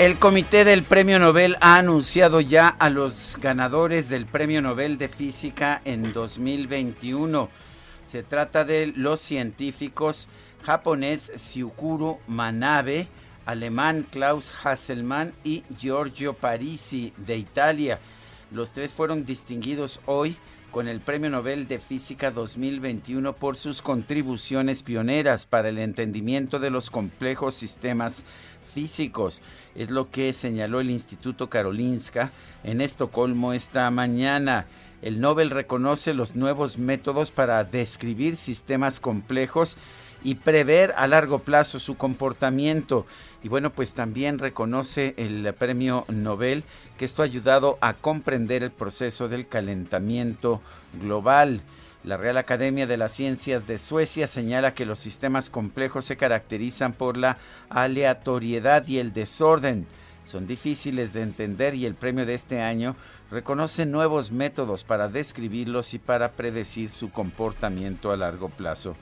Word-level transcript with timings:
El 0.00 0.16
comité 0.16 0.64
del 0.64 0.82
Premio 0.82 1.18
Nobel 1.18 1.58
ha 1.60 1.76
anunciado 1.76 2.40
ya 2.40 2.68
a 2.68 2.88
los 2.88 3.36
ganadores 3.38 4.08
del 4.08 4.24
Premio 4.24 4.62
Nobel 4.62 4.96
de 4.96 5.08
Física 5.08 5.82
en 5.84 6.14
2021. 6.14 7.50
Se 8.06 8.22
trata 8.22 8.64
de 8.64 8.94
los 8.96 9.20
científicos 9.20 10.26
japonés 10.62 11.30
Syukuro 11.36 12.18
Manabe, 12.26 13.08
alemán 13.44 14.06
Klaus 14.10 14.50
Hasselmann 14.64 15.34
y 15.44 15.64
Giorgio 15.78 16.32
Parisi 16.32 17.12
de 17.18 17.36
Italia. 17.36 17.98
Los 18.52 18.72
tres 18.72 18.94
fueron 18.94 19.26
distinguidos 19.26 20.00
hoy 20.06 20.38
con 20.70 20.88
el 20.88 21.00
Premio 21.00 21.28
Nobel 21.28 21.68
de 21.68 21.78
Física 21.78 22.30
2021 22.30 23.34
por 23.34 23.58
sus 23.58 23.82
contribuciones 23.82 24.82
pioneras 24.82 25.44
para 25.44 25.68
el 25.68 25.78
entendimiento 25.78 26.58
de 26.58 26.70
los 26.70 26.88
complejos 26.88 27.54
sistemas 27.54 28.24
físicos. 28.72 29.42
Es 29.74 29.90
lo 29.90 30.10
que 30.10 30.32
señaló 30.32 30.80
el 30.80 30.90
Instituto 30.90 31.48
Karolinska 31.48 32.30
en 32.64 32.80
Estocolmo 32.80 33.52
esta 33.52 33.90
mañana. 33.90 34.66
El 35.02 35.20
Nobel 35.20 35.50
reconoce 35.50 36.12
los 36.12 36.34
nuevos 36.34 36.76
métodos 36.76 37.30
para 37.30 37.64
describir 37.64 38.36
sistemas 38.36 39.00
complejos 39.00 39.76
y 40.22 40.34
prever 40.34 40.92
a 40.96 41.06
largo 41.06 41.38
plazo 41.38 41.78
su 41.78 41.96
comportamiento. 41.96 43.06
Y 43.42 43.48
bueno, 43.48 43.70
pues 43.70 43.94
también 43.94 44.38
reconoce 44.38 45.14
el 45.16 45.54
premio 45.54 46.04
Nobel 46.08 46.64
que 46.98 47.06
esto 47.06 47.22
ha 47.22 47.24
ayudado 47.24 47.78
a 47.80 47.94
comprender 47.94 48.62
el 48.62 48.70
proceso 48.70 49.28
del 49.28 49.48
calentamiento 49.48 50.60
global. 51.00 51.62
La 52.02 52.16
Real 52.16 52.38
Academia 52.38 52.86
de 52.86 52.96
las 52.96 53.12
Ciencias 53.12 53.66
de 53.66 53.76
Suecia 53.76 54.26
señala 54.26 54.72
que 54.72 54.86
los 54.86 54.98
sistemas 54.98 55.50
complejos 55.50 56.06
se 56.06 56.16
caracterizan 56.16 56.94
por 56.94 57.18
la 57.18 57.36
aleatoriedad 57.68 58.86
y 58.88 58.98
el 58.98 59.12
desorden. 59.12 59.86
Son 60.24 60.46
difíciles 60.46 61.12
de 61.12 61.20
entender 61.20 61.74
y 61.74 61.84
el 61.84 61.94
premio 61.94 62.24
de 62.24 62.34
este 62.34 62.62
año 62.62 62.96
reconoce 63.30 63.84
nuevos 63.84 64.32
métodos 64.32 64.82
para 64.82 65.08
describirlos 65.08 65.92
y 65.92 65.98
para 65.98 66.32
predecir 66.32 66.90
su 66.90 67.10
comportamiento 67.10 68.12
a 68.12 68.16
largo 68.16 68.48
plazo. 68.48 68.96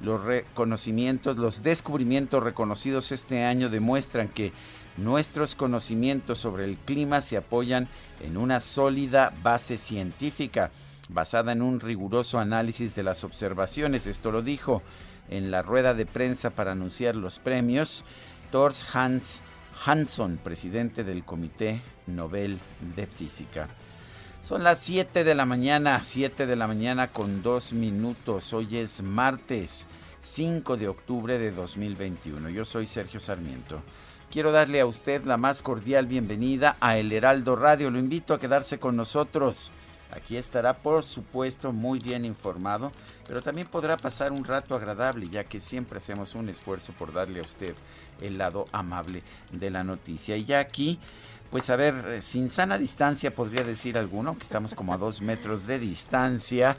Los 0.00 0.22
reconocimientos, 0.22 1.36
los 1.36 1.64
descubrimientos 1.64 2.40
reconocidos 2.40 3.10
este 3.10 3.42
año 3.42 3.68
demuestran 3.68 4.28
que 4.28 4.52
nuestros 4.96 5.56
conocimientos 5.56 6.38
sobre 6.38 6.66
el 6.66 6.76
clima 6.76 7.20
se 7.20 7.36
apoyan 7.36 7.88
en 8.22 8.36
una 8.36 8.60
sólida 8.60 9.32
base 9.42 9.76
científica 9.76 10.70
basada 11.08 11.52
en 11.52 11.62
un 11.62 11.80
riguroso 11.80 12.38
análisis 12.38 12.94
de 12.94 13.02
las 13.02 13.24
observaciones. 13.24 14.06
Esto 14.06 14.30
lo 14.32 14.42
dijo 14.42 14.82
en 15.28 15.50
la 15.50 15.62
rueda 15.62 15.94
de 15.94 16.06
prensa 16.06 16.50
para 16.50 16.72
anunciar 16.72 17.16
los 17.16 17.38
premios 17.38 18.04
Thors 18.50 18.84
Hans 18.94 19.40
Hansson, 19.84 20.38
presidente 20.42 21.04
del 21.04 21.24
Comité 21.24 21.80
Nobel 22.06 22.58
de 22.94 23.06
Física. 23.06 23.68
Son 24.42 24.62
las 24.62 24.78
7 24.80 25.24
de 25.24 25.34
la 25.34 25.46
mañana, 25.46 26.00
7 26.02 26.46
de 26.46 26.56
la 26.56 26.66
mañana 26.66 27.08
con 27.08 27.42
dos 27.42 27.72
minutos. 27.72 28.52
Hoy 28.52 28.76
es 28.76 29.02
martes 29.02 29.86
5 30.22 30.76
de 30.76 30.88
octubre 30.88 31.38
de 31.38 31.50
2021. 31.50 32.50
Yo 32.50 32.64
soy 32.64 32.86
Sergio 32.86 33.20
Sarmiento. 33.20 33.80
Quiero 34.30 34.52
darle 34.52 34.80
a 34.80 34.86
usted 34.86 35.24
la 35.24 35.36
más 35.36 35.62
cordial 35.62 36.06
bienvenida 36.06 36.76
a 36.80 36.98
El 36.98 37.12
Heraldo 37.12 37.56
Radio. 37.56 37.90
Lo 37.90 37.98
invito 37.98 38.34
a 38.34 38.40
quedarse 38.40 38.78
con 38.78 38.96
nosotros. 38.96 39.70
Aquí 40.10 40.36
estará, 40.36 40.74
por 40.74 41.02
supuesto, 41.02 41.72
muy 41.72 41.98
bien 41.98 42.24
informado, 42.24 42.92
pero 43.26 43.42
también 43.42 43.66
podrá 43.66 43.96
pasar 43.96 44.32
un 44.32 44.44
rato 44.44 44.74
agradable, 44.74 45.28
ya 45.28 45.44
que 45.44 45.60
siempre 45.60 45.98
hacemos 45.98 46.34
un 46.34 46.48
esfuerzo 46.48 46.92
por 46.92 47.12
darle 47.12 47.40
a 47.40 47.42
usted 47.42 47.74
el 48.20 48.38
lado 48.38 48.66
amable 48.72 49.22
de 49.52 49.70
la 49.70 49.82
noticia. 49.82 50.36
Y 50.36 50.44
ya 50.44 50.60
aquí, 50.60 51.00
pues 51.50 51.68
a 51.70 51.76
ver, 51.76 51.94
eh, 52.08 52.22
sin 52.22 52.48
sana 52.48 52.78
distancia 52.78 53.34
podría 53.34 53.64
decir 53.64 53.98
alguno, 53.98 54.36
que 54.36 54.44
estamos 54.44 54.74
como 54.74 54.94
a 54.94 54.98
dos 54.98 55.20
metros 55.20 55.66
de 55.66 55.78
distancia, 55.78 56.76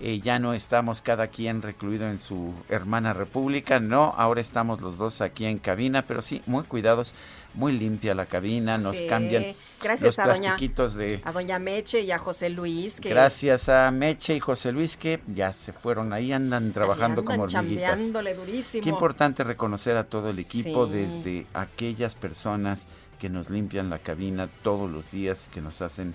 eh, 0.00 0.20
ya 0.20 0.38
no 0.38 0.54
estamos 0.54 1.02
cada 1.02 1.26
quien 1.26 1.60
recluido 1.60 2.08
en 2.08 2.18
su 2.18 2.54
hermana 2.68 3.12
república, 3.12 3.80
no, 3.80 4.14
ahora 4.16 4.40
estamos 4.40 4.80
los 4.80 4.96
dos 4.96 5.20
aquí 5.20 5.44
en 5.44 5.58
cabina, 5.58 6.02
pero 6.02 6.22
sí, 6.22 6.40
muy 6.46 6.64
cuidados 6.64 7.12
muy 7.58 7.72
limpia 7.72 8.14
la 8.14 8.26
cabina, 8.26 8.78
nos 8.78 9.00
cambian 9.02 9.46
Gracias 9.82 10.16
los 10.16 10.24
plastiquitos 10.24 10.94
de... 10.94 11.20
A 11.24 11.32
doña 11.32 11.58
Meche 11.58 12.02
y 12.02 12.12
a 12.12 12.18
José 12.18 12.50
Luis. 12.50 13.00
Que... 13.00 13.08
Gracias 13.08 13.68
a 13.68 13.90
Meche 13.90 14.36
y 14.36 14.40
José 14.40 14.70
Luis 14.70 14.96
que 14.96 15.20
ya 15.26 15.52
se 15.52 15.72
fueron, 15.72 16.12
ahí 16.12 16.32
andan 16.32 16.72
trabajando 16.72 17.24
como 17.24 17.42
hormiguitas. 17.42 18.00
durísimo. 18.12 18.84
Qué 18.84 18.90
importante 18.90 19.42
reconocer 19.42 19.96
a 19.96 20.04
todo 20.04 20.30
el 20.30 20.38
equipo, 20.38 20.86
desde 20.86 21.46
aquellas 21.52 22.14
personas 22.14 22.86
que 23.18 23.28
nos 23.28 23.50
limpian 23.50 23.90
la 23.90 23.98
cabina 23.98 24.48
todos 24.62 24.88
los 24.88 25.10
días, 25.10 25.48
que 25.52 25.60
nos 25.60 25.82
hacen 25.82 26.14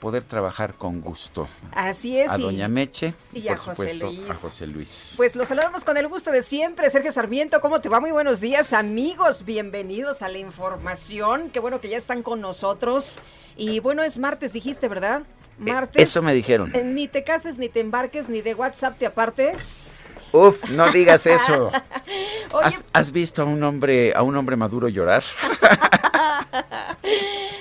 poder 0.00 0.24
trabajar 0.24 0.74
con 0.74 1.00
gusto. 1.00 1.48
Así 1.72 2.18
es. 2.18 2.30
A 2.30 2.38
Doña 2.38 2.68
Meche 2.68 3.14
y, 3.32 3.42
por 3.42 3.52
a, 3.52 3.58
supuesto, 3.58 4.06
José 4.06 4.16
Luis. 4.16 4.30
a 4.30 4.34
José 4.34 4.66
Luis. 4.66 5.14
Pues 5.16 5.36
los 5.36 5.48
saludamos 5.48 5.84
con 5.84 5.96
el 5.96 6.08
gusto 6.08 6.30
de 6.30 6.42
siempre. 6.42 6.88
Sergio 6.90 7.12
Sarmiento, 7.12 7.60
¿cómo 7.60 7.80
te 7.80 7.88
va? 7.88 8.00
Muy 8.00 8.10
buenos 8.10 8.40
días, 8.40 8.72
amigos. 8.72 9.44
Bienvenidos 9.44 10.22
a 10.22 10.28
la 10.28 10.38
información. 10.38 11.50
Qué 11.50 11.60
bueno 11.60 11.80
que 11.80 11.88
ya 11.88 11.96
están 11.96 12.22
con 12.22 12.40
nosotros. 12.40 13.18
Y 13.56 13.80
bueno, 13.80 14.02
es 14.02 14.18
martes, 14.18 14.52
dijiste, 14.52 14.88
¿verdad? 14.88 15.22
Eh, 15.22 15.72
Martes. 15.72 16.00
Eso 16.02 16.22
me 16.22 16.32
dijeron. 16.34 16.70
Eh, 16.74 16.84
ni 16.84 17.08
te 17.08 17.24
cases, 17.24 17.58
ni 17.58 17.68
te 17.68 17.80
embarques, 17.80 18.28
ni 18.28 18.40
de 18.40 18.54
WhatsApp 18.54 18.96
te 18.98 19.06
apartes. 19.06 19.98
Uf, 20.32 20.68
no 20.70 20.90
digas 20.90 21.26
eso. 21.26 21.68
Oye, 22.52 22.64
¿Has, 22.64 22.84
has 22.92 23.12
visto 23.12 23.42
a 23.42 23.44
un 23.44 23.62
hombre, 23.62 24.12
a 24.14 24.22
un 24.22 24.36
hombre 24.36 24.56
maduro 24.56 24.88
llorar? 24.88 25.22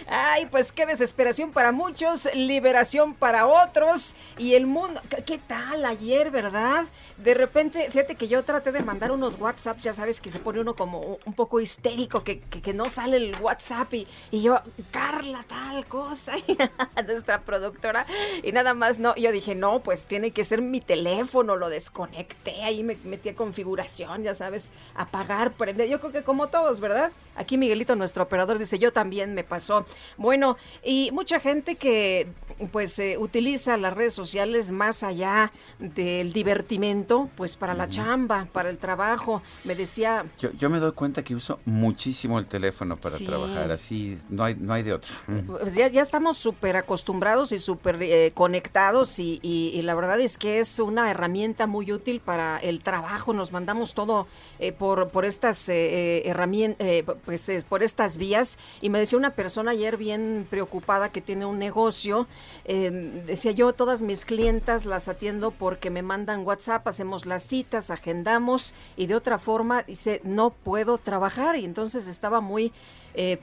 Ay, 0.09 0.45
pues 0.45 0.71
qué 0.71 0.85
desesperación 0.85 1.51
para 1.51 1.71
muchos, 1.71 2.29
liberación 2.33 3.13
para 3.13 3.47
otros 3.47 4.15
y 4.37 4.53
el 4.53 4.65
mundo. 4.65 5.01
¿Qué, 5.25 5.37
tal 5.37 5.85
ayer, 5.85 6.31
verdad? 6.31 6.85
De 7.17 7.33
repente, 7.33 7.89
fíjate 7.91 8.15
que 8.15 8.27
yo 8.27 8.43
traté 8.43 8.71
de 8.71 8.81
mandar 8.81 9.11
unos 9.11 9.39
WhatsApps, 9.39 9.83
ya 9.83 9.93
sabes 9.93 10.21
que 10.21 10.29
se 10.29 10.39
pone 10.39 10.61
uno 10.61 10.75
como 10.75 11.19
un 11.25 11.33
poco 11.33 11.59
histérico, 11.59 12.23
que, 12.23 12.39
que, 12.39 12.61
que 12.61 12.73
no 12.73 12.89
sale 12.89 13.17
el 13.17 13.35
WhatsApp 13.41 13.93
y, 13.93 14.07
y 14.31 14.41
yo, 14.41 14.61
Carla, 14.91 15.43
tal 15.43 15.85
cosa, 15.85 16.33
nuestra 17.05 17.41
productora, 17.41 18.05
y 18.43 18.51
nada 18.51 18.73
más 18.73 18.99
no. 18.99 19.15
Yo 19.15 19.31
dije, 19.31 19.55
no, 19.55 19.81
pues 19.81 20.05
tiene 20.05 20.31
que 20.31 20.43
ser 20.43 20.61
mi 20.61 20.81
teléfono, 20.81 21.55
lo 21.55 21.69
desconecté, 21.69 22.56
ahí 22.63 22.83
me 22.83 22.97
metí 23.03 23.29
a 23.29 23.35
configuración, 23.35 24.23
ya 24.23 24.33
sabes, 24.33 24.71
apagar, 24.95 25.53
prender. 25.53 25.89
Yo 25.89 25.99
creo 25.99 26.11
que 26.11 26.23
como 26.23 26.47
todos, 26.47 26.79
¿verdad? 26.79 27.11
Aquí 27.35 27.57
Miguelito, 27.57 27.95
nuestro 27.95 28.23
operador, 28.23 28.57
dice, 28.57 28.79
yo 28.79 28.91
también 28.91 29.33
me 29.33 29.43
pasó. 29.43 29.85
Bueno, 30.17 30.57
y 30.83 31.11
mucha 31.11 31.39
gente 31.39 31.75
que 31.75 32.27
pues 32.71 32.97
eh, 32.99 33.17
utiliza 33.19 33.77
las 33.77 33.93
redes 33.93 34.13
sociales 34.13 34.71
más 34.71 35.03
allá 35.03 35.51
del 35.79 36.33
divertimento, 36.33 37.29
pues 37.35 37.55
para 37.55 37.75
la 37.75 37.87
chamba, 37.87 38.47
para 38.51 38.69
el 38.69 38.77
trabajo. 38.77 39.43
Me 39.63 39.75
decía... 39.75 40.25
Yo, 40.39 40.51
yo 40.53 40.69
me 40.69 40.79
doy 40.79 40.93
cuenta 40.93 41.23
que 41.23 41.35
uso 41.35 41.59
muchísimo 41.65 42.39
el 42.39 42.47
teléfono 42.47 42.97
para 42.97 43.17
trabajar, 43.17 43.71
así 43.71 44.17
no 44.29 44.43
hay, 44.43 44.55
no 44.55 44.73
hay 44.73 44.83
de 44.83 44.93
otra. 44.93 45.15
Pues 45.45 45.75
ya, 45.75 45.87
ya 45.87 46.01
estamos 46.01 46.37
súper 46.37 46.77
acostumbrados 46.77 47.51
y 47.51 47.59
súper 47.59 48.01
eh, 48.01 48.31
conectados 48.33 49.19
y, 49.19 49.39
y, 49.41 49.81
la 49.81 49.95
verdad 49.95 50.19
es 50.19 50.37
que 50.37 50.59
es 50.59 50.79
una 50.79 51.09
herramienta 51.09 51.67
muy 51.67 51.91
útil 51.91 52.19
para 52.19 52.46
el 52.55 52.81
trabajo. 52.81 53.33
Nos 53.33 53.51
mandamos 53.51 53.93
todo 53.93 54.27
eh, 54.59 54.71
por, 54.71 55.09
por 55.09 55.25
estas 55.25 55.67
herramientas, 55.69 56.87
pues 57.25 57.65
por 57.67 57.83
estas 57.83 58.17
vías. 58.17 58.57
Y 58.79 58.89
me 58.89 58.99
decía 58.99 59.19
una 59.19 59.31
persona 59.31 59.71
ayer 59.71 59.97
bien 59.97 60.47
preocupada 60.49 61.09
que 61.09 61.19
tiene 61.21 61.45
un 61.45 61.59
negocio 61.59 62.27
eh, 62.65 62.91
decía 63.25 63.51
yo, 63.51 63.73
todas 63.73 64.01
mis 64.01 64.25
clientas 64.25 64.85
las 64.85 65.07
atiendo 65.07 65.51
porque 65.51 65.89
me 65.89 66.01
mandan 66.01 66.45
WhatsApp, 66.45 66.87
hacemos 66.87 67.25
las 67.25 67.43
citas, 67.43 67.91
agendamos 67.91 68.73
y 68.95 69.07
de 69.07 69.15
otra 69.15 69.37
forma 69.37 69.83
dice, 69.83 70.21
no 70.23 70.49
puedo 70.49 70.97
trabajar 70.97 71.55
y 71.55 71.65
entonces 71.65 72.07
estaba 72.07 72.41
muy 72.41 72.73
eh, 73.19 73.39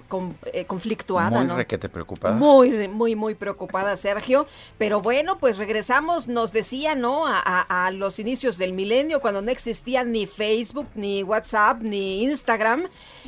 eh, 0.52 0.66
conflictuada. 0.66 1.38
Muy 1.38 1.48
¿no? 1.48 1.56
requete 1.56 1.88
preocupada. 1.88 2.36
Muy, 2.36 2.86
muy, 2.86 3.16
muy 3.16 3.34
preocupada, 3.34 3.96
Sergio. 3.96 4.46
Pero 4.78 5.00
bueno, 5.00 5.38
pues 5.38 5.58
regresamos, 5.58 6.28
nos 6.28 6.52
decía, 6.52 6.94
¿no? 6.94 7.26
A, 7.26 7.40
a, 7.40 7.90
los 7.90 8.20
inicios 8.20 8.56
del 8.56 8.72
milenio, 8.72 9.20
cuando 9.20 9.42
no 9.42 9.50
existía 9.50 10.04
ni 10.04 10.26
Facebook, 10.26 10.86
ni 10.94 11.24
WhatsApp, 11.24 11.82
ni 11.82 12.22
Instagram. 12.22 12.84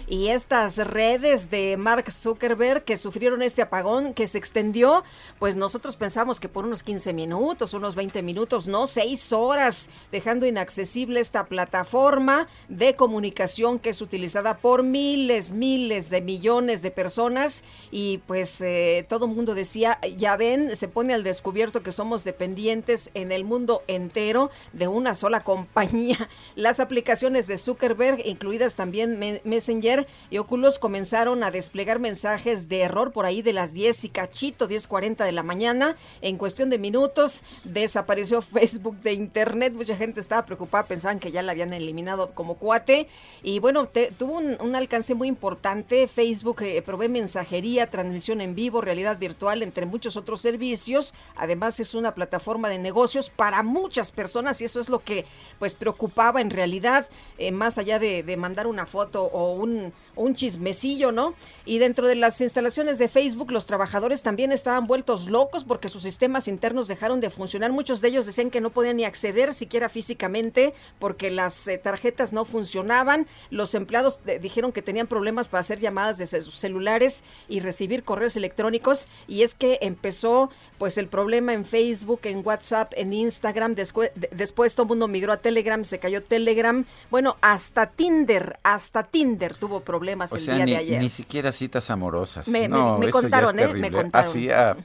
Y 0.06 0.28
estas 0.28 0.76
redes 0.87 1.50
de 1.50 1.76
Mark 1.76 2.12
Zuckerberg 2.12 2.84
que 2.84 2.96
sufrieron 2.96 3.43
este 3.43 3.62
apagón 3.62 4.14
que 4.14 4.28
se 4.28 4.38
extendió, 4.38 5.02
pues 5.40 5.56
nosotros 5.56 5.96
pensamos 5.96 6.38
que 6.38 6.48
por 6.48 6.64
unos 6.64 6.84
15 6.84 7.12
minutos, 7.12 7.75
unos 7.75 7.96
20 7.96 8.22
minutos, 8.22 8.69
no, 8.69 8.87
6 8.87 9.32
horas, 9.32 9.90
dejando 10.12 10.46
inaccesible 10.46 11.19
esta 11.19 11.46
plataforma 11.46 12.46
de 12.69 12.94
comunicación 12.94 13.81
que 13.81 13.90
es 13.90 14.00
utilizada 14.00 14.58
por 14.58 14.84
miles, 14.84 15.50
miles 15.50 16.08
de 16.08 16.20
millones 16.20 16.35
millones 16.36 16.82
de 16.82 16.90
personas 16.90 17.64
y 17.90 18.18
pues 18.26 18.60
eh, 18.60 19.06
todo 19.08 19.24
el 19.24 19.32
mundo 19.32 19.54
decía, 19.54 19.98
ya 20.18 20.36
ven, 20.36 20.76
se 20.76 20.86
pone 20.86 21.14
al 21.14 21.22
descubierto 21.22 21.82
que 21.82 21.92
somos 21.92 22.24
dependientes 22.24 23.10
en 23.14 23.32
el 23.32 23.42
mundo 23.44 23.82
entero 23.86 24.50
de 24.74 24.86
una 24.86 25.14
sola 25.14 25.40
compañía. 25.44 26.28
Las 26.54 26.78
aplicaciones 26.78 27.46
de 27.46 27.56
Zuckerberg, 27.56 28.20
incluidas 28.26 28.76
también 28.76 29.40
Messenger 29.44 30.06
y 30.28 30.36
Oculus, 30.36 30.78
comenzaron 30.78 31.42
a 31.42 31.50
desplegar 31.50 32.00
mensajes 32.00 32.68
de 32.68 32.82
error 32.82 33.12
por 33.12 33.24
ahí 33.24 33.40
de 33.40 33.54
las 33.54 33.72
10 33.72 34.04
y 34.04 34.08
cachito, 34.10 34.68
10.40 34.68 35.24
de 35.24 35.32
la 35.32 35.42
mañana. 35.42 35.96
En 36.20 36.36
cuestión 36.36 36.68
de 36.68 36.78
minutos 36.78 37.44
desapareció 37.64 38.42
Facebook 38.42 39.00
de 39.00 39.14
Internet. 39.14 39.72
Mucha 39.72 39.96
gente 39.96 40.20
estaba 40.20 40.44
preocupada, 40.44 40.86
pensaban 40.86 41.18
que 41.18 41.32
ya 41.32 41.40
la 41.40 41.52
habían 41.52 41.72
eliminado 41.72 42.32
como 42.34 42.56
cuate. 42.56 43.08
Y 43.42 43.58
bueno, 43.58 43.88
tuvo 44.18 44.34
un, 44.34 44.58
un 44.60 44.74
alcance 44.74 45.14
muy 45.14 45.28
importante. 45.28 46.08
Facebook 46.16 46.62
eh, 46.62 46.80
provee 46.80 47.10
mensajería, 47.10 47.90
transmisión 47.90 48.40
en 48.40 48.54
vivo, 48.54 48.80
realidad 48.80 49.18
virtual, 49.18 49.62
entre 49.62 49.84
muchos 49.84 50.16
otros 50.16 50.40
servicios. 50.40 51.12
Además 51.36 51.78
es 51.78 51.94
una 51.94 52.14
plataforma 52.14 52.70
de 52.70 52.78
negocios 52.78 53.28
para 53.28 53.62
muchas 53.62 54.12
personas 54.12 54.62
y 54.62 54.64
eso 54.64 54.80
es 54.80 54.88
lo 54.88 55.00
que 55.00 55.26
pues 55.58 55.74
preocupaba 55.74 56.40
en 56.40 56.48
realidad, 56.48 57.06
eh, 57.36 57.52
más 57.52 57.76
allá 57.76 57.98
de, 57.98 58.22
de, 58.22 58.36
mandar 58.38 58.66
una 58.66 58.86
foto 58.86 59.24
o 59.24 59.52
un, 59.52 59.92
un 60.14 60.34
chismecillo, 60.34 61.12
¿no? 61.12 61.34
Y 61.66 61.76
dentro 61.80 62.08
de 62.08 62.14
las 62.14 62.40
instalaciones 62.40 62.96
de 62.96 63.08
Facebook, 63.08 63.50
los 63.50 63.66
trabajadores 63.66 64.22
también 64.22 64.52
estaban 64.52 64.86
vueltos 64.86 65.28
locos 65.28 65.64
porque 65.64 65.90
sus 65.90 66.02
sistemas 66.02 66.48
internos 66.48 66.88
dejaron 66.88 67.20
de 67.20 67.28
funcionar. 67.28 67.72
Muchos 67.72 68.00
de 68.00 68.08
ellos 68.08 68.24
decían 68.24 68.50
que 68.50 68.62
no 68.62 68.70
podían 68.70 68.96
ni 68.96 69.04
acceder 69.04 69.52
siquiera 69.52 69.90
físicamente 69.90 70.72
porque 70.98 71.30
las 71.30 71.69
eh, 71.69 71.76
tarjetas 71.76 72.32
no 72.32 72.46
funcionaban. 72.46 73.26
Los 73.50 73.74
empleados 73.74 74.20
dijeron 74.40 74.72
que 74.72 74.80
tenían 74.80 75.08
problemas 75.08 75.48
para 75.48 75.60
hacer 75.60 75.78
llamadas 75.78 76.06
desde 76.12 76.41
sus 76.41 76.55
celulares 76.55 77.25
y 77.49 77.61
recibir 77.61 78.03
correos 78.03 78.37
electrónicos 78.37 79.08
y 79.26 79.43
es 79.43 79.55
que 79.55 79.79
empezó 79.82 80.50
pues 80.79 80.99
el 80.99 81.08
problema 81.08 81.53
en 81.55 81.64
Facebook, 81.64 82.20
en 82.25 82.43
WhatsApp, 82.44 82.93
en 82.97 83.12
Instagram, 83.12 83.75
después, 83.75 84.11
después 84.31 84.75
todo 84.75 84.85
el 84.85 84.88
mundo 84.88 85.08
migró 85.08 85.32
a 85.32 85.38
Telegram, 85.38 85.85
se 85.85 85.99
cayó 85.99 86.23
Telegram, 86.23 86.85
bueno, 87.11 87.37
hasta 87.41 87.87
Tinder, 87.87 88.58
hasta 88.62 89.05
Tinder 89.05 89.55
tuvo 89.55 89.81
problemas 89.81 90.32
el 90.32 90.44
día 90.44 90.64
de 90.64 90.76
ayer. 90.76 91.00
Ni 91.00 91.08
siquiera 91.08 91.53
citas 91.53 91.91
amorosas. 91.91 92.49
Me, 92.49 92.69
me, 92.69 93.11
contaron, 93.11 93.58
¿eh? 93.58 93.69
Me 93.69 93.91
contaron. 93.91 94.31
Así, 94.31 94.50
ah, 94.50 94.76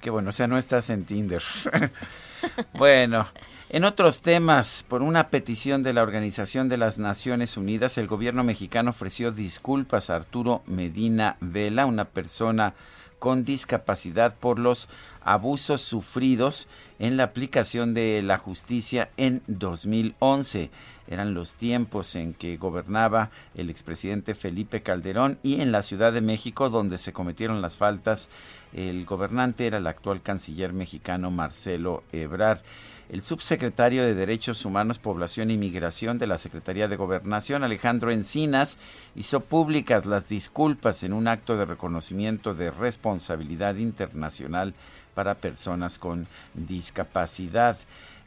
qué 0.00 0.10
bueno, 0.10 0.30
o 0.30 0.32
sea, 0.32 0.46
no 0.46 0.58
estás 0.58 0.90
en 0.90 1.04
Tinder. 1.04 1.42
bueno. 2.74 3.26
En 3.74 3.84
otros 3.84 4.20
temas, 4.20 4.84
por 4.86 5.00
una 5.00 5.30
petición 5.30 5.82
de 5.82 5.94
la 5.94 6.02
Organización 6.02 6.68
de 6.68 6.76
las 6.76 6.98
Naciones 6.98 7.56
Unidas, 7.56 7.96
el 7.96 8.06
gobierno 8.06 8.44
mexicano 8.44 8.90
ofreció 8.90 9.32
disculpas 9.32 10.10
a 10.10 10.16
Arturo 10.16 10.60
Medina 10.66 11.38
Vela, 11.40 11.86
una 11.86 12.04
persona 12.04 12.74
con 13.18 13.46
discapacidad 13.46 14.34
por 14.34 14.58
los 14.58 14.90
abusos 15.22 15.80
sufridos 15.80 16.68
en 16.98 17.16
la 17.16 17.24
aplicación 17.24 17.94
de 17.94 18.20
la 18.20 18.36
justicia 18.36 19.08
en 19.16 19.40
2011. 19.46 20.68
Eran 21.08 21.32
los 21.32 21.54
tiempos 21.54 22.14
en 22.14 22.34
que 22.34 22.58
gobernaba 22.58 23.30
el 23.54 23.70
expresidente 23.70 24.34
Felipe 24.34 24.82
Calderón 24.82 25.38
y 25.42 25.62
en 25.62 25.72
la 25.72 25.80
Ciudad 25.80 26.12
de 26.12 26.20
México 26.20 26.68
donde 26.68 26.98
se 26.98 27.14
cometieron 27.14 27.62
las 27.62 27.78
faltas. 27.78 28.28
El 28.74 29.06
gobernante 29.06 29.66
era 29.66 29.78
el 29.78 29.86
actual 29.86 30.20
canciller 30.20 30.74
mexicano 30.74 31.30
Marcelo 31.30 32.02
Ebrard. 32.12 32.60
El 33.12 33.20
subsecretario 33.20 34.04
de 34.04 34.14
Derechos 34.14 34.64
Humanos, 34.64 34.98
Población 34.98 35.50
y 35.50 35.58
Migración 35.58 36.16
de 36.16 36.26
la 36.26 36.38
Secretaría 36.38 36.88
de 36.88 36.96
Gobernación, 36.96 37.62
Alejandro 37.62 38.10
Encinas, 38.10 38.78
hizo 39.14 39.40
públicas 39.40 40.06
las 40.06 40.30
disculpas 40.30 41.02
en 41.02 41.12
un 41.12 41.28
acto 41.28 41.58
de 41.58 41.66
reconocimiento 41.66 42.54
de 42.54 42.70
responsabilidad 42.70 43.74
internacional 43.74 44.72
para 45.12 45.34
personas 45.34 45.98
con 45.98 46.26
discapacidad. 46.54 47.76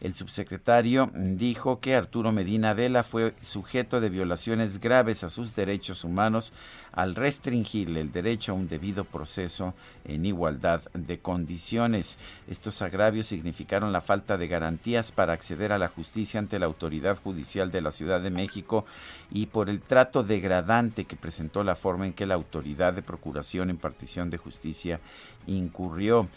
El 0.01 0.13
subsecretario 0.13 1.09
dijo 1.13 1.79
que 1.79 1.95
Arturo 1.95 2.31
Medina 2.31 2.73
Vela 2.73 3.03
fue 3.03 3.33
sujeto 3.41 4.01
de 4.01 4.09
violaciones 4.09 4.79
graves 4.79 5.23
a 5.23 5.29
sus 5.29 5.55
derechos 5.55 6.03
humanos 6.03 6.51
al 6.91 7.15
restringirle 7.15 8.01
el 8.01 8.11
derecho 8.11 8.51
a 8.51 8.55
un 8.55 8.67
debido 8.67 9.05
proceso 9.05 9.73
en 10.03 10.25
igualdad 10.25 10.81
de 10.93 11.19
condiciones. 11.19 12.17
Estos 12.47 12.81
agravios 12.81 13.27
significaron 13.27 13.93
la 13.93 14.01
falta 14.01 14.37
de 14.37 14.47
garantías 14.47 15.11
para 15.11 15.33
acceder 15.33 15.71
a 15.71 15.77
la 15.77 15.87
justicia 15.87 16.39
ante 16.39 16.59
la 16.59 16.65
autoridad 16.65 17.17
judicial 17.17 17.71
de 17.71 17.81
la 17.81 17.91
Ciudad 17.91 18.21
de 18.21 18.29
México 18.29 18.85
y 19.31 19.45
por 19.47 19.69
el 19.69 19.79
trato 19.79 20.23
degradante 20.23 21.05
que 21.05 21.15
presentó 21.15 21.63
la 21.63 21.75
forma 21.75 22.05
en 22.05 22.13
que 22.13 22.25
la 22.25 22.35
autoridad 22.35 22.93
de 22.93 23.01
procuración 23.01 23.69
en 23.69 23.77
partición 23.77 24.29
de 24.29 24.37
justicia 24.37 24.99
incurrió. 25.47 26.27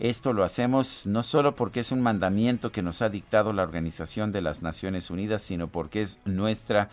Esto 0.00 0.32
lo 0.32 0.44
hacemos 0.44 1.04
no 1.04 1.22
solo 1.22 1.54
porque 1.54 1.80
es 1.80 1.92
un 1.92 2.00
mandamiento 2.00 2.72
que 2.72 2.80
nos 2.80 3.02
ha 3.02 3.10
dictado 3.10 3.52
la 3.52 3.62
Organización 3.62 4.32
de 4.32 4.40
las 4.40 4.62
Naciones 4.62 5.10
Unidas, 5.10 5.42
sino 5.42 5.68
porque 5.68 6.00
es 6.00 6.18
nuestra 6.24 6.88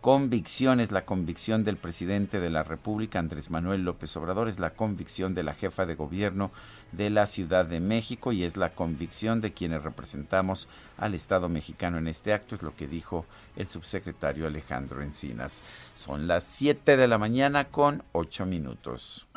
convicción, 0.00 0.80
es 0.80 0.90
la 0.90 1.04
convicción 1.04 1.62
del 1.62 1.76
presidente 1.76 2.40
de 2.40 2.50
la 2.50 2.64
República, 2.64 3.20
Andrés 3.20 3.50
Manuel 3.50 3.84
López 3.84 4.16
Obrador, 4.16 4.48
es 4.48 4.58
la 4.58 4.70
convicción 4.70 5.34
de 5.34 5.44
la 5.44 5.54
jefa 5.54 5.86
de 5.86 5.94
gobierno 5.94 6.50
de 6.90 7.10
la 7.10 7.26
Ciudad 7.26 7.64
de 7.64 7.78
México 7.78 8.32
y 8.32 8.42
es 8.42 8.56
la 8.56 8.70
convicción 8.70 9.40
de 9.40 9.52
quienes 9.52 9.84
representamos 9.84 10.66
al 10.96 11.14
Estado 11.14 11.48
mexicano 11.48 11.98
en 11.98 12.08
este 12.08 12.32
acto, 12.32 12.56
es 12.56 12.62
lo 12.64 12.74
que 12.74 12.88
dijo 12.88 13.24
el 13.54 13.68
subsecretario 13.68 14.48
Alejandro 14.48 15.00
Encinas. 15.00 15.62
Son 15.94 16.26
las 16.26 16.42
7 16.42 16.96
de 16.96 17.06
la 17.06 17.18
mañana 17.18 17.66
con 17.66 18.02
8 18.10 18.46
minutos. 18.46 19.28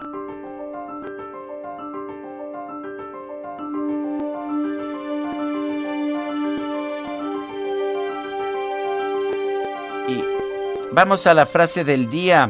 Vamos 10.92 11.28
a 11.28 11.34
la 11.34 11.46
frase 11.46 11.84
del 11.84 12.10
día. 12.10 12.50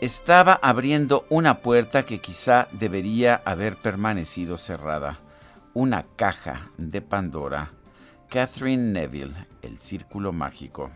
Estaba 0.00 0.54
abriendo 0.54 1.26
una 1.28 1.60
puerta 1.60 2.04
que 2.04 2.20
quizá 2.20 2.68
debería 2.72 3.42
haber 3.44 3.76
permanecido 3.76 4.58
cerrada. 4.58 5.18
Una 5.74 6.04
caja 6.16 6.68
de 6.78 7.02
Pandora. 7.02 7.72
Catherine 8.28 8.92
Neville, 8.92 9.46
El 9.62 9.78
Círculo 9.78 10.32
Mágico. 10.32 10.90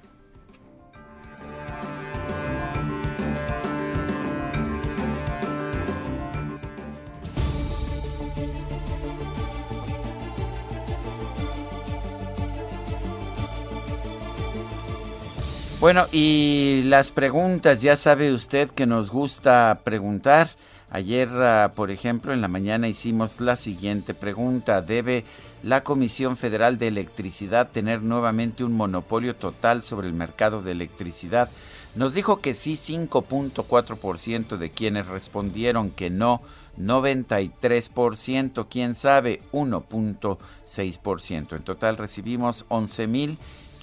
Bueno, 15.85 16.07
y 16.13 16.81
las 16.87 17.13
preguntas, 17.13 17.83
ya 17.83 17.95
sabe 17.97 18.33
usted 18.33 18.71
que 18.71 18.87
nos 18.87 19.11
gusta 19.11 19.81
preguntar 19.85 20.49
Ayer, 20.95 21.29
ah, 21.29 21.73
por 21.75 21.91
ejemplo, 21.91 22.33
en 22.33 22.41
la 22.41 22.47
mañana 22.47 22.87
hicimos 22.87 23.41
la 23.41 23.57
siguiente 23.57 24.15
pregunta. 24.15 24.81
¿Debe 24.81 25.25
la 25.65 25.83
Comisión 25.83 26.37
Federal 26.37 26.79
de 26.79 26.87
Electricidad 26.87 27.73
tener 27.73 28.01
nuevamente 28.01 28.63
un 28.63 28.77
monopolio 28.77 29.35
total 29.35 29.83
sobre 29.83 30.07
el 30.07 30.15
mercado 30.15 30.63
de 30.63 30.71
electricidad? 30.71 31.49
Nos 31.97 32.15
dijo 32.15 32.41
que 32.41 32.55
sí 32.55 32.75
5.4% 32.75 34.57
de 34.57 34.71
quienes 34.71 35.07
respondieron 35.07 35.91
que 35.91 36.11
no 36.11 36.43
93%, 36.79 38.67
quién 38.71 38.95
sabe 38.95 39.43
1.6%. 39.51 41.57
En 41.57 41.63
total 41.65 41.97
recibimos 41.97 42.67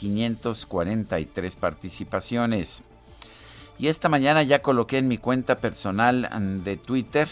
11.543 0.02 1.56
participaciones. 1.56 2.84
Y 3.80 3.88
esta 3.88 4.10
mañana 4.10 4.44
ya 4.44 4.62
coloqué 4.62 4.98
en 4.98 5.08
mi 5.08 5.18
cuenta 5.18 5.56
personal 5.58 6.30
de 6.64 6.76
Twitter, 6.78 7.30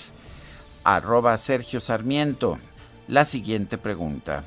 arroba 0.84 1.38
Sergio 1.38 1.80
Sarmiento, 1.80 2.58
la 3.08 3.26
siguiente 3.26 3.78
pregunta. 3.78 4.44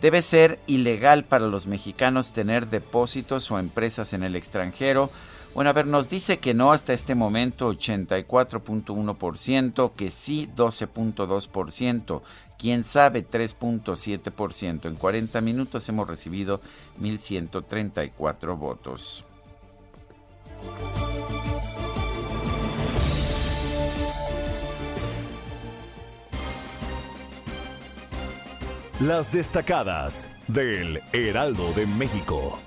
¿Debe 0.00 0.22
ser 0.22 0.60
ilegal 0.68 1.24
para 1.24 1.48
los 1.48 1.66
mexicanos 1.66 2.32
tener 2.32 2.68
depósitos 2.68 3.50
o 3.50 3.58
empresas 3.58 4.12
en 4.12 4.22
el 4.22 4.36
extranjero? 4.36 5.10
Bueno, 5.54 5.70
a 5.70 5.72
ver, 5.72 5.86
nos 5.86 6.08
dice 6.08 6.38
que 6.38 6.54
no 6.54 6.70
hasta 6.70 6.92
este 6.92 7.16
momento 7.16 7.68
84.1%, 7.72 9.90
que 9.96 10.12
sí 10.12 10.48
12.2%, 10.54 12.22
quién 12.58 12.84
sabe 12.84 13.26
3.7%. 13.26 14.86
En 14.86 14.96
40 14.96 15.40
minutos 15.40 15.88
hemos 15.88 16.08
recibido 16.08 16.60
1.134 17.00 18.58
votos. 18.58 19.24
Las 29.00 29.32
destacadas 29.32 30.28
del 30.48 31.00
Heraldo 31.12 31.72
de 31.74 31.86
México. 31.86 32.58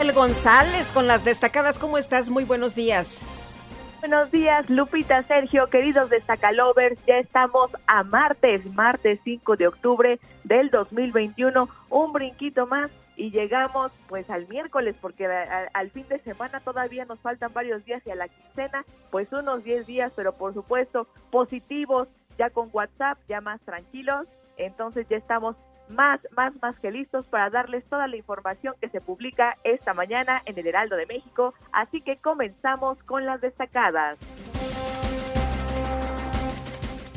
El 0.00 0.12
González 0.12 0.90
con 0.92 1.06
las 1.06 1.24
destacadas, 1.24 1.78
¿cómo 1.78 1.96
estás? 1.96 2.28
Muy 2.28 2.44
buenos 2.44 2.74
días. 2.74 3.22
Buenos 4.08 4.30
días, 4.30 4.70
Lupita, 4.70 5.20
Sergio, 5.24 5.68
queridos 5.68 6.10
destacalovers. 6.10 6.96
Ya 7.06 7.18
estamos 7.18 7.72
a 7.88 8.04
martes, 8.04 8.64
martes 8.72 9.18
5 9.24 9.56
de 9.56 9.66
octubre 9.66 10.20
del 10.44 10.70
2021. 10.70 11.68
Un 11.90 12.12
brinquito 12.12 12.68
más 12.68 12.92
y 13.16 13.32
llegamos 13.32 13.90
pues 14.06 14.30
al 14.30 14.46
miércoles 14.46 14.94
porque 15.00 15.26
al 15.26 15.90
fin 15.90 16.06
de 16.08 16.20
semana 16.20 16.60
todavía 16.60 17.04
nos 17.04 17.18
faltan 17.18 17.52
varios 17.52 17.84
días 17.84 18.00
y 18.06 18.12
a 18.12 18.14
la 18.14 18.28
quincena 18.28 18.84
pues 19.10 19.32
unos 19.32 19.64
10 19.64 19.86
días, 19.86 20.12
pero 20.14 20.30
por 20.34 20.54
supuesto 20.54 21.08
positivos 21.32 22.06
ya 22.38 22.50
con 22.50 22.70
WhatsApp, 22.72 23.18
ya 23.28 23.40
más 23.40 23.60
tranquilos. 23.62 24.28
Entonces 24.56 25.08
ya 25.08 25.16
estamos 25.16 25.56
más, 25.88 26.20
más, 26.36 26.52
más 26.60 26.78
que 26.78 26.90
listos 26.90 27.26
para 27.26 27.50
darles 27.50 27.84
toda 27.86 28.06
la 28.08 28.16
información 28.16 28.74
que 28.80 28.88
se 28.88 29.00
publica 29.00 29.56
esta 29.64 29.94
mañana 29.94 30.42
en 30.44 30.58
el 30.58 30.66
Heraldo 30.66 30.96
de 30.96 31.06
México. 31.06 31.54
Así 31.72 32.00
que 32.00 32.16
comenzamos 32.16 33.02
con 33.04 33.26
las 33.26 33.40
destacadas. 33.40 34.18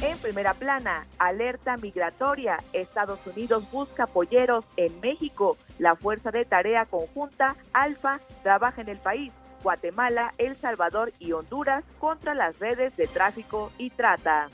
En 0.02 0.18
primera 0.20 0.54
plana, 0.54 1.06
alerta 1.18 1.76
migratoria. 1.76 2.58
Estados 2.72 3.26
Unidos 3.28 3.70
busca 3.70 4.08
polleros 4.08 4.64
en 4.78 4.98
México. 5.02 5.58
La 5.78 5.96
Fuerza 5.96 6.32
de 6.32 6.46
Tarea 6.46 6.86
Conjunta, 6.86 7.56
Alfa, 7.74 8.20
trabaja 8.42 8.82
en 8.82 8.88
el 8.88 8.98
país. 8.98 9.34
Guatemala, 9.62 10.34
El 10.38 10.56
Salvador 10.56 11.12
y 11.20 11.34
Honduras 11.34 11.84
contra 12.00 12.34
las 12.34 12.58
redes 12.60 12.96
de 12.96 13.08
tráfico 13.08 13.74
y 13.78 13.90
trata 13.90 14.48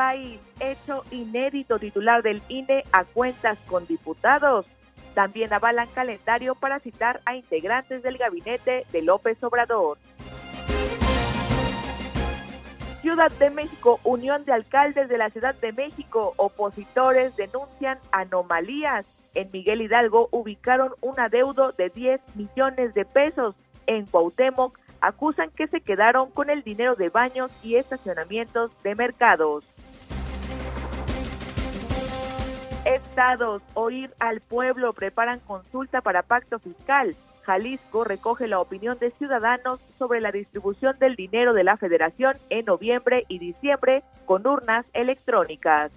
país, 0.00 0.40
hecho 0.60 1.04
inédito 1.10 1.78
titular 1.78 2.22
del 2.22 2.40
INE 2.48 2.84
a 2.90 3.04
cuentas 3.04 3.58
con 3.66 3.86
diputados. 3.86 4.64
También 5.12 5.52
avalan 5.52 5.88
calendario 5.88 6.54
para 6.54 6.80
citar 6.80 7.20
a 7.26 7.36
integrantes 7.36 8.02
del 8.02 8.16
gabinete 8.16 8.86
de 8.92 9.02
López 9.02 9.36
Obrador. 9.44 9.98
Ciudad 13.02 13.30
de 13.32 13.50
México, 13.50 14.00
Unión 14.02 14.46
de 14.46 14.54
Alcaldes 14.54 15.10
de 15.10 15.18
la 15.18 15.28
Ciudad 15.28 15.54
de 15.56 15.72
México, 15.72 16.32
opositores 16.38 17.36
denuncian 17.36 17.98
anomalías. 18.10 19.04
En 19.34 19.50
Miguel 19.52 19.82
Hidalgo 19.82 20.28
ubicaron 20.30 20.92
un 21.02 21.20
adeudo 21.20 21.72
de 21.72 21.90
10 21.90 22.22
millones 22.36 22.94
de 22.94 23.04
pesos. 23.04 23.54
En 23.86 24.06
Cuauhtémoc 24.06 24.78
acusan 25.02 25.50
que 25.50 25.66
se 25.66 25.82
quedaron 25.82 26.30
con 26.30 26.48
el 26.48 26.62
dinero 26.62 26.94
de 26.94 27.10
baños 27.10 27.52
y 27.62 27.74
estacionamientos 27.76 28.70
de 28.82 28.94
mercados. 28.94 29.62
Estados, 32.94 33.62
oír 33.74 34.10
al 34.18 34.40
pueblo, 34.40 34.92
preparan 34.92 35.38
consulta 35.40 36.00
para 36.00 36.22
pacto 36.22 36.58
fiscal. 36.58 37.14
Jalisco 37.44 38.02
recoge 38.02 38.48
la 38.48 38.58
opinión 38.58 38.98
de 38.98 39.12
ciudadanos 39.12 39.80
sobre 39.96 40.20
la 40.20 40.32
distribución 40.32 40.98
del 40.98 41.14
dinero 41.14 41.52
de 41.52 41.62
la 41.62 41.76
federación 41.76 42.36
en 42.48 42.64
noviembre 42.64 43.26
y 43.28 43.38
diciembre 43.38 44.02
con 44.26 44.44
urnas 44.44 44.84
electrónicas. 44.92 45.92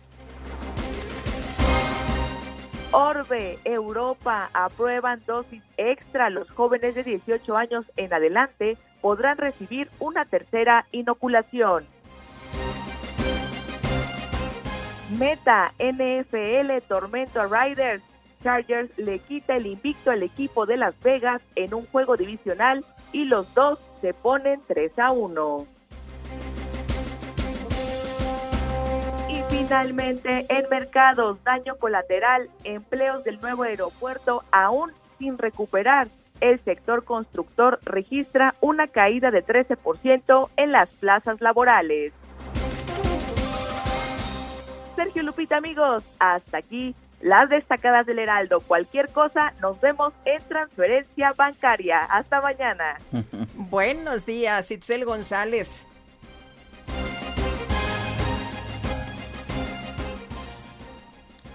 Orbe, 2.92 3.58
Europa, 3.66 4.52
aprueban 4.54 5.24
dosis 5.26 5.64
extra. 5.78 6.30
Los 6.30 6.52
jóvenes 6.52 6.94
de 6.94 7.04
18 7.04 7.58
años 7.58 7.86
en 7.98 8.14
adelante 8.14 8.78
podrán 9.02 9.40
recibir 9.40 9.90
una 9.98 10.26
tercera 10.26 10.86
inoculación. 10.92 11.88
Meta, 15.18 15.74
NFL, 15.80 16.86
Tormento 16.88 17.46
Riders. 17.48 18.04
Chargers 18.44 18.98
le 18.98 19.20
quita 19.20 19.56
el 19.56 19.68
invicto 19.68 20.12
al 20.12 20.22
equipo 20.22 20.66
de 20.66 20.78
Las 20.78 21.00
Vegas 21.02 21.42
en 21.56 21.74
un 21.74 21.86
juego 21.86 22.18
divisional 22.18 22.84
y 23.14 23.26
los 23.26 23.54
dos 23.54 23.80
se 24.02 24.14
ponen 24.14 24.60
3 24.68 25.00
a 25.00 25.12
1. 25.12 25.68
Y 29.30 29.42
finalmente, 29.50 30.46
en 30.50 30.70
mercados, 30.70 31.42
daño 31.44 31.78
colateral, 31.78 32.50
empleos 32.66 33.24
del 33.24 33.40
nuevo 33.40 33.64
aeropuerto 33.64 34.44
aún 34.52 34.92
sin 35.20 35.38
recuperar. 35.38 36.10
El 36.42 36.60
sector 36.60 37.06
constructor 37.06 37.80
registra 37.86 38.56
una 38.60 38.88
caída 38.88 39.32
de 39.32 39.46
13% 39.46 40.50
en 40.58 40.72
las 40.74 40.90
plazas 40.90 41.40
laborales. 41.40 42.12
Sergio 44.96 45.24
Lupita, 45.24 45.58
amigos, 45.58 46.04
hasta 46.20 46.58
aquí 46.58 46.96
las 47.22 47.50
destacadas 47.50 48.06
del 48.06 48.20
Heraldo. 48.20 48.60
Cualquier 48.60 49.10
cosa, 49.10 49.54
nos 49.62 49.80
vemos 49.82 50.14
en 50.26 50.42
transferencia 50.44 51.34
bancaria. 51.34 52.00
Hasta 52.00 52.42
mañana. 52.42 52.98
Buenos 53.56 54.26
días, 54.26 54.70
Itzel 54.72 55.06
González. 55.06 55.88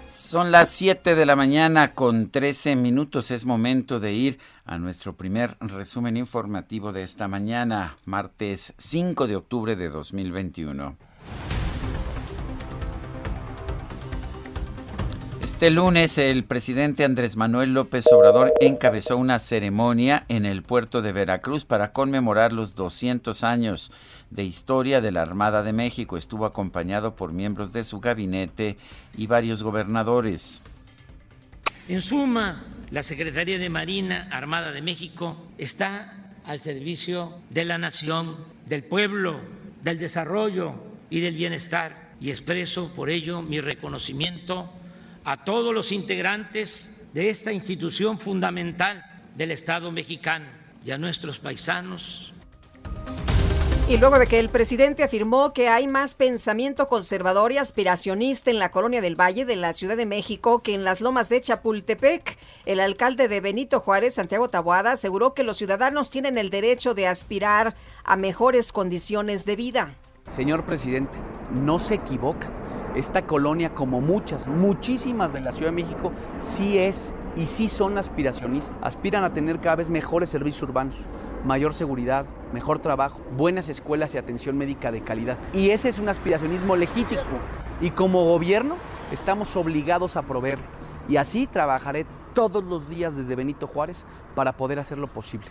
Son 0.07 0.51
las 0.51 0.69
7 0.69 1.15
de 1.15 1.25
la 1.25 1.35
mañana 1.35 1.95
con 1.95 2.29
13 2.29 2.75
minutos. 2.75 3.31
Es 3.31 3.45
momento 3.45 3.99
de 3.99 4.11
ir 4.11 4.39
a 4.63 4.77
nuestro 4.77 5.13
primer 5.15 5.57
resumen 5.59 6.17
informativo 6.17 6.91
de 6.91 7.01
esta 7.01 7.27
mañana, 7.27 7.95
martes 8.05 8.73
5 8.77 9.25
de 9.25 9.35
octubre 9.35 9.75
de 9.75 9.89
2021. 9.89 10.95
Este 15.59 15.71
lunes 15.71 16.17
el 16.17 16.45
presidente 16.45 17.03
Andrés 17.03 17.35
Manuel 17.35 17.73
López 17.73 18.05
Obrador 18.13 18.53
encabezó 18.61 19.17
una 19.17 19.39
ceremonia 19.39 20.23
en 20.29 20.45
el 20.45 20.63
puerto 20.63 21.01
de 21.01 21.11
Veracruz 21.11 21.65
para 21.65 21.91
conmemorar 21.91 22.53
los 22.53 22.75
200 22.75 23.43
años 23.43 23.91
de 24.29 24.45
historia 24.45 25.01
de 25.01 25.11
la 25.11 25.21
Armada 25.21 25.61
de 25.61 25.73
México. 25.73 26.15
Estuvo 26.15 26.45
acompañado 26.45 27.17
por 27.17 27.33
miembros 27.33 27.73
de 27.73 27.83
su 27.83 27.99
gabinete 27.99 28.77
y 29.17 29.27
varios 29.27 29.61
gobernadores. 29.61 30.61
En 31.89 32.01
suma, 32.01 32.63
la 32.89 33.03
Secretaría 33.03 33.59
de 33.59 33.69
Marina 33.69 34.29
Armada 34.31 34.71
de 34.71 34.81
México 34.81 35.45
está 35.57 36.31
al 36.45 36.61
servicio 36.61 37.33
de 37.49 37.65
la 37.65 37.77
nación, 37.77 38.37
del 38.65 38.85
pueblo, 38.85 39.41
del 39.83 39.99
desarrollo 39.99 40.75
y 41.09 41.19
del 41.19 41.35
bienestar. 41.35 42.11
Y 42.21 42.29
expreso 42.29 42.93
por 42.95 43.09
ello 43.09 43.41
mi 43.41 43.59
reconocimiento 43.59 44.78
a 45.23 45.43
todos 45.43 45.73
los 45.73 45.91
integrantes 45.91 47.07
de 47.13 47.29
esta 47.29 47.51
institución 47.51 48.17
fundamental 48.17 49.03
del 49.35 49.51
Estado 49.51 49.91
mexicano 49.91 50.45
y 50.85 50.91
a 50.91 50.97
nuestros 50.97 51.39
paisanos. 51.39 52.33
Y 53.89 53.97
luego 53.97 54.19
de 54.19 54.27
que 54.27 54.37
el 54.37 54.49
presidente 54.49 55.01
afirmó 55.01 55.51
que 55.51 55.67
hay 55.67 55.87
más 55.87 56.13
pensamiento 56.13 56.87
conservador 56.87 57.51
y 57.51 57.57
aspiracionista 57.57 58.51
en 58.51 58.59
la 58.59 58.69
colonia 58.69 59.01
del 59.01 59.19
Valle 59.19 59.45
de 59.45 59.55
la 59.55 59.73
Ciudad 59.73 59.97
de 59.97 60.05
México 60.05 60.59
que 60.59 60.75
en 60.75 60.83
las 60.83 61.01
lomas 61.01 61.27
de 61.27 61.41
Chapultepec, 61.41 62.37
el 62.67 62.81
alcalde 62.81 63.27
de 63.27 63.41
Benito 63.41 63.79
Juárez, 63.79 64.13
Santiago 64.13 64.47
Taboada, 64.47 64.91
aseguró 64.91 65.33
que 65.33 65.41
los 65.41 65.57
ciudadanos 65.57 66.11
tienen 66.11 66.37
el 66.37 66.51
derecho 66.51 66.93
de 66.93 67.07
aspirar 67.07 67.73
a 68.03 68.15
mejores 68.15 68.71
condiciones 68.71 69.45
de 69.45 69.55
vida. 69.55 69.95
Señor 70.29 70.67
presidente, 70.67 71.17
no 71.51 71.79
se 71.79 71.95
equivoca. 71.95 72.47
Esta 72.99 73.25
colonia, 73.25 73.73
como 73.73 74.01
muchas, 74.01 74.45
muchísimas 74.45 75.31
de 75.31 75.39
la 75.39 75.53
Ciudad 75.53 75.71
de 75.71 75.83
México, 75.83 76.11
sí 76.41 76.77
es 76.77 77.13
y 77.37 77.47
sí 77.47 77.69
son 77.69 77.97
aspiracionistas. 77.97 78.75
Aspiran 78.81 79.23
a 79.23 79.31
tener 79.31 79.61
cada 79.61 79.77
vez 79.77 79.89
mejores 79.89 80.29
servicios 80.29 80.63
urbanos 80.63 80.97
mayor 81.45 81.73
seguridad, 81.73 82.25
mejor 82.51 82.79
trabajo, 82.79 83.21
buenas 83.37 83.69
escuelas 83.69 84.13
y 84.13 84.17
atención 84.17 84.57
médica 84.57 84.91
de 84.91 85.01
calidad. 85.01 85.37
Y 85.53 85.69
ese 85.69 85.87
es 85.87 85.99
un 85.99 86.09
aspiracionismo 86.09 86.75
legítimo. 86.75 87.21
Y 87.79 87.91
como 87.91 88.25
gobierno 88.25 88.75
estamos 89.13 89.55
obligados 89.55 90.17
a 90.17 90.23
proveerlo. 90.23 90.65
Y 91.07 91.15
así 91.15 91.47
trabajaré 91.47 92.05
todos 92.33 92.65
los 92.65 92.89
días 92.89 93.15
desde 93.15 93.37
Benito 93.37 93.65
Juárez 93.65 94.03
para 94.35 94.57
poder 94.57 94.77
hacerlo 94.77 95.07
posible. 95.07 95.47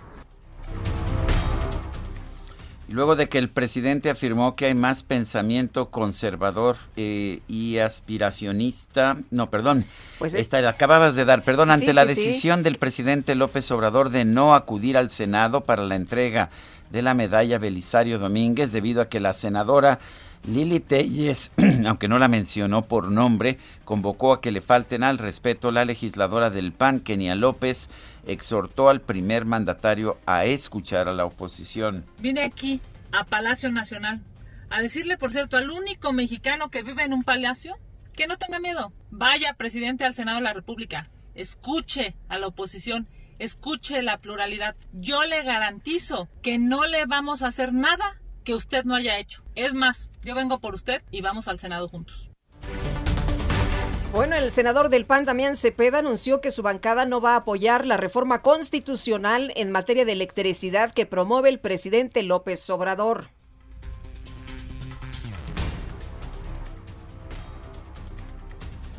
Y 2.89 2.93
luego 2.93 3.17
de 3.17 3.29
que 3.29 3.37
el 3.37 3.49
presidente 3.51 4.09
afirmó 4.09 4.57
que 4.57 4.65
hay 4.65 4.75
más 4.75 5.03
pensamiento 5.03 5.91
conservador 5.91 6.79
eh, 6.97 7.41
y 7.47 7.77
aspiracionista, 7.79 9.19
no, 9.31 9.51
perdón, 9.51 9.85
pues 10.19 10.33
esta 10.33 10.59
la 10.63 10.71
acababas 10.71 11.15
de 11.15 11.27
dar, 11.27 11.45
perdón, 11.45 11.71
ante 11.71 11.93
la 11.93 12.07
decisión 12.07 12.63
del 12.63 12.77
presidente 12.77 13.35
López 13.35 13.71
Obrador 13.73 14.09
de 14.09 14.25
no 14.25 14.55
acudir 14.55 14.97
al 14.97 15.11
Senado 15.11 15.65
para 15.65 15.85
la 15.85 15.97
entrega 15.97 16.49
de 16.91 17.03
la 17.03 17.13
medalla 17.13 17.59
Belisario 17.59 18.19
Domínguez 18.19 18.73
debido 18.73 19.03
a 19.03 19.09
que 19.11 19.21
la 19.21 19.35
senadora 19.35 19.99
Lili 20.47 20.81
Telles, 20.81 21.53
aunque 21.87 22.09
no 22.09 22.19
la 22.19 22.29
mencionó 22.29 22.83
por 22.83 23.11
nombre, 23.11 23.59
convocó 23.85 24.33
a 24.33 24.41
que 24.41 24.51
le 24.51 24.61
falten 24.61 25.03
al 25.03 25.19
respeto 25.19 25.71
la 25.71 25.85
legisladora 25.85 26.51
del 26.51 26.73
PAN, 26.73 27.01
Kenia 27.01 27.35
López, 27.35 27.91
exhortó 28.27 28.89
al 28.89 29.01
primer 29.01 29.45
mandatario 29.45 30.19
a 30.27 30.45
escuchar 30.45 31.09
a 31.09 31.13
la 31.13 31.25
oposición. 31.25 32.05
Vine 32.21 32.45
aquí, 32.45 32.81
a 33.13 33.25
Palacio 33.25 33.71
Nacional, 33.71 34.21
a 34.71 34.81
decirle, 34.81 35.17
por 35.17 35.33
cierto, 35.33 35.57
al 35.57 35.71
único 35.71 36.13
mexicano 36.13 36.71
que 36.71 36.83
vive 36.83 37.05
en 37.05 37.13
un 37.13 37.25
palacio, 37.25 37.77
que 38.15 38.27
no 38.27 38.37
tenga 38.37 38.61
miedo. 38.61 38.93
Vaya, 39.11 39.55
presidente 39.57 40.05
al 40.05 40.15
Senado 40.15 40.39
de 40.39 40.45
la 40.45 40.53
República, 40.53 41.09
escuche 41.35 42.17
a 42.29 42.39
la 42.39 42.49
oposición, 42.49 43.09
escuche 43.39 44.03
la 44.03 44.19
pluralidad. 44.19 44.77
Yo 44.93 45.23
le 45.25 45.43
garantizo 45.43 46.29
que 46.43 46.59
no 46.59 46.87
le 46.87 47.07
vamos 47.07 47.43
a 47.43 47.49
hacer 47.49 47.73
nada 47.73 48.21
que 48.45 48.55
usted 48.55 48.85
no 48.85 48.95
haya 48.95 49.19
hecho. 49.19 49.43
Es 49.55 49.75
más, 49.75 50.11
yo 50.29 50.35
vengo 50.35 50.59
por 50.59 50.75
usted 50.75 51.01
y 51.11 51.23
vamos 51.23 51.49
al 51.49 51.59
Senado 51.59 51.89
juntos. 51.89 52.29
Bueno, 54.13 54.37
el 54.37 54.51
senador 54.51 54.91
del 54.91 55.07
PAN, 55.07 55.25
Damián 55.25 55.57
Cepeda, 55.57 56.01
anunció 56.01 56.43
que 56.43 56.51
su 56.51 56.63
bancada 56.63 57.07
no 57.07 57.23
va 57.23 57.33
a 57.33 57.37
apoyar 57.37 57.87
la 57.87 57.97
reforma 57.97 58.43
constitucional 58.43 59.53
en 59.57 59.73
materia 59.73 60.05
de 60.05 60.13
electricidad 60.13 60.93
que 60.93 61.07
promueve 61.07 61.49
el 61.49 61.61
presidente 61.61 62.23
López 62.23 62.69
Obrador. 62.69 63.31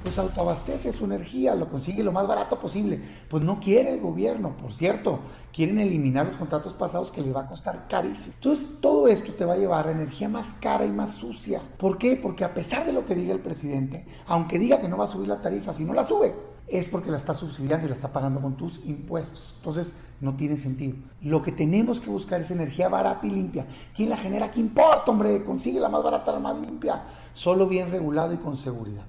Pues 0.10 0.18
autoabastece 0.18 0.92
su 0.92 1.06
energía, 1.06 1.54
lo 1.54 1.70
consigue 1.70 2.04
lo 2.04 2.12
más 2.12 2.28
barato 2.28 2.58
posible. 2.58 3.00
Pues 3.30 3.44
no 3.44 3.60
quiere 3.60 3.94
el 3.94 4.02
gobierno, 4.02 4.58
por 4.58 4.74
cierto, 4.74 5.20
quieren 5.54 5.78
eliminar 5.78 6.26
los 6.26 6.36
contratos 6.36 6.74
pasados 6.74 7.12
que 7.12 7.22
les 7.22 7.36
va 7.36 7.42
a 7.42 7.48
costar 7.48 7.88
carísimo. 7.88 8.34
Entonces 8.34 8.82
todo 8.82 9.08
esto 9.08 9.34
te 9.34 9.46
va 9.46 9.54
a 9.54 9.58
llevar 9.58 9.88
a 9.88 9.92
energía 9.92 10.28
más 10.28 10.56
cara 10.60 10.84
y 10.88 10.92
más 10.92 11.12
sucia. 11.12 11.62
¿Por 11.78 12.00
qué? 12.00 12.16
Porque 12.16 12.44
a 12.44 12.56
pesar 12.56 12.88
de 12.88 12.94
lo 12.94 13.06
que 13.06 13.14
diga 13.14 13.34
el 13.34 13.40
presidente, 13.40 14.04
aunque 14.26 14.58
diga 14.58 14.82
que 14.82 14.90
no 14.90 14.98
va 14.98 15.04
a 15.04 15.10
subir 15.10 15.28
la 15.28 15.44
tarifa, 15.44 15.74
si 15.74 15.86
no 15.86 15.94
la 15.94 16.04
sube, 16.04 16.34
es 16.68 16.90
porque 16.90 17.12
la 17.12 17.18
está 17.18 17.36
subsidiando 17.36 17.86
y 17.86 17.90
la 17.90 17.96
está 17.96 18.12
pagando 18.12 18.40
con 18.40 18.58
tus 18.58 18.84
impuestos. 18.86 19.54
Entonces, 19.58 19.94
no 20.22 20.36
tiene 20.38 20.58
sentido. 20.58 20.96
Lo 21.22 21.44
que 21.44 21.52
tenemos 21.52 22.00
que 22.00 22.10
buscar 22.10 22.42
es 22.42 22.50
energía 22.50 22.90
barata 22.90 23.28
y 23.28 23.30
limpia. 23.30 23.68
¿Quién 23.96 24.10
la 24.10 24.18
genera? 24.18 24.50
¿Qué 24.50 24.60
importa, 24.60 25.12
hombre? 25.12 25.44
Consigue 25.44 25.80
la 25.80 25.90
más 25.90 26.04
barata, 26.04 26.32
la 26.32 26.40
más 26.40 26.58
limpia. 26.58 27.04
Solo 27.36 27.68
bien 27.68 27.92
regulado 27.92 28.34
y 28.34 28.38
con 28.38 28.58
seguridad. 28.58 29.04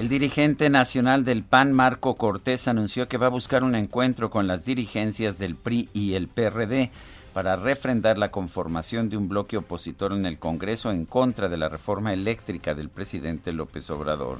El 0.00 0.08
dirigente 0.08 0.70
nacional 0.70 1.26
del 1.26 1.42
PAN, 1.42 1.74
Marco 1.74 2.14
Cortés, 2.14 2.68
anunció 2.68 3.06
que 3.06 3.18
va 3.18 3.26
a 3.26 3.28
buscar 3.28 3.62
un 3.62 3.74
encuentro 3.74 4.30
con 4.30 4.46
las 4.46 4.64
dirigencias 4.64 5.38
del 5.38 5.56
PRI 5.56 5.90
y 5.92 6.14
el 6.14 6.26
PRD 6.26 6.90
para 7.34 7.56
refrendar 7.56 8.16
la 8.16 8.30
conformación 8.30 9.10
de 9.10 9.18
un 9.18 9.28
bloque 9.28 9.58
opositor 9.58 10.14
en 10.14 10.24
el 10.24 10.38
Congreso 10.38 10.90
en 10.90 11.04
contra 11.04 11.50
de 11.50 11.58
la 11.58 11.68
reforma 11.68 12.14
eléctrica 12.14 12.72
del 12.72 12.88
presidente 12.88 13.52
López 13.52 13.90
Obrador. 13.90 14.38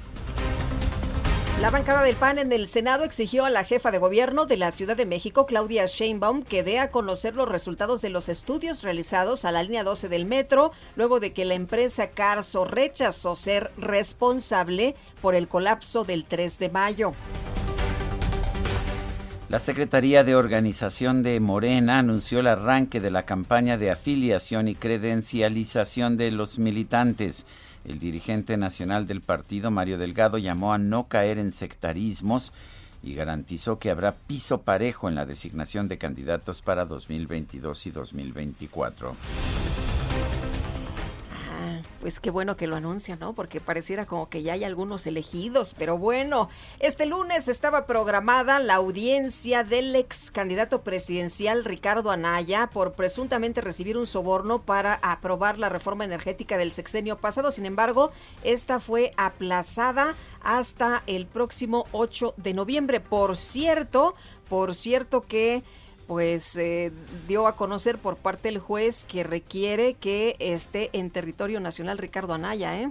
La 1.61 1.69
bancada 1.69 2.03
del 2.03 2.17
PAN 2.17 2.39
en 2.39 2.53
el 2.53 2.67
Senado 2.67 3.05
exigió 3.05 3.45
a 3.45 3.51
la 3.51 3.65
jefa 3.65 3.91
de 3.91 3.99
gobierno 3.99 4.47
de 4.47 4.57
la 4.57 4.71
Ciudad 4.71 4.97
de 4.97 5.05
México, 5.05 5.45
Claudia 5.45 5.85
Sheinbaum, 5.85 6.43
que 6.43 6.63
dé 6.63 6.79
a 6.79 6.91
conocer 6.91 7.37
los 7.37 7.51
resultados 7.51 8.01
de 8.01 8.09
los 8.09 8.31
estudios 8.31 8.83
realizados 8.83 9.45
a 9.45 9.53
la 9.53 9.63
línea 9.63 9.85
12 9.85 10.09
del 10.09 10.25
metro, 10.25 10.73
luego 10.97 11.21
de 11.21 11.35
que 11.35 11.45
la 11.45 11.53
empresa 11.53 12.09
Carso 12.09 12.65
rechazó 12.65 13.37
ser 13.37 13.73
responsable 13.77 14.95
por 15.21 15.35
el 15.35 15.49
colapso 15.49 16.03
del 16.03 16.25
3 16.25 16.59
de 16.61 16.71
mayo. 16.71 17.13
La 19.51 19.59
Secretaría 19.59 20.25
de 20.25 20.37
Organización 20.37 21.23
de 21.23 21.41
Morena 21.41 21.99
anunció 21.99 22.39
el 22.39 22.47
arranque 22.47 23.01
de 23.01 23.11
la 23.11 23.27
campaña 23.27 23.77
de 23.77 23.91
afiliación 23.91 24.69
y 24.69 24.77
credencialización 24.77 26.17
de 26.17 26.31
los 26.31 26.59
militantes. 26.59 27.45
El 27.85 27.99
dirigente 27.99 28.57
nacional 28.57 29.07
del 29.07 29.21
partido, 29.21 29.71
Mario 29.71 29.99
Delgado, 29.99 30.39
llamó 30.39 30.73
a 30.73 30.79
no 30.79 31.09
caer 31.09 31.39
en 31.39 31.51
sectarismos 31.51 32.53
y 33.03 33.15
garantizó 33.15 33.79
que 33.79 33.91
habrá 33.91 34.15
piso 34.15 34.63
parejo 34.63 35.09
en 35.09 35.15
la 35.15 35.25
designación 35.25 35.89
de 35.89 35.99
candidatos 35.99 36.61
para 36.61 36.85
2022 36.85 37.87
y 37.87 37.91
2024 37.91 39.17
pues 42.01 42.19
qué 42.19 42.31
bueno 42.31 42.57
que 42.57 42.67
lo 42.67 42.77
anuncia, 42.77 43.17
¿no? 43.17 43.35
Porque 43.35 43.61
pareciera 43.61 44.07
como 44.07 44.29
que 44.29 44.43
ya 44.43 44.55
hay 44.55 44.65
algunos 44.65 45.07
elegidos, 45.07 45.75
pero 45.79 45.99
bueno, 45.99 46.49
este 46.79 47.05
lunes 47.07 47.47
estaba 47.49 47.87
programada 47.87 48.59
la 48.59 48.75
audiencia 48.75 49.65
del 49.65 49.95
ex 49.95 50.31
candidato 50.31 50.83
presidencial 50.83 51.65
Ricardo 51.65 52.11
Anaya 52.11 52.71
por 52.73 52.93
presuntamente 52.93 53.61
recibir 53.61 53.99
un 53.99 54.07
soborno 54.07 54.63
para 54.63 54.95
aprobar 54.95 55.59
la 55.59 55.69
reforma 55.69 56.05
energética 56.05 56.57
del 56.57 56.73
sexenio 56.73 57.19
pasado. 57.19 57.51
Sin 57.51 57.67
embargo, 57.67 58.13
esta 58.43 58.81
fue 58.81 59.13
aplazada 59.17 60.15
hasta 60.43 61.03
el 61.07 61.27
próximo 61.27 61.85
8 61.93 62.35
de 62.39 62.55
noviembre. 62.55 63.01
Por 63.01 63.37
cierto, 63.37 64.15
por 64.49 64.75
cierto 64.75 65.21
que 65.21 65.63
pues 66.11 66.57
eh, 66.57 66.91
dio 67.29 67.47
a 67.47 67.55
conocer 67.55 67.97
por 67.97 68.17
parte 68.17 68.49
del 68.49 68.59
juez 68.59 69.05
que 69.05 69.23
requiere 69.23 69.95
que 69.95 70.35
esté 70.41 70.91
en 70.93 71.09
territorio 71.11 71.61
nacional 71.61 71.99
Ricardo 71.99 72.35
Anaya, 72.35 72.81
¿eh? 72.81 72.91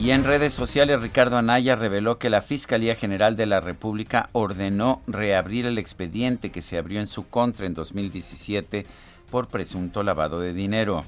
Y 0.00 0.12
en 0.12 0.24
redes 0.24 0.54
sociales, 0.54 1.02
Ricardo 1.02 1.36
Anaya 1.36 1.76
reveló 1.76 2.16
que 2.16 2.30
la 2.30 2.40
Fiscalía 2.40 2.94
General 2.94 3.36
de 3.36 3.44
la 3.44 3.60
República 3.60 4.30
ordenó 4.32 5.02
reabrir 5.06 5.66
el 5.66 5.76
expediente 5.76 6.50
que 6.50 6.62
se 6.62 6.78
abrió 6.78 6.98
en 6.98 7.06
su 7.06 7.28
contra 7.28 7.66
en 7.66 7.74
2017 7.74 8.86
por 9.30 9.48
presunto 9.48 10.02
lavado 10.02 10.40
de 10.40 10.54
dinero. 10.54 11.04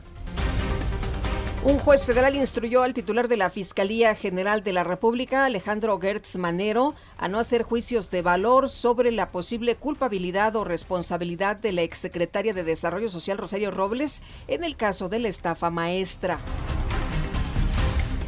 Un 1.64 1.78
juez 1.78 2.04
federal 2.04 2.34
instruyó 2.34 2.82
al 2.82 2.92
titular 2.92 3.28
de 3.28 3.36
la 3.36 3.48
Fiscalía 3.48 4.16
General 4.16 4.64
de 4.64 4.72
la 4.72 4.82
República, 4.82 5.44
Alejandro 5.44 5.96
Gertz 6.00 6.34
Manero, 6.34 6.96
a 7.18 7.28
no 7.28 7.38
hacer 7.38 7.62
juicios 7.62 8.10
de 8.10 8.20
valor 8.20 8.68
sobre 8.68 9.12
la 9.12 9.30
posible 9.30 9.76
culpabilidad 9.76 10.56
o 10.56 10.64
responsabilidad 10.64 11.54
de 11.54 11.70
la 11.70 11.82
exsecretaria 11.82 12.52
de 12.52 12.64
Desarrollo 12.64 13.08
Social 13.08 13.38
Rosario 13.38 13.70
Robles 13.70 14.24
en 14.48 14.64
el 14.64 14.74
caso 14.74 15.08
de 15.08 15.20
la 15.20 15.28
estafa 15.28 15.70
maestra. 15.70 16.40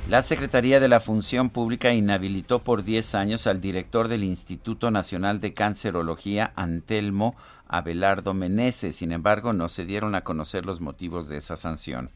La 0.09 0.23
Secretaría 0.23 0.79
de 0.79 0.87
la 0.87 1.01
Función 1.01 1.51
Pública 1.51 1.93
inhabilitó 1.93 2.61
por 2.61 2.85
10 2.85 3.17
años 3.17 3.49
al 3.49 3.61
director 3.61 4.07
del 4.07 4.23
Instituto 4.23 4.93
Nacional 4.93 5.41
de 5.41 5.55
Cancerología, 5.55 6.53
Antelmo 6.55 7.35
Abelardo 7.67 8.33
Meneses. 8.33 8.95
Sin 8.95 9.11
embargo, 9.11 9.53
no 9.53 9.69
se 9.69 9.85
dieron 9.85 10.15
a 10.15 10.21
conocer 10.21 10.65
los 10.65 10.81
motivos 10.81 11.27
de 11.27 11.39
esa 11.39 11.57
sanción 11.57 12.11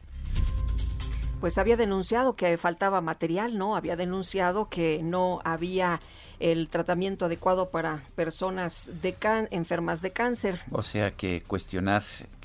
pues 1.41 1.59
había 1.59 1.77
denunciado 1.77 2.35
que 2.35 2.57
faltaba 2.59 3.01
material, 3.01 3.57
¿no? 3.59 3.77
Había 3.77 3.97
denunciado 3.97 4.69
que 4.69 5.01
no 5.03 5.41
había 5.45 6.01
el 6.41 6.69
tratamiento 6.69 7.25
adecuado 7.25 7.71
para 7.71 8.03
personas 8.15 8.91
de 9.03 9.15
enfermas 9.51 10.03
de 10.03 10.11
cáncer. 10.13 10.61
O 10.71 10.83
sea 10.83 11.11
que 11.11 11.43
cuestionar 11.47 12.05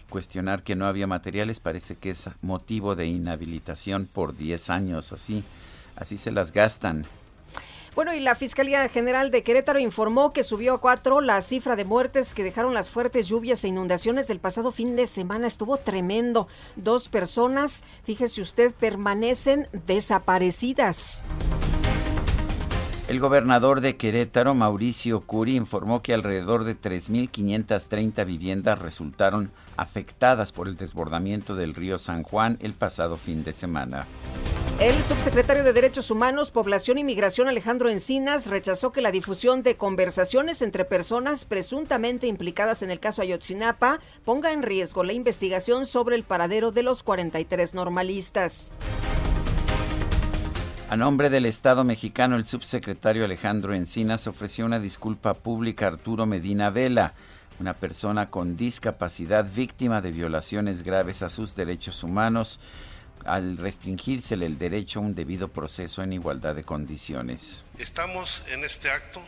cuestionar 0.09 0.61
que 0.61 0.75
no 0.75 0.85
había 0.85 1.07
materiales 1.07 1.59
parece 1.59 1.95
que 1.95 2.11
es 2.11 2.29
motivo 2.43 2.95
de 2.95 3.07
inhabilitación 3.07 4.05
por 4.05 4.37
10 4.37 4.69
años, 4.69 5.11
así 5.11 5.43
así 5.95 6.17
se 6.17 6.29
las 6.29 6.51
gastan. 6.51 7.07
Bueno, 7.95 8.11
y 8.15 8.19
la 8.19 8.33
Fiscalía 8.33 8.89
General 8.89 9.29
de 9.29 9.43
Querétaro 9.43 9.77
informó 9.77 10.33
que 10.33 10.41
subió 10.41 10.73
a 10.73 10.81
cuatro 10.81 11.21
la 11.21 11.39
cifra 11.41 11.75
de 11.75 11.85
muertes 11.85 12.33
que 12.33 12.43
dejaron 12.43 12.73
las 12.73 12.89
fuertes 12.89 13.27
lluvias 13.27 13.63
e 13.63 13.67
inundaciones 13.67 14.27
del 14.27 14.39
pasado 14.39 14.71
fin 14.71 14.95
de 14.95 15.05
semana. 15.05 15.45
Estuvo 15.45 15.77
tremendo. 15.77 16.47
Dos 16.75 17.07
personas, 17.07 17.83
fíjese 18.03 18.41
usted, 18.41 18.73
permanecen 18.73 19.67
desaparecidas. 19.85 21.23
El 23.09 23.19
gobernador 23.19 23.81
de 23.81 23.97
Querétaro, 23.97 24.53
Mauricio 24.53 25.21
Curi, 25.21 25.57
informó 25.57 26.01
que 26.01 26.13
alrededor 26.13 26.63
de 26.63 26.79
3.530 26.79 28.25
viviendas 28.25 28.79
resultaron 28.79 29.51
afectadas 29.75 30.53
por 30.53 30.69
el 30.69 30.77
desbordamiento 30.77 31.53
del 31.53 31.75
río 31.75 31.97
San 31.97 32.23
Juan 32.23 32.57
el 32.61 32.71
pasado 32.71 33.17
fin 33.17 33.43
de 33.43 33.51
semana. 33.51 34.07
El 34.79 35.03
subsecretario 35.03 35.65
de 35.65 35.73
Derechos 35.73 36.11
Humanos, 36.11 36.49
Población 36.49 36.97
y 36.97 37.03
Migración 37.03 37.49
Alejandro 37.49 37.89
Encinas 37.89 38.47
rechazó 38.47 38.93
que 38.93 39.01
la 39.01 39.11
difusión 39.11 39.63
de 39.63 39.75
conversaciones 39.75 40.61
entre 40.61 40.85
personas 40.85 41.43
presuntamente 41.43 42.27
implicadas 42.27 42.83
en 42.83 42.89
el 42.89 43.01
caso 43.01 43.21
Ayotzinapa 43.21 43.99
ponga 44.23 44.53
en 44.53 44.63
riesgo 44.63 45.03
la 45.03 45.13
investigación 45.13 45.85
sobre 45.85 46.15
el 46.15 46.23
paradero 46.23 46.71
de 46.71 46.83
los 46.83 47.03
43 47.03 47.73
normalistas. 47.73 48.73
A 50.93 50.95
nombre 50.95 51.31
del 51.31 51.47
Estado 51.47 51.83
mexicano, 51.83 52.35
el 52.35 52.45
subsecretario 52.45 53.25
Alejandro 53.25 53.73
Encinas 53.73 54.27
ofreció 54.27 54.63
una 54.63 54.79
disculpa 54.79 55.33
pública 55.33 55.85
a 55.85 55.87
Arturo 55.87 56.27
Medina 56.27 56.69
Vela, 56.69 57.15
una 57.59 57.73
persona 57.73 58.29
con 58.29 58.55
discapacidad 58.55 59.43
víctima 59.43 60.01
de 60.01 60.11
violaciones 60.11 60.83
graves 60.83 61.23
a 61.23 61.31
sus 61.31 61.55
derechos 61.55 62.03
humanos 62.03 62.59
al 63.25 63.57
restringírsele 63.57 64.45
el 64.45 64.59
derecho 64.59 64.99
a 64.99 65.01
un 65.01 65.15
debido 65.15 65.47
proceso 65.47 66.03
en 66.03 66.13
igualdad 66.13 66.53
de 66.53 66.63
condiciones. 66.63 67.63
Estamos 67.79 68.43
en 68.49 68.63
este 68.63 68.91
acto 68.91 69.19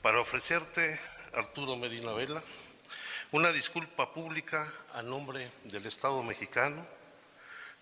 para 0.00 0.20
ofrecerte, 0.20 0.96
Arturo 1.34 1.74
Medina 1.74 2.12
Vela, 2.12 2.40
una 3.32 3.50
disculpa 3.50 4.14
pública 4.14 4.64
a 4.94 5.02
nombre 5.02 5.50
del 5.64 5.86
Estado 5.86 6.22
mexicano, 6.22 6.86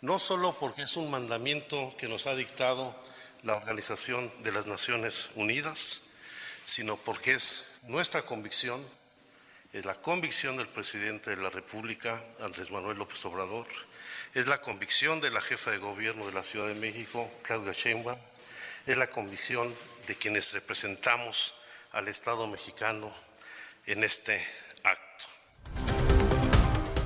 no 0.01 0.19
solo 0.19 0.57
porque 0.59 0.83
es 0.83 0.97
un 0.97 1.11
mandamiento 1.11 1.95
que 1.99 2.09
nos 2.09 2.27
ha 2.27 2.35
dictado 2.35 2.95
la 3.43 3.55
Organización 3.55 4.31
de 4.43 4.53
las 4.53 4.67
Naciones 4.67 5.31
Unidas, 5.35 6.03
sino 6.65 6.97
porque 6.97 7.35
es 7.35 7.65
nuestra 7.85 8.23
convicción, 8.23 8.85
es 9.73 9.85
la 9.85 9.95
convicción 9.95 10.57
del 10.57 10.69
presidente 10.69 11.31
de 11.31 11.43
la 11.43 11.51
República, 11.51 12.23
Andrés 12.41 12.71
Manuel 12.71 12.99
López 12.99 13.25
Obrador, 13.25 13.67
es 14.35 14.47
la 14.47 14.61
convicción 14.61 15.21
de 15.21 15.31
la 15.31 15.41
jefa 15.41 15.71
de 15.71 15.79
gobierno 15.79 16.27
de 16.27 16.33
la 16.33 16.43
Ciudad 16.43 16.69
de 16.69 16.75
México, 16.75 17.31
Claudia 17.43 17.73
Sheinbaum, 17.73 18.19
es 18.87 18.97
la 18.97 19.09
convicción 19.09 19.75
de 20.07 20.15
quienes 20.15 20.53
representamos 20.53 21.55
al 21.93 22.09
Estado 22.09 22.47
mexicano 22.47 23.13
en 23.87 24.05
este. 24.05 24.45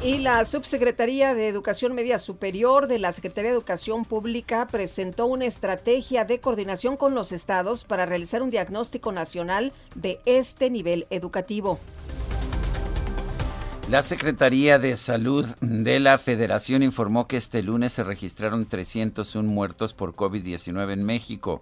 Y 0.03 0.17
la 0.17 0.43
Subsecretaría 0.47 1.35
de 1.35 1.47
Educación 1.47 1.95
Media 1.95 2.19
Superior 2.19 2.87
de 2.87 2.99
la 2.99 3.13
Secretaría 3.13 3.51
de 3.51 3.57
Educación 3.57 4.07
Pública 4.07 4.67
presentó 4.67 5.27
una 5.27 5.45
estrategia 5.45 6.25
de 6.25 6.41
coordinación 6.41 6.97
con 6.97 7.15
los 7.15 7.33
estados 7.33 7.85
para 7.85 8.07
realizar 8.07 8.43
un 8.43 8.49
diagnóstico 8.49 9.13
nacional 9.13 9.75
de 9.95 10.19
este 10.25 10.71
nivel 10.71 11.07
educativo. 11.11 11.79
La 13.91 14.03
Secretaría 14.03 14.79
de 14.79 14.97
Salud 14.97 15.45
de 15.61 16.01
la 16.01 16.17
Federación 16.17 16.83
informó 16.83 17.27
que 17.27 17.37
este 17.37 17.63
lunes 17.63 17.93
se 17.93 18.03
registraron 18.03 18.65
301 18.65 19.47
muertos 19.51 19.93
por 19.93 20.15
COVID-19 20.15 20.95
en 20.95 21.05
México, 21.05 21.61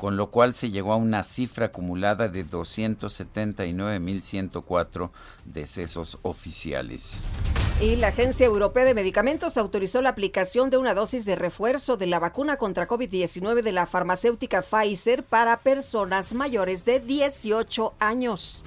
con 0.00 0.16
lo 0.16 0.30
cual 0.30 0.54
se 0.54 0.70
llegó 0.70 0.94
a 0.94 0.96
una 0.96 1.22
cifra 1.22 1.66
acumulada 1.66 2.28
de 2.28 2.46
279.104 2.46 5.10
decesos 5.44 6.18
oficiales. 6.22 7.18
Y 7.82 7.96
la 7.96 8.08
Agencia 8.08 8.46
Europea 8.46 8.86
de 8.86 8.94
Medicamentos 8.94 9.58
autorizó 9.58 10.00
la 10.00 10.08
aplicación 10.08 10.70
de 10.70 10.78
una 10.78 10.94
dosis 10.94 11.26
de 11.26 11.36
refuerzo 11.36 11.98
de 11.98 12.06
la 12.06 12.18
vacuna 12.18 12.56
contra 12.56 12.88
COVID-19 12.88 13.60
de 13.60 13.72
la 13.72 13.84
farmacéutica 13.84 14.62
Pfizer 14.62 15.22
para 15.22 15.58
personas 15.58 16.32
mayores 16.32 16.86
de 16.86 17.00
18 17.00 17.92
años. 17.98 18.64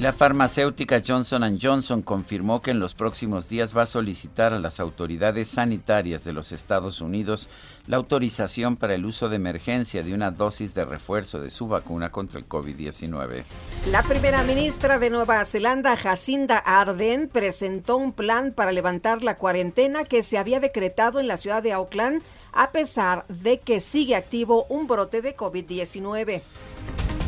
La 0.00 0.12
farmacéutica 0.12 1.00
Johnson 1.06 1.56
Johnson 1.62 2.02
confirmó 2.02 2.60
que 2.60 2.72
en 2.72 2.80
los 2.80 2.94
próximos 2.94 3.48
días 3.48 3.76
va 3.76 3.82
a 3.82 3.86
solicitar 3.86 4.52
a 4.52 4.58
las 4.58 4.80
autoridades 4.80 5.46
sanitarias 5.46 6.24
de 6.24 6.32
los 6.32 6.50
Estados 6.50 7.00
Unidos 7.00 7.48
la 7.86 7.98
autorización 7.98 8.74
para 8.74 8.96
el 8.96 9.04
uso 9.04 9.28
de 9.28 9.36
emergencia 9.36 10.02
de 10.02 10.12
una 10.12 10.32
dosis 10.32 10.74
de 10.74 10.82
refuerzo 10.82 11.40
de 11.40 11.50
su 11.50 11.68
vacuna 11.68 12.10
contra 12.10 12.40
el 12.40 12.48
COVID-19. 12.48 13.44
La 13.92 14.02
primera 14.02 14.42
ministra 14.42 14.98
de 14.98 15.10
Nueva 15.10 15.44
Zelanda, 15.44 15.96
Jacinda 15.96 16.58
Ardern, 16.58 17.28
presentó 17.28 17.96
un 17.96 18.12
plan 18.12 18.52
para 18.52 18.72
levantar 18.72 19.22
la 19.22 19.36
cuarentena 19.36 20.02
que 20.02 20.22
se 20.22 20.38
había 20.38 20.58
decretado 20.58 21.20
en 21.20 21.28
la 21.28 21.36
ciudad 21.36 21.62
de 21.62 21.72
Auckland 21.72 22.20
a 22.52 22.72
pesar 22.72 23.26
de 23.28 23.60
que 23.60 23.78
sigue 23.78 24.16
activo 24.16 24.66
un 24.68 24.88
brote 24.88 25.22
de 25.22 25.36
COVID-19. 25.36 26.42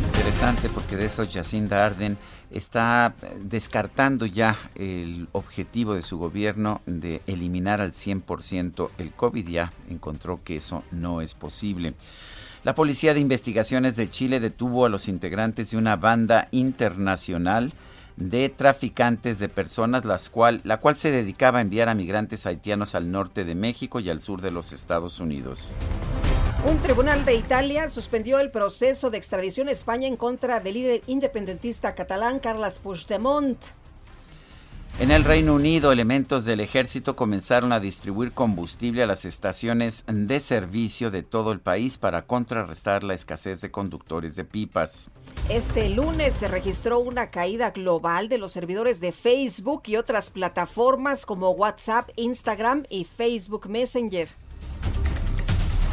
Interesante 0.06 0.68
porque 0.68 0.96
de 0.96 1.06
eso 1.06 1.24
Jacinda 1.30 1.84
Ardern 1.84 2.18
está 2.56 3.14
descartando 3.40 4.26
ya 4.26 4.56
el 4.74 5.28
objetivo 5.32 5.94
de 5.94 6.02
su 6.02 6.18
gobierno 6.18 6.80
de 6.86 7.22
eliminar 7.26 7.80
al 7.80 7.92
100% 7.92 8.90
el 8.98 9.12
COVID. 9.12 9.48
Ya 9.48 9.72
encontró 9.90 10.40
que 10.42 10.56
eso 10.56 10.82
no 10.90 11.20
es 11.20 11.34
posible. 11.34 11.94
La 12.64 12.74
Policía 12.74 13.14
de 13.14 13.20
Investigaciones 13.20 13.96
de 13.96 14.10
Chile 14.10 14.40
detuvo 14.40 14.86
a 14.86 14.88
los 14.88 15.08
integrantes 15.08 15.70
de 15.70 15.76
una 15.76 15.96
banda 15.96 16.48
internacional 16.50 17.72
de 18.16 18.48
traficantes 18.48 19.38
de 19.38 19.48
personas, 19.48 20.04
cual, 20.30 20.60
la 20.64 20.78
cual 20.78 20.96
se 20.96 21.10
dedicaba 21.10 21.58
a 21.58 21.62
enviar 21.62 21.88
a 21.88 21.94
migrantes 21.94 22.46
haitianos 22.46 22.94
al 22.94 23.10
norte 23.10 23.44
de 23.44 23.54
México 23.54 24.00
y 24.00 24.10
al 24.10 24.20
sur 24.20 24.40
de 24.40 24.50
los 24.50 24.72
Estados 24.72 25.20
Unidos. 25.20 25.68
Un 26.64 26.78
tribunal 26.78 27.24
de 27.24 27.34
Italia 27.34 27.88
suspendió 27.88 28.38
el 28.40 28.50
proceso 28.50 29.10
de 29.10 29.18
extradición 29.18 29.68
a 29.68 29.72
España 29.72 30.08
en 30.08 30.16
contra 30.16 30.58
del 30.58 30.74
líder 30.74 31.02
independentista 31.06 31.94
catalán 31.94 32.40
Carles 32.40 32.78
Puigdemont. 32.78 33.58
En 34.98 35.10
el 35.10 35.24
Reino 35.24 35.54
Unido, 35.54 35.92
elementos 35.92 36.46
del 36.46 36.60
ejército 36.60 37.14
comenzaron 37.14 37.70
a 37.72 37.80
distribuir 37.80 38.32
combustible 38.32 39.02
a 39.02 39.06
las 39.06 39.26
estaciones 39.26 40.04
de 40.06 40.40
servicio 40.40 41.10
de 41.10 41.22
todo 41.22 41.52
el 41.52 41.60
país 41.60 41.98
para 41.98 42.22
contrarrestar 42.22 43.04
la 43.04 43.12
escasez 43.12 43.60
de 43.60 43.70
conductores 43.70 44.36
de 44.36 44.44
pipas. 44.44 45.10
Este 45.50 45.90
lunes 45.90 46.32
se 46.32 46.48
registró 46.48 46.98
una 46.98 47.30
caída 47.30 47.70
global 47.72 48.30
de 48.30 48.38
los 48.38 48.52
servidores 48.52 48.98
de 49.00 49.12
Facebook 49.12 49.82
y 49.84 49.96
otras 49.96 50.30
plataformas 50.30 51.26
como 51.26 51.50
WhatsApp, 51.50 52.08
Instagram 52.16 52.84
y 52.88 53.04
Facebook 53.04 53.68
Messenger. 53.68 54.30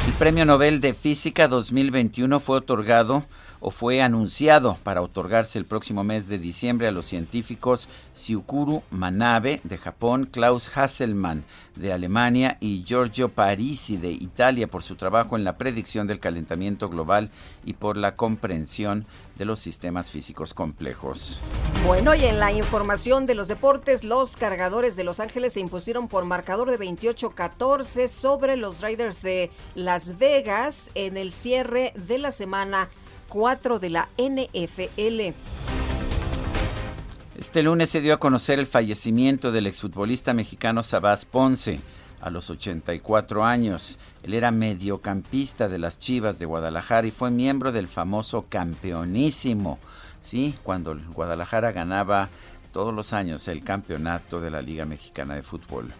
El 0.06 0.12
Premio 0.12 0.44
Nobel 0.44 0.82
de 0.82 0.92
Física 0.92 1.48
2021 1.48 2.38
fue 2.38 2.58
otorgado 2.58 3.24
o 3.66 3.70
fue 3.70 4.02
anunciado 4.02 4.76
para 4.82 5.00
otorgarse 5.00 5.58
el 5.58 5.64
próximo 5.64 6.04
mes 6.04 6.28
de 6.28 6.38
diciembre 6.38 6.86
a 6.86 6.92
los 6.92 7.06
científicos 7.06 7.88
Syukuro 8.12 8.82
Manabe 8.90 9.60
de 9.64 9.78
Japón, 9.78 10.28
Klaus 10.30 10.70
Hasselmann 10.76 11.44
de 11.74 11.90
Alemania 11.90 12.58
y 12.60 12.84
Giorgio 12.84 13.30
Parisi 13.30 13.96
de 13.96 14.10
Italia 14.10 14.66
por 14.66 14.82
su 14.82 14.96
trabajo 14.96 15.34
en 15.34 15.44
la 15.44 15.56
predicción 15.56 16.06
del 16.06 16.20
calentamiento 16.20 16.90
global 16.90 17.30
y 17.64 17.72
por 17.72 17.96
la 17.96 18.16
comprensión 18.16 19.06
de 19.36 19.46
los 19.46 19.60
sistemas 19.60 20.10
físicos 20.10 20.52
complejos. 20.52 21.40
Bueno, 21.86 22.14
y 22.14 22.24
en 22.24 22.38
la 22.38 22.52
información 22.52 23.24
de 23.24 23.34
los 23.34 23.48
deportes, 23.48 24.04
los 24.04 24.36
cargadores 24.36 24.94
de 24.94 25.04
Los 25.04 25.20
Ángeles 25.20 25.54
se 25.54 25.60
impusieron 25.60 26.08
por 26.08 26.26
marcador 26.26 26.70
de 26.70 26.78
28-14 26.78 28.08
sobre 28.08 28.56
los 28.56 28.82
Raiders 28.82 29.22
de 29.22 29.50
Las 29.74 30.18
Vegas 30.18 30.90
en 30.94 31.16
el 31.16 31.32
cierre 31.32 31.94
de 31.96 32.18
la 32.18 32.30
semana 32.30 32.90
4 33.34 33.80
de 33.80 33.90
la 33.90 34.08
NFL. 34.16 35.34
Este 37.36 37.64
lunes 37.64 37.90
se 37.90 38.00
dio 38.00 38.14
a 38.14 38.20
conocer 38.20 38.60
el 38.60 38.68
fallecimiento 38.68 39.50
del 39.50 39.66
exfutbolista 39.66 40.32
mexicano 40.32 40.84
Sabás 40.84 41.24
Ponce 41.24 41.80
a 42.20 42.30
los 42.30 42.48
84 42.48 43.44
años. 43.44 43.98
Él 44.22 44.34
era 44.34 44.52
mediocampista 44.52 45.66
de 45.68 45.80
las 45.80 45.98
Chivas 45.98 46.38
de 46.38 46.46
Guadalajara 46.46 47.08
y 47.08 47.10
fue 47.10 47.32
miembro 47.32 47.72
del 47.72 47.88
famoso 47.88 48.46
campeonísimo. 48.48 49.80
Sí, 50.20 50.54
cuando 50.62 50.96
Guadalajara 51.12 51.72
ganaba 51.72 52.28
todos 52.72 52.94
los 52.94 53.12
años 53.12 53.48
el 53.48 53.64
campeonato 53.64 54.40
de 54.40 54.52
la 54.52 54.62
Liga 54.62 54.84
Mexicana 54.84 55.34
de 55.34 55.42
Fútbol. 55.42 55.92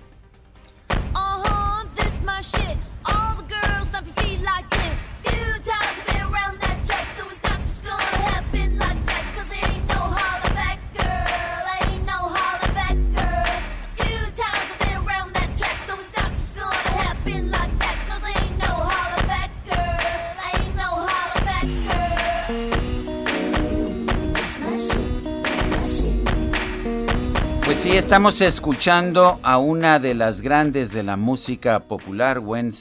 Sí, 27.84 27.92
estamos 27.98 28.40
escuchando 28.40 29.38
a 29.42 29.58
una 29.58 29.98
de 29.98 30.14
las 30.14 30.40
grandes 30.40 30.90
de 30.90 31.02
la 31.02 31.18
música 31.18 31.80
popular, 31.80 32.40
Gwen, 32.40 32.72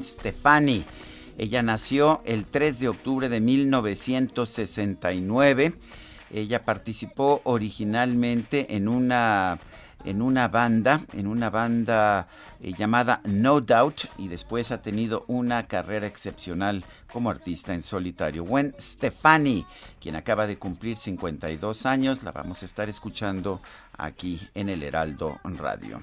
Stefani. 0.00 0.86
Ella 1.36 1.62
nació 1.62 2.22
el 2.24 2.46
3 2.46 2.80
de 2.80 2.88
octubre 2.88 3.28
de 3.28 3.38
1969. 3.38 5.74
Ella 6.32 6.64
participó 6.64 7.42
originalmente 7.44 8.74
en 8.74 8.88
una 8.88 9.60
en 10.04 10.22
una 10.22 10.48
banda, 10.48 11.04
en 11.12 11.26
una 11.26 11.50
banda 11.50 12.28
eh, 12.60 12.72
llamada 12.76 13.20
No 13.24 13.60
Doubt 13.60 14.04
y 14.18 14.28
después 14.28 14.72
ha 14.72 14.82
tenido 14.82 15.24
una 15.28 15.66
carrera 15.66 16.06
excepcional 16.06 16.84
como 17.12 17.30
artista 17.30 17.74
en 17.74 17.82
solitario. 17.82 18.44
Gwen 18.44 18.74
Stefani, 18.78 19.66
quien 20.00 20.16
acaba 20.16 20.46
de 20.46 20.58
cumplir 20.58 20.96
52 20.96 21.86
años, 21.86 22.22
la 22.22 22.32
vamos 22.32 22.62
a 22.62 22.66
estar 22.66 22.88
escuchando 22.88 23.60
aquí 24.00 24.48
en 24.54 24.68
el 24.68 24.82
Heraldo 24.82 25.38
Radio. 25.44 26.02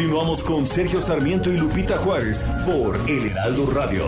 Continuamos 0.00 0.42
con 0.42 0.66
Sergio 0.66 0.98
Sarmiento 0.98 1.52
y 1.52 1.58
Lupita 1.58 1.98
Juárez 1.98 2.48
por 2.64 2.98
El 3.06 3.26
Heraldo 3.26 3.66
Radio. 3.66 4.06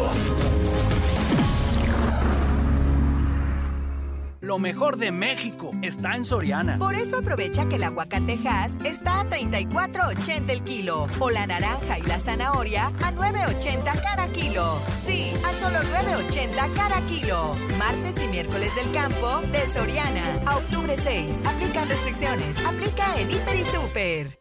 Lo 4.41 4.59
mejor 4.59 4.97
de 4.97 5.11
México 5.11 5.71
está 5.83 6.15
en 6.15 6.25
Soriana. 6.25 6.79
Por 6.79 6.95
eso 6.95 7.19
aprovecha 7.19 7.69
que 7.69 7.75
el 7.75 7.83
aguacatejas 7.85 8.79
está 8.85 9.21
a 9.21 9.27
34.80 9.27 10.49
el 10.49 10.63
kilo 10.63 11.09
o 11.19 11.29
la 11.29 11.47
naranja 11.47 11.99
y 11.99 12.03
la 12.05 12.19
zanahoria 12.19 12.87
a 12.87 13.13
9.80 13.13 14.03
cada 14.03 14.29
kilo. 14.29 14.81
Sí, 15.05 15.31
a 15.45 15.53
solo 15.53 15.79
9.80 15.79 16.73
cada 16.75 17.03
kilo. 17.03 17.55
Martes 17.77 18.17
y 18.25 18.29
miércoles 18.29 18.75
del 18.77 18.91
campo 18.95 19.43
de 19.53 19.67
Soriana 19.67 20.25
a 20.47 20.57
octubre 20.57 20.97
6. 20.97 21.43
Aplican 21.45 21.87
restricciones. 21.87 22.65
Aplica 22.65 23.21
en 23.21 23.31
Hiper 23.31 23.57
y 23.57 23.65
Super. 23.65 24.39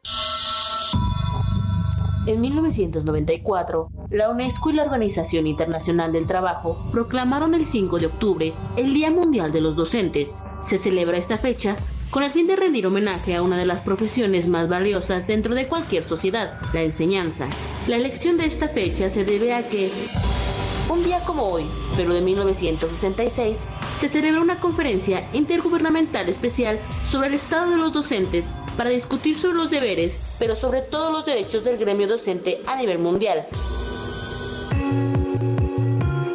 En 2.27 2.39
1994, 2.39 3.89
la 4.11 4.29
UNESCO 4.29 4.69
y 4.69 4.73
la 4.73 4.83
Organización 4.83 5.47
Internacional 5.47 6.11
del 6.11 6.27
Trabajo 6.27 6.77
proclamaron 6.91 7.55
el 7.55 7.65
5 7.65 7.97
de 7.97 8.05
octubre 8.05 8.53
el 8.77 8.93
Día 8.93 9.09
Mundial 9.09 9.51
de 9.51 9.59
los 9.59 9.75
Docentes. 9.75 10.43
Se 10.61 10.77
celebra 10.77 11.17
esta 11.17 11.39
fecha 11.39 11.77
con 12.11 12.21
el 12.21 12.29
fin 12.29 12.45
de 12.45 12.55
rendir 12.55 12.85
homenaje 12.85 13.35
a 13.35 13.41
una 13.41 13.57
de 13.57 13.65
las 13.65 13.81
profesiones 13.81 14.47
más 14.47 14.69
valiosas 14.69 15.25
dentro 15.25 15.55
de 15.55 15.67
cualquier 15.67 16.03
sociedad, 16.03 16.59
la 16.73 16.83
enseñanza. 16.83 17.47
La 17.87 17.95
elección 17.95 18.37
de 18.37 18.45
esta 18.45 18.67
fecha 18.67 19.09
se 19.09 19.25
debe 19.25 19.55
a 19.55 19.67
que, 19.67 19.89
un 20.91 21.03
día 21.03 21.21
como 21.21 21.47
hoy, 21.47 21.63
pero 21.97 22.13
de 22.13 22.21
1966, 22.21 23.57
se 23.97 24.07
celebra 24.07 24.41
una 24.41 24.59
conferencia 24.59 25.27
intergubernamental 25.33 26.29
especial 26.29 26.79
sobre 27.07 27.29
el 27.29 27.33
estado 27.33 27.71
de 27.71 27.77
los 27.77 27.93
docentes 27.93 28.53
para 28.77 28.89
discutir 28.89 29.37
sobre 29.37 29.57
los 29.57 29.71
deberes, 29.71 30.35
pero 30.39 30.55
sobre 30.55 30.81
todo 30.81 31.11
los 31.11 31.25
derechos 31.25 31.63
del 31.63 31.77
gremio 31.77 32.07
docente 32.07 32.61
a 32.65 32.75
nivel 32.75 32.99
mundial. 32.99 33.47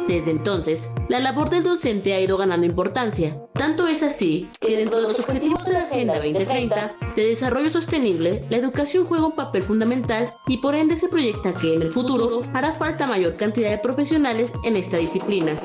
Desde 0.07 0.31
entonces, 0.31 0.93
la 1.09 1.19
labor 1.19 1.49
del 1.49 1.63
docente 1.63 2.13
ha 2.13 2.21
ido 2.21 2.37
ganando 2.37 2.65
importancia. 2.65 3.37
Tanto 3.53 3.87
es 3.87 4.03
así 4.03 4.49
que 4.61 4.77
dentro 4.77 5.01
de 5.01 5.09
los 5.09 5.19
objetivos 5.19 5.63
de 5.65 5.73
la 5.73 5.81
Agenda 5.81 6.15
2030 6.15 6.95
de 7.13 7.27
Desarrollo 7.27 7.69
Sostenible, 7.69 8.45
la 8.49 8.57
educación 8.57 9.05
juega 9.05 9.25
un 9.25 9.35
papel 9.35 9.63
fundamental 9.63 10.33
y 10.47 10.57
por 10.57 10.75
ende 10.75 10.95
se 10.95 11.09
proyecta 11.09 11.53
que 11.53 11.73
en 11.73 11.81
el 11.81 11.91
futuro 11.91 12.39
hará 12.53 12.71
falta 12.71 13.05
mayor 13.05 13.35
cantidad 13.35 13.69
de 13.69 13.79
profesionales 13.79 14.53
en 14.63 14.77
esta 14.77 14.95
disciplina. 14.95 15.57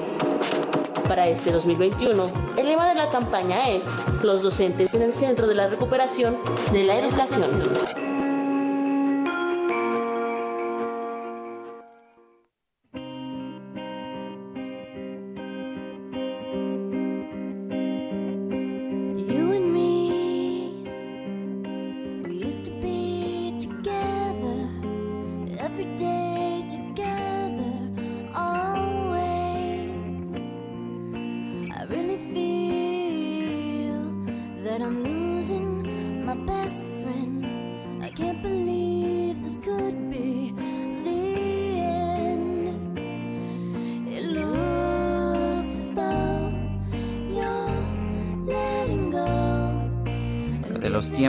Para 1.13 1.27
este 1.27 1.53
2021, 1.53 2.33
el 2.57 2.67
lema 2.67 2.89
de 2.89 2.95
la 2.95 3.11
campaña 3.11 3.69
es 3.69 3.85
Los 4.23 4.43
docentes 4.43 4.95
en 4.95 5.03
el 5.03 5.13
centro 5.13 5.47
de 5.47 5.55
la 5.55 5.69
recuperación 5.69 6.39
de 6.73 6.85
la 6.85 6.99
educación. 7.01 8.02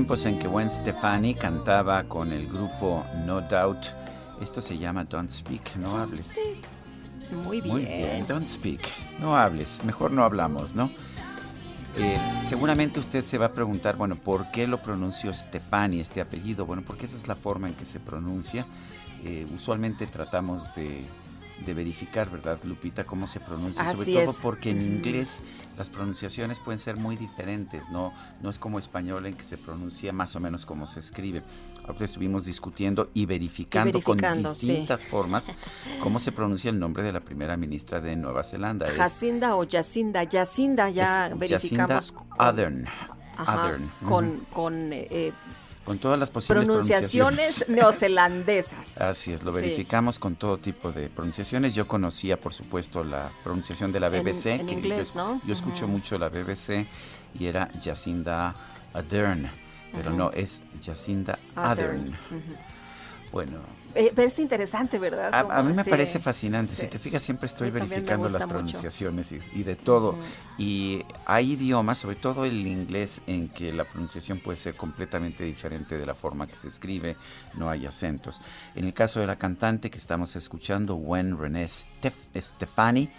En 0.03 0.37
que 0.37 0.47
Gwen 0.49 0.69
Stefani 0.69 1.33
cantaba 1.33 2.03
con 2.03 2.33
el 2.33 2.47
grupo 2.47 3.05
No 3.25 3.39
Doubt. 3.39 3.85
Esto 4.41 4.61
se 4.61 4.77
llama 4.77 5.05
Don't 5.05 5.31
Speak, 5.31 5.77
no 5.77 5.97
hables. 5.97 6.29
Muy 7.31 7.61
bien. 7.61 7.73
Muy 7.73 7.85
bien, 7.85 8.27
Don't 8.27 8.47
Speak, 8.47 8.81
no 9.19 9.35
hables, 9.37 9.83
mejor 9.85 10.11
no 10.11 10.23
hablamos, 10.23 10.75
¿no? 10.75 10.91
Eh, 11.95 12.17
seguramente 12.47 12.99
usted 12.99 13.23
se 13.23 13.37
va 13.37 13.47
a 13.47 13.51
preguntar, 13.53 13.95
bueno, 13.95 14.15
¿por 14.15 14.51
qué 14.51 14.67
lo 14.67 14.81
pronunció 14.81 15.33
Stefani 15.33 16.01
este 16.01 16.19
apellido? 16.19 16.65
Bueno, 16.65 16.83
porque 16.85 17.05
esa 17.05 17.15
es 17.15 17.27
la 17.29 17.35
forma 17.35 17.69
en 17.69 17.73
que 17.73 17.85
se 17.85 17.99
pronuncia. 17.99 18.65
Eh, 19.23 19.47
usualmente 19.55 20.05
tratamos 20.05 20.75
de 20.75 21.05
de 21.65 21.73
verificar, 21.73 22.29
¿verdad, 22.29 22.59
Lupita, 22.63 23.03
cómo 23.03 23.27
se 23.27 23.39
pronuncia? 23.39 23.93
Sobre 23.93 24.25
todo 24.25 24.35
porque 24.41 24.71
en 24.71 24.81
inglés 24.81 25.39
las 25.77 25.89
pronunciaciones 25.89 26.59
pueden 26.59 26.79
ser 26.79 26.97
muy 26.97 27.15
diferentes, 27.15 27.89
¿no? 27.89 28.13
No 28.41 28.49
es 28.49 28.59
como 28.59 28.79
español 28.79 29.25
en 29.25 29.33
que 29.35 29.43
se 29.43 29.57
pronuncia 29.57 30.13
más 30.13 30.35
o 30.35 30.39
menos 30.39 30.65
como 30.65 30.85
se 30.85 30.99
escribe. 30.99 31.41
Ahora 31.87 32.05
estuvimos 32.05 32.45
discutiendo 32.45 33.09
y 33.13 33.25
verificando, 33.25 34.01
con 34.01 34.17
distintas 34.17 35.03
formas 35.03 35.45
cómo 36.01 36.19
se 36.19 36.31
pronuncia 36.31 36.69
el 36.69 36.79
nombre 36.79 37.03
de 37.03 37.11
la 37.11 37.19
primera 37.19 37.57
ministra 37.57 37.99
de 37.99 38.15
Nueva 38.15 38.43
Zelanda. 38.43 38.89
Jacinda 38.89 39.55
o 39.55 39.67
Jacinda, 39.69 40.23
Jacinda 40.29 40.89
ya 40.89 41.31
verificamos. 41.35 42.13
Jacinda 42.37 43.83
Con, 44.05 44.45
con 44.53 44.93
eh, 44.93 45.33
con 45.85 45.97
todas 45.97 46.17
las 46.17 46.29
posibles 46.29 46.65
pronunciaciones, 46.65 47.65
neozelandesas. 47.67 49.01
Así 49.01 49.33
es, 49.33 49.43
lo 49.43 49.51
verificamos 49.51 50.19
con 50.19 50.35
todo 50.35 50.57
tipo 50.57 50.91
de 50.91 51.09
pronunciaciones. 51.09 51.75
Yo 51.75 51.87
conocía, 51.87 52.39
por 52.39 52.53
supuesto, 52.53 53.03
la 53.03 53.31
pronunciación 53.43 53.91
de 53.91 53.99
la 53.99 54.09
BBC. 54.09 54.45
En, 54.47 54.69
inglés, 54.69 55.15
¿no? 55.15 55.41
Yo 55.45 55.53
escucho 55.53 55.87
mucho 55.87 56.17
la 56.17 56.29
BBC 56.29 56.87
y 57.37 57.47
era 57.47 57.69
Jacinda 57.83 58.55
Ardern, 58.93 59.49
pero 59.91 60.11
no, 60.11 60.31
es 60.31 60.61
Jacinda 60.83 61.39
Ardern. 61.55 62.15
Bueno, 63.31 63.59
eh, 63.95 64.13
es 64.15 64.39
interesante, 64.39 64.99
¿verdad? 64.99 65.33
A, 65.33 65.63
mí 65.63 65.73
me 65.73 65.83
parece 65.83 66.19
fascinante. 66.19 66.73
Si 66.73 66.87
te 66.87 66.99
fijas, 66.99 67.23
siempre 67.23 67.47
estoy 67.47 67.69
verificando 67.69 68.27
las 68.29 68.45
pronunciaciones 68.45 69.31
y, 69.31 69.63
de 69.63 69.75
todo. 69.75 70.15
Y 70.57 71.03
hay 71.25 71.53
idiomas, 71.53 71.99
sobre 71.99 72.15
todo 72.15 72.45
el 72.45 72.65
inglés, 72.67 73.21
en 73.27 73.49
que 73.49 73.71
la 73.73 73.85
pronunciación 73.85 74.39
puede 74.39 74.57
ser 74.57 74.75
completamente 74.75 75.43
diferente 75.43 75.97
de 75.97 76.05
la 76.05 76.13
forma 76.13 76.47
que 76.47 76.55
se 76.55 76.67
escribe, 76.67 77.15
no 77.55 77.69
hay 77.69 77.85
acentos. 77.85 78.41
En 78.75 78.85
el 78.85 78.93
caso 78.93 79.19
de 79.19 79.27
la 79.27 79.37
cantante 79.37 79.89
que 79.89 79.97
estamos 79.97 80.35
escuchando, 80.35 80.95
Gwen 80.95 81.37
René 81.37 81.67
Stefani, 81.67 83.09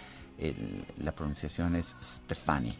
la 0.99 1.11
pronunciación 1.11 1.75
es 1.75 1.95
Stefani. 2.03 2.75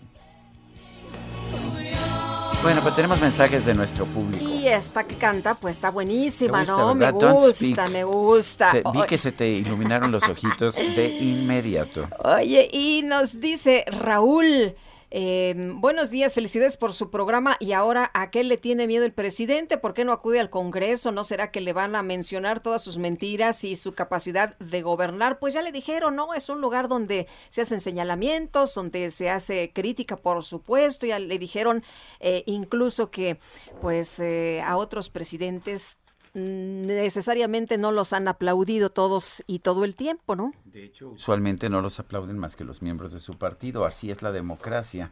Bueno, 2.66 2.82
pues 2.82 2.96
tenemos 2.96 3.22
mensajes 3.22 3.64
de 3.64 3.76
nuestro 3.76 4.06
público. 4.06 4.44
Y 4.44 4.68
esta 4.68 5.04
que 5.04 5.14
canta, 5.14 5.54
pues 5.54 5.76
está 5.76 5.92
buenísima, 5.92 6.66
¿Te 6.66 6.72
gusta, 6.72 6.84
¿no? 6.84 6.96
Me? 6.96 7.06
Don't 7.12 7.34
gusta, 7.40 7.54
speak. 7.54 7.90
me 7.92 8.04
gusta. 8.04 8.72
Se- 8.72 8.84
vi 8.92 9.04
que 9.08 9.20
se 9.20 9.32
te 9.32 9.48
iluminaron 9.48 10.12
los 10.12 10.24
ojitos 10.28 10.74
de 10.74 11.16
inmediato. 11.22 12.08
Oye, 12.24 12.68
y 12.72 13.04
nos 13.04 13.40
dice 13.40 13.86
Raúl, 13.88 14.74
eh, 15.18 15.56
buenos 15.76 16.10
días, 16.10 16.34
felicidades 16.34 16.76
por 16.76 16.92
su 16.92 17.10
programa. 17.10 17.56
Y 17.62 17.72
ahora, 17.72 18.12
¿a 18.14 18.32
qué 18.32 18.44
le 18.44 18.58
tiene 18.58 18.86
miedo 18.86 19.06
el 19.06 19.14
presidente? 19.14 19.78
¿Por 19.78 19.94
qué 19.94 20.04
no 20.04 20.12
acude 20.12 20.42
al 20.42 20.50
Congreso? 20.50 21.14
¿No 21.14 21.24
será 21.24 21.52
que 21.52 21.62
le 21.62 21.72
van 21.72 21.96
a 21.96 22.04
mencionar 22.04 22.60
todas 22.60 22.84
sus 22.84 22.98
mentiras 22.98 23.64
y 23.64 23.78
su 23.78 23.94
capacidad 23.94 24.58
de 24.58 24.82
gobernar? 24.82 25.40
Pues 25.40 25.54
ya 25.54 25.62
le 25.62 25.72
dijeron, 25.72 26.18
¿no? 26.18 26.34
Es 26.34 26.50
un 26.50 26.60
lugar 26.60 26.90
donde 26.90 27.28
se 27.48 27.62
hacen 27.62 27.80
señalamientos, 27.80 28.76
donde 28.76 29.10
se 29.10 29.30
hace 29.30 29.72
crítica, 29.74 30.18
por 30.18 30.44
supuesto. 30.44 31.06
Ya 31.06 31.18
le 31.18 31.40
dijeron 31.40 31.82
eh, 32.20 32.44
incluso 32.46 33.10
que, 33.10 33.40
pues, 33.80 34.20
eh, 34.20 34.62
a 34.66 34.76
otros 34.76 35.10
presidentes 35.10 35.98
necesariamente 36.36 37.78
no 37.78 37.92
los 37.92 38.14
han 38.14 38.28
aplaudido 38.28 38.90
todos 38.90 39.44
y 39.48 39.60
todo 39.60 39.86
el 39.86 39.96
tiempo, 39.96 40.36
¿no? 40.36 40.54
De 40.66 40.84
hecho, 40.84 41.10
usualmente 41.10 41.70
no 41.70 41.82
los 41.82 42.00
aplauden 42.00 42.38
más 42.38 42.56
que 42.56 42.66
los 42.66 42.82
miembros 42.82 43.12
de 43.12 43.20
su 43.20 43.38
partido. 43.38 43.86
Así 43.86 44.12
es 44.12 44.22
la 44.22 44.32
democracia. 44.32 45.12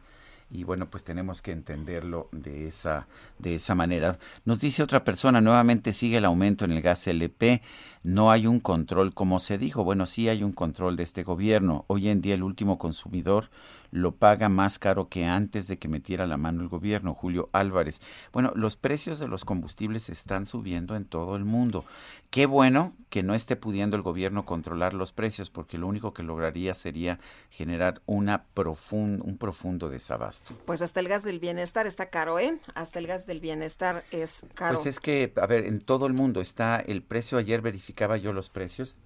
Y 0.50 0.64
bueno, 0.64 0.90
pues 0.90 1.04
tenemos 1.04 1.40
que 1.40 1.52
entenderlo 1.52 2.28
de 2.30 2.66
esa, 2.66 3.08
de 3.38 3.54
esa 3.54 3.74
manera. 3.74 4.18
Nos 4.44 4.60
dice 4.60 4.82
otra 4.82 5.02
persona, 5.02 5.40
nuevamente 5.40 5.92
sigue 5.92 6.18
el 6.18 6.26
aumento 6.26 6.64
en 6.64 6.72
el 6.72 6.82
gas 6.82 7.06
LP. 7.06 7.62
No 8.02 8.30
hay 8.30 8.46
un 8.46 8.60
control, 8.60 9.14
como 9.14 9.40
se 9.40 9.56
dijo. 9.56 9.82
Bueno, 9.82 10.04
sí 10.04 10.28
hay 10.28 10.42
un 10.42 10.52
control 10.52 10.96
de 10.96 11.02
este 11.02 11.22
gobierno. 11.22 11.86
Hoy 11.88 12.08
en 12.08 12.20
día 12.20 12.34
el 12.34 12.42
último 12.42 12.78
consumidor 12.78 13.48
lo 13.94 14.16
paga 14.16 14.48
más 14.48 14.80
caro 14.80 15.08
que 15.08 15.24
antes 15.24 15.68
de 15.68 15.78
que 15.78 15.86
metiera 15.86 16.26
la 16.26 16.36
mano 16.36 16.62
el 16.62 16.68
gobierno, 16.68 17.14
Julio 17.14 17.48
Álvarez. 17.52 18.00
Bueno, 18.32 18.50
los 18.56 18.74
precios 18.74 19.20
de 19.20 19.28
los 19.28 19.44
combustibles 19.44 20.08
están 20.08 20.46
subiendo 20.46 20.96
en 20.96 21.04
todo 21.04 21.36
el 21.36 21.44
mundo. 21.44 21.84
Qué 22.30 22.46
bueno 22.46 22.92
que 23.08 23.22
no 23.22 23.36
esté 23.36 23.54
pudiendo 23.54 23.94
el 23.94 24.02
gobierno 24.02 24.44
controlar 24.44 24.94
los 24.94 25.12
precios, 25.12 25.48
porque 25.48 25.78
lo 25.78 25.86
único 25.86 26.12
que 26.12 26.24
lograría 26.24 26.74
sería 26.74 27.20
generar 27.50 28.02
una 28.06 28.46
un 28.90 29.36
profundo 29.38 29.88
desabasto. 29.88 30.54
Pues 30.64 30.82
hasta 30.82 30.98
el 30.98 31.06
gas 31.06 31.22
del 31.22 31.38
bienestar 31.38 31.86
está 31.86 32.06
caro, 32.06 32.40
¿eh? 32.40 32.58
Hasta 32.74 32.98
el 32.98 33.06
gas 33.06 33.26
del 33.26 33.38
bienestar 33.38 34.02
es 34.10 34.44
caro. 34.54 34.74
Pues 34.74 34.86
es 34.86 34.98
que, 34.98 35.32
a 35.40 35.46
ver, 35.46 35.66
en 35.66 35.80
todo 35.80 36.06
el 36.06 36.14
mundo 36.14 36.40
está 36.40 36.80
el 36.80 37.02
precio, 37.02 37.38
ayer 37.38 37.60
verificaba 37.60 38.16
yo 38.16 38.32
los 38.32 38.50
precios, 38.50 38.96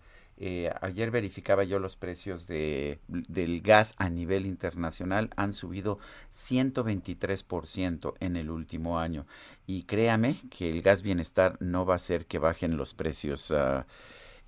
eh, 0.40 0.72
ayer 0.80 1.10
verificaba 1.10 1.64
yo 1.64 1.78
los 1.78 1.96
precios 1.96 2.46
de, 2.46 3.00
del 3.08 3.60
gas 3.60 3.94
a 3.98 4.08
nivel 4.08 4.46
internacional, 4.46 5.30
han 5.36 5.52
subido 5.52 5.98
123% 6.32 8.14
en 8.20 8.36
el 8.36 8.50
último 8.50 8.98
año. 9.00 9.26
Y 9.66 9.82
créame 9.82 10.40
que 10.50 10.70
el 10.70 10.82
gas 10.82 11.02
bienestar 11.02 11.56
no 11.60 11.84
va 11.84 11.94
a 11.94 11.96
hacer 11.96 12.26
que 12.26 12.38
bajen 12.38 12.76
los 12.76 12.94
precios. 12.94 13.52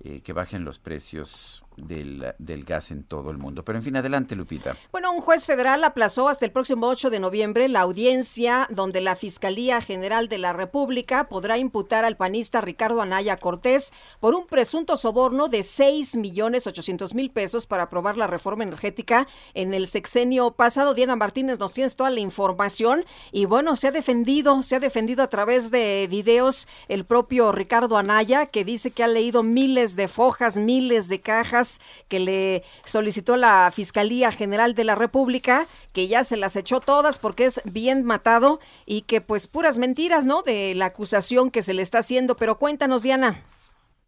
eh, 0.03 0.21
que 0.21 0.33
bajen 0.33 0.63
los 0.63 0.79
precios 0.79 1.63
del, 1.77 2.63
gas 2.65 2.91
en 2.91 3.03
todo 3.03 3.31
el 3.31 3.37
mundo. 3.37 3.63
Pero 3.63 3.77
en 3.77 3.83
fin, 3.83 3.95
adelante, 3.95 4.35
Lupita. 4.35 4.75
Bueno, 4.91 5.11
un 5.13 5.21
juez 5.21 5.45
federal 5.45 5.83
aplazó 5.83 6.29
hasta 6.29 6.45
el 6.45 6.51
próximo 6.51 6.87
8 6.87 7.09
de 7.09 7.19
noviembre 7.19 7.67
la 7.69 7.81
audiencia 7.81 8.67
donde 8.69 9.01
la 9.01 9.15
Fiscalía 9.15 9.81
General 9.81 10.27
de 10.27 10.37
la 10.37 10.53
República 10.53 11.27
podrá 11.29 11.57
imputar 11.57 12.05
al 12.05 12.17
panista 12.17 12.61
Ricardo 12.61 13.01
Anaya 13.01 13.37
Cortés 13.37 13.93
por 14.19 14.35
un 14.35 14.45
presunto 14.47 14.97
soborno 14.97 15.47
de 15.47 15.63
6 15.63 16.15
millones 16.17 16.67
800 16.67 17.13
mil 17.13 17.31
pesos 17.31 17.65
para 17.65 17.83
aprobar 17.83 18.17
la 18.17 18.27
reforma 18.27 18.63
energética 18.63 19.27
en 19.53 19.73
el 19.73 19.87
sexenio 19.87 20.51
pasado. 20.51 20.93
Diana 20.93 21.15
Martínez, 21.15 21.59
nos 21.59 21.73
tienes 21.73 21.95
toda 21.95 22.09
la 22.09 22.19
información 22.19 23.05
y 23.31 23.45
bueno, 23.45 23.75
se 23.75 23.87
ha 23.87 23.91
defendido, 23.91 24.61
se 24.63 24.75
ha 24.75 24.79
defendido 24.79 25.23
a 25.23 25.27
través 25.27 25.71
de 25.71 26.07
videos 26.09 26.67
el 26.87 27.05
propio 27.05 27.51
Ricardo 27.51 27.97
Anaya 27.97 28.45
que 28.45 28.65
dice 28.65 28.91
que 28.91 29.03
ha 29.03 29.07
leído 29.07 29.43
miles 29.43 29.95
de 29.95 30.07
fojas, 30.07 30.57
miles 30.57 31.07
de 31.07 31.21
cajas 31.21 31.60
que 32.07 32.19
le 32.19 32.63
solicitó 32.85 33.37
la 33.37 33.71
Fiscalía 33.71 34.31
General 34.31 34.75
de 34.75 34.83
la 34.83 34.95
República, 34.95 35.67
que 35.93 36.07
ya 36.07 36.23
se 36.23 36.37
las 36.37 36.55
echó 36.55 36.79
todas 36.79 37.17
porque 37.17 37.45
es 37.45 37.61
bien 37.65 38.03
matado 38.03 38.59
y 38.85 39.03
que 39.03 39.21
pues 39.21 39.47
puras 39.47 39.77
mentiras, 39.77 40.25
¿no? 40.25 40.41
De 40.41 40.73
la 40.75 40.85
acusación 40.85 41.51
que 41.51 41.61
se 41.61 41.73
le 41.73 41.81
está 41.81 41.99
haciendo. 41.99 42.35
Pero 42.35 42.57
cuéntanos, 42.57 43.03
Diana. 43.03 43.43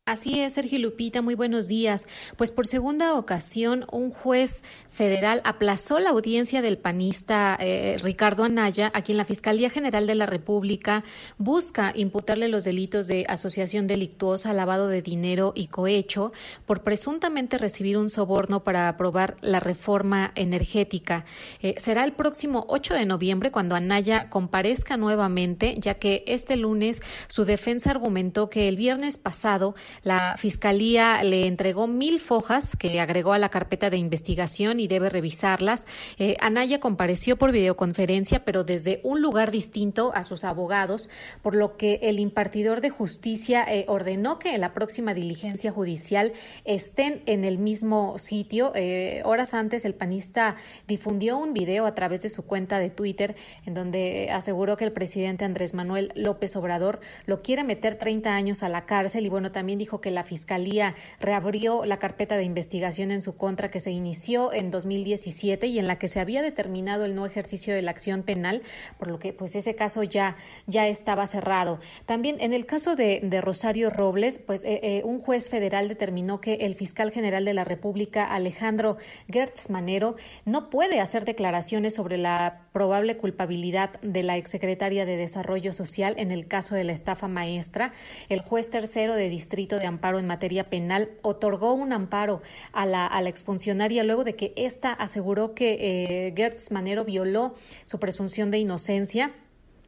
Así 0.06 0.42
es, 0.42 0.56
Sergio 0.56 0.80
Lupita, 0.80 1.22
muy 1.22 1.34
buenos 1.34 1.70
días. 1.70 2.08
Pues 2.36 2.52
por 2.52 2.68
segunda 2.68 3.14
ocasión, 3.14 3.86
un 3.90 4.12
juez 4.12 4.62
federal 4.90 5.40
aplazó 5.46 5.98
la 6.00 6.10
audiencia 6.10 6.62
del 6.62 6.78
panista 6.78 7.58
eh, 7.58 7.98
Ricardo 8.04 8.44
Anaya, 8.44 8.92
a 8.94 9.02
quien 9.02 9.18
la 9.18 9.24
Fiscalía 9.24 9.70
General 9.70 10.06
de 10.06 10.16
la 10.16 10.26
República 10.26 11.06
busca 11.38 11.94
imputarle 11.96 12.50
los 12.50 12.66
delitos 12.66 13.08
de 13.08 13.26
asociación 13.30 13.88
delictuosa, 13.88 14.52
lavado 14.52 14.90
de 14.90 15.02
dinero 15.02 15.54
y 15.56 15.68
cohecho 15.68 16.34
por 16.66 16.84
presuntamente 16.84 17.58
recibir 17.58 17.96
un 17.96 18.10
soborno 18.10 18.66
para 18.66 18.90
aprobar 18.90 19.38
la 19.40 19.62
reforma 19.62 20.34
energética. 20.36 21.24
Eh, 21.62 21.76
será 21.78 22.04
el 22.04 22.12
próximo 22.12 22.66
8 22.68 22.96
de 22.96 23.06
noviembre 23.06 23.52
cuando 23.52 23.74
Anaya 23.74 24.30
comparezca 24.30 24.98
nuevamente, 24.98 25.76
ya 25.80 25.94
que 25.94 26.26
este 26.28 26.58
lunes 26.58 27.02
su 27.30 27.46
defensa 27.46 27.92
argumentó 27.92 28.50
que 28.50 28.68
el 28.68 28.76
viernes 28.76 29.18
pasado 29.18 29.76
la 30.02 30.36
Fiscalía 30.38 31.24
le 31.24 31.48
entregó 31.48 31.88
mil 31.88 32.20
fojas 32.20 32.76
que 32.76 33.00
agregó 33.00 33.34
a 33.34 33.40
la 33.40 33.50
carpeta 33.50 33.90
de 33.90 33.98
investigación 33.98 34.80
y 34.80 34.88
debe 34.88 35.10
revisarlas. 35.10 35.86
Eh, 36.18 36.36
Anaya 36.40 36.80
compareció 36.80 37.38
por 37.38 37.52
videoconferencia, 37.52 38.44
pero 38.46 38.64
desde 38.64 39.00
un 39.04 39.22
lugar 39.22 39.52
distinto 39.52 40.12
a 40.16 40.24
sus 40.24 40.44
abogados, 40.44 41.10
por 41.42 41.56
lo 41.56 41.78
que 41.78 42.00
el 42.04 42.20
impartidor 42.20 42.82
de 42.82 42.90
justicia 42.90 43.66
eh, 43.68 43.86
ordenó 43.88 44.40
que 44.40 44.56
en 44.56 44.62
la 44.62 44.74
próxima 44.74 45.14
diligencia 45.14 45.72
judicial 45.72 46.34
estén 46.66 47.22
en 47.26 47.46
el 47.46 47.58
mismo 47.58 48.18
sitio. 48.18 48.72
Eh, 48.76 49.22
horas 49.26 49.54
antes, 49.54 49.86
el 49.86 49.96
panista 49.96 50.56
difundió 50.88 51.38
un 51.38 51.54
video 51.54 51.86
a 51.86 51.96
través 51.96 52.22
de 52.22 52.30
su 52.30 52.44
cuenta 52.44 52.80
de 52.80 52.90
Twitter 52.90 53.36
en 53.66 53.74
donde 53.74 54.30
aseguró 54.32 54.78
que 54.78 54.86
el 54.86 54.92
presidente 54.92 55.46
Andrés 55.46 55.74
Manuel 55.74 56.12
López 56.16 56.56
Obrador 56.56 57.00
lo 57.26 57.42
quiere 57.42 57.64
meter 57.64 57.96
30 57.96 58.34
años 58.34 58.64
a 58.64 58.70
la 58.70 58.86
cárcel 58.86 59.26
y 59.26 59.30
bueno, 59.30 59.52
también 59.52 59.80
dijo 59.84 60.00
que 60.00 60.12
la 60.12 60.24
fiscalía 60.24 60.96
reabrió 61.20 61.84
la 61.84 62.00
carpeta 62.00 62.38
de 62.38 62.46
investigación 62.46 63.12
en 63.12 63.22
su 63.22 63.36
contra 63.36 63.70
que 63.70 63.82
se 63.82 63.92
inició 63.92 64.54
en 64.54 64.72
2017 64.72 65.68
y 65.68 65.78
en 65.78 65.88
la 65.88 66.00
que 66.00 66.08
se 66.08 66.22
había 66.22 66.42
determinado 66.42 67.04
el 67.04 67.16
no 67.16 67.26
ejercicio 67.26 67.76
de 67.76 67.82
la 67.82 67.92
acción 67.92 68.24
penal, 68.24 68.62
por 68.98 69.10
lo 69.12 69.20
que 69.20 69.34
pues 69.34 69.56
ese 69.56 69.76
caso 69.76 70.02
ya, 70.04 70.38
ya 70.68 70.88
estaba 70.88 71.28
cerrado. 71.28 71.82
También 72.06 72.38
en 72.40 72.54
el 72.54 72.66
caso 72.66 72.96
de, 72.96 73.20
de 73.22 73.42
Rosario 73.42 73.90
Robles, 73.90 74.40
pues 74.40 74.64
eh, 74.64 74.80
eh, 74.84 75.02
un 75.04 75.20
juez 75.20 75.50
federal 75.50 75.90
determinó 75.90 76.40
que 76.40 76.54
el 76.62 76.76
fiscal 76.76 77.12
general 77.12 77.44
de 77.44 77.54
la 77.54 77.66
República, 77.66 78.24
Alejandro 78.24 78.96
Gertz 79.30 79.70
Manero, 79.70 80.16
no 80.46 80.70
puede 80.70 81.02
hacer 81.02 81.26
declaraciones 81.26 81.96
sobre 81.96 82.18
la 82.18 82.68
probable 82.72 83.18
culpabilidad 83.18 84.00
de 84.02 84.24
la 84.24 84.38
exsecretaria 84.38 85.06
de 85.06 85.18
Desarrollo 85.18 85.74
Social 85.74 86.16
en 86.18 86.32
el 86.32 86.48
caso 86.48 86.74
de 86.74 86.86
la 86.86 86.94
estafa 86.94 87.28
maestra. 87.28 87.92
El 88.30 88.40
juez 88.40 88.70
tercero 88.70 89.16
de 89.16 89.28
distrito 89.28 89.73
de 89.80 89.88
amparo 89.88 90.20
en 90.20 90.28
materia 90.28 90.70
penal 90.70 91.12
otorgó 91.22 91.74
un 91.74 91.94
amparo 91.94 92.42
a 92.72 92.86
la, 92.86 93.06
a 93.06 93.22
la 93.22 93.30
exfuncionaria 93.30 94.04
luego 94.04 94.24
de 94.24 94.36
que 94.36 94.54
ésta 94.56 94.92
aseguró 94.92 95.54
que 95.54 95.78
eh, 95.80 96.34
Gertz 96.36 96.72
Manero 96.72 97.06
violó 97.06 97.56
su 97.86 98.00
presunción 98.00 98.52
de 98.52 98.60
inocencia. 98.60 99.34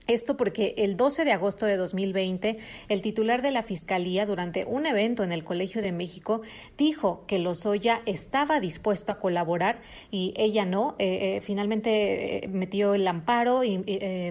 Esto 0.07 0.37
porque 0.37 0.75
el 0.77 0.97
12 0.97 1.25
de 1.25 1.31
agosto 1.31 1.65
de 1.65 1.77
2020, 1.77 2.59
el 2.89 3.01
titular 3.01 3.41
de 3.41 3.49
la 3.49 3.63
Fiscalía, 3.63 4.27
durante 4.27 4.65
un 4.65 4.85
evento 4.85 5.23
en 5.23 5.31
el 5.31 5.43
Colegio 5.43 5.81
de 5.81 5.91
México, 5.91 6.41
dijo 6.77 7.25
que 7.25 7.39
Lozoya 7.39 8.01
estaba 8.05 8.59
dispuesto 8.59 9.11
a 9.11 9.19
colaborar 9.19 9.81
y 10.11 10.33
ella 10.37 10.65
no. 10.65 10.95
Eh, 10.99 11.37
eh, 11.37 11.41
finalmente 11.41 12.45
eh, 12.45 12.47
metió 12.47 12.93
el 12.93 13.07
amparo 13.07 13.63
y 13.63 13.79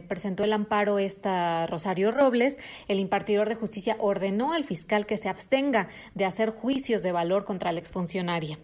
presentó 0.06 0.44
el 0.44 0.52
amparo 0.52 1.00
esta 1.00 1.66
Rosario 1.66 2.12
Robles. 2.12 2.58
El 2.86 3.00
impartidor 3.00 3.48
de 3.48 3.56
justicia 3.56 3.96
ordenó 3.98 4.52
al 4.52 4.62
fiscal 4.62 5.06
que 5.06 5.16
se 5.16 5.28
abstenga 5.28 5.88
de 6.14 6.24
hacer 6.24 6.50
juicios 6.50 7.02
de 7.02 7.10
valor 7.10 7.44
contra 7.44 7.72
la 7.72 7.80
exfuncionaria. 7.80 8.60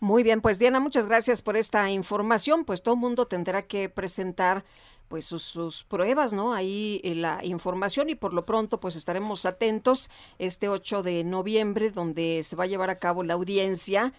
Muy 0.00 0.24
bien, 0.24 0.40
pues 0.40 0.58
Diana, 0.58 0.80
muchas 0.80 1.06
gracias 1.06 1.42
por 1.42 1.56
esta 1.56 1.88
información. 1.90 2.64
Pues 2.64 2.82
todo 2.82 2.94
el 2.94 3.00
mundo 3.00 3.26
tendrá 3.26 3.62
que 3.62 3.88
presentar 3.88 4.64
pues 5.12 5.26
sus, 5.26 5.84
pruebas, 5.84 6.32
¿no? 6.32 6.54
Ahí 6.54 6.98
eh, 7.04 7.14
la 7.14 7.44
información 7.44 8.08
y 8.08 8.14
por 8.14 8.32
lo 8.32 8.46
pronto 8.46 8.80
pues 8.80 8.96
estaremos 8.96 9.44
atentos 9.44 10.08
este 10.38 10.70
8 10.70 11.02
de 11.02 11.22
noviembre 11.22 11.90
donde 11.90 12.42
se 12.42 12.56
va 12.56 12.64
a 12.64 12.66
llevar 12.66 12.88
a 12.88 12.96
cabo 12.96 13.22
la 13.22 13.34
audiencia 13.34 14.14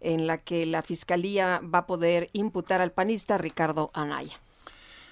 en 0.00 0.26
la 0.26 0.38
que 0.38 0.64
la 0.64 0.80
Fiscalía 0.80 1.60
va 1.62 1.80
a 1.80 1.86
poder 1.86 2.30
imputar 2.32 2.80
al 2.80 2.92
panista 2.92 3.36
Ricardo 3.36 3.90
Anaya. 3.92 4.40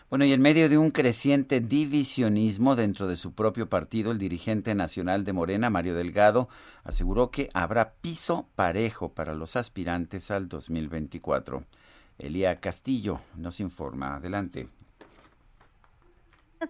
Bueno, 0.08 0.24
y 0.24 0.32
en 0.32 0.40
medio 0.40 0.70
de 0.70 0.78
un 0.78 0.90
creciente 0.90 1.60
divisionismo 1.60 2.74
dentro 2.74 3.06
de 3.06 3.16
su 3.16 3.34
propio 3.34 3.68
partido, 3.68 4.12
el 4.12 4.18
dirigente 4.18 4.74
nacional 4.74 5.22
de 5.24 5.34
Morena, 5.34 5.68
Mario 5.68 5.94
Delgado, 5.94 6.48
aseguró 6.82 7.30
que 7.30 7.50
habrá 7.52 7.92
piso 8.00 8.48
parejo 8.54 9.10
para 9.10 9.34
los 9.34 9.54
aspirantes 9.54 10.30
al 10.30 10.48
2024. 10.48 11.62
Elía 12.18 12.58
Castillo 12.58 13.20
nos 13.36 13.60
informa. 13.60 14.16
Adelante. 14.16 14.70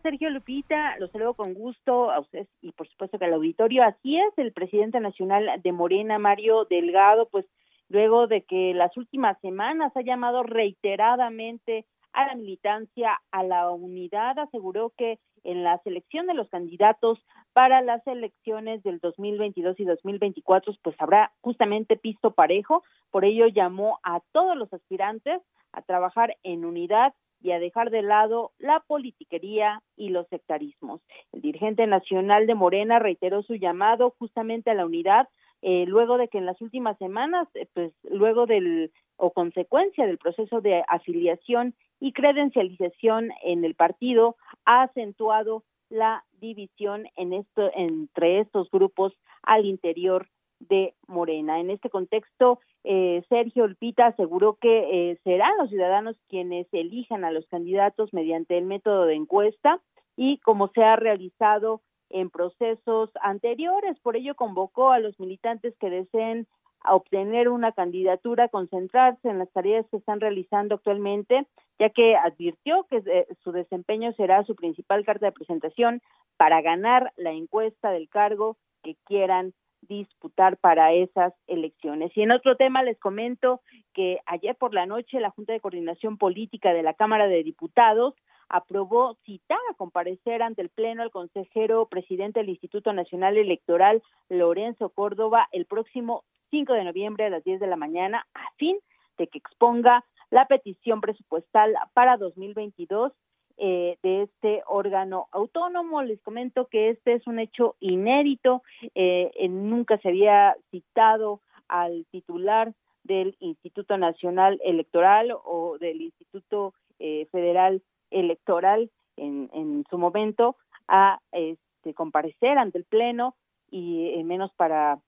Sergio 0.03 0.31
Lupita, 0.31 0.97
los 0.99 1.11
saludo 1.13 1.35
con 1.35 1.55
gusto 1.55 2.11
a 2.11 2.21
ustedes 2.21 2.49
y 2.61 2.73
por 2.73 2.89
supuesto 2.89 3.19
que 3.19 3.25
al 3.25 3.35
auditorio. 3.35 3.85
Así 3.85 4.19
es, 4.19 4.37
el 4.37 4.53
presidente 4.53 5.01
nacional 5.01 5.61
de 5.63 5.73
Morena, 5.73 6.19
Mario 6.19 6.65
Delgado, 6.65 7.29
pues 7.29 7.47
luego 7.89 8.27
de 8.27 8.43
que 8.43 8.75
las 8.75 8.97
últimas 8.97 9.41
semanas 9.41 9.93
ha 9.97 10.03
llamado 10.03 10.43
reiteradamente 10.43 11.87
a 12.13 12.27
la 12.27 12.35
militancia, 12.35 13.21
a 13.31 13.45
la 13.45 13.71
unidad, 13.71 14.39
aseguró 14.39 14.93
que 14.97 15.19
en 15.45 15.63
la 15.63 15.79
selección 15.85 16.27
de 16.27 16.35
los 16.35 16.49
candidatos 16.49 17.19
para 17.53 17.81
las 17.81 18.05
elecciones 18.07 18.83
del 18.83 18.99
2022 18.99 19.79
y 19.79 19.85
2024, 19.85 20.75
pues 20.83 20.97
habrá 20.99 21.33
justamente 21.41 21.97
pisto 21.97 22.33
parejo, 22.33 22.83
por 23.11 23.25
ello 23.25 23.47
llamó 23.47 24.01
a 24.03 24.21
todos 24.33 24.57
los 24.57 24.73
aspirantes 24.73 25.41
a 25.73 25.83
trabajar 25.83 26.37
en 26.43 26.65
unidad 26.65 27.15
y 27.47 27.53
a 27.53 27.61
dejar 27.61 27.91
de 27.91 28.03
lado 28.03 28.51
la 28.59 28.81
politiquería 28.81 29.81
y 29.97 30.09
los 30.09 30.27
sectarismos. 30.29 31.01
El 31.33 31.43
dirigente 31.43 31.87
nacional 31.87 32.49
de 32.49 32.57
Morena 32.57 32.99
reiteró 32.99 33.45
su 33.45 33.55
llamado 33.55 34.15
justamente 34.19 34.71
a 34.71 34.75
la 34.75 34.85
unidad 34.85 35.29
eh, 35.63 35.85
luego 35.87 36.19
de 36.19 36.29
que 36.29 36.39
en 36.39 36.47
las 36.47 36.61
últimas 36.61 36.99
semanas, 36.99 37.49
eh, 37.55 37.67
pues 37.73 37.93
luego 38.03 38.47
del 38.47 38.93
o 39.17 39.31
consecuencia 39.31 40.07
del 40.07 40.19
proceso 40.19 40.61
de 40.61 40.83
afiliación 40.89 41.75
y 42.01 42.13
credencialización 42.13 43.31
en 43.43 43.65
el 43.65 43.75
partido, 43.75 44.37
ha 44.65 44.83
acentuado 44.83 45.63
la 45.89 46.25
división 46.41 47.07
en 47.17 47.33
esto, 47.33 47.71
entre 47.75 48.41
estos 48.41 48.69
grupos 48.71 49.15
al 49.43 49.65
interior 49.65 50.27
de 50.61 50.95
Morena. 51.07 51.61
En 51.61 51.71
este 51.71 51.91
contexto, 51.91 52.61
eh, 52.85 53.23
Sergio 53.29 53.65
Olpita 53.65 54.07
aseguró 54.07 54.55
que 54.61 55.11
eh, 55.11 55.19
serán 55.25 55.57
los 55.59 55.71
ciudadanos 55.71 56.17
quienes 56.29 56.67
elijan 56.73 57.25
a 57.25 57.31
los 57.31 57.47
candidatos 57.47 58.13
mediante 58.13 58.57
el 58.57 58.65
método 58.65 59.07
de 59.07 59.15
encuesta 59.15 59.81
y 60.17 60.39
como 60.39 60.69
se 60.69 60.83
ha 60.83 60.97
realizado 60.97 61.83
en 62.11 62.31
procesos 62.31 63.11
anteriores. 63.21 63.99
Por 64.01 64.17
ello 64.17 64.35
convocó 64.35 64.91
a 64.91 64.99
los 64.99 65.19
militantes 65.19 65.75
que 65.79 65.91
deseen 65.91 66.47
obtener 66.89 67.49
una 67.49 67.73
candidatura 67.73 68.49
concentrarse 68.49 69.29
en 69.29 69.39
las 69.39 69.51
tareas 69.51 69.87
que 69.91 69.97
están 69.97 70.21
realizando 70.21 70.77
actualmente, 70.77 71.47
ya 71.79 71.91
que 71.91 72.17
advirtió 72.17 72.87
que 72.89 73.03
eh, 73.07 73.27
su 73.43 73.53
desempeño 73.53 74.13
será 74.13 74.45
su 74.45 74.55
principal 74.55 75.05
carta 75.05 75.27
de 75.27 75.33
presentación 75.33 76.01
para 76.37 76.63
ganar 76.63 77.13
la 77.17 77.33
encuesta 77.33 77.91
del 77.91 78.09
cargo 78.09 78.57
que 78.83 78.97
quieran 79.05 79.53
disputar 79.89 80.57
para 80.57 80.93
esas 80.93 81.33
elecciones. 81.47 82.11
Y 82.17 82.23
en 82.23 82.33
otro 82.33 82.57
tema 82.57 82.83
les 82.83 82.99
comento 82.99 83.61
que 83.95 84.19
ayer 84.27 84.57
por 84.57 84.75
la 84.75 84.87
noche 84.87 85.21
la 85.21 85.31
Junta 85.31 85.53
de 85.53 85.61
Coordinación 85.61 86.19
Política 86.19 86.73
de 86.73 86.83
la 86.83 86.95
Cámara 86.95 87.29
de 87.29 87.43
Diputados 87.43 88.15
aprobó 88.49 89.17
citar 89.25 89.59
a 89.71 89.75
comparecer 89.75 90.43
ante 90.43 90.63
el 90.63 90.69
Pleno 90.69 91.03
al 91.03 91.11
consejero 91.11 91.87
presidente 91.87 92.41
del 92.41 92.51
Instituto 92.51 92.93
Nacional 92.93 93.37
Electoral, 93.37 94.03
Lorenzo 94.29 94.91
Córdoba, 94.91 95.49
el 95.53 95.67
próximo 95.67 96.25
5 96.51 96.73
de 96.73 96.85
noviembre 96.85 97.27
a 97.27 97.31
las 97.31 97.45
10 97.45 97.61
de 97.61 97.67
la 97.67 97.77
mañana, 97.77 98.27
a 98.35 98.51
fin 98.57 98.79
de 99.19 99.27
que 99.27 99.39
exponga 99.39 100.05
la 100.31 100.47
petición 100.47 101.01
presupuestal 101.01 101.75
para 101.95 102.17
2022 102.17 103.13
eh, 103.59 103.97
de 104.03 104.23
este 104.25 104.63
órgano 104.67 105.29
autónomo. 105.33 106.03
Les 106.03 106.21
comento 106.21 106.67
que 106.67 106.91
este 106.91 107.15
es 107.15 107.27
un 107.27 107.39
hecho 107.39 107.75
inédito, 107.81 108.63
eh, 108.95 109.31
nunca 109.49 109.97
se 109.99 110.09
había 110.09 110.55
citado 110.71 111.41
al 111.67 112.05
titular 112.11 112.75
del 113.03 113.35
Instituto 113.41 113.97
Nacional 113.97 114.61
Electoral 114.63 115.33
o 115.45 115.79
del 115.79 116.03
Instituto 116.03 116.75
eh, 116.99 117.27
Federal 117.33 117.83
Electoral 118.11 118.91
en, 119.17 119.49
en, 119.55 119.85
su 119.89 119.97
momento 119.97 120.57
a 120.87 121.21
este, 121.33 121.95
comparecer 121.95 122.59
ante 122.59 122.77
el 122.77 122.85
Pleno 122.85 123.37
y 123.71 124.23
menos 124.25 124.53
para, 124.57 124.99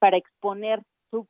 para 0.00 0.16
exponer 0.16 0.82
su 1.10 1.24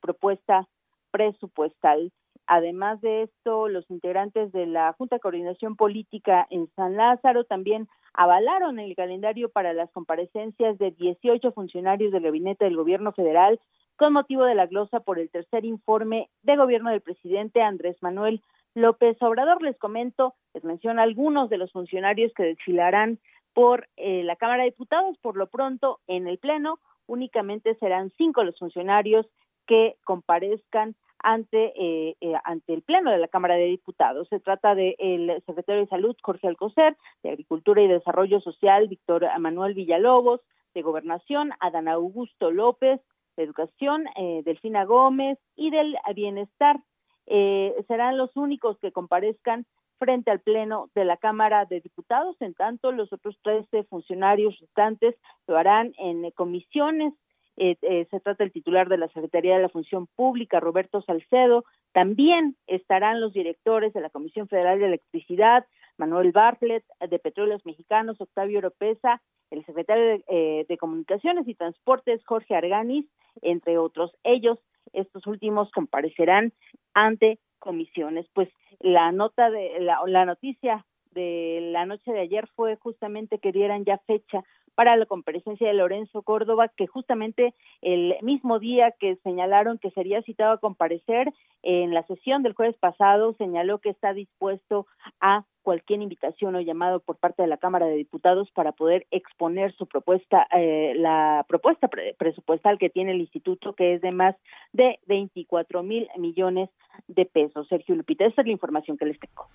propuesta 0.00 0.66
presupuestal. 1.10 2.12
Además 2.46 3.00
de 3.00 3.22
esto, 3.22 3.68
los 3.68 3.90
integrantes 3.90 4.52
de 4.52 4.66
la 4.66 4.92
Junta 4.92 5.16
de 5.16 5.20
Coordinación 5.20 5.74
Política 5.76 6.46
en 6.50 6.68
San 6.76 6.96
Lázaro 6.96 7.44
también 7.44 7.88
avalaron 8.14 8.78
el 8.78 8.94
calendario 8.94 9.50
para 9.50 9.72
las 9.72 9.90
comparecencias 9.90 10.78
de 10.78 10.92
18 10.92 11.52
funcionarios 11.52 12.12
del 12.12 12.22
gabinete 12.22 12.64
del 12.64 12.76
gobierno 12.76 13.12
federal 13.12 13.60
con 13.96 14.12
motivo 14.12 14.44
de 14.44 14.54
la 14.54 14.66
glosa 14.66 15.00
por 15.00 15.18
el 15.18 15.30
tercer 15.30 15.64
informe 15.64 16.28
de 16.42 16.56
gobierno 16.56 16.90
del 16.90 17.00
presidente 17.00 17.62
Andrés 17.62 17.96
Manuel 18.00 18.42
López 18.74 19.20
Obrador. 19.22 19.62
Les 19.62 19.78
comento, 19.78 20.34
les 20.54 20.62
menciono 20.64 21.02
algunos 21.02 21.50
de 21.50 21.58
los 21.58 21.72
funcionarios 21.72 22.32
que 22.34 22.44
desfilarán 22.44 23.18
por 23.54 23.88
eh, 23.96 24.22
la 24.22 24.36
Cámara 24.36 24.62
de 24.62 24.70
Diputados. 24.70 25.16
Por 25.18 25.36
lo 25.36 25.48
pronto, 25.48 26.00
en 26.06 26.28
el 26.28 26.38
Pleno 26.38 26.78
únicamente 27.06 27.74
serán 27.76 28.12
cinco 28.16 28.44
los 28.44 28.58
funcionarios 28.58 29.26
que 29.66 29.96
comparezcan 30.04 30.94
ante, 31.18 31.72
eh, 31.76 32.16
eh, 32.20 32.34
ante 32.44 32.74
el 32.74 32.82
Pleno 32.82 33.10
de 33.10 33.18
la 33.18 33.28
Cámara 33.28 33.54
de 33.54 33.66
Diputados. 33.66 34.28
Se 34.28 34.40
trata 34.40 34.74
del 34.74 35.42
secretario 35.46 35.82
de 35.82 35.88
Salud, 35.88 36.16
Jorge 36.22 36.48
Alcocer, 36.48 36.96
de 37.22 37.30
Agricultura 37.30 37.82
y 37.82 37.88
Desarrollo 37.88 38.40
Social, 38.40 38.88
Víctor 38.88 39.26
Manuel 39.38 39.74
Villalobos, 39.74 40.40
de 40.74 40.82
Gobernación, 40.82 41.52
Adán 41.60 41.88
Augusto 41.88 42.50
López, 42.50 43.00
de 43.36 43.42
Educación, 43.42 44.04
eh, 44.16 44.42
Delfina 44.44 44.84
Gómez 44.84 45.38
y 45.56 45.70
del 45.70 45.96
Bienestar. 46.14 46.80
Eh, 47.26 47.74
serán 47.88 48.16
los 48.16 48.36
únicos 48.36 48.78
que 48.78 48.92
comparezcan 48.92 49.66
frente 49.98 50.30
al 50.30 50.40
Pleno 50.40 50.90
de 50.94 51.06
la 51.06 51.16
Cámara 51.16 51.64
de 51.64 51.80
Diputados, 51.80 52.36
en 52.40 52.54
tanto 52.54 52.92
los 52.92 53.12
otros 53.12 53.38
13 53.42 53.84
funcionarios 53.84 54.58
restantes 54.60 55.16
lo 55.46 55.56
harán 55.56 55.94
en 55.98 56.30
comisiones 56.32 57.14
eh, 57.56 57.76
eh, 57.82 58.06
se 58.10 58.20
trata 58.20 58.44
del 58.44 58.52
titular 58.52 58.88
de 58.88 58.98
la 58.98 59.08
Secretaría 59.08 59.56
de 59.56 59.62
la 59.62 59.68
Función 59.68 60.06
Pública, 60.14 60.60
Roberto 60.60 61.00
Salcedo. 61.02 61.64
También 61.92 62.56
estarán 62.66 63.20
los 63.20 63.32
directores 63.32 63.92
de 63.94 64.00
la 64.00 64.10
Comisión 64.10 64.48
Federal 64.48 64.78
de 64.78 64.86
Electricidad, 64.86 65.66
Manuel 65.96 66.32
Bartlett, 66.32 66.84
de 67.00 67.18
Petróleos 67.18 67.64
Mexicanos, 67.64 68.20
Octavio 68.20 68.58
Oropesa, 68.58 69.22
el 69.50 69.64
secretario 69.64 70.04
de, 70.04 70.24
eh, 70.28 70.66
de, 70.68 70.76
Comunicaciones 70.76 71.48
y 71.48 71.54
Transportes, 71.54 72.24
Jorge 72.26 72.54
Arganis, 72.54 73.06
entre 73.40 73.78
otros. 73.78 74.12
Ellos, 74.24 74.58
estos 74.92 75.26
últimos, 75.26 75.70
comparecerán 75.70 76.52
ante 76.92 77.38
comisiones. 77.58 78.26
Pues 78.34 78.48
la 78.80 79.12
nota 79.12 79.50
de 79.50 79.80
la, 79.80 80.00
la 80.06 80.26
noticia 80.26 80.84
de 81.12 81.70
la 81.72 81.86
noche 81.86 82.12
de 82.12 82.20
ayer 82.20 82.46
fue 82.54 82.76
justamente 82.76 83.38
que 83.38 83.52
dieran 83.52 83.84
ya 83.84 83.98
fecha 84.06 84.44
para 84.76 84.94
la 84.96 85.06
comparecencia 85.06 85.66
de 85.66 85.74
Lorenzo 85.74 86.22
Córdoba, 86.22 86.68
que 86.68 86.86
justamente 86.86 87.54
el 87.80 88.14
mismo 88.22 88.60
día 88.60 88.92
que 88.92 89.16
señalaron 89.24 89.78
que 89.78 89.90
sería 89.90 90.22
citado 90.22 90.52
a 90.52 90.58
comparecer 90.58 91.32
en 91.62 91.94
la 91.94 92.06
sesión 92.06 92.42
del 92.42 92.52
jueves 92.52 92.76
pasado, 92.76 93.34
señaló 93.38 93.78
que 93.78 93.88
está 93.88 94.12
dispuesto 94.12 94.86
a 95.20 95.44
cualquier 95.62 96.02
invitación 96.02 96.54
o 96.54 96.60
llamado 96.60 97.00
por 97.00 97.16
parte 97.16 97.42
de 97.42 97.48
la 97.48 97.56
Cámara 97.56 97.86
de 97.86 97.96
Diputados 97.96 98.48
para 98.52 98.72
poder 98.72 99.06
exponer 99.10 99.74
su 99.76 99.86
propuesta, 99.86 100.46
eh, 100.56 100.92
la 100.94 101.44
propuesta 101.48 101.88
presupuestal 102.18 102.78
que 102.78 102.90
tiene 102.90 103.12
el 103.12 103.20
instituto, 103.20 103.72
que 103.72 103.94
es 103.94 104.02
de 104.02 104.12
más 104.12 104.36
de 104.72 105.00
24 105.06 105.82
mil 105.82 106.06
millones 106.18 106.68
de 107.08 107.24
pesos. 107.24 107.66
Sergio 107.68 107.96
Lupita, 107.96 108.26
esta 108.26 108.42
es 108.42 108.46
la 108.46 108.52
información 108.52 108.98
que 108.98 109.06
les 109.06 109.18
tengo. 109.18 109.48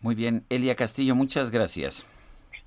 Muy 0.00 0.14
bien, 0.14 0.44
Elia 0.48 0.74
Castillo, 0.74 1.14
muchas 1.14 1.50
gracias. 1.50 2.04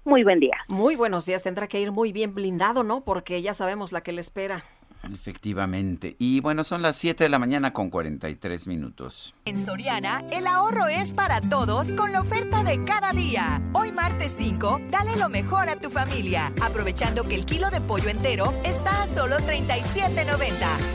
Muy 0.07 0.23
buen 0.23 0.39
día. 0.39 0.55
Muy 0.69 0.95
buenos 0.95 1.25
días. 1.25 1.43
Tendrá 1.43 1.67
que 1.67 1.81
ir 1.81 1.91
muy 1.91 2.13
bien 2.13 2.33
blindado, 2.33 2.81
¿no? 2.81 3.01
Porque 3.01 3.41
ya 3.41 3.53
sabemos 3.53 3.91
la 3.91 3.99
que 3.99 4.13
le 4.13 4.21
espera. 4.21 4.63
Efectivamente. 5.03 6.15
Y 6.17 6.39
bueno, 6.39 6.63
son 6.63 6.81
las 6.81 6.95
7 6.95 7.25
de 7.25 7.29
la 7.29 7.39
mañana 7.39 7.73
con 7.73 7.89
43 7.89 8.67
minutos. 8.67 9.35
En 9.43 9.57
Soriana, 9.57 10.21
el 10.31 10.47
ahorro 10.47 10.87
es 10.87 11.13
para 11.13 11.41
todos 11.41 11.91
con 11.91 12.13
la 12.13 12.21
oferta 12.21 12.63
de 12.63 12.81
cada 12.83 13.11
día. 13.11 13.61
Hoy 13.73 13.91
martes 13.91 14.33
5, 14.37 14.79
dale 14.89 15.17
lo 15.17 15.27
mejor 15.27 15.67
a 15.67 15.75
tu 15.75 15.89
familia, 15.89 16.53
aprovechando 16.61 17.25
que 17.25 17.35
el 17.35 17.45
kilo 17.45 17.69
de 17.69 17.81
pollo 17.81 18.07
entero 18.07 18.53
está 18.63 19.03
a 19.03 19.07
solo 19.07 19.35
37.90, 19.39 20.23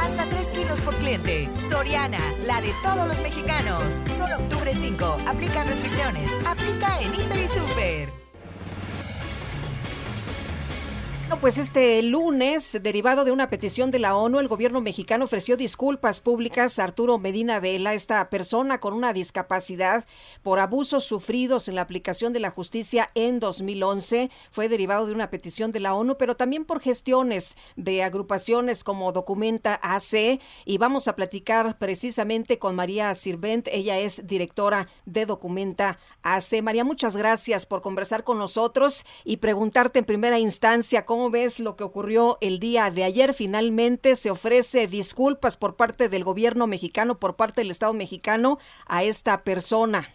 hasta 0.00 0.24
3 0.24 0.48
kilos 0.48 0.80
por 0.80 0.94
cliente. 0.94 1.50
Soriana, 1.68 2.18
la 2.46 2.62
de 2.62 2.72
todos 2.82 3.06
los 3.06 3.20
mexicanos. 3.20 4.00
Solo 4.16 4.36
octubre 4.36 4.72
5, 4.72 5.18
aplica 5.28 5.64
restricciones, 5.64 6.30
aplica 6.46 6.98
en 7.02 7.14
Hiper 7.14 7.44
y 7.44 7.48
Super. 7.48 8.21
Pues 11.40 11.56
este 11.56 12.02
lunes, 12.02 12.78
derivado 12.82 13.24
de 13.24 13.32
una 13.32 13.48
petición 13.48 13.90
de 13.90 13.98
la 13.98 14.14
ONU, 14.14 14.38
el 14.38 14.48
gobierno 14.48 14.80
mexicano 14.80 15.24
ofreció 15.24 15.56
disculpas 15.56 16.20
públicas 16.20 16.78
a 16.78 16.84
Arturo 16.84 17.18
Medina 17.18 17.58
Vela, 17.58 17.94
esta 17.94 18.28
persona 18.28 18.80
con 18.80 18.92
una 18.92 19.12
discapacidad 19.12 20.04
por 20.42 20.58
abusos 20.58 21.04
sufridos 21.04 21.68
en 21.68 21.76
la 21.76 21.82
aplicación 21.82 22.32
de 22.32 22.40
la 22.40 22.50
justicia 22.50 23.08
en 23.14 23.40
2011. 23.40 24.30
Fue 24.50 24.68
derivado 24.68 25.06
de 25.06 25.14
una 25.14 25.30
petición 25.30 25.72
de 25.72 25.80
la 25.80 25.94
ONU, 25.94 26.16
pero 26.18 26.36
también 26.36 26.64
por 26.64 26.80
gestiones 26.80 27.56
de 27.76 28.02
agrupaciones 28.02 28.84
como 28.84 29.12
Documenta 29.12 29.80
AC. 29.82 30.40
Y 30.64 30.78
vamos 30.78 31.08
a 31.08 31.16
platicar 31.16 31.78
precisamente 31.78 32.58
con 32.58 32.76
María 32.76 33.14
Sirvent. 33.14 33.68
Ella 33.72 33.98
es 33.98 34.26
directora 34.26 34.88
de 35.06 35.24
Documenta 35.24 35.98
AC. 36.22 36.62
María, 36.62 36.84
muchas 36.84 37.16
gracias 37.16 37.64
por 37.64 37.80
conversar 37.80 38.22
con 38.22 38.38
nosotros 38.38 39.04
y 39.24 39.38
preguntarte 39.38 39.98
en 39.98 40.04
primera 40.04 40.38
instancia 40.38 41.06
cómo 41.06 41.21
ves 41.30 41.60
lo 41.60 41.76
que 41.76 41.84
ocurrió 41.84 42.38
el 42.40 42.58
día 42.58 42.90
de 42.90 43.04
ayer? 43.04 43.34
Finalmente 43.34 44.16
se 44.16 44.30
ofrece 44.30 44.86
disculpas 44.86 45.56
por 45.56 45.76
parte 45.76 46.08
del 46.08 46.24
gobierno 46.24 46.66
mexicano, 46.66 47.18
por 47.18 47.36
parte 47.36 47.60
del 47.60 47.70
Estado 47.70 47.92
mexicano 47.92 48.58
a 48.86 49.02
esta 49.02 49.42
persona. 49.42 50.08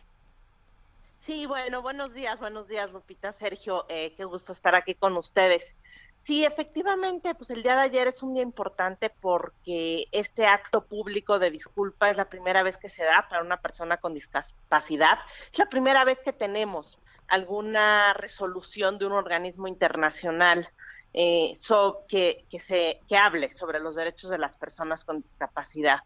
Sí, 1.20 1.46
bueno, 1.46 1.82
buenos 1.82 2.14
días, 2.14 2.40
buenos 2.40 2.68
días, 2.68 2.92
Lupita, 2.92 3.34
Sergio, 3.34 3.86
eh, 3.90 4.14
qué 4.16 4.24
gusto 4.24 4.54
estar 4.54 4.76
aquí 4.76 4.96
con 4.96 5.18
ustedes. 5.18 5.76
Sí, 6.24 6.44
efectivamente, 6.44 7.36
pues 7.36 7.50
el 7.50 7.64
día 7.64 7.76
de 7.76 7.84
ayer 7.84 8.08
es 8.08 8.22
un 8.22 8.34
día 8.34 8.44
importante 8.44 9.10
porque 9.10 10.08
este 10.12 10.46
acto 10.46 10.86
público 10.86 11.40
de 11.40 11.52
disculpa 11.52 12.10
es 12.10 12.18
la 12.18 12.30
primera 12.30 12.64
vez 12.64 12.78
que 12.78 12.90
se 12.90 13.04
da 13.04 13.28
para 13.30 13.44
una 13.44 13.62
persona 13.62 13.98
con 13.98 14.14
discapacidad. 14.14 15.20
Es 15.52 15.58
la 15.58 15.70
primera 15.70 16.04
vez 16.04 16.22
que 16.22 16.34
tenemos 16.34 17.00
alguna 17.28 18.14
resolución 18.14 18.98
de 18.98 19.06
un 19.06 19.14
organismo 19.14 19.68
internacional 19.68 20.70
eh, 21.20 21.58
que, 22.08 22.46
que, 22.48 22.60
se, 22.60 23.00
que 23.08 23.18
hable 23.18 23.50
sobre 23.50 23.80
los 23.80 23.96
derechos 23.96 24.30
de 24.30 24.38
las 24.38 24.56
personas 24.56 25.04
con 25.04 25.20
discapacidad. 25.20 26.02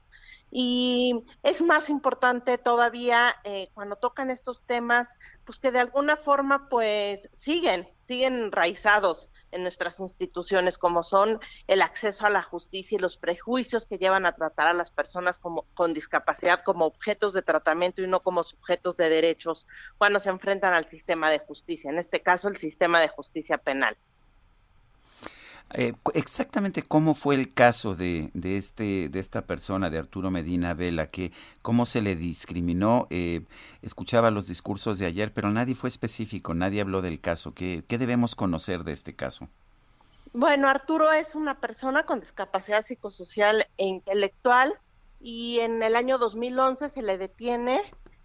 Y 0.49 1.21
es 1.43 1.61
más 1.61 1.89
importante 1.89 2.57
todavía 2.57 3.35
eh, 3.43 3.67
cuando 3.73 3.97
tocan 3.97 4.31
estos 4.31 4.63
temas, 4.63 5.17
pues 5.43 5.59
que 5.59 5.71
de 5.71 5.79
alguna 5.79 6.15
forma 6.15 6.69
pues 6.69 7.29
siguen, 7.33 7.89
siguen 8.05 8.35
enraizados 8.35 9.29
en 9.51 9.63
nuestras 9.63 9.99
instituciones, 9.99 10.77
como 10.77 11.03
son 11.03 11.41
el 11.67 11.81
acceso 11.81 12.25
a 12.25 12.29
la 12.29 12.41
justicia 12.41 12.95
y 12.95 13.01
los 13.01 13.17
prejuicios 13.17 13.85
que 13.85 13.97
llevan 13.97 14.25
a 14.25 14.35
tratar 14.35 14.67
a 14.67 14.73
las 14.73 14.91
personas 14.91 15.39
como, 15.39 15.65
con 15.73 15.93
discapacidad 15.93 16.63
como 16.63 16.85
objetos 16.85 17.33
de 17.33 17.41
tratamiento 17.41 18.01
y 18.01 18.07
no 18.07 18.21
como 18.21 18.43
sujetos 18.43 18.95
de 18.95 19.09
derechos 19.09 19.67
cuando 19.97 20.19
se 20.19 20.29
enfrentan 20.29 20.73
al 20.73 20.87
sistema 20.87 21.29
de 21.29 21.39
justicia, 21.39 21.91
en 21.91 21.99
este 21.99 22.21
caso 22.21 22.47
el 22.47 22.55
sistema 22.55 23.01
de 23.01 23.09
justicia 23.09 23.57
penal. 23.57 23.97
Eh, 25.73 25.93
exactamente 26.13 26.83
cómo 26.83 27.13
fue 27.13 27.35
el 27.35 27.53
caso 27.53 27.95
de, 27.95 28.29
de, 28.33 28.57
este, 28.57 29.09
de 29.09 29.19
esta 29.19 29.43
persona, 29.43 29.89
de 29.89 29.99
Arturo 29.99 30.29
Medina 30.29 30.73
Vela, 30.73 31.07
que 31.07 31.31
cómo 31.61 31.85
se 31.85 32.01
le 32.01 32.15
discriminó. 32.15 33.07
Eh, 33.09 33.45
escuchaba 33.81 34.31
los 34.31 34.47
discursos 34.47 34.97
de 34.97 35.05
ayer, 35.05 35.33
pero 35.33 35.49
nadie 35.49 35.75
fue 35.75 35.87
específico, 35.87 36.53
nadie 36.53 36.81
habló 36.81 37.01
del 37.01 37.21
caso. 37.21 37.53
¿Qué, 37.53 37.83
¿Qué 37.87 37.97
debemos 37.97 38.35
conocer 38.35 38.83
de 38.83 38.91
este 38.91 39.15
caso? 39.15 39.47
Bueno, 40.33 40.69
Arturo 40.69 41.11
es 41.11 41.35
una 41.35 41.59
persona 41.59 42.05
con 42.05 42.19
discapacidad 42.19 42.85
psicosocial 42.85 43.67
e 43.77 43.85
intelectual 43.85 44.73
y 45.19 45.59
en 45.59 45.83
el 45.83 45.95
año 45.95 46.17
2011 46.17 46.89
se 46.89 47.01
le 47.01 47.17
detiene 47.17 47.81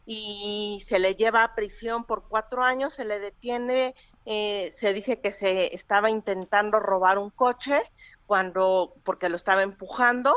y 0.07 0.83
se 0.87 1.01
le 1.01 1.17
lleva 1.17 1.43
a 1.43 1.55
prisión 1.57 2.05
por 2.05 2.29
cuatro 2.29 2.63
años, 2.63 2.95
se 2.95 3.05
le 3.05 3.19
detiene 3.19 3.97
eh, 4.27 4.73
se 4.75 4.93
dice 4.93 5.21
que 5.21 5.31
se 5.31 5.75
estaba 5.75 6.11
intentando 6.11 6.81
robar 6.81 7.17
un 7.17 7.31
coche 7.31 7.81
cuando 8.27 8.95
porque 9.05 9.29
lo 9.29 9.37
estaba 9.37 9.63
empujando. 9.63 10.37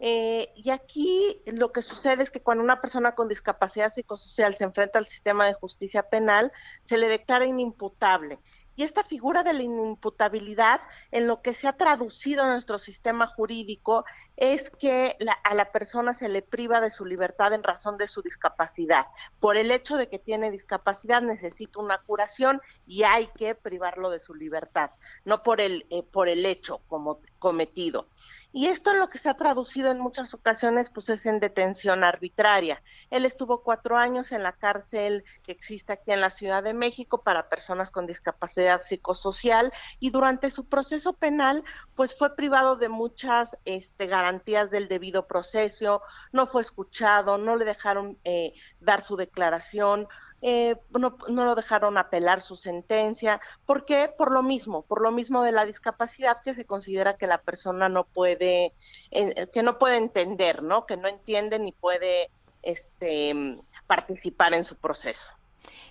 Eh, 0.00 0.50
y 0.56 0.70
aquí 0.70 1.40
lo 1.46 1.72
que 1.72 1.82
sucede 1.82 2.22
es 2.22 2.30
que 2.30 2.42
cuando 2.42 2.64
una 2.64 2.80
persona 2.80 3.14
con 3.14 3.28
discapacidad 3.28 3.92
psicosocial 3.92 4.54
se 4.56 4.64
enfrenta 4.64 4.98
al 4.98 5.06
sistema 5.06 5.46
de 5.46 5.54
justicia 5.54 6.02
penal 6.02 6.52
se 6.82 6.98
le 6.98 7.08
declara 7.08 7.46
inimputable 7.46 8.40
y 8.76 8.82
esta 8.82 9.04
figura 9.04 9.42
de 9.42 9.52
la 9.52 9.62
inimputabilidad, 9.62 10.80
en 11.10 11.26
lo 11.26 11.42
que 11.42 11.54
se 11.54 11.68
ha 11.68 11.74
traducido 11.74 12.42
en 12.44 12.50
nuestro 12.50 12.78
sistema 12.78 13.26
jurídico, 13.26 14.04
es 14.36 14.70
que 14.70 15.16
a 15.44 15.54
la 15.54 15.70
persona 15.72 16.14
se 16.14 16.28
le 16.28 16.42
priva 16.42 16.80
de 16.80 16.90
su 16.90 17.04
libertad 17.04 17.52
en 17.52 17.62
razón 17.62 17.98
de 17.98 18.08
su 18.08 18.22
discapacidad. 18.22 19.06
Por 19.40 19.56
el 19.56 19.70
hecho 19.70 19.96
de 19.96 20.08
que 20.08 20.18
tiene 20.18 20.50
discapacidad 20.50 21.22
necesita 21.22 21.80
una 21.80 21.98
curación 21.98 22.60
y 22.86 23.04
hay 23.04 23.28
que 23.36 23.54
privarlo 23.54 24.10
de 24.10 24.20
su 24.20 24.34
libertad, 24.34 24.90
no 25.24 25.42
por 25.42 25.60
el, 25.60 25.86
eh, 25.90 26.02
por 26.02 26.28
el 26.28 26.44
hecho 26.46 26.80
como 26.88 27.20
cometido. 27.38 28.08
Y 28.56 28.66
esto 28.66 28.92
en 28.92 29.00
lo 29.00 29.08
que 29.08 29.18
se 29.18 29.28
ha 29.28 29.34
traducido 29.34 29.90
en 29.90 29.98
muchas 29.98 30.32
ocasiones, 30.32 30.88
pues 30.88 31.08
es 31.08 31.26
en 31.26 31.40
detención 31.40 32.04
arbitraria. 32.04 32.80
Él 33.10 33.24
estuvo 33.24 33.64
cuatro 33.64 33.96
años 33.96 34.30
en 34.30 34.44
la 34.44 34.52
cárcel 34.52 35.24
que 35.42 35.50
existe 35.50 35.92
aquí 35.92 36.12
en 36.12 36.20
la 36.20 36.30
Ciudad 36.30 36.62
de 36.62 36.72
México 36.72 37.24
para 37.24 37.48
personas 37.48 37.90
con 37.90 38.06
discapacidad 38.06 38.82
psicosocial 38.82 39.72
y 39.98 40.10
durante 40.10 40.52
su 40.52 40.68
proceso 40.68 41.14
penal, 41.14 41.64
pues 41.96 42.16
fue 42.16 42.36
privado 42.36 42.76
de 42.76 42.88
muchas 42.88 43.58
este, 43.64 44.06
garantías 44.06 44.70
del 44.70 44.86
debido 44.86 45.26
proceso, 45.26 46.00
no 46.30 46.46
fue 46.46 46.62
escuchado, 46.62 47.38
no 47.38 47.56
le 47.56 47.64
dejaron 47.64 48.20
eh, 48.22 48.54
dar 48.78 49.00
su 49.00 49.16
declaración, 49.16 50.06
eh, 50.46 50.76
no, 50.90 51.16
no, 51.28 51.46
lo 51.46 51.54
dejaron 51.54 51.96
apelar 51.96 52.42
su 52.42 52.54
sentencia. 52.54 53.40
¿Por 53.64 53.86
qué? 53.86 54.12
Por 54.14 54.30
lo 54.30 54.42
mismo, 54.42 54.82
por 54.82 55.00
lo 55.00 55.10
mismo 55.10 55.42
de 55.42 55.52
la 55.52 55.64
discapacidad 55.64 56.42
que 56.42 56.54
se 56.54 56.66
considera 56.66 57.16
que 57.16 57.26
la 57.26 57.38
persona 57.38 57.88
no 57.88 58.04
puede, 58.04 58.74
que 59.10 59.62
no 59.62 59.78
puede 59.78 59.96
entender, 59.96 60.62
¿no? 60.62 60.84
Que 60.84 60.98
no 60.98 61.08
entiende 61.08 61.58
ni 61.58 61.72
puede 61.72 62.30
este, 62.60 63.58
participar 63.86 64.52
en 64.52 64.64
su 64.64 64.76
proceso. 64.76 65.30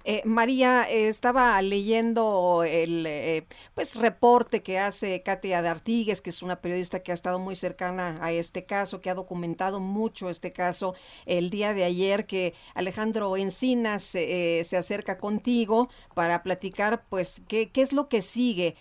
Eh, 0.05 0.21
María, 0.25 0.83
eh, 0.89 1.07
estaba 1.07 1.61
leyendo 1.61 2.63
el 2.67 3.05
eh, 3.07 3.45
pues 3.73 3.95
reporte 3.95 4.61
que 4.61 4.77
hace 4.77 5.23
Katia 5.23 5.61
de 5.61 5.69
Artigues, 5.69 6.21
que 6.21 6.29
es 6.29 6.41
una 6.41 6.57
periodista 6.57 6.99
que 7.01 7.11
ha 7.11 7.13
estado 7.13 7.39
muy 7.39 7.55
cercana 7.55 8.17
a 8.21 8.31
este 8.33 8.65
caso, 8.65 8.99
que 8.99 9.09
ha 9.09 9.13
documentado 9.13 9.79
mucho 9.79 10.29
este 10.29 10.51
caso 10.51 10.95
el 11.25 11.49
día 11.49 11.73
de 11.73 11.85
ayer, 11.85 12.25
que 12.25 12.53
Alejandro 12.73 13.37
Encinas 13.37 14.03
se 14.03 14.77
acerca 14.77 15.17
contigo 15.17 15.89
para 16.13 16.43
platicar, 16.43 17.05
pues, 17.09 17.41
qué, 17.47 17.71
qué 17.71 17.81
es 17.81 17.93
lo 17.93 18.09
que 18.09 18.21
sigue. 18.21 18.75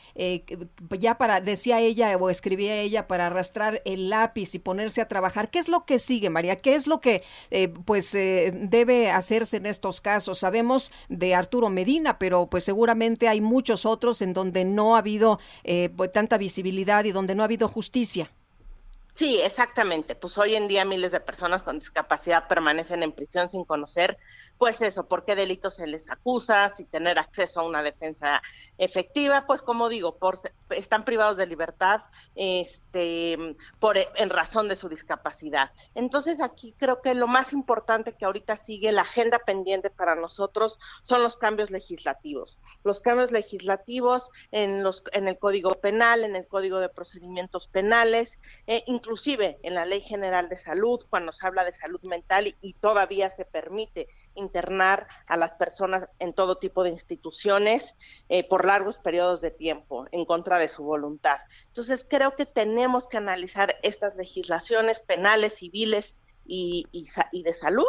ya 0.99 1.18
para, 1.18 1.40
decía 1.40 1.80
ella 1.80 2.16
o 2.16 2.30
escribía 2.30 2.80
ella, 2.80 3.07
para 3.07 3.26
arrastrar 3.26 3.80
el 3.84 4.11
lápiz 4.11 4.55
y 4.55 4.59
ponerse 4.59 5.01
a 5.01 5.09
trabajar. 5.09 5.51
¿Qué 5.51 5.59
es 5.59 5.68
lo 5.68 5.84
que 5.84 5.99
sigue, 5.99 6.30
María? 6.30 6.57
¿Qué 6.57 6.74
es 6.74 6.86
lo 6.86 7.01
que, 7.01 7.22
pues, 7.84 8.12
debe 8.12 9.11
hacerse 9.11 9.59
en 9.59 9.66
estos 9.66 10.01
casos? 10.01 10.38
Sabemos 10.38 10.82
de 11.09 11.35
Arturo 11.35 11.68
Medina, 11.68 12.18
pero 12.18 12.47
pues 12.47 12.64
seguramente 12.64 13.28
hay 13.28 13.41
muchos 13.41 13.87
otros 13.87 14.22
en 14.22 14.33
donde 14.33 14.64
no 14.64 14.97
ha 14.97 14.99
habido 14.99 15.39
eh, 15.64 15.91
pues, 15.97 16.11
tanta 16.12 16.39
visibilidad 16.39 17.05
y 17.05 17.12
donde 17.12 17.35
no 17.35 17.43
ha 17.43 17.45
habido 17.45 17.68
justicia. 17.68 18.30
Sí, 19.14 19.40
exactamente. 19.40 20.14
Pues 20.14 20.38
hoy 20.38 20.54
en 20.54 20.68
día 20.68 20.86
miles 20.86 21.12
de 21.12 21.20
personas 21.20 21.62
con 21.62 21.78
discapacidad 21.78 22.48
permanecen 22.48 23.02
en 23.02 23.12
prisión 23.12 23.50
sin 23.50 23.64
conocer, 23.64 24.16
pues 24.56 24.80
eso, 24.80 25.06
por 25.06 25.26
qué 25.26 25.34
delitos 25.34 25.76
se 25.76 25.86
les 25.86 26.10
acusa, 26.10 26.70
sin 26.70 26.86
tener 26.86 27.18
acceso 27.18 27.60
a 27.60 27.66
una 27.66 27.82
defensa 27.82 28.42
efectiva, 28.78 29.44
pues 29.46 29.60
como 29.60 29.90
digo, 29.90 30.16
por, 30.16 30.38
están 30.70 31.04
privados 31.04 31.36
de 31.36 31.46
libertad, 31.46 32.02
este, 32.36 33.36
por 33.78 33.98
en 33.98 34.30
razón 34.30 34.68
de 34.68 34.76
su 34.76 34.88
discapacidad. 34.88 35.72
Entonces 35.94 36.40
aquí 36.40 36.74
creo 36.78 37.02
que 37.02 37.14
lo 37.14 37.26
más 37.26 37.52
importante 37.52 38.14
que 38.14 38.24
ahorita 38.24 38.56
sigue 38.56 38.92
la 38.92 39.02
agenda 39.02 39.40
pendiente 39.40 39.90
para 39.90 40.14
nosotros 40.14 40.78
son 41.02 41.22
los 41.22 41.36
cambios 41.36 41.70
legislativos. 41.70 42.58
Los 42.82 43.02
cambios 43.02 43.30
legislativos 43.30 44.30
en 44.52 44.82
los 44.82 45.02
en 45.12 45.28
el 45.28 45.38
Código 45.38 45.74
Penal, 45.80 46.24
en 46.24 46.34
el 46.34 46.46
Código 46.46 46.80
de 46.80 46.88
Procedimientos 46.88 47.68
Penales. 47.68 48.38
Eh, 48.66 48.82
inclusive 49.03 49.59
en 49.64 49.74
la 49.74 49.84
Ley 49.84 50.00
General 50.00 50.48
de 50.48 50.57
Salud, 50.57 51.05
cuando 51.11 51.32
se 51.32 51.44
habla 51.44 51.64
de 51.64 51.72
salud 51.72 52.00
mental 52.03 52.55
y, 52.61 52.72
todavía 52.74 53.30
se 53.30 53.44
permite 53.44 54.07
internar 54.36 55.09
a 55.26 55.36
las 55.36 55.57
personas 55.57 56.09
en 56.20 56.32
todo 56.32 56.59
tipo 56.59 56.84
de 56.84 56.90
instituciones 56.90 57.96
eh, 58.28 58.48
por 58.48 58.64
largos 58.64 58.98
periodos 58.98 59.40
de 59.40 59.50
tiempo 59.50 60.07
en 60.12 60.24
contra 60.24 60.59
de 60.59 60.68
su 60.68 60.84
voluntad. 60.84 61.38
Entonces 61.66 62.07
creo 62.09 62.36
que 62.36 62.46
tenemos 62.46 63.09
que 63.09 63.16
analizar 63.16 63.76
estas 63.82 64.14
legislaciones 64.16 65.00
penales, 65.00 65.55
civiles 65.55 66.14
y, 66.47 66.86
y 66.93 67.43
de 67.43 67.55
salud 67.55 67.86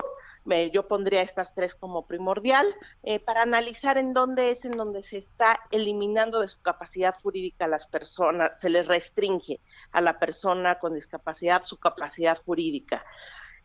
yo 0.72 0.88
pondría 0.88 1.22
estas 1.22 1.54
tres 1.54 1.76
como 1.76 2.06
primordial, 2.06 2.68
eh, 3.04 3.20
para 3.20 3.44
analizar 3.44 3.98
en 3.98 4.14
dónde 4.14 4.52
es 4.52 4.66
en 4.66 4.74
donde 4.74 5.02
se 5.02 5.18
está 5.18 5.60
eliminando 5.72 6.42
de 6.42 6.48
su 6.48 6.62
capacidad 6.62 7.16
jurídica 7.22 7.66
a 7.66 7.70
las 7.70 7.88
personas, 7.88 8.60
se 8.60 8.70
les 8.70 8.88
restringe 8.88 9.62
a 9.92 10.02
la 10.02 10.20
persona 10.20 10.80
con 10.80 10.94
discapacidad 10.94 11.64
su 11.64 11.78
capacidad 11.78 12.38
jurídica. 12.44 13.06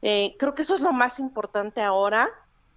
Eh, 0.02 0.36
creo 0.38 0.54
que 0.54 0.62
eso 0.62 0.76
es 0.76 0.80
lo 0.80 0.92
más 0.92 1.18
importante 1.18 1.80
ahora. 1.80 2.30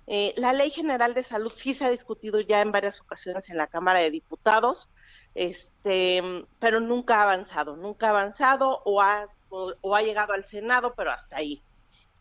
Eh, 0.08 0.34
la 0.36 0.52
Ley 0.52 0.72
General 0.72 1.14
de 1.14 1.24
Salud 1.24 1.54
sí 1.56 1.76
se 1.76 1.86
ha 1.86 1.90
discutido 1.90 2.40
ya 2.42 2.62
en 2.62 2.72
varias 2.72 3.00
ocasiones 3.00 3.50
en 3.50 3.58
la 3.58 3.68
Cámara 3.68 4.00
de 4.00 4.10
Diputados. 4.10 4.90
este, 5.36 6.22
pero 6.60 6.80
nunca 6.82 7.20
ha 7.20 7.24
avanzado, 7.24 7.78
nunca 7.78 8.08
ha 8.08 8.10
avanzado 8.10 8.82
o 8.84 9.02
ha, 9.02 9.28
o 9.50 9.96
ha 9.96 10.02
llegado 10.02 10.34
al 10.34 10.44
Senado, 10.44 10.94
pero 10.96 11.12
hasta 11.12 11.38
ahí. 11.38 11.64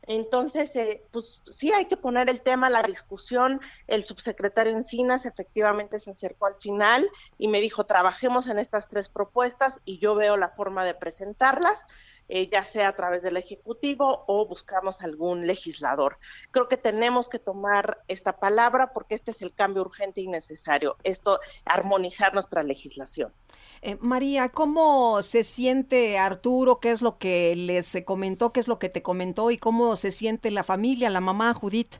Entonces, 0.06 0.74
eh, 0.76 1.04
pues 1.10 1.42
sí 1.50 1.72
hay 1.72 1.84
que 1.84 1.96
poner 1.96 2.28
el 2.30 2.40
tema 2.40 2.68
a 2.68 2.70
la 2.70 2.82
discusión. 2.82 3.60
El 3.86 4.04
subsecretario 4.04 4.72
Encinas 4.72 5.26
efectivamente 5.26 6.00
se 6.00 6.10
acercó 6.10 6.46
al 6.46 6.56
final 6.56 7.08
y 7.38 7.48
me 7.48 7.60
dijo, 7.60 7.84
trabajemos 7.84 8.48
en 8.48 8.58
estas 8.58 8.88
tres 8.88 9.08
propuestas 9.08 9.80
y 9.84 9.98
yo 9.98 10.14
veo 10.14 10.36
la 10.36 10.48
forma 10.50 10.84
de 10.84 10.94
presentarlas. 10.94 11.86
Eh, 12.32 12.48
ya 12.48 12.62
sea 12.62 12.86
a 12.86 12.92
través 12.94 13.22
del 13.22 13.36
Ejecutivo 13.36 14.22
o 14.28 14.46
buscamos 14.46 15.02
algún 15.02 15.48
legislador. 15.48 16.16
Creo 16.52 16.68
que 16.68 16.76
tenemos 16.76 17.28
que 17.28 17.40
tomar 17.40 18.04
esta 18.06 18.38
palabra 18.38 18.92
porque 18.92 19.16
este 19.16 19.32
es 19.32 19.42
el 19.42 19.52
cambio 19.52 19.82
urgente 19.82 20.20
y 20.20 20.28
necesario, 20.28 20.96
esto, 21.02 21.40
armonizar 21.64 22.32
nuestra 22.32 22.62
legislación. 22.62 23.32
Eh, 23.82 23.96
María, 24.00 24.50
¿cómo 24.50 25.22
se 25.22 25.42
siente 25.42 26.18
Arturo? 26.18 26.78
¿Qué 26.78 26.92
es 26.92 27.02
lo 27.02 27.18
que 27.18 27.56
les 27.56 27.98
comentó? 28.04 28.52
¿Qué 28.52 28.60
es 28.60 28.68
lo 28.68 28.78
que 28.78 28.88
te 28.88 29.02
comentó? 29.02 29.50
¿Y 29.50 29.58
cómo 29.58 29.96
se 29.96 30.12
siente 30.12 30.52
la 30.52 30.62
familia, 30.62 31.10
la 31.10 31.20
mamá 31.20 31.52
Judith? 31.52 31.96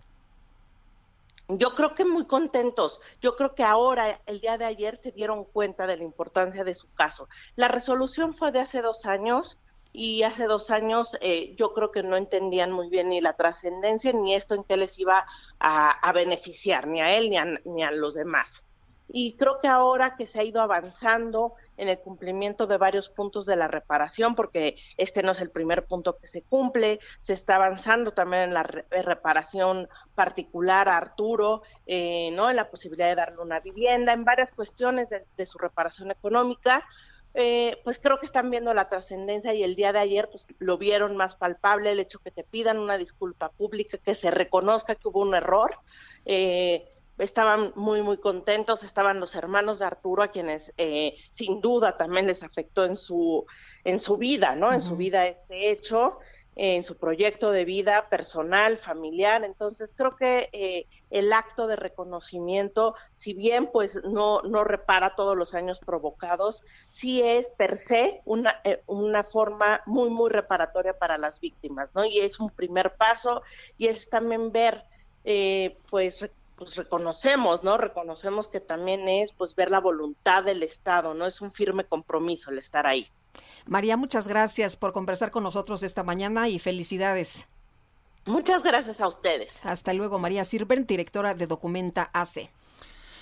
Yo 1.49 1.75
creo 1.75 1.97
que 1.97 2.05
muy 2.05 2.27
contentos. 2.27 3.01
Yo 3.21 3.35
creo 3.35 3.57
que 3.57 3.65
ahora, 3.65 4.21
el 4.27 4.41
día 4.41 4.57
de 4.59 4.67
ayer, 4.67 4.95
se 4.95 5.11
dieron 5.11 5.43
cuenta 5.43 5.89
de 5.89 5.97
la 5.97 6.05
importancia 6.05 6.63
de 6.63 6.77
su 6.77 6.89
caso. 6.93 7.29
La 7.57 7.67
resolución 7.67 8.33
fue 8.33 8.53
de 8.53 8.61
hace 8.61 8.81
dos 8.81 9.05
años 9.07 9.59
y 9.93 10.23
hace 10.23 10.45
dos 10.45 10.71
años 10.71 11.17
eh, 11.21 11.55
yo 11.57 11.73
creo 11.75 11.91
que 11.91 12.03
no 12.03 12.17
entendían 12.17 12.71
muy 12.71 12.89
bien 12.89 13.09
ni 13.09 13.21
la 13.21 13.35
trascendencia 13.35 14.13
ni 14.13 14.35
esto 14.35 14.55
en 14.55 14.65
qué 14.65 14.77
les 14.77 14.99
iba 14.99 15.27
a, 15.59 16.13
beneficiar, 16.13 16.87
ni 16.87 17.01
a 17.01 17.17
él 17.17 17.31
ni 17.31 17.37
a, 17.37 17.47
ni 17.65 17.83
a 17.83 17.91
los 17.91 18.15
demás. 18.15 18.65
Y 19.13 19.33
creo 19.35 19.59
que 19.59 19.67
ahora 19.67 20.15
que 20.15 20.27
se 20.27 20.39
ha 20.39 20.45
ido 20.45 20.61
avanzando 20.61 21.55
en 21.77 21.89
el 21.89 21.99
cumplimiento 21.99 22.69
de 22.69 22.77
varios 22.77 23.09
puntos 23.09 23.45
de 23.45 23.57
la 23.57 23.67
reparación, 23.67 24.37
porque 24.37 24.77
este 24.97 25.25
no 25.25 25.33
es 25.33 25.41
el 25.41 25.51
primer 25.51 25.87
punto 25.87 26.17
que 26.17 26.29
se 26.29 26.43
cumple, 26.43 27.01
se 27.19 27.33
está 27.33 27.57
avanzando 27.57 28.13
también 28.13 28.45
en 28.45 28.55
la 28.55 28.63
reparación 28.63 29.89
particular 30.15 30.89
a 30.89 30.97
Arturo, 30.97 31.63
eh, 31.87 32.31
¿no? 32.33 32.51
En 32.51 32.57
la 32.57 32.71
posibilidad 32.71 33.09
de 33.09 33.17
darle 33.17 33.39
una 33.41 33.59
vivienda, 33.59 34.13
en 34.13 34.25
varias 34.25 34.53
cuestiones 34.53 35.09
de 35.09 35.47
su 35.47 35.59
reparación 35.59 36.13
económica 36.13 36.87
eh, 37.35 37.81
pues 37.85 37.99
creo 37.99 38.19
que 38.19 38.27
están 38.27 38.51
viendo 38.51 38.75
la 38.75 38.89
trascendencia 38.89 39.55
y 39.55 39.63
el 39.63 39.77
día 39.77 39.93
de 39.93 40.01
ayer 40.01 40.29
pues 40.31 40.47
lo 40.59 40.79
vieron 40.79 41.17
más 41.17 41.37
palpable, 41.37 41.93
el 41.93 42.01
hecho 42.01 42.19
que 42.19 42.31
te 42.31 42.45
pidan 42.45 42.79
una 42.79 42.99
disculpa 42.99 43.51
pública, 43.51 43.99
que 43.99 44.15
se 44.15 44.31
reconozca 44.31 44.95
que 44.95 45.09
hubo 45.09 45.21
un 45.21 45.35
error. 45.35 45.77
Eh, 46.25 46.89
estaban 47.19 47.73
muy, 47.77 48.03
muy 48.03 48.17
contentos, 48.17 48.83
estaban 48.83 49.21
los 49.21 49.35
hermanos 49.35 49.79
de 49.79 49.85
Arturo, 49.85 50.23
a 50.23 50.29
quienes 50.29 50.73
eh, 50.79 51.17
sin 51.33 51.61
duda 51.61 51.97
también 51.97 52.27
les 52.27 52.43
afectó 52.43 52.85
en 52.85 52.97
su, 52.97 53.47
en 53.85 54.01
su 54.01 54.17
vida, 54.17 54.55
¿no? 54.57 54.73
En 54.73 54.81
su 54.81 54.97
vida 54.97 55.27
este 55.27 55.71
hecho 55.71 56.19
en 56.63 56.85
su 56.85 56.99
proyecto 56.99 57.53
de 57.53 57.65
vida 57.65 58.11
personal, 58.11 58.77
familiar. 58.77 59.45
Entonces, 59.45 59.95
creo 59.97 60.15
que 60.15 60.51
eh, 60.53 60.87
el 61.09 61.33
acto 61.33 61.67
de 61.67 61.75
reconocimiento, 61.75 62.95
si 63.15 63.33
bien 63.33 63.69
pues 63.73 64.05
no, 64.05 64.43
no 64.43 64.63
repara 64.63 65.15
todos 65.15 65.39
los 65.39 65.55
años 65.55 65.81
provocados, 65.81 66.63
sí 66.91 67.23
es 67.23 67.49
per 67.57 67.77
se 67.77 68.21
una, 68.27 68.61
eh, 68.65 68.83
una 68.87 69.25
forma 69.25 69.81
muy, 69.87 70.11
muy 70.11 70.29
reparatoria 70.29 70.99
para 70.99 71.17
las 71.17 71.41
víctimas, 71.41 71.95
¿no? 71.95 72.05
Y 72.05 72.19
es 72.19 72.39
un 72.41 72.51
primer 72.51 72.95
paso 72.95 73.41
y 73.79 73.87
es 73.87 74.11
también 74.11 74.53
ver, 74.53 74.85
eh, 75.25 75.79
pues, 75.89 76.31
pues 76.57 76.77
reconocemos, 76.77 77.65
¿no? 77.65 77.79
Reconocemos 77.79 78.49
que 78.49 78.61
también 78.61 79.09
es 79.09 79.33
pues 79.33 79.55
ver 79.55 79.71
la 79.71 79.81
voluntad 79.81 80.45
del 80.45 80.63
Estado, 80.63 81.15
¿no? 81.15 81.27
Es 81.27 81.41
un 81.41 81.53
firme 81.53 81.85
compromiso 81.85 82.51
el 82.51 82.59
estar 82.59 82.87
ahí. 82.87 83.11
María, 83.67 83.97
muchas 83.97 84.27
gracias 84.27 84.77
por 84.77 84.93
conversar 84.93 85.31
con 85.31 85.43
nosotros 85.43 85.83
esta 85.83 86.03
mañana 86.03 86.49
y 86.49 86.59
felicidades. 86.59 87.47
Muchas 88.27 88.63
gracias 88.63 89.01
a 89.01 89.09
ustedes. 89.09 89.59
Hasta 89.65 89.93
luego, 89.93 90.19
María 90.19 90.45
Sirven, 90.45 90.87
directora 90.87 91.35
de 91.35 91.47
Documenta 91.47 92.11
AC. 92.13 92.51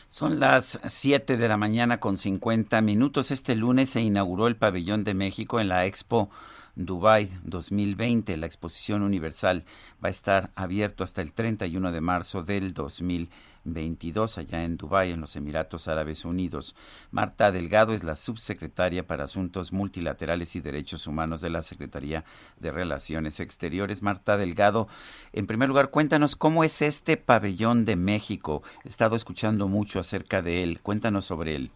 Son 0.08 0.40
las 0.40 0.80
7 0.84 1.36
de 1.36 1.48
la 1.48 1.56
mañana 1.56 2.00
con 2.00 2.16
50 2.16 2.80
minutos. 2.80 3.30
Este 3.30 3.54
lunes 3.54 3.90
se 3.90 4.00
inauguró 4.00 4.46
el 4.46 4.56
pabellón 4.56 5.04
de 5.04 5.14
México 5.14 5.60
en 5.60 5.68
la 5.68 5.84
Expo 5.84 6.30
Dubai 6.74 7.30
2020. 7.44 8.36
La 8.38 8.46
exposición 8.46 9.02
universal 9.02 9.64
va 10.02 10.08
a 10.08 10.10
estar 10.10 10.50
abierto 10.54 11.04
hasta 11.04 11.20
el 11.20 11.32
31 11.32 11.92
de 11.92 12.00
marzo 12.00 12.42
del 12.42 12.72
2020. 12.72 13.30
22 13.74 14.38
allá 14.38 14.64
en 14.64 14.76
Dubái, 14.76 15.10
en 15.10 15.20
los 15.20 15.36
Emiratos 15.36 15.88
Árabes 15.88 16.24
Unidos. 16.24 16.74
Marta 17.10 17.52
Delgado 17.52 17.92
es 17.92 18.04
la 18.04 18.14
subsecretaria 18.14 19.06
para 19.06 19.24
Asuntos 19.24 19.72
Multilaterales 19.72 20.56
y 20.56 20.60
Derechos 20.60 21.06
Humanos 21.06 21.40
de 21.40 21.50
la 21.50 21.62
Secretaría 21.62 22.24
de 22.58 22.72
Relaciones 22.72 23.40
Exteriores. 23.40 24.02
Marta 24.02 24.36
Delgado, 24.36 24.88
en 25.32 25.46
primer 25.46 25.68
lugar, 25.68 25.90
cuéntanos 25.90 26.36
cómo 26.36 26.64
es 26.64 26.82
este 26.82 27.16
pabellón 27.16 27.84
de 27.84 27.96
México. 27.96 28.62
He 28.84 28.88
estado 28.88 29.16
escuchando 29.16 29.68
mucho 29.68 29.98
acerca 29.98 30.42
de 30.42 30.62
él. 30.62 30.80
Cuéntanos 30.82 31.24
sobre 31.24 31.56
él. 31.56 31.70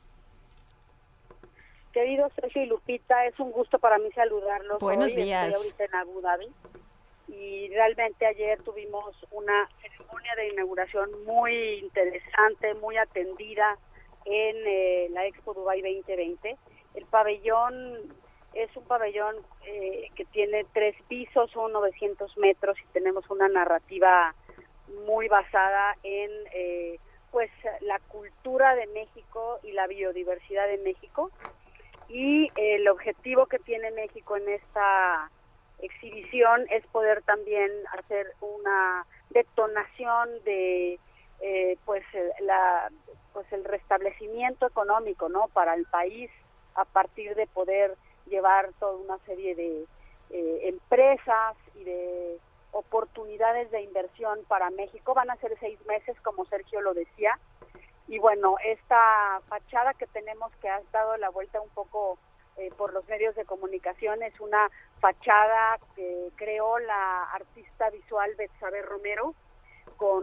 Querido 1.93 2.31
Sergio 2.35 2.63
y 2.63 2.67
Lupita, 2.67 3.27
es 3.27 3.39
un 3.39 3.53
gusto 3.53 3.79
para 3.79 3.99
mí 3.99 4.11
saludarlos. 4.15 4.79
Buenos 4.81 5.15
días. 5.15 5.49
Estoy 5.49 5.63
ahorita 5.63 5.85
en 5.85 5.95
Abu 5.95 6.21
Dhabi 6.23 6.49
y 7.33 7.69
realmente 7.69 8.27
ayer 8.27 8.63
tuvimos 8.63 9.17
una 9.31 9.69
ceremonia 9.81 10.35
de 10.37 10.49
inauguración 10.49 11.25
muy 11.25 11.79
interesante, 11.79 12.75
muy 12.75 12.99
atendida 12.99 13.79
en 14.27 14.57
eh, 14.67 15.09
la 15.11 15.27
Expo 15.27 15.55
Dubai 15.55 15.81
2020. 15.81 16.57
El 16.95 17.07
pabellón 17.07 18.15
es 18.53 18.77
un 18.77 18.85
pabellón 18.85 19.37
eh, 19.67 20.11
que 20.15 20.27
tiene 20.27 20.67
tres 20.75 20.95
pisos, 21.09 21.51
son 21.53 21.73
900 21.73 22.37
metros 22.37 22.77
y 22.79 22.93
tenemos 22.93 23.29
una 23.31 23.49
narrativa 23.49 24.35
muy 25.07 25.29
basada 25.29 25.97
en 26.03 26.31
eh, 26.53 26.99
pues 27.31 27.51
la 27.81 27.99
cultura 27.99 28.75
de 28.75 28.87
México 28.89 29.59
y 29.63 29.73
la 29.73 29.87
biodiversidad 29.87 30.69
de 30.69 30.77
México 30.79 31.31
y 32.11 32.51
el 32.57 32.87
objetivo 32.89 33.47
que 33.47 33.59
tiene 33.59 33.91
México 33.93 34.37
en 34.37 34.51
esta 34.51 35.31
exhibición 35.83 36.67
es 36.71 36.87
poder 36.87 37.23
también 37.23 37.71
hacer 37.93 38.27
una 38.41 39.07
detonación 39.31 40.31
de 40.45 40.99
eh, 41.41 41.77
pues 41.85 42.05
la 42.41 42.91
pues 43.33 43.51
el 43.53 43.65
restablecimiento 43.65 44.67
económico 44.67 45.29
no 45.29 45.49
para 45.53 45.75
el 45.75 45.87
país 45.87 46.31
a 46.75 46.85
partir 46.85 47.35
de 47.35 47.47
poder 47.47 47.97
llevar 48.27 48.71
toda 48.79 48.97
una 48.97 49.19
serie 49.27 49.55
de 49.55 49.87
eh, 50.31 50.69
empresas 50.69 51.57
y 51.75 51.85
de 51.85 52.39
oportunidades 52.71 53.71
de 53.71 53.83
inversión 53.83 54.39
para 54.49 54.71
México 54.71 55.15
van 55.15 55.31
a 55.31 55.37
ser 55.37 55.57
seis 55.61 55.79
meses 55.87 56.19
como 56.21 56.45
Sergio 56.47 56.81
lo 56.81 56.95
decía 56.95 57.39
y 58.07 58.19
bueno 58.19 58.57
esta 58.65 59.41
fachada 59.49 59.95
que 59.95 60.07
tenemos 60.07 60.53
que 60.61 60.69
ha 60.69 60.81
dado 60.93 61.17
la 61.17 61.31
vuelta 61.31 61.61
un 61.61 61.71
poco 61.71 62.19
eh, 62.59 62.71
por 62.77 62.93
los 62.93 63.09
medios 63.09 63.35
de 63.35 63.47
comunicación. 63.47 64.23
Es 64.23 64.39
una 64.39 64.71
fachada 65.03 65.81
que 65.97 66.31
creó 66.37 66.79
la 66.79 67.25
artista 67.25 67.91
visual 67.91 68.31
Betsabe 68.39 68.83
Romero 68.83 69.35
con 69.97 70.23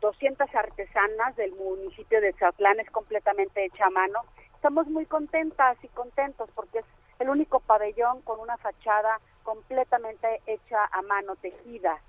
200 0.00 0.52
artesanas 0.52 1.36
del 1.36 1.52
municipio 1.52 2.20
de 2.20 2.32
Chatlán, 2.32 2.80
es 2.80 2.90
completamente 2.90 3.64
hecha 3.64 3.86
a 3.86 3.90
mano. 3.90 4.20
Estamos 4.52 4.88
muy 4.88 5.06
contentas 5.06 5.78
y 5.84 5.88
contentos 5.88 6.50
porque 6.56 6.80
es 6.80 6.84
el 7.20 7.28
único 7.28 7.60
pabellón 7.60 8.20
con 8.22 8.40
una 8.40 8.56
fachada 8.56 9.20
completamente 9.44 10.42
hecha 10.46 10.84
a 10.90 11.02
mano, 11.02 11.36
tejida. 11.36 12.00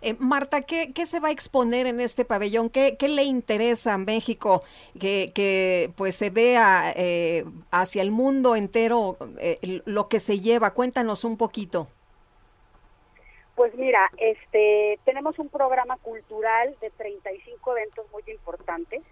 Eh, 0.00 0.14
Marta, 0.18 0.62
¿qué, 0.62 0.92
se 1.06 1.20
va 1.20 1.28
a 1.28 1.32
exponer 1.32 1.86
en 1.86 2.00
este 2.00 2.24
pabellón? 2.24 2.70
¿Qué, 2.70 2.96
le 3.00 3.22
interesa 3.24 3.94
a 3.94 3.98
México 3.98 4.62
que, 4.98 5.92
pues 5.96 6.14
se 6.14 6.30
vea 6.30 6.92
eh, 6.94 7.44
hacia 7.70 8.02
el 8.02 8.10
mundo 8.10 8.54
entero 8.56 9.16
eh, 9.38 9.82
lo 9.84 10.08
que 10.08 10.20
se 10.20 10.40
lleva? 10.40 10.74
Cuéntanos 10.74 11.24
un 11.24 11.36
poquito. 11.36 11.88
Pues 13.56 13.74
mira, 13.74 14.08
este, 14.18 15.00
tenemos 15.04 15.38
un 15.40 15.48
programa 15.48 15.96
cultural 15.96 16.76
de 16.80 16.90
35 16.90 17.76
eventos 17.76 18.06
muy 18.12 18.22
importantes 18.28 19.02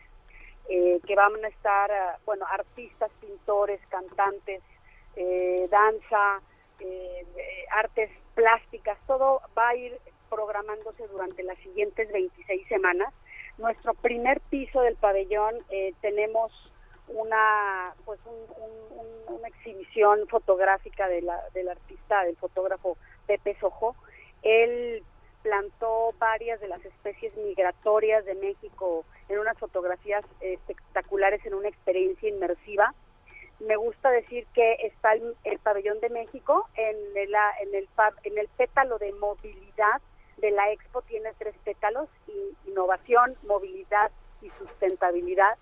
que 0.69 1.15
van 1.15 1.33
a 1.45 1.49
estar, 1.49 2.19
bueno, 2.25 2.45
artistas, 2.51 3.09
pintores, 3.21 3.81
cantantes, 3.89 4.61
danza, 5.71 6.41
artes 7.71 8.11
plásticas, 8.35 8.99
todo 9.07 9.43
va 9.57 9.69
a 9.69 9.77
ir 9.77 9.97
programándose 10.29 11.07
durante 11.09 11.43
las 11.43 11.59
siguientes 11.59 12.11
26 12.13 12.69
semanas. 12.69 13.13
Nuestro 13.59 13.95
primer 13.95 14.41
piso 14.51 14.81
del 14.83 14.97
pabellón 14.97 15.55
eh, 15.71 15.95
tenemos 16.01 16.53
una 17.09 17.95
pues 18.05 18.21
una 19.29 19.49
exhibición 19.49 20.27
fotográfica 20.29 21.09
de 21.09 21.23
la, 21.23 21.41
del 21.55 21.69
artista, 21.69 22.25
del 22.25 22.37
fotógrafo 22.37 22.97
Pepe 23.27 23.57
Sojo. 23.61 23.97
Él 24.43 25.03
plantó 25.43 26.13
varias 26.19 26.61
de 26.61 26.69
las 26.69 26.85
especies 26.85 27.37
migratorias 27.37 28.25
de 28.25 28.35
México 28.35 29.05
en 29.29 29.39
unas 29.39 29.57
fotografías 29.59 30.25
espectaculares 30.41 31.45
en 31.47 31.55
una 31.55 31.69
experiencia 31.69 32.29
inmersiva. 32.29 32.95
Me 33.61 33.77
gusta 33.77 34.11
decir 34.11 34.47
que 34.55 34.75
está 34.83 35.13
el, 35.13 35.59
pabellón 35.61 36.01
de 36.01 36.11
México 36.11 36.69
en 36.75 36.97
el, 37.17 37.35
en, 37.63 37.75
el, 37.75 37.89
en 38.25 38.39
el 38.39 38.49
pétalo 38.49 38.99
de 38.99 39.13
movilidad 39.13 40.01
de 40.37 40.51
la 40.51 40.71
expo 40.73 41.03
tiene 41.03 41.33
tres 41.39 41.55
pétalos, 41.65 42.09
innovación, 42.67 43.37
movilidad 43.47 44.11
y 44.43 44.51
sustentabilidad. 44.59 45.57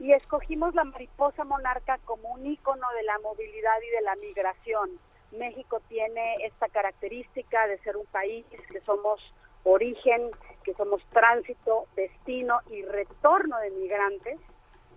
Y 0.00 0.12
escogimos 0.12 0.74
la 0.74 0.84
mariposa 0.84 1.44
monarca 1.44 1.98
como 2.04 2.32
un 2.32 2.46
icono 2.46 2.86
de 2.96 3.02
la 3.02 3.18
movilidad 3.18 3.76
y 3.86 3.90
de 3.90 4.02
la 4.02 4.16
migración. 4.16 4.90
México 5.32 5.80
tiene 5.88 6.36
esta 6.44 6.68
característica 6.68 7.66
de 7.66 7.78
ser 7.78 7.96
un 7.96 8.06
país 8.06 8.46
que 8.70 8.80
somos 8.80 9.20
origen, 9.64 10.30
que 10.64 10.74
somos 10.74 11.02
tránsito, 11.10 11.86
destino 11.96 12.60
y 12.70 12.82
retorno 12.82 13.58
de 13.58 13.70
migrantes. 13.70 14.38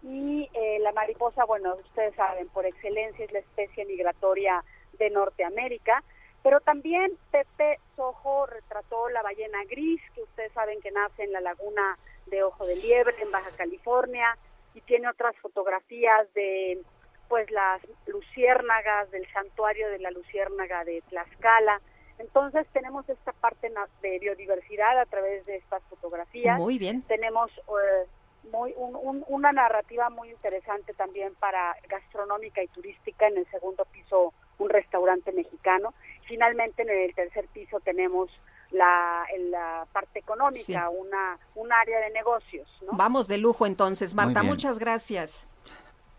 Y 0.04 0.50
eh, 0.54 0.80
la 0.80 0.92
mariposa, 0.94 1.46
bueno, 1.46 1.76
ustedes 1.76 2.16
saben, 2.16 2.48
por 2.50 2.66
excelencia 2.66 3.26
es 3.26 3.32
la 3.32 3.40
especie 3.40 3.86
migratoria 3.86 4.64
de 4.98 5.10
Norteamérica. 5.10 6.04
Pero 6.44 6.60
también 6.62 7.12
Pepe 7.32 7.80
Sojo 7.96 8.48
retrató 8.48 9.10
la 9.10 9.22
ballena 9.22 9.64
gris, 9.66 10.02
que 10.16 10.24
ustedes 10.24 10.52
saben 10.54 10.82
que 10.82 10.92
nace 10.92 11.24
en 11.24 11.32
la 11.32 11.42
laguna 11.42 11.98
de 12.28 12.44
Ojo 12.44 12.66
de 12.66 12.76
Liebre, 12.78 13.16
en 13.22 13.32
Baja 13.32 13.52
California, 13.56 14.38
y 14.74 14.82
tiene 14.82 15.10
otras 15.10 15.36
fotografías 15.38 16.34
de 16.34 16.82
pues 17.28 17.50
las 17.52 17.82
luciérnagas 18.08 19.10
del 19.12 19.26
santuario 19.32 19.90
de 19.90 20.00
la 20.00 20.12
luciérnaga 20.12 20.84
de 20.84 21.02
Tlaxcala. 21.10 21.80
Entonces 22.20 22.68
tenemos 22.74 23.08
esta 23.08 23.32
parte 23.32 23.72
de 24.02 24.20
biodiversidad 24.20 25.00
a 25.00 25.06
través 25.06 25.46
de 25.46 25.56
estas 25.56 25.82
fotografías. 25.84 26.60
Muy 26.60 26.78
bien. 26.78 27.04
Tenemos 27.04 27.50
eh, 27.58 28.08
muy 28.52 28.74
una 28.78 29.52
narrativa 29.52 30.10
muy 30.10 30.30
interesante 30.30 30.94
también 30.94 31.34
para 31.36 31.76
gastronómica 31.88 32.62
y 32.62 32.68
turística 32.68 33.28
en 33.28 33.38
el 33.38 33.50
segundo 33.50 33.86
piso 33.86 34.34
un 34.62 34.70
restaurante 34.70 35.32
mexicano 35.32 35.94
finalmente 36.32 36.84
en 36.84 36.90
el 36.90 37.14
tercer 37.14 37.46
piso 37.54 37.80
tenemos 37.82 38.30
la, 38.72 39.26
en 39.36 39.52
la 39.52 39.86
parte 39.92 40.20
económica, 40.20 40.90
una, 40.90 41.38
un 41.56 41.74
área 41.74 42.00
de 42.00 42.10
negocios. 42.12 42.70
Vamos 42.94 43.28
de 43.28 43.38
lujo 43.38 43.66
entonces, 43.66 44.14
Marta, 44.14 44.42
muchas 44.42 44.80
gracias. 44.80 45.46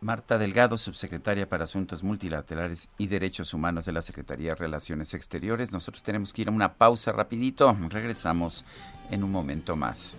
Marta 0.03 0.37
Delgado, 0.37 0.77
subsecretaria 0.77 1.49
para 1.49 1.65
Asuntos 1.65 2.03
Multilaterales 2.03 2.89
y 2.99 3.07
Derechos 3.07 3.55
Humanos 3.55 3.87
de 3.87 3.93
la 3.93 4.03
Secretaría 4.03 4.51
de 4.51 4.57
Relaciones 4.57 5.15
Exteriores. 5.15 5.73
Nosotros 5.73 6.03
tenemos 6.03 6.33
que 6.33 6.43
ir 6.43 6.49
a 6.49 6.51
una 6.51 6.75
pausa 6.75 7.13
rapidito. 7.13 7.75
Regresamos 7.89 8.67
en 9.11 9.23
un 9.23 9.31
momento 9.31 9.77
más. 9.77 10.19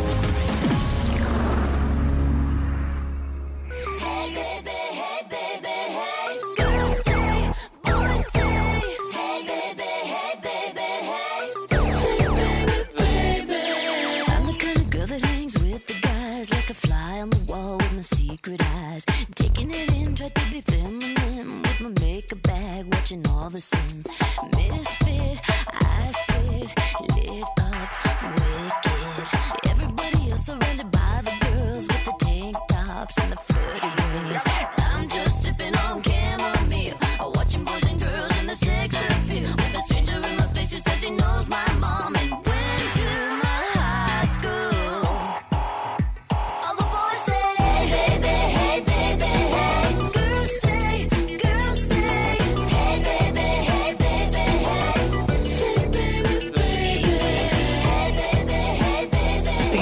all 23.51 23.55
the 23.55 23.61
same. 23.61 24.20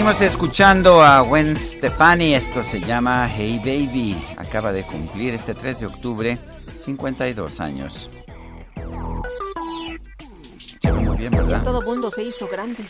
Escuchando 0.10 1.03
a 1.03 1.22
Gwen 1.22 1.55
Stefani, 1.55 2.34
esto 2.34 2.64
se 2.64 2.82
llama 2.82 3.30
Hey 3.30 3.60
Baby, 3.60 4.20
acaba 4.38 4.72
de 4.72 4.84
cumplir 4.84 5.36
este 5.36 5.53
3 5.53 5.82
de 5.82 5.86
octubre 5.86 6.39
52 6.84 7.60
años. 7.60 8.10
Muy 10.84 11.16
bien, 11.16 11.32
¿verdad? 11.32 11.64
todo 11.64 11.84
mundo 11.84 12.10
se 12.10 12.24
hizo 12.24 12.47
grande. 12.47 12.84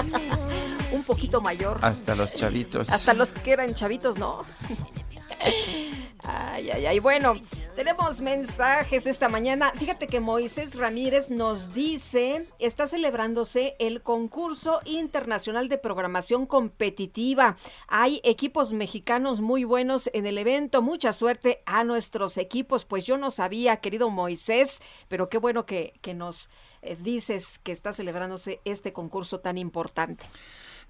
Un 0.92 1.02
poquito 1.04 1.40
mayor. 1.40 1.78
Hasta 1.80 2.14
los 2.14 2.34
chavitos. 2.34 2.90
Hasta 2.90 3.14
los 3.14 3.30
que 3.30 3.52
eran 3.52 3.74
chavitos, 3.74 4.18
¿no? 4.18 4.44
Ay, 6.24 6.70
ay, 6.70 6.86
ay. 6.86 6.98
Bueno, 7.00 7.34
tenemos 7.74 8.20
mensajes 8.20 9.06
esta 9.06 9.28
mañana. 9.28 9.72
Fíjate 9.76 10.06
que 10.06 10.20
Moisés 10.20 10.76
Ramírez 10.76 11.30
nos 11.30 11.72
dice, 11.72 12.48
está 12.58 12.86
celebrándose 12.86 13.76
el 13.78 14.02
concurso 14.02 14.80
internacional 14.84 15.68
de 15.68 15.78
programación 15.78 16.46
competitiva. 16.46 17.56
Hay 17.88 18.20
equipos 18.24 18.72
mexicanos 18.72 19.40
muy 19.40 19.64
buenos 19.64 20.10
en 20.12 20.26
el 20.26 20.38
evento. 20.38 20.82
Mucha 20.82 21.12
suerte 21.12 21.62
a 21.64 21.84
nuestros 21.84 22.36
equipos. 22.36 22.84
Pues 22.84 23.04
yo 23.04 23.16
no 23.16 23.30
sabía, 23.30 23.78
querido 23.78 24.10
Moisés, 24.10 24.82
pero 25.08 25.28
qué 25.28 25.38
bueno 25.38 25.64
que, 25.64 25.94
que 26.02 26.14
nos 26.14 26.50
eh, 26.82 26.96
dices 27.00 27.58
que 27.58 27.72
está 27.72 27.92
celebrándose 27.92 28.60
este 28.64 28.92
concurso 28.92 29.40
tan 29.40 29.56
importante. 29.56 30.24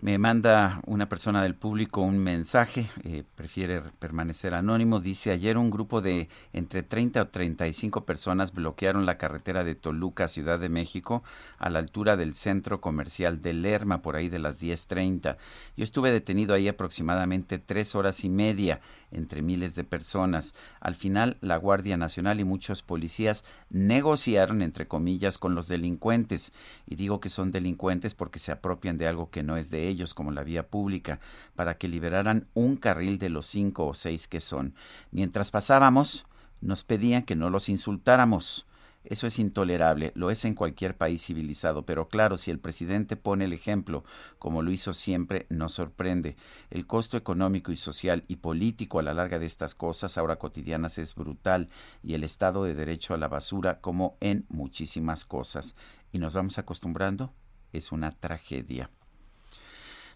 Me 0.03 0.19
manda 0.19 0.81
una 0.85 1.09
persona 1.09 1.45
del 1.45 1.55
público 1.55 2.01
un 2.01 2.19
mensaje, 2.19 2.91
eh, 3.05 3.23
prefiere 3.37 3.83
permanecer 4.01 4.53
anónimo. 4.53 4.99
Dice, 4.99 5.31
ayer 5.31 5.57
un 5.57 5.71
grupo 5.71 6.01
de 6.01 6.29
entre 6.53 6.83
30 6.83 7.23
o 7.23 7.29
35 7.29 8.05
personas 8.05 8.53
bloquearon 8.53 9.07
la 9.07 9.17
carretera 9.17 9.63
de 9.63 9.77
Toluca, 9.77 10.27
Ciudad 10.27 10.59
de 10.59 10.69
México, 10.69 11.23
a 11.57 11.71
la 11.71 11.79
altura 11.79 12.17
del 12.17 12.35
centro 12.35 12.81
comercial 12.81 13.43
de 13.43 13.53
Lerma, 13.53 14.03
por 14.03 14.17
ahí 14.17 14.29
de 14.29 14.41
las 14.41 14.61
10.30. 14.61 15.37
Yo 15.77 15.85
estuve 15.85 16.11
detenido 16.11 16.53
ahí 16.53 16.67
aproximadamente 16.67 17.61
tres 17.61 17.95
horas 17.95 18.25
y 18.25 18.29
media 18.29 18.81
entre 19.13 19.43
miles 19.43 19.75
de 19.75 19.85
personas. 19.85 20.55
Al 20.81 20.95
final, 20.95 21.37
la 21.41 21.57
Guardia 21.57 21.97
Nacional 21.97 22.41
y 22.41 22.45
muchos 22.45 22.83
policías 22.83 23.45
negociaron, 23.71 24.63
entre 24.63 24.89
comillas, 24.89 25.39
con 25.39 25.55
los 25.55 25.69
delincuentes. 25.69 26.53
Y 26.87 26.97
digo 26.97 27.21
que 27.21 27.29
son 27.29 27.51
delincuentes 27.51 28.15
porque 28.15 28.39
se 28.39 28.53
apropian 28.53 28.99
de 28.99 29.07
algo 29.07 29.31
que 29.31 29.43
no 29.43 29.57
es 29.57 29.71
de 29.71 29.89
ellos, 29.89 30.15
como 30.15 30.33
la 30.33 30.45
vía 30.45 30.69
pública, 30.69 31.21
para 31.55 31.79
que 31.79 31.89
liberaran 31.89 32.49
un 32.55 32.77
carril 32.77 33.19
de 33.19 33.29
los 33.29 33.47
cinco 33.47 33.87
o 33.87 33.95
seis 33.95 34.27
que 34.29 34.41
son. 34.41 34.75
Mientras 35.11 35.51
pasábamos, 35.51 36.27
nos 36.61 36.85
pedían 36.85 37.23
que 37.23 37.37
no 37.37 37.51
los 37.51 37.69
insultáramos. 37.69 38.67
Eso 39.05 39.27
es 39.27 39.39
intolerable, 39.39 40.13
lo 40.15 40.31
es 40.31 40.45
en 40.45 40.55
cualquier 40.55 40.97
país 40.97 41.25
civilizado, 41.27 41.85
pero 41.85 42.09
claro, 42.09 42.37
si 42.37 42.51
el 42.51 42.61
presidente 42.61 43.17
pone 43.17 43.47
el 43.47 43.53
ejemplo, 43.53 44.05
como 44.39 44.63
lo 44.63 44.71
hizo 44.71 44.93
siempre, 44.93 45.47
nos 45.49 45.73
sorprende. 45.73 46.37
El 46.71 46.87
costo 46.87 47.17
económico 47.17 47.73
y 47.73 47.77
social 47.77 48.25
y 48.29 48.37
político 48.37 49.01
a 49.01 49.03
la 49.03 49.15
larga 49.15 49.39
de 49.39 49.47
estas 49.47 49.75
cosas 49.75 50.17
ahora 50.19 50.37
cotidianas 50.37 50.99
es 50.99 51.15
brutal 51.15 51.69
y 52.03 52.15
el 52.15 52.23
Estado 52.23 52.65
de 52.65 52.75
Derecho 52.75 53.13
a 53.13 53.19
la 53.19 53.29
basura 53.29 53.81
como 53.81 54.17
en 54.21 54.47
muchísimas 54.49 55.25
cosas. 55.25 55.75
Y 56.13 56.19
nos 56.19 56.35
vamos 56.35 56.59
acostumbrando, 56.59 57.33
es 57.73 57.91
una 57.91 58.13
tragedia. 58.13 58.91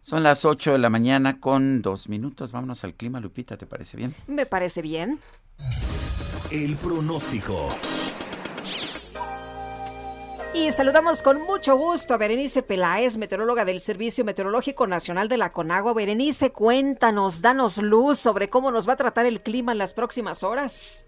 Son 0.01 0.23
las 0.23 0.45
8 0.45 0.75
de 0.75 0.79
la 0.79 0.89
mañana 0.89 1.41
con 1.41 1.83
dos 1.83 2.09
minutos. 2.09 2.53
Vámonos 2.53 2.85
al 2.85 2.95
clima, 2.95 3.19
Lupita, 3.19 3.57
¿te 3.57 3.67
parece 3.67 3.97
bien? 3.97 4.15
Me 4.29 4.47
parece 4.47 4.81
bien. 4.81 5.19
El 6.53 6.77
pronóstico. 6.77 7.75
Y 10.59 10.73
saludamos 10.73 11.23
con 11.23 11.43
mucho 11.43 11.77
gusto 11.77 12.15
a 12.15 12.17
Berenice 12.17 12.63
Peláez, 12.63 13.19
meteoróloga 13.19 13.67
del 13.67 13.79
Servicio 13.79 14.25
Meteorológico 14.25 14.87
Nacional 14.87 15.29
de 15.29 15.37
la 15.37 15.53
Conagua. 15.53 15.93
Berenice, 15.93 16.51
cuéntanos, 16.51 17.43
danos 17.43 17.77
luz 17.83 18.19
sobre 18.19 18.49
cómo 18.49 18.71
nos 18.71 18.89
va 18.89 18.95
a 18.95 18.97
tratar 18.97 19.27
el 19.27 19.43
clima 19.43 19.73
en 19.73 19.79
las 19.79 19.93
próximas 19.93 20.43
horas. 20.43 21.07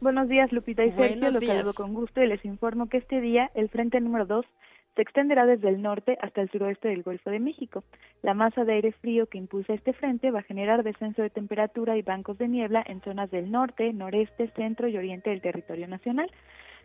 Buenos 0.00 0.28
días, 0.28 0.50
Lupita 0.50 0.82
y 0.82 0.88
Sergio. 0.88 1.06
Buenos 1.06 1.34
Los 1.34 1.40
días. 1.40 1.58
saludo 1.58 1.74
con 1.74 1.94
gusto 1.94 2.20
y 2.20 2.26
les 2.26 2.44
informo 2.44 2.88
que 2.88 2.96
este 2.96 3.20
día 3.20 3.52
el 3.54 3.68
frente 3.68 4.00
número 4.00 4.26
2 4.26 4.44
se 4.96 5.02
extenderá 5.02 5.46
desde 5.46 5.68
el 5.68 5.80
norte 5.80 6.18
hasta 6.20 6.40
el 6.40 6.50
suroeste 6.50 6.88
del 6.88 7.04
Golfo 7.04 7.30
de 7.30 7.38
México. 7.38 7.84
La 8.22 8.34
masa 8.34 8.64
de 8.64 8.72
aire 8.72 8.90
frío 8.90 9.26
que 9.26 9.38
impulsa 9.38 9.72
este 9.72 9.92
frente 9.92 10.32
va 10.32 10.40
a 10.40 10.42
generar 10.42 10.82
descenso 10.82 11.22
de 11.22 11.30
temperatura 11.30 11.96
y 11.96 12.02
bancos 12.02 12.38
de 12.38 12.48
niebla 12.48 12.82
en 12.84 13.00
zonas 13.02 13.30
del 13.30 13.52
norte, 13.52 13.92
noreste, 13.92 14.50
centro 14.56 14.88
y 14.88 14.96
oriente 14.96 15.30
del 15.30 15.42
territorio 15.42 15.86
nacional. 15.86 16.28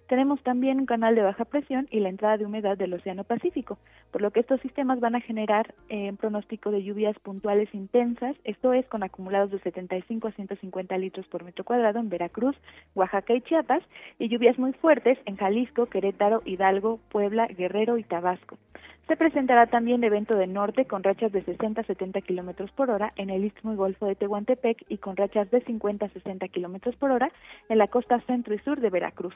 Tenemos 0.07 0.39
también 0.43 0.79
un 0.79 0.85
canal 0.85 1.15
de 1.15 1.23
baja 1.23 1.45
presión 1.45 1.87
y 1.89 1.99
la 1.99 2.09
entrada 2.09 2.37
de 2.37 2.45
humedad 2.45 2.77
del 2.77 2.93
Océano 2.93 3.23
Pacífico, 3.23 3.79
por 4.11 4.21
lo 4.21 4.29
que 4.29 4.41
estos 4.41 4.61
sistemas 4.61 4.99
van 4.99 5.15
a 5.15 5.19
generar 5.19 5.73
eh, 5.89 6.11
un 6.11 6.17
pronóstico 6.17 6.69
de 6.69 6.83
lluvias 6.83 7.17
puntuales 7.19 7.73
intensas, 7.73 8.35
esto 8.43 8.73
es 8.73 8.85
con 8.87 9.01
acumulados 9.01 9.49
de 9.49 9.59
75 9.59 10.27
a 10.27 10.31
150 10.31 10.97
litros 10.99 11.25
por 11.25 11.43
metro 11.43 11.63
cuadrado 11.63 11.97
en 11.97 12.09
Veracruz, 12.09 12.55
Oaxaca 12.93 13.33
y 13.33 13.41
Chiapas, 13.41 13.81
y 14.19 14.29
lluvias 14.29 14.59
muy 14.59 14.73
fuertes 14.73 15.17
en 15.25 15.37
Jalisco, 15.37 15.87
Querétaro, 15.87 16.43
Hidalgo, 16.45 16.99
Puebla, 17.09 17.47
Guerrero 17.47 17.97
y 17.97 18.03
Tabasco. 18.03 18.59
Se 19.07 19.17
presentará 19.17 19.65
también 19.67 20.03
evento 20.03 20.35
de 20.35 20.45
norte 20.45 20.85
con 20.85 21.03
rachas 21.03 21.31
de 21.31 21.43
60 21.43 21.81
a 21.81 21.83
70 21.83 22.21
kilómetros 22.21 22.71
por 22.71 22.91
hora 22.91 23.11
en 23.15 23.31
el 23.31 23.43
istmo 23.43 23.73
y 23.73 23.75
golfo 23.75 24.05
de 24.05 24.15
Tehuantepec 24.15 24.83
y 24.87 24.97
con 24.97 25.15
rachas 25.15 25.49
de 25.49 25.61
50 25.61 26.05
a 26.05 26.09
60 26.09 26.47
kilómetros 26.49 26.95
por 26.95 27.09
hora 27.09 27.31
en 27.69 27.79
la 27.79 27.87
costa 27.87 28.19
centro 28.21 28.53
y 28.53 28.59
sur 28.59 28.79
de 28.79 28.89
Veracruz. 28.89 29.35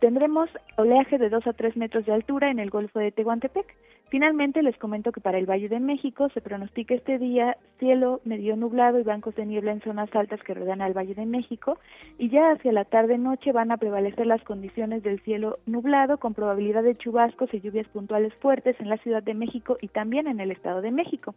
Tendremos 0.00 0.48
oleaje 0.76 1.18
de 1.18 1.28
2 1.28 1.46
a 1.46 1.52
3 1.52 1.76
metros 1.76 2.06
de 2.06 2.12
altura 2.12 2.50
en 2.50 2.58
el 2.58 2.70
Golfo 2.70 2.98
de 2.98 3.10
Tehuantepec. 3.10 3.66
Finalmente, 4.10 4.62
les 4.62 4.76
comento 4.78 5.12
que 5.12 5.20
para 5.20 5.36
el 5.36 5.44
Valle 5.44 5.68
de 5.68 5.80
México 5.80 6.30
se 6.30 6.40
pronostica 6.40 6.94
este 6.94 7.18
día 7.18 7.58
cielo 7.78 8.20
medio 8.24 8.56
nublado 8.56 8.98
y 8.98 9.02
bancos 9.02 9.34
de 9.34 9.44
niebla 9.44 9.72
en 9.72 9.82
zonas 9.82 10.08
altas 10.14 10.42
que 10.42 10.54
rodean 10.54 10.80
al 10.80 10.96
Valle 10.96 11.14
de 11.14 11.26
México. 11.26 11.78
Y 12.16 12.30
ya 12.30 12.52
hacia 12.52 12.72
la 12.72 12.86
tarde-noche 12.86 13.52
van 13.52 13.70
a 13.70 13.76
prevalecer 13.76 14.26
las 14.26 14.42
condiciones 14.44 15.02
del 15.02 15.20
cielo 15.20 15.58
nublado 15.66 16.16
con 16.16 16.32
probabilidad 16.32 16.82
de 16.82 16.96
chubascos 16.96 17.52
y 17.52 17.60
lluvias 17.60 17.86
puntuales 17.88 18.32
fuertes 18.36 18.76
en 18.80 18.88
la 18.88 18.96
Ciudad 18.96 19.22
de 19.22 19.34
México 19.34 19.76
y 19.80 19.88
también 19.88 20.26
en 20.26 20.40
el 20.40 20.52
Estado 20.52 20.80
de 20.80 20.90
México. 20.90 21.34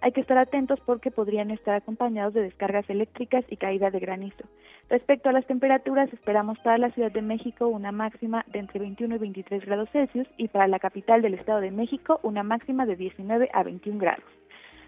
Hay 0.00 0.12
que 0.12 0.20
estar 0.20 0.36
atentos 0.38 0.80
porque 0.84 1.10
podrían 1.10 1.50
estar 1.50 1.74
acompañados 1.74 2.34
de 2.34 2.42
descargas 2.42 2.88
eléctricas 2.90 3.44
y 3.48 3.56
caída 3.56 3.90
de 3.90 4.00
granizo. 4.00 4.44
Respecto 4.90 5.30
a 5.30 5.32
las 5.32 5.46
temperaturas, 5.46 6.12
esperamos 6.12 6.58
para 6.58 6.76
la 6.78 6.90
Ciudad 6.90 7.10
de 7.10 7.22
México 7.22 7.68
una 7.68 7.90
máxima 7.90 8.44
de 8.52 8.58
entre 8.58 8.80
21 8.80 9.14
y 9.14 9.18
23 9.18 9.64
grados 9.64 9.88
Celsius 9.90 10.28
y 10.36 10.48
para 10.48 10.68
la 10.68 10.78
capital 10.78 11.22
del 11.22 11.34
Estado 11.34 11.60
de 11.60 11.70
México 11.70 12.13
una 12.22 12.42
máxima 12.42 12.86
de 12.86 12.96
19 12.96 13.50
a 13.52 13.62
21 13.62 13.98
grados. 13.98 14.24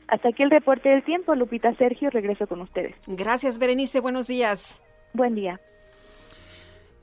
Hasta 0.08 0.28
aquí 0.28 0.42
el 0.42 0.50
reporte 0.50 0.88
del 0.88 1.02
tiempo. 1.04 1.34
Lupita 1.34 1.74
Sergio, 1.74 2.10
regreso 2.10 2.46
con 2.46 2.60
ustedes. 2.60 2.94
Gracias, 3.06 3.58
Berenice. 3.58 4.00
Buenos 4.00 4.28
días. 4.28 4.80
Buen 5.14 5.34
día. 5.34 5.60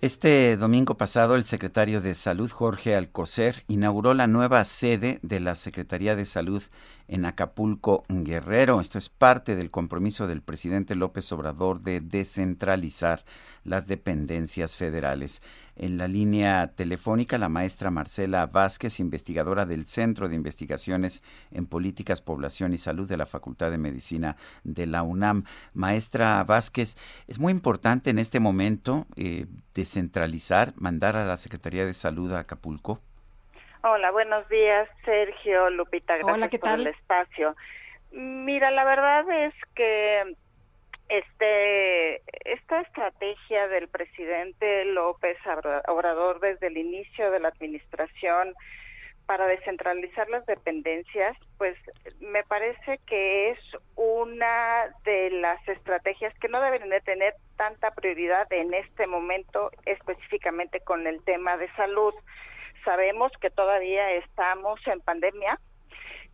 Este 0.03 0.57
domingo 0.57 0.95
pasado, 0.95 1.35
el 1.35 1.45
secretario 1.45 2.01
de 2.01 2.13
Salud, 2.13 2.51
Jorge 2.51 2.93
Alcocer, 2.93 3.63
inauguró 3.69 4.13
la 4.13 4.27
nueva 4.27 4.61
sede 4.65 5.19
de 5.21 5.39
la 5.39 5.55
Secretaría 5.55 6.17
de 6.17 6.25
Salud 6.25 6.61
en 7.07 7.23
Acapulco, 7.23 8.03
Guerrero. 8.09 8.81
Esto 8.81 8.97
es 8.97 9.07
parte 9.07 9.55
del 9.55 9.71
compromiso 9.71 10.27
del 10.27 10.41
presidente 10.41 10.95
López 10.95 11.31
Obrador 11.31 11.79
de 11.79 12.01
descentralizar 12.01 13.23
las 13.63 13.87
dependencias 13.87 14.75
federales. 14.75 15.41
En 15.75 15.97
la 15.97 16.07
línea 16.07 16.67
telefónica, 16.75 17.37
la 17.37 17.49
maestra 17.49 17.91
Marcela 17.91 18.45
Vázquez, 18.45 18.99
investigadora 18.99 19.65
del 19.65 19.85
Centro 19.85 20.29
de 20.29 20.35
Investigaciones 20.35 21.23
en 21.51 21.65
Políticas, 21.65 22.21
Población 22.21 22.73
y 22.73 22.77
Salud 22.77 23.07
de 23.07 23.17
la 23.17 23.25
Facultad 23.25 23.71
de 23.71 23.77
Medicina 23.77 24.35
de 24.63 24.85
la 24.85 25.03
UNAM. 25.03 25.45
Maestra 25.73 26.43
Vázquez, 26.43 26.95
es 27.27 27.39
muy 27.39 27.51
importante 27.51 28.09
en 28.09 28.19
este 28.19 28.39
momento 28.39 29.07
eh, 29.15 29.45
descentralizar, 29.73 30.73
mandar 30.75 31.15
a 31.15 31.25
la 31.25 31.37
Secretaría 31.37 31.85
de 31.85 31.93
Salud 31.93 32.31
a 32.33 32.39
Acapulco. 32.39 32.99
Hola, 33.83 34.11
buenos 34.11 34.47
días, 34.47 34.87
Sergio, 35.03 35.69
Lupita, 35.69 36.15
gracias 36.15 36.33
Hola, 36.33 36.47
¿qué 36.47 36.57
por 36.57 36.69
tal? 36.69 36.81
el 36.81 36.87
espacio. 36.87 37.55
Mira, 38.13 38.71
la 38.71 38.85
verdad 38.85 39.29
es 39.45 39.53
que 39.75 40.35
este 41.09 42.21
esta 42.51 42.81
estrategia 42.81 43.67
del 43.67 43.87
presidente 43.87 44.85
López 44.85 45.37
Obrador 45.87 46.39
desde 46.39 46.67
el 46.67 46.77
inicio 46.77 47.31
de 47.31 47.39
la 47.39 47.49
administración 47.49 48.53
para 49.25 49.47
descentralizar 49.47 50.29
las 50.29 50.45
dependencias, 50.45 51.37
pues 51.57 51.77
me 52.19 52.43
parece 52.43 52.99
que 53.07 53.51
es 53.51 53.59
una 53.95 54.93
de 55.05 55.29
las 55.31 55.65
estrategias 55.67 56.33
que 56.39 56.49
no 56.49 56.61
deben 56.61 56.89
de 56.89 56.99
tener 57.01 57.33
tanta 57.55 57.91
prioridad 57.91 58.51
en 58.51 58.73
este 58.73 59.07
momento, 59.07 59.71
específicamente 59.85 60.81
con 60.81 61.07
el 61.07 61.23
tema 61.23 61.57
de 61.57 61.71
salud. 61.75 62.13
Sabemos 62.83 63.31
que 63.39 63.49
todavía 63.49 64.11
estamos 64.11 64.85
en 64.87 64.99
pandemia, 64.99 65.57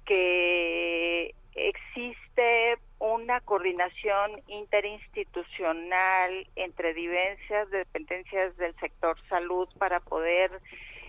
que 0.06 1.36
existe 1.54 2.78
una 3.00 3.40
coordinación 3.42 4.42
interinstitucional 4.48 6.48
entre 6.56 6.94
diversas 6.94 7.70
dependencias 7.72 8.56
del 8.58 8.76
sector 8.76 9.18
salud 9.30 9.70
para 9.78 10.02
poder 10.02 10.52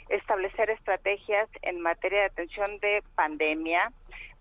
establecer 0.09 0.71
estrategias 0.71 1.49
en 1.63 1.81
materia 1.81 2.21
de 2.21 2.27
atención 2.27 2.79
de 2.79 3.03
pandemia, 3.15 3.93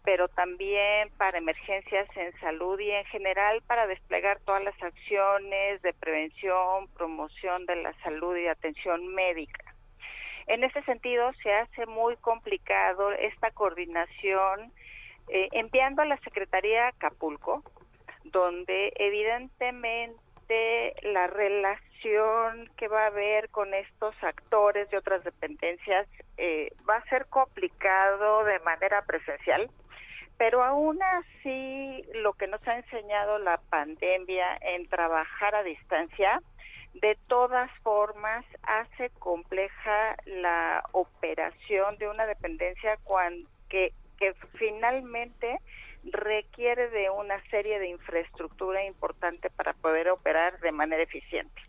pero 0.04 0.28
también 0.28 1.10
para 1.18 1.40
emergencias 1.40 2.08
en 2.16 2.40
salud 2.40 2.80
y 2.80 2.92
en 2.92 3.06
general 3.06 3.62
para 3.68 3.88
desplegar 3.88 4.40
todas 4.42 4.64
las 4.64 4.82
acciones 4.82 5.82
de 5.82 5.94
prevención, 5.94 6.88
promoción 6.96 7.66
de 7.66 7.78
la 7.78 7.94
salud 8.04 8.38
y 8.38 8.48
atención 8.48 9.08
médica. 9.08 9.74
En 10.48 10.64
ese 10.64 10.82
sentido, 10.84 11.32
se 11.44 11.54
hace 11.54 11.86
muy 11.86 12.16
complicado 12.18 13.12
esta 13.12 13.52
coordinación 13.52 14.72
eh, 15.30 15.50
enviando 15.52 16.02
a 16.02 16.06
la 16.06 16.18
Secretaría 16.18 16.88
Acapulco, 16.88 17.64
donde 18.26 18.94
evidentemente 18.96 20.96
la 21.04 21.28
relación 21.28 22.70
que 22.78 22.88
va 22.88 23.04
a 23.04 23.08
haber 23.08 23.50
con 23.50 23.74
estos 23.74 24.16
actores 24.24 24.90
de 24.90 24.98
otras 24.98 25.24
dependencias 25.24 26.08
eh, 26.38 26.72
va 26.90 26.98
a 26.98 27.10
ser 27.10 27.28
complicado 27.28 28.44
de 28.46 28.60
manera 28.60 29.04
presencial, 29.04 29.70
pero 30.38 30.64
aún 30.64 31.02
así 31.04 32.04
lo 32.14 32.34
que 32.34 32.48
nos 32.48 32.66
ha 32.68 32.78
enseñado 32.78 33.40
la 33.40 33.58
pandemia 33.70 34.58
en 34.62 34.88
trabajar 34.88 35.56
a 35.56 35.64
distancia, 35.64 36.42
de 36.94 37.18
todas 37.28 37.70
formas 37.84 38.46
hace 38.64 39.10
compleja 39.20 40.16
la 40.26 40.84
operación 40.94 41.98
de 41.98 42.10
una 42.10 42.26
dependencia 42.26 42.98
cuan, 43.04 43.46
que, 43.70 43.94
que 44.20 44.34
finalmente 44.58 45.60
requiere 46.04 46.90
de 46.90 47.10
una 47.10 47.42
serie 47.50 47.80
de 47.80 47.90
infraestructura 47.90 48.86
importante 48.86 49.50
para 49.50 49.74
poder 49.74 50.10
operar 50.10 50.60
de 50.60 50.72
manera 50.72 51.04
eficiente. 51.04 51.62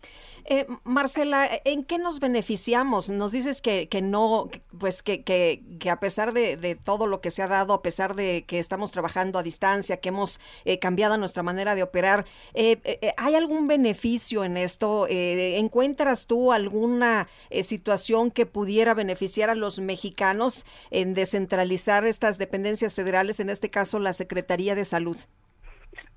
Eh, 0.45 0.67
Marcela, 0.83 1.49
¿en 1.65 1.83
qué 1.83 1.97
nos 1.97 2.19
beneficiamos? 2.19 3.09
Nos 3.09 3.31
dices 3.31 3.61
que, 3.61 3.89
que 3.89 4.01
no, 4.01 4.49
pues 4.79 5.03
que, 5.03 5.23
que, 5.23 5.89
a 5.89 5.99
pesar 5.99 6.33
de, 6.33 6.77
todo 6.83 7.07
lo 7.07 7.21
que 7.21 7.31
se 7.31 7.43
ha 7.43 7.47
dado, 7.47 7.73
a 7.73 7.81
pesar 7.81 8.15
de 8.15 8.43
que 8.47 8.59
estamos 8.59 8.91
trabajando 8.91 9.39
a 9.39 9.43
distancia, 9.43 9.97
que 9.97 10.09
hemos 10.09 10.39
eh, 10.65 10.79
cambiado 10.79 11.17
nuestra 11.17 11.43
manera 11.43 11.75
de 11.75 11.83
operar, 11.83 12.25
eh, 12.53 12.79
eh 12.83 13.13
¿hay 13.17 13.35
algún 13.35 13.67
beneficio 13.67 14.43
en 14.43 14.57
esto? 14.57 15.07
Eh, 15.07 15.57
¿Encuentras 15.59 16.27
tú 16.27 16.51
alguna 16.51 17.27
eh, 17.49 17.63
situación 17.63 18.31
que 18.31 18.45
pudiera 18.45 18.93
beneficiar 18.93 19.49
a 19.49 19.55
los 19.55 19.79
mexicanos 19.79 20.65
en 20.89 21.13
descentralizar 21.13 22.05
estas 22.05 22.37
dependencias 22.37 22.93
federales, 22.93 23.39
en 23.39 23.49
este 23.49 23.69
caso 23.69 23.99
la 23.99 24.13
Secretaría 24.13 24.75
de 24.75 24.85
Salud? 24.85 25.17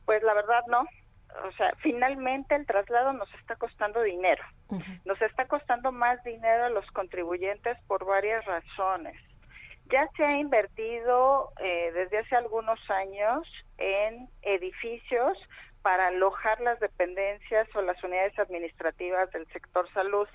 Pues 0.05 0.23
la 0.23 0.35
verdad 0.35 0.61
no 0.69 0.85
o 1.43 1.53
sea, 1.53 1.73
finalmente 1.79 2.55
el 2.55 2.67
traslado 2.67 3.13
nos 3.13 3.33
está 3.35 3.57
costando 3.57 4.03
dinero. 4.03 4.43
Uh 4.69 4.79
-huh. 4.79 5.01
Nos 5.05 5.21
está 5.23 5.47
costando 5.47 5.93
más 5.93 6.23
dinero 6.25 6.65
a 6.65 6.69
los 6.69 6.87
contribuyentes 6.93 7.77
por 7.87 8.05
varias 8.05 8.45
razones. 8.45 9.17
Ya 9.91 10.09
se 10.17 10.25
ha 10.25 10.37
invertido 10.39 11.51
eh, 11.61 11.93
desde 11.93 12.19
hace 12.19 12.37
algunos 12.37 12.79
años 12.91 13.47
en 13.79 14.29
edificios 14.43 15.37
para 15.83 16.07
alojar 16.07 16.61
las 16.61 16.81
dependencias 16.81 17.69
o 17.75 17.83
las 17.83 18.03
unidades 18.03 18.39
administrativas 18.39 19.31
del 19.33 19.47
sector 19.49 19.87
salud. 19.93 20.27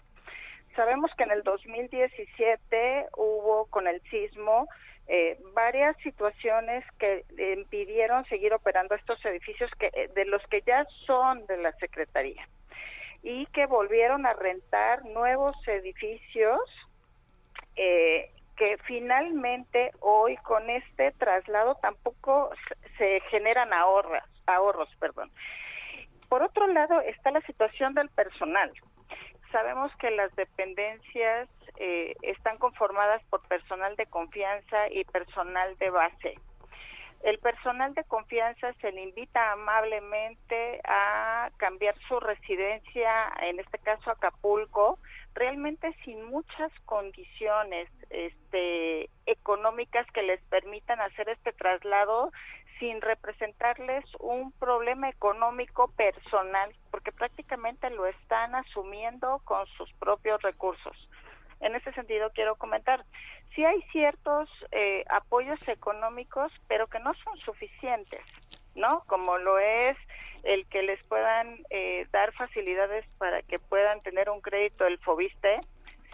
Sabemos 0.75 1.09
que 1.17 1.23
en 1.23 1.31
el 1.31 1.41
2017 1.41 3.07
hubo 3.17 3.65
con 3.71 3.87
el 3.87 3.99
sismo 4.11 4.67
eh, 5.11 5.39
varias 5.55 5.97
situaciones 6.03 6.85
que 6.99 7.25
impidieron 7.57 8.25
seguir 8.25 8.53
operando 8.53 8.93
estos 8.93 9.23
edificios 9.25 9.71
que 9.79 9.87
eh, 9.87 10.07
de 10.13 10.25
los 10.25 10.41
que 10.51 10.61
ya 10.61 10.85
son 11.07 11.47
de 11.47 11.57
la 11.57 11.71
Secretaría 11.73 12.47
y 13.23 13.47
que 13.47 13.65
volvieron 13.65 14.27
a 14.27 14.33
rentar 14.33 15.03
nuevos 15.05 15.55
edificios 15.67 16.59
eh, 17.75 18.29
que 18.55 18.77
finalmente 18.85 19.89
hoy 19.99 20.37
con 20.37 20.69
este 20.69 21.11
traslado 21.13 21.73
tampoco 21.81 22.51
se 22.99 23.19
generan 23.31 23.73
ahorros, 23.73 24.21
ahorros, 24.45 24.89
perdón. 24.99 25.31
Por 26.27 26.43
otro 26.43 26.67
lado 26.67 27.01
está 27.01 27.31
la 27.31 27.41
situación 27.41 27.95
del 27.95 28.09
personal. 28.09 28.71
Sabemos 29.51 29.91
que 29.97 30.11
las 30.11 30.35
dependencias 30.35 31.49
eh, 31.77 32.15
están 32.21 32.57
conformadas 32.57 33.23
por 33.29 33.41
personal 33.47 33.95
de 33.95 34.05
confianza 34.05 34.89
y 34.91 35.03
personal 35.05 35.77
de 35.77 35.89
base. 35.89 36.35
El 37.21 37.37
personal 37.39 37.93
de 37.95 38.05
confianza 38.05 38.71
se 38.73 38.93
le 38.93 39.01
invita 39.01 39.51
amablemente 39.51 40.79
a 40.85 41.49
cambiar 41.57 41.95
su 42.07 42.17
residencia, 42.19 43.11
en 43.41 43.59
este 43.59 43.77
caso 43.79 44.11
Acapulco, 44.11 44.99
realmente 45.33 45.93
sin 46.05 46.23
muchas 46.23 46.71
condiciones 46.85 47.89
este, 48.09 49.09
económicas 49.25 50.07
que 50.13 50.21
les 50.23 50.41
permitan 50.43 51.01
hacer 51.01 51.27
este 51.27 51.51
traslado 51.51 52.31
sin 52.79 53.01
representarles 53.01 54.05
un 54.19 54.51
problema 54.53 55.09
económico 55.09 55.91
personal, 55.91 56.73
porque 56.91 57.11
prácticamente 57.11 57.89
lo 57.89 58.05
están 58.05 58.55
asumiendo 58.55 59.41
con 59.43 59.67
sus 59.67 59.91
propios 59.93 60.41
recursos. 60.41 61.09
En 61.59 61.75
ese 61.75 61.91
sentido, 61.91 62.31
quiero 62.33 62.55
comentar, 62.55 63.03
sí 63.53 63.65
hay 63.65 63.81
ciertos 63.91 64.49
eh, 64.71 65.03
apoyos 65.09 65.59
económicos, 65.67 66.51
pero 66.67 66.87
que 66.87 66.99
no 66.99 67.13
son 67.15 67.37
suficientes, 67.39 68.23
¿no? 68.75 69.03
Como 69.07 69.37
lo 69.37 69.59
es 69.59 69.97
el 70.43 70.65
que 70.67 70.83
les 70.83 71.03
puedan 71.03 71.59
eh, 71.69 72.07
dar 72.11 72.31
facilidades 72.33 73.05
para 73.17 73.41
que 73.41 73.59
puedan 73.59 74.01
tener 74.01 74.29
un 74.29 74.39
crédito 74.39 74.87
el 74.87 74.97
FOBISTE, 74.99 75.59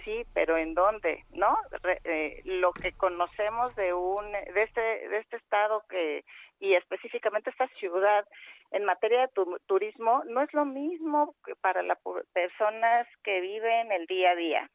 sí, 0.06 0.26
pero 0.34 0.58
¿en 0.58 0.74
dónde? 0.74 1.26
¿No? 1.32 1.58
Eh, 2.06 2.42
lo 2.46 2.72
que 2.72 2.94
conocemos 2.94 3.76
de 3.76 3.94
un 3.94 4.32
de 4.32 4.64
este 4.64 4.82
de 4.82 5.18
este 5.18 5.38
estado 5.38 5.84
que 5.90 6.24
y 6.60 6.74
específicamente 6.76 7.50
esta 7.50 7.68
ciudad 7.80 8.26
en 8.72 8.86
materia 8.86 9.22
de 9.22 9.58
turismo 9.66 10.24
no 10.26 10.42
es 10.42 10.54
lo 10.54 10.66
mismo 10.66 11.36
que 11.46 11.56
para 11.56 11.82
las 11.84 11.98
personas 12.34 13.08
que 13.24 13.42
viven 13.42 13.92
el 13.92 14.06
día 14.08 14.32
a 14.32 14.36
día. 14.36 14.70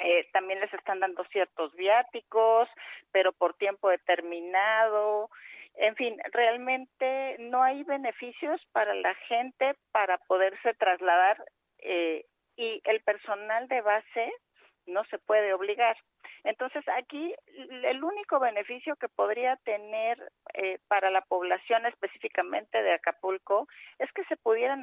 Eh, 0.00 0.28
también 0.32 0.60
les 0.60 0.72
están 0.72 1.00
dando 1.00 1.24
ciertos 1.24 1.74
viáticos, 1.74 2.68
pero 3.10 3.32
por 3.32 3.54
tiempo 3.54 3.88
determinado. 3.88 5.28
En 5.74 5.96
fin, 5.96 6.16
realmente 6.32 7.36
no 7.38 7.62
hay 7.62 7.82
beneficios 7.84 8.60
para 8.72 8.94
la 8.94 9.14
gente 9.26 9.74
para 9.92 10.18
poderse 10.18 10.74
trasladar 10.74 11.44
eh, 11.78 12.24
y 12.56 12.80
el 12.84 13.00
personal 13.02 13.68
de 13.68 13.80
base 13.80 14.32
no 14.86 15.04
se 15.04 15.18
puede 15.18 15.52
obligar. 15.52 15.96
Entonces, 16.48 16.82
aquí 16.96 17.34
el 17.84 18.02
único 18.02 18.40
beneficio 18.40 18.96
que 18.96 19.10
podría 19.10 19.56
tener 19.64 20.32
eh, 20.54 20.78
para 20.88 21.10
la 21.10 21.20
población 21.20 21.84
específicamente 21.84 22.82
de 22.82 22.94
Acapulco 22.94 23.68
es 23.98 24.10
que 24.12 24.24
se 24.24 24.38
pudieran 24.38 24.82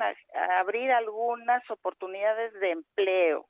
abrir 0.59 0.91
algunas 0.91 1.68
oportunidades 1.72 2.53
de 2.53 2.70
empleo 2.70 3.47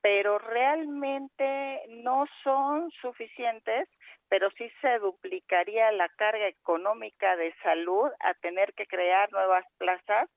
pero 0.00 0.38
realmente 0.40 1.82
no 1.88 2.26
son 2.42 2.90
suficientes, 3.00 3.88
pero 4.28 4.50
sí 4.58 4.68
se 4.80 4.98
duplicaría 4.98 5.92
la 5.92 6.08
carga 6.08 6.48
económica 6.48 7.36
de 7.36 7.54
salud 7.62 8.10
a 8.18 8.34
tener 8.34 8.74
que 8.74 8.86
crear 8.86 9.30
nuevas 9.30 9.64
plazas, 9.78 10.28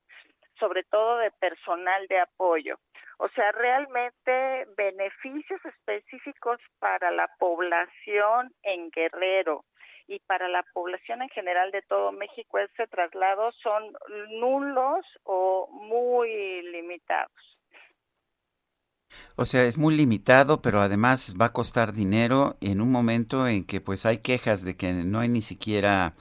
sobre 0.60 0.84
todo 0.84 1.18
de 1.18 1.32
personal 1.32 2.06
de 2.08 2.20
apoyo. 2.20 2.78
O 3.18 3.30
sea, 3.30 3.52
realmente 3.52 4.68
beneficios 4.76 5.62
específicos 5.66 6.60
para 6.80 7.12
la 7.12 7.30
población 7.40 8.52
en 8.64 8.90
Guerrero 8.90 9.64
y 10.08 10.20
para 10.20 10.48
la 10.48 10.64
población 10.74 11.22
en 11.22 11.30
general 11.30 11.72
de 11.72 11.82
todo 11.84 12.12
México, 12.12 12.60
ese 12.60 12.88
traslado 12.88 13.52
son 13.64 13.94
nulos 14.40 15.06
o 15.24 15.68
muy 15.72 16.62
limitados. 16.72 17.32
O 19.36 19.46
sea, 19.46 19.64
es 19.64 19.78
muy 19.78 19.96
limitado, 19.96 20.62
pero 20.62 20.82
además 20.82 21.36
va 21.40 21.48
a 21.48 21.54
costar 21.54 21.94
dinero 21.94 22.58
en 22.62 22.82
un 22.82 22.92
momento 22.92 23.48
en 23.48 23.66
que 23.66 23.82
pues 23.82 24.06
hay 24.06 24.20
quejas 24.20 24.64
de 24.64 24.76
que 24.76 24.94
no 24.94 25.20
hay 25.20 25.30
ni 25.30 25.42
siquiera 25.42 26.14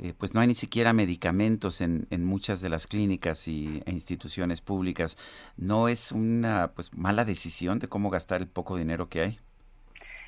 eh, 0.00 0.14
pues 0.16 0.34
no 0.34 0.40
hay 0.40 0.46
ni 0.46 0.54
siquiera 0.54 0.92
medicamentos 0.92 1.80
en, 1.80 2.06
en 2.10 2.24
muchas 2.24 2.60
de 2.60 2.68
las 2.68 2.86
clínicas 2.86 3.48
y, 3.48 3.82
e 3.84 3.90
instituciones 3.90 4.60
públicas. 4.60 5.16
¿No 5.56 5.88
es 5.88 6.12
una 6.12 6.68
pues 6.74 6.94
mala 6.94 7.24
decisión 7.24 7.78
de 7.78 7.88
cómo 7.88 8.10
gastar 8.10 8.40
el 8.40 8.48
poco 8.48 8.76
dinero 8.76 9.08
que 9.08 9.22
hay? 9.22 9.40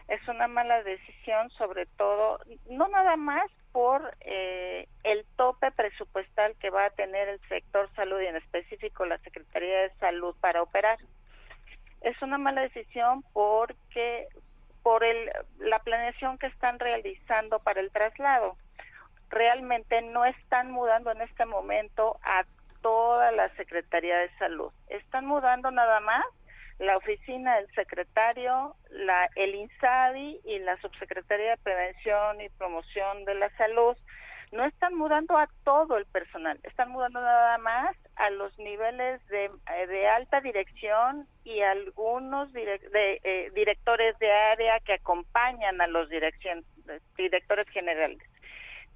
Es 0.08 0.26
una 0.26 0.48
mala 0.48 0.82
decisión, 0.82 1.50
sobre 1.50 1.86
todo, 1.86 2.40
no 2.68 2.88
nada 2.88 3.16
más 3.16 3.48
por 3.70 4.16
eh, 4.22 4.88
el 5.04 5.24
tope 5.36 5.70
presupuestal 5.70 6.56
que 6.56 6.70
va 6.70 6.86
a 6.86 6.90
tener 6.90 7.28
el 7.28 7.40
sector 7.48 7.88
salud 7.94 8.20
y 8.20 8.26
en 8.26 8.36
específico 8.36 9.06
la 9.06 9.18
Secretaría 9.18 9.82
de 9.82 9.90
Salud 10.00 10.34
para 10.40 10.62
operar 10.62 10.98
es 12.00 12.20
una 12.22 12.38
mala 12.38 12.62
decisión 12.62 13.22
porque 13.32 14.28
por 14.82 15.04
el, 15.04 15.30
la 15.58 15.78
planeación 15.80 16.38
que 16.38 16.46
están 16.46 16.78
realizando 16.78 17.58
para 17.58 17.80
el 17.80 17.90
traslado. 17.90 18.56
Realmente 19.30 20.02
no 20.02 20.24
están 20.24 20.70
mudando 20.70 21.10
en 21.12 21.22
este 21.22 21.46
momento 21.46 22.18
a 22.22 22.44
toda 22.82 23.32
la 23.32 23.48
Secretaría 23.56 24.16
de 24.18 24.30
Salud. 24.38 24.72
Están 24.88 25.26
mudando 25.26 25.70
nada 25.70 26.00
más 26.00 26.24
la 26.78 26.96
oficina 26.96 27.56
del 27.56 27.70
secretario, 27.74 28.74
la, 28.90 29.28
el 29.36 29.54
INSADI 29.54 30.40
y 30.44 30.58
la 30.60 30.80
Subsecretaría 30.80 31.50
de 31.50 31.56
Prevención 31.58 32.40
y 32.40 32.48
Promoción 32.50 33.24
de 33.26 33.34
la 33.34 33.50
Salud 33.56 33.96
no 34.52 34.64
están 34.64 34.96
mudando 34.96 35.36
a 35.38 35.48
todo 35.64 35.96
el 35.96 36.06
personal, 36.06 36.58
están 36.64 36.90
mudando 36.90 37.20
nada 37.20 37.58
más 37.58 37.96
a 38.16 38.30
los 38.30 38.56
niveles 38.58 39.24
de, 39.28 39.44
eh, 39.44 40.08
alta 40.08 40.40
dirección 40.40 41.26
y 41.44 41.60
algunos 41.60 42.52
de, 42.52 42.80
eh, 43.22 43.50
directores 43.54 44.18
de 44.18 44.30
área 44.32 44.80
que 44.80 44.94
acompañan 44.94 45.80
a 45.80 45.86
los 45.86 46.08
dirección, 46.08 46.64
directores 47.16 47.68
generales. 47.68 48.18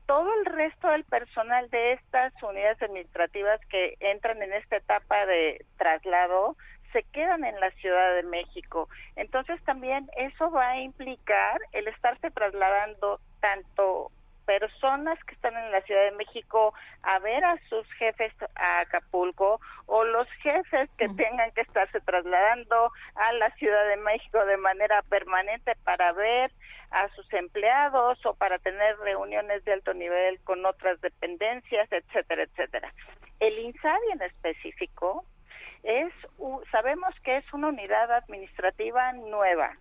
Todo 0.06 0.32
el 0.34 0.44
resto 0.46 0.88
del 0.88 1.04
personal 1.04 1.70
de 1.70 1.92
estas 1.94 2.32
unidades 2.42 2.80
administrativas 2.82 3.60
que 3.70 3.96
entran 4.00 4.42
en 4.42 4.52
esta 4.52 4.76
etapa 4.76 5.24
de 5.26 5.64
traslado 5.78 6.56
se 6.92 7.02
quedan 7.04 7.44
en 7.44 7.58
la 7.58 7.70
Ciudad 7.72 8.14
de 8.14 8.22
México. 8.22 8.88
Entonces 9.16 9.62
también 9.64 10.08
eso 10.16 10.50
va 10.50 10.70
a 10.70 10.80
implicar 10.80 11.60
el 11.72 11.88
estarse 11.88 12.30
trasladando 12.30 13.18
tanto 13.40 14.12
personas 14.46 15.22
que 15.24 15.34
están 15.34 15.56
en 15.56 15.70
la 15.72 15.80
Ciudad 15.82 16.04
de 16.04 16.16
México 16.16 16.74
a 17.02 17.18
ver 17.18 17.44
a 17.44 17.58
sus 17.68 17.90
jefes 17.94 18.32
a 18.54 18.80
Acapulco 18.80 19.60
o 19.86 20.04
los 20.04 20.28
jefes 20.42 20.88
que 20.98 21.08
tengan 21.10 21.50
que 21.52 21.62
estarse 21.62 22.00
trasladando 22.00 22.92
a 23.14 23.32
la 23.34 23.50
Ciudad 23.56 23.86
de 23.88 23.96
México 23.96 24.44
de 24.44 24.56
manera 24.56 25.02
permanente 25.02 25.74
para 25.84 26.12
ver 26.12 26.52
a 26.90 27.08
sus 27.10 27.30
empleados 27.32 28.24
o 28.24 28.34
para 28.34 28.58
tener 28.58 28.96
reuniones 28.98 29.64
de 29.64 29.72
alto 29.72 29.94
nivel 29.94 30.40
con 30.44 30.64
otras 30.64 31.00
dependencias, 31.00 31.90
etcétera, 31.90 32.44
etcétera. 32.44 32.92
El 33.40 33.58
INSABI 33.58 34.12
en 34.12 34.22
específico 34.22 35.24
es 35.82 36.12
sabemos 36.70 37.14
que 37.22 37.36
es 37.36 37.52
una 37.52 37.68
unidad 37.68 38.10
administrativa 38.12 39.12
nueva 39.12 39.76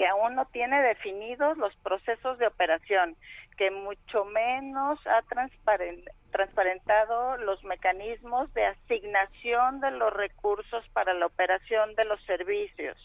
que 0.00 0.06
aún 0.06 0.34
no 0.34 0.46
tiene 0.46 0.80
definidos 0.80 1.58
los 1.58 1.76
procesos 1.76 2.38
de 2.38 2.46
operación, 2.46 3.16
que 3.58 3.70
mucho 3.70 4.24
menos 4.24 4.98
ha 5.06 5.20
transparentado 5.20 7.36
los 7.36 7.62
mecanismos 7.64 8.50
de 8.54 8.64
asignación 8.64 9.82
de 9.82 9.90
los 9.90 10.10
recursos 10.10 10.88
para 10.94 11.12
la 11.12 11.26
operación 11.26 11.94
de 11.96 12.06
los 12.06 12.18
servicios. 12.22 12.96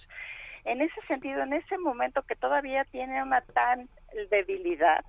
En 0.63 0.79
ese 0.79 1.01
sentido, 1.09 1.43
en 1.43 1.51
ese 1.51 1.77
momento 1.77 2.21
que 2.21 2.37
todavía 2.37 2.85
tiene 2.85 3.21
una 3.21 3.41
tan 3.41 3.89
debilidad, 4.29 5.03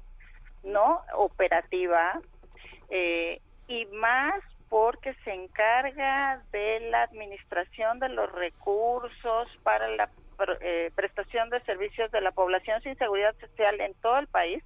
¿no? 0.64 1.02
Operativa, 1.14 2.20
eh, 2.90 3.40
y 3.68 3.86
más 3.92 4.42
porque 4.68 5.14
se 5.22 5.32
encarga 5.32 6.42
de 6.50 6.80
la 6.90 7.04
administración 7.04 8.00
de 8.00 8.08
los 8.08 8.32
recursos 8.32 9.48
para 9.62 9.86
la 9.86 10.08
eh, 10.60 10.90
prestación 10.94 11.50
de 11.50 11.60
servicios 11.62 12.10
de 12.10 12.20
la 12.20 12.32
población 12.32 12.80
sin 12.82 12.96
seguridad 12.96 13.34
social 13.40 13.80
en 13.80 13.94
todo 13.94 14.18
el 14.18 14.26
país, 14.26 14.62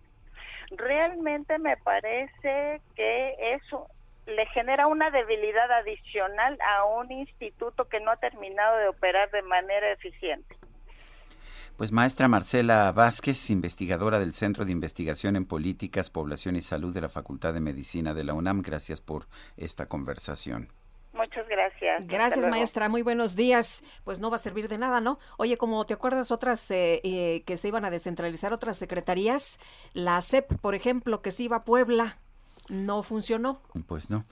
realmente 0.71 1.59
me 1.59 1.77
parece 1.77 2.81
que 2.95 3.55
eso 3.55 3.89
le 4.27 4.47
genera 4.47 4.87
una 4.87 5.11
debilidad 5.11 5.71
adicional 5.73 6.59
a 6.61 6.85
un 6.85 7.11
instituto 7.11 7.89
que 7.89 8.01
no 8.01 8.11
ha 8.11 8.17
terminado 8.17 8.79
de 8.79 8.89
operar 8.89 9.31
de 9.31 9.43
manera 9.43 9.93
eficiente. 9.93 10.57
Pues 11.77 11.93
maestra 11.93 12.29
Marcela 12.29 12.93
Vázquez, 12.93 13.49
investigadora 13.49 14.19
del 14.19 14.35
Centro 14.35 14.67
de 14.67 14.73
Investigación 14.73 15.35
en 15.35 15.47
Políticas, 15.47 16.11
Población 16.11 16.57
y 16.57 16.61
Salud 16.61 16.93
de 16.93 17.01
la 17.01 17.09
Facultad 17.09 17.55
de 17.55 17.61
Medicina 17.61 18.13
de 18.13 18.25
la 18.25 18.35
UNAM, 18.35 18.61
gracias 18.61 19.01
por 19.01 19.25
esta 19.57 19.87
conversación. 19.87 20.69
Muchas 21.13 21.49
gracias. 21.49 22.07
Gracias, 22.07 22.47
maestra. 22.47 22.89
Muy 22.89 23.03
buenos 23.03 23.35
días. 23.35 23.83
Pues 24.05 24.21
no 24.21 24.31
va 24.31 24.37
a 24.37 24.39
servir 24.39 24.69
de 24.69 24.79
nada, 24.79 25.01
¿no? 25.01 25.19
Oye, 25.39 25.57
como 25.57 25.85
te 25.85 25.95
acuerdas 25.95 26.31
otras 26.31 26.71
eh, 26.71 27.01
eh, 27.03 27.43
que 27.47 27.57
se 27.57 27.69
iban 27.69 27.85
a 27.85 27.91
descentralizar, 27.91 28.53
otras 28.53 28.79
secretarías, 28.79 29.59
la 29.93 30.21
CEP, 30.21 30.59
por 30.61 30.75
ejemplo, 30.75 31.21
que 31.21 31.33
se 31.33 31.45
iba 31.45 31.59
a 31.59 31.61
Puebla, 31.61 32.19
no 32.69 33.03
funcionó. 33.03 33.61
Pues 33.87 34.11
no 34.11 34.25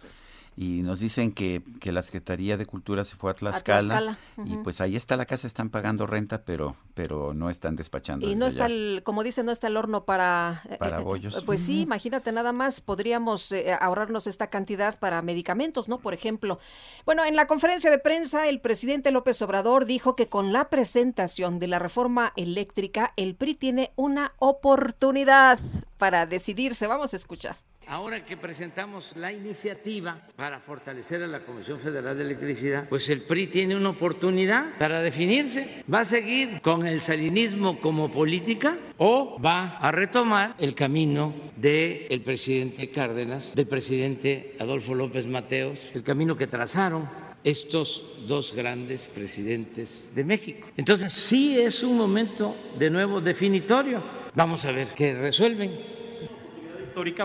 y 0.61 0.82
nos 0.82 0.98
dicen 0.98 1.30
que, 1.30 1.62
que, 1.78 1.92
la 1.92 2.02
Secretaría 2.02 2.56
de 2.56 2.66
Cultura 2.66 3.04
se 3.04 3.14
fue 3.14 3.30
a 3.30 3.34
Tlaxcala, 3.34 4.18
y 4.44 4.56
pues 4.56 4.80
ahí 4.80 4.96
está 4.96 5.16
la 5.16 5.24
casa, 5.24 5.46
están 5.46 5.70
pagando 5.70 6.04
renta, 6.04 6.42
pero 6.42 6.74
pero 6.94 7.32
no 7.32 7.48
están 7.48 7.76
despachando. 7.76 8.28
Y 8.28 8.34
no 8.34 8.46
está 8.46 8.66
el, 8.66 9.02
como 9.04 9.22
dicen, 9.22 9.46
no 9.46 9.52
está 9.52 9.68
el 9.68 9.76
horno 9.76 10.02
para... 10.02 10.62
Eh, 10.68 10.76
para 10.76 10.98
eh, 10.98 11.04
bollos. 11.04 11.40
pues 11.46 11.61
sí, 11.61 11.82
imagínate 11.82 12.32
nada 12.32 12.52
más, 12.52 12.80
podríamos 12.80 13.52
eh, 13.52 13.72
ahorrarnos 13.72 14.26
esta 14.26 14.48
cantidad 14.48 14.98
para 14.98 15.22
medicamentos, 15.22 15.88
¿no? 15.88 15.98
Por 15.98 16.12
ejemplo. 16.12 16.59
Bueno, 17.06 17.24
en 17.24 17.36
la 17.36 17.46
conferencia 17.46 17.92
de 17.92 18.00
prensa, 18.00 18.48
el 18.48 18.61
presidente 18.61 19.12
López 19.12 19.40
Obrador 19.42 19.84
dijo 19.84 20.16
que 20.16 20.26
con 20.26 20.52
la 20.52 20.70
presentación 20.70 21.61
de 21.61 21.68
la 21.68 21.78
reforma 21.78 22.32
eléctrica, 22.34 23.12
el 23.16 23.36
PRI 23.36 23.54
tiene 23.54 23.92
una 23.94 24.32
oportunidad 24.40 25.61
para 25.98 26.26
decidirse. 26.26 26.88
Vamos 26.88 27.12
a 27.12 27.16
escuchar. 27.16 27.67
Ahora 27.91 28.22
que 28.22 28.36
presentamos 28.36 29.16
la 29.16 29.32
iniciativa 29.32 30.20
para 30.36 30.61
fortalecer 30.61 31.22
a 31.22 31.26
la 31.26 31.41
Comisión 31.41 31.80
Federal 31.80 32.18
de 32.18 32.22
Electricidad, 32.22 32.86
pues 32.86 33.09
el 33.09 33.22
PRI 33.22 33.47
tiene 33.47 33.76
una 33.76 33.89
oportunidad 33.89 34.76
para 34.78 35.01
definirse. 35.01 35.82
¿Va 35.93 36.01
a 36.01 36.05
seguir 36.05 36.61
con 36.61 36.86
el 36.86 37.01
salinismo 37.01 37.80
como 37.80 38.11
política 38.11 38.76
o 38.99 39.41
va 39.41 39.78
a 39.78 39.91
retomar 39.91 40.55
el 40.59 40.74
camino 40.74 41.32
del 41.57 42.20
presidente 42.20 42.91
Cárdenas, 42.91 43.55
del 43.55 43.66
presidente 43.66 44.55
Adolfo 44.61 44.95
López 44.95 45.26
Mateos, 45.26 45.78
el 45.95 46.03
camino 46.03 46.36
que 46.36 46.47
trazaron 46.47 47.09
estos 47.43 48.05
dos 48.26 48.53
grandes 48.53 49.09
presidentes 49.09 50.12
de 50.14 50.24
México. 50.24 50.68
Entonces 50.76 51.11
sí 51.14 51.59
es 51.59 51.82
un 51.82 51.97
momento 51.97 52.55
de 52.78 52.91
nuevo 52.91 53.22
definitorio. 53.22 54.03
Vamos 54.34 54.66
a 54.66 54.72
ver 54.72 54.89
qué 54.89 55.14
resuelven 55.14 55.97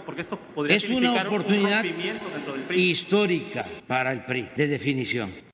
porque 0.06 0.22
esto 0.22 0.38
podría 0.54 0.78
es 0.78 0.90
una 0.90 1.24
oportunidad 1.24 1.84
histórica 2.72 3.66
para 3.88 4.12
el 4.12 4.24
PRI, 4.26 4.50
de 4.56 4.68
definición. 4.68 5.53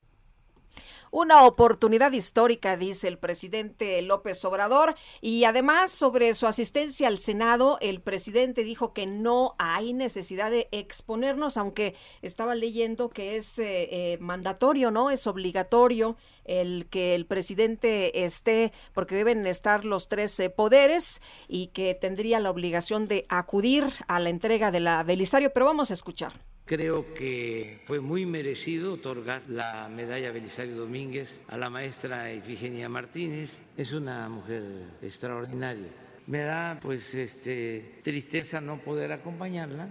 Una 1.11 1.45
oportunidad 1.45 2.11
histórica, 2.11 2.77
dice 2.77 3.07
el 3.07 3.17
presidente 3.17 4.01
López 4.03 4.45
Obrador. 4.45 4.95
Y 5.21 5.43
además, 5.45 5.91
sobre 5.91 6.35
su 6.35 6.45
asistencia 6.45 7.07
al 7.07 7.17
Senado, 7.17 7.79
el 7.81 7.99
presidente 7.99 8.63
dijo 8.63 8.93
que 8.93 9.07
no 9.07 9.55
hay 9.57 9.93
necesidad 9.93 10.51
de 10.51 10.67
exponernos, 10.71 11.57
aunque 11.57 11.95
estaba 12.21 12.53
leyendo 12.53 13.09
que 13.09 13.37
es 13.37 13.57
eh, 13.57 13.89
eh, 13.91 14.17
mandatorio, 14.19 14.91
¿no? 14.91 15.09
Es 15.09 15.25
obligatorio 15.25 16.15
el 16.45 16.87
que 16.89 17.15
el 17.15 17.25
presidente 17.25 18.23
esté, 18.23 18.71
porque 18.93 19.15
deben 19.15 19.45
estar 19.47 19.85
los 19.85 20.09
tres 20.09 20.39
eh, 20.39 20.49
poderes 20.49 21.21
y 21.47 21.67
que 21.67 21.95
tendría 21.95 22.39
la 22.39 22.51
obligación 22.51 23.07
de 23.07 23.25
acudir 23.29 23.85
a 24.07 24.19
la 24.19 24.29
entrega 24.29 24.69
de 24.69 24.79
la 24.79 25.01
Belisario. 25.03 25.51
Pero 25.53 25.65
vamos 25.65 25.89
a 25.89 25.95
escuchar. 25.95 26.48
Creo 26.69 27.15
que 27.15 27.79
fue 27.87 27.99
muy 27.99 28.27
merecido 28.27 28.93
otorgar 28.93 29.41
la 29.49 29.89
medalla 29.89 30.31
Belisario 30.31 30.75
Domínguez 30.75 31.41
a 31.47 31.57
la 31.57 31.67
maestra 31.67 32.31
Efigenia 32.31 32.87
Martínez. 32.87 33.59
Es 33.75 33.91
una 33.91 34.29
mujer 34.29 34.63
extraordinaria. 35.01 35.87
Me 36.27 36.43
da 36.43 36.77
pues 36.79 37.15
este, 37.15 37.95
tristeza 38.03 38.61
no 38.61 38.77
poder 38.83 39.11
acompañarla, 39.11 39.89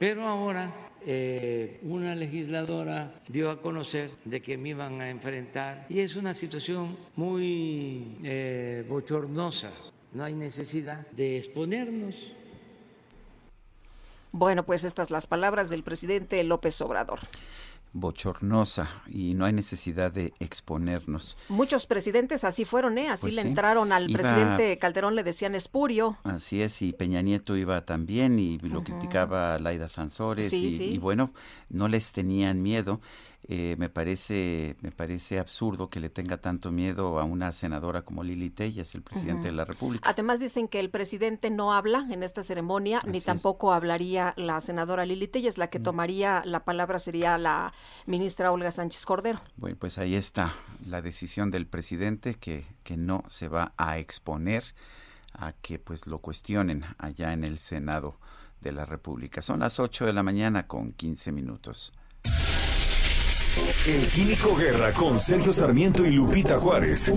pero 0.00 0.26
ahora 0.26 0.90
eh, 1.06 1.78
una 1.82 2.16
legisladora 2.16 3.20
dio 3.28 3.48
a 3.48 3.62
conocer 3.62 4.10
de 4.24 4.42
que 4.42 4.58
me 4.58 4.70
iban 4.70 5.00
a 5.00 5.08
enfrentar 5.08 5.86
y 5.88 6.00
es 6.00 6.16
una 6.16 6.34
situación 6.34 6.96
muy 7.14 8.18
eh, 8.24 8.84
bochornosa. 8.88 9.70
No 10.12 10.24
hay 10.24 10.34
necesidad 10.34 11.06
de 11.12 11.36
exponernos 11.36 12.32
bueno, 14.36 14.64
pues 14.64 14.84
estas 14.84 15.10
las 15.10 15.26
palabras 15.26 15.68
del 15.68 15.82
presidente 15.82 16.42
López 16.44 16.80
Obrador 16.80 17.20
bochornosa 17.92 18.88
y 19.06 19.34
no 19.34 19.46
hay 19.46 19.52
necesidad 19.52 20.12
de 20.12 20.34
exponernos. 20.38 21.36
Muchos 21.48 21.86
presidentes 21.86 22.44
así 22.44 22.64
fueron, 22.64 22.98
¿eh? 22.98 23.08
Así 23.08 23.26
pues 23.26 23.34
le 23.34 23.40
entraron 23.40 23.92
al 23.92 24.12
presidente 24.12 24.76
Calderón, 24.78 25.14
le 25.14 25.24
decían 25.24 25.54
espurio. 25.54 26.18
Así 26.24 26.60
es, 26.60 26.82
y 26.82 26.92
Peña 26.92 27.22
Nieto 27.22 27.56
iba 27.56 27.84
también 27.86 28.38
y 28.38 28.58
lo 28.58 28.84
criticaba 28.84 29.58
Laida 29.58 29.88
Sansores 29.88 30.52
y, 30.52 30.98
bueno, 30.98 31.32
no 31.70 31.88
les 31.88 32.12
tenían 32.12 32.62
miedo. 32.62 33.00
Eh, 33.48 33.76
me 33.78 33.88
parece 33.88 34.74
me 34.80 34.90
parece 34.90 35.38
absurdo 35.38 35.88
que 35.88 36.00
le 36.00 36.10
tenga 36.10 36.38
tanto 36.38 36.72
miedo 36.72 37.20
a 37.20 37.24
una 37.24 37.52
senadora 37.52 38.02
como 38.02 38.24
Lili 38.24 38.50
Telles, 38.50 38.92
el 38.96 39.02
presidente 39.02 39.46
de 39.46 39.52
la 39.52 39.64
República. 39.64 40.08
Además 40.08 40.40
dicen 40.40 40.66
que 40.66 40.80
el 40.80 40.90
presidente 40.90 41.50
no 41.50 41.72
habla 41.72 42.08
en 42.10 42.24
esta 42.24 42.42
ceremonia, 42.42 43.00
ni 43.06 43.20
tampoco 43.20 43.72
hablaría 43.72 44.34
la 44.36 44.58
senadora 44.60 45.06
Lili 45.06 45.28
Telles, 45.28 45.58
la 45.58 45.68
que 45.68 45.78
tomaría 45.78 46.42
la 46.44 46.64
palabra 46.64 46.98
sería 46.98 47.38
la 47.38 47.72
ministra 48.06 48.50
Olga 48.50 48.72
Sánchez 48.72 49.06
Cordero. 49.06 49.40
Bueno, 49.56 49.76
pues 49.78 49.98
ahí 49.98 50.16
está 50.16 50.52
la 50.84 51.00
decisión 51.00 51.52
del 51.52 51.68
presidente 51.68 52.34
que, 52.34 52.66
que 52.82 52.96
no 52.96 53.22
se 53.28 53.46
va 53.46 53.74
a 53.76 53.98
exponer 53.98 54.64
a 55.34 55.52
que 55.52 55.78
pues 55.78 56.08
lo 56.08 56.18
cuestionen 56.18 56.84
allá 56.98 57.32
en 57.32 57.44
el 57.44 57.58
Senado 57.58 58.18
de 58.60 58.72
la 58.72 58.86
República. 58.86 59.40
Son 59.40 59.60
las 59.60 59.78
8 59.78 60.06
de 60.06 60.12
la 60.12 60.24
mañana 60.24 60.66
con 60.66 60.92
15 60.92 61.30
minutos. 61.30 61.92
El 63.86 64.08
Químico 64.10 64.54
Guerra 64.54 64.92
con 64.92 65.18
Sergio 65.18 65.52
Sarmiento 65.52 66.04
y 66.04 66.10
Lupita 66.10 66.58
Juárez. 66.58 67.12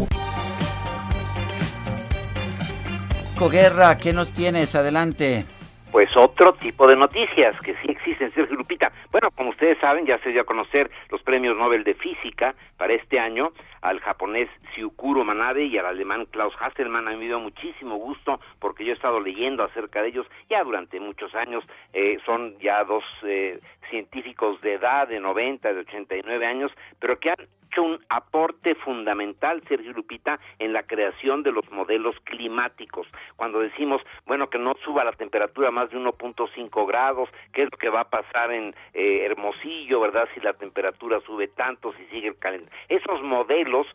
Guerra, 3.51 3.97
¿qué 3.97 4.13
nos 4.13 4.31
tienes? 4.31 4.75
Adelante 4.75 5.45
pues 5.91 6.15
otro 6.15 6.53
tipo 6.53 6.87
de 6.87 6.95
noticias 6.95 7.59
que 7.61 7.73
sí 7.75 7.91
existen, 7.91 8.31
Sergio 8.33 8.55
Lupita. 8.55 8.91
Bueno, 9.11 9.31
como 9.31 9.49
ustedes 9.49 9.77
saben, 9.79 10.05
ya 10.05 10.17
se 10.19 10.29
dio 10.29 10.41
a 10.41 10.45
conocer 10.45 10.89
los 11.09 11.21
premios 11.23 11.57
Nobel 11.57 11.83
de 11.83 11.95
Física 11.95 12.55
para 12.77 12.93
este 12.93 13.19
año 13.19 13.51
al 13.81 13.99
japonés 13.99 14.49
Syukuro 14.75 15.23
Manabe 15.23 15.65
y 15.65 15.77
al 15.77 15.87
alemán 15.87 16.25
Klaus 16.25 16.55
Hasselmann. 16.59 17.07
A 17.07 17.11
mí 17.11 17.17
me 17.17 17.25
dio 17.25 17.39
muchísimo 17.39 17.95
gusto 17.95 18.39
porque 18.59 18.85
yo 18.85 18.91
he 18.91 18.95
estado 18.95 19.19
leyendo 19.19 19.63
acerca 19.63 20.01
de 20.01 20.09
ellos 20.09 20.27
ya 20.49 20.63
durante 20.63 20.99
muchos 20.99 21.33
años. 21.33 21.63
Eh, 21.93 22.17
son 22.25 22.57
ya 22.59 22.83
dos 22.83 23.03
eh, 23.23 23.59
científicos 23.89 24.59
de 24.61 24.73
edad 24.73 25.07
de 25.07 25.19
90, 25.19 25.73
de 25.73 25.79
89 25.81 26.45
años, 26.45 26.71
pero 26.99 27.19
que 27.19 27.31
han 27.31 27.37
hecho 27.39 27.83
un 27.83 27.99
aporte 28.09 28.75
fundamental, 28.75 29.61
Sergio 29.67 29.93
Lupita, 29.93 30.39
en 30.57 30.73
la 30.73 30.83
creación 30.83 31.43
de 31.43 31.51
los 31.51 31.69
modelos 31.71 32.15
climáticos. 32.23 33.07
Cuando 33.35 33.59
decimos, 33.59 34.01
bueno, 34.25 34.49
que 34.49 34.57
no 34.57 34.75
suba 34.83 35.03
la 35.03 35.13
temperatura 35.13 35.71
más 35.71 35.89
de 35.91 35.97
1.5 35.97 36.87
grados, 36.87 37.29
¿qué 37.53 37.63
es 37.63 37.69
lo 37.71 37.77
que 37.77 37.89
va 37.89 38.01
a 38.01 38.09
pasar 38.09 38.51
en 38.51 38.75
eh, 38.93 39.25
Hermosillo, 39.25 39.99
verdad? 39.99 40.27
Si 40.33 40.39
la 40.39 40.53
temperatura 40.53 41.19
sube 41.21 41.47
tanto, 41.47 41.93
si 41.93 42.05
sigue 42.05 42.29
el 42.29 42.37
calentamiento. 42.37 42.75
Esos 42.87 43.21
modelos 43.21 43.87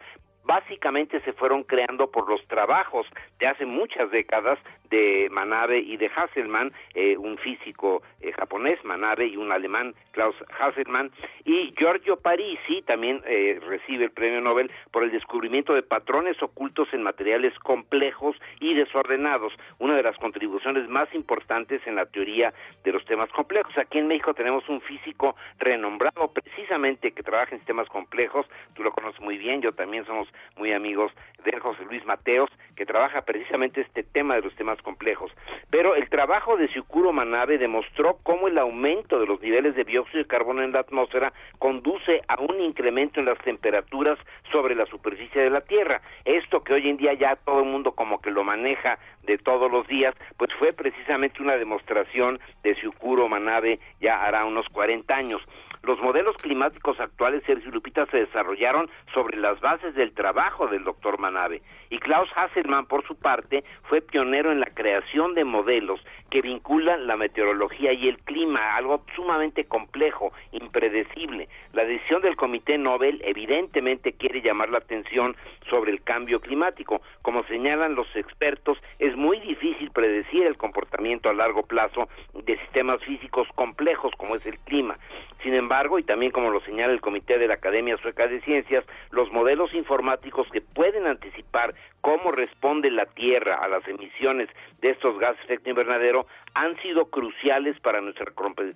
básicamente 0.44 1.20
se 1.20 1.32
fueron 1.32 1.64
creando 1.64 2.10
por 2.10 2.28
los 2.28 2.46
trabajos 2.46 3.06
de 3.38 3.46
hace 3.46 3.66
muchas 3.66 4.10
décadas 4.10 4.58
de 4.90 5.28
Manabe 5.30 5.78
y 5.78 5.96
de 5.96 6.10
Hasselmann, 6.14 6.72
eh, 6.94 7.16
un 7.16 7.36
físico 7.38 8.02
eh, 8.20 8.32
japonés, 8.32 8.78
Manabe, 8.84 9.26
y 9.26 9.36
un 9.36 9.50
alemán, 9.50 9.94
Klaus 10.12 10.36
Hasselmann, 10.58 11.10
y 11.44 11.74
Giorgio 11.76 12.16
Parisi 12.16 12.82
también 12.82 13.22
eh, 13.26 13.58
recibe 13.66 14.04
el 14.04 14.10
premio 14.12 14.40
Nobel 14.40 14.70
por 14.92 15.02
el 15.02 15.10
descubrimiento 15.10 15.74
de 15.74 15.82
patrones 15.82 16.40
ocultos 16.42 16.88
en 16.92 17.02
materiales 17.02 17.58
complejos 17.60 18.36
y 18.60 18.74
desordenados, 18.74 19.52
una 19.78 19.96
de 19.96 20.02
las 20.02 20.16
contribuciones 20.18 20.88
más 20.88 21.12
importantes 21.14 21.84
en 21.86 21.96
la 21.96 22.06
teoría 22.06 22.52
de 22.84 22.92
los 22.92 23.04
temas 23.04 23.30
complejos. 23.30 23.76
Aquí 23.76 23.98
en 23.98 24.06
México 24.06 24.34
tenemos 24.34 24.68
un 24.68 24.80
físico 24.82 25.34
renombrado 25.58 26.32
precisamente 26.32 27.12
que 27.12 27.22
trabaja 27.22 27.52
en 27.52 27.58
sistemas 27.58 27.88
complejos, 27.88 28.46
tú 28.74 28.82
lo 28.82 28.92
conoces 28.92 29.20
muy 29.20 29.38
bien, 29.38 29.60
yo 29.60 29.72
también 29.72 30.04
somos 30.06 30.28
muy 30.56 30.72
amigos 30.72 31.12
de 31.44 31.58
José 31.60 31.84
Luis 31.84 32.04
Mateos, 32.06 32.50
que 32.74 32.86
trabaja 32.86 33.22
precisamente 33.22 33.80
este 33.80 34.02
tema 34.02 34.34
de 34.34 34.42
los 34.42 34.54
temas 34.56 34.80
complejos. 34.82 35.30
Pero 35.70 35.94
el 35.94 36.08
trabajo 36.08 36.56
de 36.56 36.68
Syukuro 36.68 37.12
Manabe 37.12 37.58
demostró 37.58 38.18
cómo 38.22 38.48
el 38.48 38.58
aumento 38.58 39.20
de 39.20 39.26
los 39.26 39.40
niveles 39.40 39.74
de 39.74 39.84
dióxido 39.84 40.22
de 40.22 40.28
carbono 40.28 40.62
en 40.62 40.72
la 40.72 40.80
atmósfera 40.80 41.32
conduce 41.58 42.22
a 42.28 42.40
un 42.40 42.60
incremento 42.60 43.20
en 43.20 43.26
las 43.26 43.38
temperaturas 43.38 44.18
sobre 44.50 44.74
la 44.74 44.86
superficie 44.86 45.42
de 45.42 45.50
la 45.50 45.60
Tierra. 45.60 46.00
Esto 46.24 46.62
que 46.62 46.74
hoy 46.74 46.88
en 46.88 46.96
día 46.96 47.12
ya 47.14 47.36
todo 47.36 47.60
el 47.60 47.66
mundo 47.66 47.92
como 47.92 48.20
que 48.20 48.30
lo 48.30 48.44
maneja 48.44 48.98
de 49.22 49.38
todos 49.38 49.70
los 49.70 49.86
días, 49.86 50.14
pues 50.36 50.50
fue 50.58 50.72
precisamente 50.72 51.42
una 51.42 51.56
demostración 51.56 52.40
de 52.62 52.74
Syukuro 52.76 53.28
Manabe 53.28 53.78
ya 54.00 54.22
hará 54.24 54.44
unos 54.44 54.66
40 54.68 55.14
años. 55.14 55.42
Los 55.86 56.00
modelos 56.00 56.34
climáticos 56.38 56.98
actuales, 56.98 57.42
Sergio 57.44 57.70
Lupita, 57.70 58.06
se 58.06 58.16
desarrollaron 58.16 58.88
sobre 59.12 59.36
las 59.36 59.60
bases 59.60 59.94
del 59.94 60.14
trabajo 60.14 60.66
del 60.66 60.82
doctor 60.82 61.18
Manabe. 61.18 61.60
Y 61.90 61.98
Klaus 61.98 62.30
Hasselmann, 62.34 62.86
por 62.86 63.06
su 63.06 63.16
parte, 63.16 63.64
fue 63.82 64.00
pionero 64.00 64.50
en 64.50 64.60
la 64.60 64.72
creación 64.72 65.34
de 65.34 65.44
modelos 65.44 66.00
que 66.30 66.40
vinculan 66.40 67.06
la 67.06 67.18
meteorología 67.18 67.92
y 67.92 68.08
el 68.08 68.16
clima, 68.20 68.76
algo 68.76 69.04
sumamente 69.14 69.66
complejo, 69.66 70.32
impredecible. 70.52 71.50
La 71.74 71.84
decisión 71.84 72.22
del 72.22 72.36
Comité 72.36 72.78
Nobel 72.78 73.20
evidentemente 73.22 74.14
quiere 74.14 74.40
llamar 74.40 74.70
la 74.70 74.78
atención 74.78 75.36
sobre 75.68 75.92
el 75.92 76.02
cambio 76.02 76.40
climático. 76.40 77.02
Como 77.20 77.44
señalan 77.44 77.94
los 77.94 78.08
expertos, 78.16 78.78
es 78.98 79.14
muy 79.16 79.38
difícil 79.40 79.90
predecir 79.90 80.46
el 80.46 80.56
comportamiento 80.56 81.28
a 81.28 81.34
largo 81.34 81.66
plazo 81.66 82.08
de 82.32 82.56
sistemas 82.56 83.02
físicos 83.04 83.46
complejos 83.54 84.12
como 84.16 84.36
es 84.36 84.46
el 84.46 84.58
clima. 84.60 84.98
Sin 85.42 85.52
embargo, 85.52 85.73
y 85.98 86.02
también 86.04 86.30
como 86.30 86.50
lo 86.50 86.60
señala 86.60 86.92
el 86.92 87.00
Comité 87.00 87.36
de 87.36 87.48
la 87.48 87.54
Academia 87.54 87.96
Sueca 87.96 88.28
de 88.28 88.40
Ciencias, 88.42 88.84
los 89.10 89.32
modelos 89.32 89.74
informáticos 89.74 90.48
que 90.50 90.60
pueden 90.60 91.04
anticipar 91.04 91.74
cómo 92.00 92.30
responde 92.30 92.92
la 92.92 93.06
Tierra 93.06 93.56
a 93.56 93.66
las 93.66 93.86
emisiones 93.88 94.48
de 94.80 94.90
estos 94.90 95.18
gases 95.18 95.38
de 95.38 95.54
efecto 95.54 95.70
invernadero 95.70 96.26
han 96.54 96.80
sido 96.82 97.06
cruciales 97.06 97.78
para 97.80 98.00
nuestra 98.00 98.32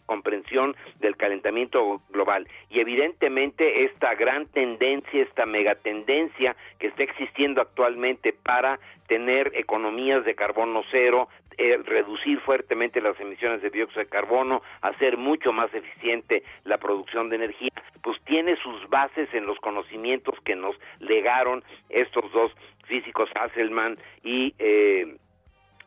comprensión 0.06 0.76
del 1.00 1.16
calentamiento 1.16 2.02
global. 2.10 2.46
Y 2.70 2.80
evidentemente 2.80 3.84
esta 3.84 4.14
gran 4.14 4.46
tendencia, 4.46 5.22
esta 5.22 5.46
megatendencia 5.46 6.56
que 6.78 6.88
está 6.88 7.05
existiendo 7.05 7.60
actualmente 7.60 8.32
para 8.32 8.78
tener 9.06 9.52
economías 9.55 10.24
de 10.24 10.34
carbono 10.34 10.82
cero, 10.90 11.28
eh, 11.56 11.76
reducir 11.84 12.40
fuertemente 12.40 13.00
las 13.00 13.18
emisiones 13.18 13.62
de 13.62 13.70
dióxido 13.70 14.02
de 14.02 14.09
carbono, 14.09 14.62
hacer 14.80 15.16
mucho 15.16 15.52
más 15.52 15.72
eficiente 15.74 16.44
la 16.64 16.78
producción 16.78 17.30
de 17.30 17.36
energía, 17.36 17.72
pues 18.02 18.20
tiene 18.24 18.56
sus 18.56 18.88
bases 18.88 19.28
en 19.32 19.46
los 19.46 19.59
conocimientos 19.59 20.36
que 20.44 20.55
nos 20.55 20.76
legaron 21.00 21.64
estos 21.88 22.30
dos 22.32 22.52
físicos 22.86 23.28
Hasselman 23.34 23.98
y 24.22 24.55
eh, 24.59 25.16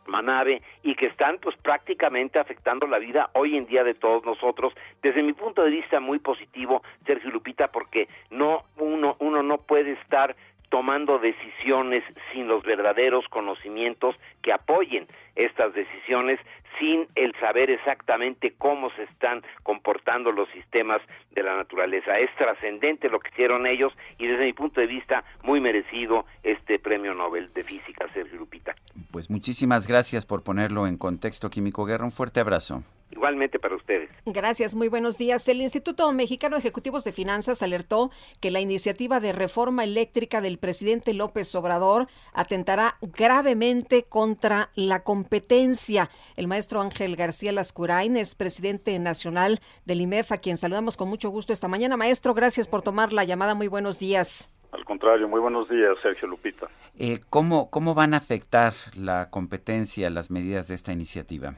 Manabe 0.08 0.62
y 0.84 0.96
que 0.96 1.08
están 1.08 1.38
pues 1.40 1.56
prácticamente 1.58 2.40
afectando 2.40 2.88
la 2.88 3.00
vida 3.00 3.30
hoy 3.34 3.58
en 3.58 3.66
día 3.66 3.84
de 3.84 3.94
todos 3.94 4.26
nosotros. 4.26 4.74
Desde 5.02 5.24
mi 5.24 5.34
punto 5.34 5.64
de 5.64 5.72
vista 5.72 6.00
muy 6.00 6.20
positivo 6.20 6.84
Sergio 7.06 7.32
Lupita 7.32 7.68
porque 7.70 8.08
no 8.30 8.64
uno 8.78 9.16
uno 9.20 9.44
no 9.44 9.58
puede 9.58 9.94
estar 9.94 10.36
tomando 10.70 11.20
decisiones 11.20 12.04
sin 12.32 12.48
los 12.48 12.64
verdaderos 12.64 13.28
conocimientos 13.28 14.16
que 14.42 14.54
apoyen 14.54 15.06
estas 15.36 15.74
decisiones 15.74 16.40
sin 16.80 17.08
el 17.16 17.34
saber 17.40 17.70
exactamente 17.70 18.54
cómo 18.58 18.90
se 18.92 19.04
están 19.04 19.44
comportando 19.64 20.32
los 20.32 20.50
sistemas 20.50 21.02
de 21.32 21.44
la 21.44 21.56
naturaleza. 21.56 22.20
Es 22.20 22.34
trascendente 22.36 23.10
lo 23.10 23.20
que 23.20 23.30
hicieron 23.30 23.68
ellos 23.68 23.94
y 24.18 24.28
desde 24.28 24.46
mi 24.46 24.54
punto 24.54 24.82
de 24.82 24.88
vista 24.88 25.24
muy 25.44 25.60
merecido 25.60 26.26
este 26.44 26.80
premio 26.80 27.14
Nobel 27.14 27.52
de 27.54 27.64
Física, 27.64 28.08
Sergio 28.14 28.40
Lupita. 28.40 28.76
Pues 29.12 29.30
muchísimas 29.30 29.88
gracias 29.88 30.26
por 30.26 30.44
ponerlo 30.44 30.88
en 30.88 30.98
contexto, 30.98 31.50
Químico 31.50 31.86
Guerra. 31.86 32.06
Un 32.06 32.12
fuerte 32.12 32.40
abrazo. 32.40 32.84
Igualmente 33.12 33.60
para 33.60 33.76
ustedes. 33.76 34.10
Gracias, 34.26 34.74
muy 34.74 34.88
buenos 34.88 35.18
días. 35.18 35.46
El 35.50 35.62
Instituto 35.62 36.10
Mexicano 36.14 36.56
de 36.56 36.62
Ejecutivos 36.62 37.04
de 37.04 37.12
Finanzas 37.12 37.62
alertó 37.62 38.10
que 38.40 38.52
la 38.52 38.62
iniciativa 38.62 39.20
de 39.20 39.34
reforma 39.34 39.84
eléctrica 39.84 40.40
del 40.40 40.58
presidente 40.58 41.14
López 41.14 41.54
Obrador 41.56 42.08
atentará 42.32 42.96
gravemente 43.02 44.04
contra 44.04 44.70
la 44.76 45.04
competencia. 45.04 46.10
El 46.38 46.48
maestro 46.48 46.61
Ángel 46.80 47.16
García 47.16 47.52
Lascurain 47.52 48.16
es 48.18 48.36
presidente 48.36 48.98
nacional 49.00 49.60
del 49.86 50.02
IMEF, 50.02 50.32
a 50.32 50.38
quien 50.38 50.58
saludamos 50.58 50.96
con 50.96 51.10
mucho 51.10 51.30
gusto 51.30 51.54
esta 51.54 51.68
mañana. 51.68 51.98
Maestro, 51.98 52.34
gracias 52.34 52.68
por 52.68 52.82
tomar 52.82 53.14
la 53.14 53.24
llamada. 53.24 53.56
Muy 53.56 53.68
buenos 53.68 53.98
días. 53.98 54.50
Al 54.72 54.86
contrario, 54.86 55.28
muy 55.28 55.40
buenos 55.40 55.68
días, 55.70 55.98
Sergio 56.02 56.28
Lupita. 56.28 56.68
Eh, 56.98 57.20
¿cómo, 57.30 57.70
¿Cómo 57.72 57.94
van 57.94 58.14
a 58.14 58.18
afectar 58.18 58.74
la 58.96 59.30
competencia 59.30 60.10
las 60.10 60.30
medidas 60.30 60.68
de 60.68 60.76
esta 60.76 60.94
iniciativa? 60.94 61.56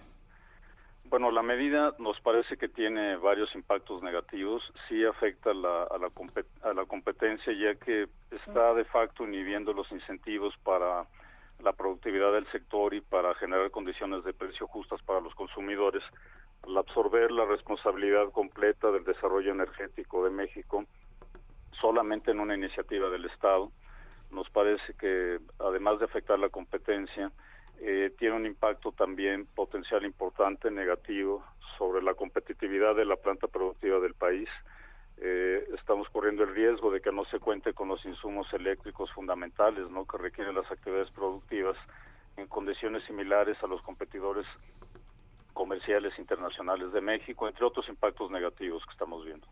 Bueno, 1.06 1.30
la 1.30 1.44
medida 1.44 1.94
nos 2.00 2.20
parece 2.22 2.58
que 2.58 2.68
tiene 2.68 3.18
varios 3.18 3.54
impactos 3.54 4.02
negativos. 4.02 4.64
Sí 4.88 5.06
afecta 5.06 5.52
a, 5.52 5.54
la, 5.54 5.84
a 5.84 6.74
la 6.74 6.86
competencia, 6.86 7.54
ya 7.54 7.76
que 7.76 8.08
está 8.32 8.74
de 8.74 8.86
facto 8.86 9.24
inhibiendo 9.24 9.74
los 9.74 9.92
incentivos 9.92 10.56
para 10.64 11.06
la 11.64 11.74
productividad 11.74 12.34
del 12.34 12.46
sector 12.52 12.94
y 12.94 13.02
para 13.02 13.34
generar 13.36 13.72
condiciones 13.72 14.24
de 14.24 14.34
precio 14.34 14.68
justas 14.68 15.02
para 15.04 15.22
los 15.22 15.34
consumidores. 15.36 16.04
Al 16.64 16.78
absorber 16.78 17.32
la 17.32 17.46
responsabilidad 17.46 18.30
completa 18.32 18.92
del 18.92 19.04
desarrollo 19.04 19.52
energético 19.52 20.24
de 20.24 20.30
México 20.30 20.86
solamente 21.80 22.32
en 22.32 22.40
una 22.40 22.56
iniciativa 22.56 23.10
del 23.10 23.26
Estado, 23.26 23.72
nos 24.32 24.50
parece 24.50 24.94
que 24.96 25.40
además 25.60 26.00
de 26.00 26.06
afectar 26.06 26.40
la 26.40 26.50
competencia, 26.50 27.32
eh, 27.80 28.14
tiene 28.18 28.36
un 28.36 28.46
impacto 28.46 28.92
también 28.92 29.46
potencial 29.46 30.06
importante 30.06 30.72
negativo 30.72 31.44
sobre 31.78 32.02
la 32.02 32.14
competitividad 32.14 32.96
de 32.96 33.06
la 33.06 33.16
planta 33.16 33.48
productiva 33.48 34.00
del 34.00 34.14
país. 34.14 34.50
Eh, 35.18 35.66
estamos 35.76 36.10
corriendo 36.10 36.44
el 36.44 36.54
riesgo 36.54 36.92
de 36.92 37.02
que 37.02 37.12
no 37.12 37.24
se 37.26 37.40
cuente 37.40 37.74
con 37.74 37.88
los 37.88 38.04
insumos 38.06 38.52
eléctricos 38.54 39.12
fundamentales 39.12 39.90
¿no? 39.90 40.06
que 40.06 40.18
requieren 40.18 40.56
las 40.56 40.70
actividades 40.72 41.12
productivas 41.12 41.78
en 42.38 42.48
condiciones 42.48 43.04
similares 43.06 43.58
a 43.64 43.68
los 43.68 43.82
competidores 43.84 44.46
comerciales 45.54 46.18
internacionales 46.18 46.92
de 46.92 47.02
México, 47.02 47.48
entre 47.48 47.66
otros 47.66 47.88
impactos 47.88 48.32
negativos 48.32 48.84
que 48.86 48.92
estamos 48.92 49.24
viendo. 49.24 49.48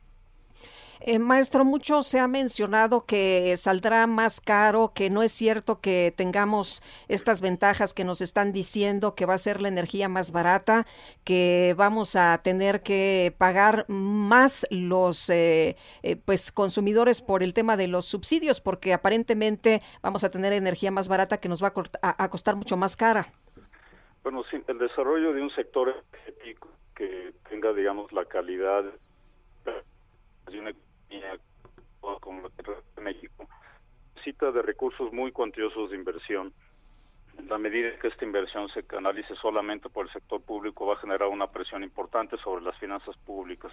Eh, 1.04 1.18
maestro, 1.18 1.66
mucho 1.66 2.04
se 2.04 2.20
ha 2.20 2.28
mencionado 2.28 3.06
que 3.08 3.58
saldrá 3.58 4.06
más 4.06 4.40
caro, 4.40 4.92
que 4.94 5.10
no 5.10 5.24
es 5.24 5.32
cierto 5.32 5.82
que 5.82 6.14
tengamos 6.16 6.84
estas 7.08 7.42
ventajas 7.42 7.96
que 7.96 8.04
nos 8.04 8.22
están 8.22 8.52
diciendo, 8.52 9.16
que 9.16 9.26
va 9.26 9.34
a 9.34 9.40
ser 9.40 9.62
la 9.62 9.68
energía 9.68 10.10
más 10.10 10.32
barata, 10.32 10.86
que 11.24 11.74
vamos 11.76 12.16
a 12.16 12.40
tener 12.44 12.84
que 12.84 13.34
pagar 13.40 13.86
más 13.90 14.68
los 14.70 15.28
eh, 15.32 15.76
eh, 16.04 16.18
pues 16.18 16.52
consumidores 16.52 17.24
por 17.24 17.42
el 17.42 17.56
tema 17.56 17.78
de 17.78 17.88
los 17.88 18.06
subsidios, 18.06 18.62
porque 18.62 18.94
aparentemente 18.94 19.82
vamos 20.04 20.24
a 20.24 20.30
tener 20.30 20.54
energía 20.54 20.92
más 20.92 21.08
barata 21.08 21.40
que 21.40 21.50
nos 21.50 21.64
va 21.64 21.74
a, 22.04 22.30
costar 22.30 22.56
mucho 22.56 22.78
más 22.78 22.96
cara. 22.96 23.26
Bueno, 24.22 24.44
sí, 24.52 24.62
el 24.68 24.78
desarrollo 24.78 25.34
de 25.34 25.42
un 25.42 25.50
sector 25.56 26.04
que 26.96 27.34
tenga, 27.50 27.74
digamos, 27.74 28.12
la 28.12 28.26
calidad 28.26 28.84
de 30.52 30.60
una 30.60 30.72
como 32.20 32.50
de 32.50 33.02
México, 33.02 33.48
necesita 34.16 34.52
de 34.52 34.62
recursos 34.62 35.12
muy 35.12 35.32
cuantiosos 35.32 35.90
de 35.90 35.98
inversión. 35.98 36.54
La 37.48 37.58
medida 37.58 37.98
que 38.00 38.08
esta 38.08 38.26
inversión 38.26 38.70
se 38.70 38.84
canalice 38.84 39.36
solamente 39.36 39.90
por 39.90 40.06
el 40.06 40.14
sector 40.14 40.42
público, 40.42 40.86
va 40.86 40.94
a 40.94 41.00
generar 41.00 41.30
una 41.30 41.48
presión 41.48 41.84
importante 41.84 42.38
sobre 42.38 42.64
las 42.64 42.78
finanzas 42.78 43.18
públicas 43.18 43.72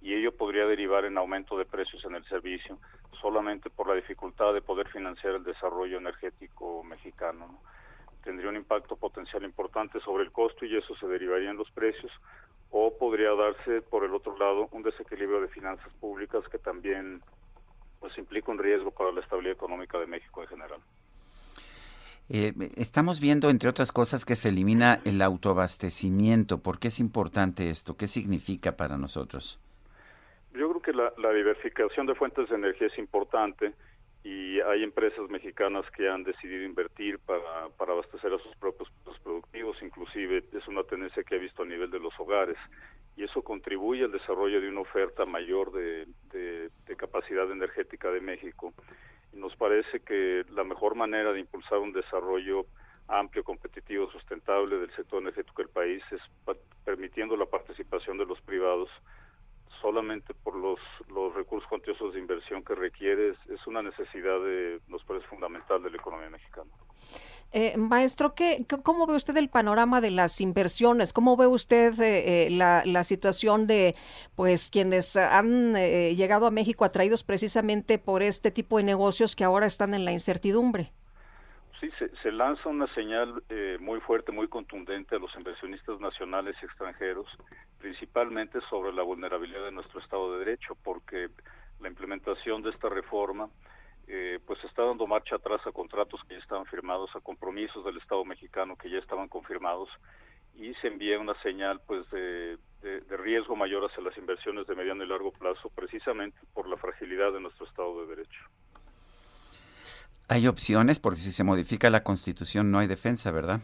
y 0.00 0.14
ello 0.14 0.36
podría 0.36 0.66
derivar 0.66 1.04
en 1.04 1.16
aumento 1.16 1.56
de 1.56 1.64
precios 1.64 2.04
en 2.04 2.14
el 2.14 2.24
servicio, 2.26 2.78
solamente 3.20 3.70
por 3.70 3.88
la 3.88 3.94
dificultad 3.94 4.52
de 4.52 4.60
poder 4.60 4.88
financiar 4.88 5.34
el 5.34 5.44
desarrollo 5.44 5.98
energético 5.98 6.82
mexicano. 6.84 7.60
Tendría 8.22 8.50
un 8.50 8.56
impacto 8.56 8.96
potencial 8.96 9.44
importante 9.44 10.00
sobre 10.00 10.24
el 10.24 10.32
costo 10.32 10.66
y 10.66 10.76
eso 10.76 10.94
se 10.96 11.06
derivaría 11.06 11.50
en 11.50 11.56
los 11.56 11.70
precios, 11.70 12.12
o 12.76 12.92
podría 12.98 13.32
darse, 13.34 13.82
por 13.82 14.04
el 14.04 14.12
otro 14.12 14.36
lado, 14.36 14.68
un 14.72 14.82
desequilibrio 14.82 15.40
de 15.40 15.46
finanzas 15.46 15.92
públicas 16.00 16.42
que 16.50 16.58
también 16.58 17.20
pues 18.00 18.18
implica 18.18 18.50
un 18.50 18.58
riesgo 18.58 18.90
para 18.90 19.12
la 19.12 19.20
estabilidad 19.20 19.54
económica 19.54 19.96
de 20.00 20.08
México 20.08 20.42
en 20.42 20.48
general. 20.48 20.80
Eh, 22.28 22.52
estamos 22.76 23.20
viendo, 23.20 23.48
entre 23.48 23.68
otras 23.68 23.92
cosas, 23.92 24.24
que 24.24 24.34
se 24.34 24.48
elimina 24.48 25.00
el 25.04 25.22
autoabastecimiento. 25.22 26.58
¿Por 26.58 26.80
qué 26.80 26.88
es 26.88 26.98
importante 26.98 27.70
esto? 27.70 27.96
¿Qué 27.96 28.08
significa 28.08 28.72
para 28.72 28.98
nosotros? 28.98 29.60
Yo 30.52 30.68
creo 30.70 30.82
que 30.82 30.92
la, 30.92 31.12
la 31.18 31.32
diversificación 31.32 32.06
de 32.06 32.16
fuentes 32.16 32.48
de 32.48 32.56
energía 32.56 32.88
es 32.88 32.98
importante 32.98 33.72
y 34.24 34.58
hay 34.60 34.82
empresas 34.82 35.28
mexicanas 35.28 35.84
que 35.90 36.08
han 36.08 36.24
decidido 36.24 36.64
invertir 36.64 37.18
para, 37.20 37.68
para 37.76 37.92
abastecer 37.92 38.32
a 38.32 38.38
sus 38.38 38.56
propios 38.56 38.88
productivos, 39.22 39.76
inclusive 39.82 40.42
es 40.52 40.66
una 40.66 40.82
tendencia 40.82 41.22
que 41.22 41.36
he 41.36 41.38
visto 41.38 41.62
a 41.62 41.66
nivel 41.66 41.90
de 41.90 42.00
los 42.00 42.18
hogares 42.18 42.56
y 43.16 43.22
eso 43.24 43.42
contribuye 43.42 44.04
al 44.04 44.12
desarrollo 44.12 44.60
de 44.60 44.68
una 44.68 44.80
oferta 44.80 45.24
mayor 45.24 45.72
de, 45.72 46.06
capacidad 46.96 47.50
energética 47.50 48.10
de 48.10 48.20
México. 48.20 48.72
Y 49.32 49.36
nos 49.36 49.54
parece 49.56 50.00
que 50.00 50.44
la 50.50 50.64
mejor 50.64 50.94
manera 50.94 51.32
de 51.32 51.40
impulsar 51.40 51.78
un 51.78 51.92
desarrollo 51.92 52.66
amplio, 53.08 53.44
competitivo, 53.44 54.10
sustentable 54.10 54.78
del 54.78 54.94
sector 54.96 55.20
energético 55.20 55.62
del 55.62 55.70
país 55.70 56.02
es 56.10 56.20
permitiendo 56.84 57.36
la 57.36 57.46
participación 57.46 58.16
de 58.16 58.24
los 58.24 58.40
privados 58.40 58.88
solamente 59.84 60.32
por 60.32 60.56
los, 60.56 60.80
los 61.10 61.34
recursos 61.34 61.68
cuantiosos 61.68 62.14
de 62.14 62.18
inversión 62.18 62.64
que 62.64 62.74
requiere, 62.74 63.34
es, 63.50 63.66
una 63.66 63.82
necesidad, 63.82 64.40
de, 64.40 64.80
nos 64.88 65.04
parece 65.04 65.26
fundamental 65.26 65.82
de 65.82 65.90
la 65.90 65.98
economía 65.98 66.30
mexicana. 66.30 66.70
Eh, 67.52 67.76
maestro, 67.76 68.34
¿qué, 68.34 68.64
¿cómo 68.82 69.06
ve 69.06 69.14
usted 69.14 69.36
el 69.36 69.50
panorama 69.50 70.00
de 70.00 70.10
las 70.10 70.40
inversiones? 70.40 71.12
¿Cómo 71.12 71.36
ve 71.36 71.46
usted 71.46 72.00
eh, 72.00 72.46
eh, 72.46 72.50
la, 72.50 72.82
la, 72.86 73.04
situación 73.04 73.66
de 73.66 73.94
pues 74.34 74.70
quienes 74.70 75.16
han 75.16 75.74
llegado 75.74 76.46
a 76.46 76.50
México 76.50 76.86
atraídos 76.86 77.22
precisamente 77.22 77.98
por 77.98 78.22
este 78.22 78.50
tipo 78.50 78.78
de 78.78 78.84
negocios 78.84 79.36
que 79.36 79.44
ahora 79.44 79.66
están 79.66 79.92
en 79.92 80.06
la 80.06 80.12
incertidumbre? 80.12 80.92
Sí, 81.90 82.06
se, 82.22 82.32
lanza 82.32 82.68
una 82.68 82.86
señal 82.94 83.42
muy 83.80 84.00
fuerte, 84.00 84.32
muy 84.32 84.48
contundente 84.48 85.16
a 85.16 85.18
los 85.18 85.34
inversionistas 85.36 86.00
nacionales 86.00 86.56
y 86.62 86.64
extranjeros, 86.64 87.26
principalmente 87.78 88.60
sobre 88.70 88.92
la 88.92 89.02
vulnerabilidad 89.02 89.64
de 89.64 89.72
nuestro 89.72 90.00
Estado 90.00 90.32
de 90.32 90.44
Derecho, 90.44 90.76
porque 90.82 91.28
la 91.80 91.88
implementación 91.88 92.62
de 92.62 92.70
esta 92.70 92.88
reforma 92.88 93.50
eh, 94.06 94.38
pues 94.46 94.62
está 94.64 94.82
dando 94.82 95.06
marcha 95.06 95.36
atrás 95.36 95.60
a 95.66 95.72
contratos 95.72 96.20
que 96.28 96.34
ya 96.34 96.40
estaban 96.40 96.66
firmados, 96.66 97.10
a 97.14 97.20
compromisos 97.20 97.84
del 97.84 97.96
Estado 97.96 98.24
mexicano 98.24 98.76
que 98.76 98.90
ya 98.90 98.98
estaban 98.98 99.28
confirmados 99.28 99.88
y 100.54 100.74
se 100.74 100.88
envía 100.88 101.18
una 101.18 101.34
señal 101.42 101.80
pues 101.86 102.08
de, 102.10 102.58
riesgo 103.08 103.56
mayor 103.56 103.84
hacia 103.84 104.02
las 104.02 104.16
inversiones 104.18 104.66
de 104.66 104.74
mediano 104.74 105.04
y 105.04 105.08
largo 105.08 105.32
plazo 105.32 105.70
precisamente 105.70 106.38
por 106.52 106.68
la 106.68 106.76
fragilidad 106.76 107.32
de 107.32 107.40
nuestro 107.40 107.66
Estado 107.66 108.02
de 108.02 108.14
Derecho. 108.14 108.40
Hay 110.28 110.46
opciones 110.46 111.00
porque 111.00 111.20
si 111.20 111.32
se 111.32 111.44
modifica 111.44 111.90
la 111.90 112.02
Constitución 112.02 112.70
no 112.70 112.78
hay 112.78 112.86
defensa, 112.86 113.30
¿verdad? 113.30 113.60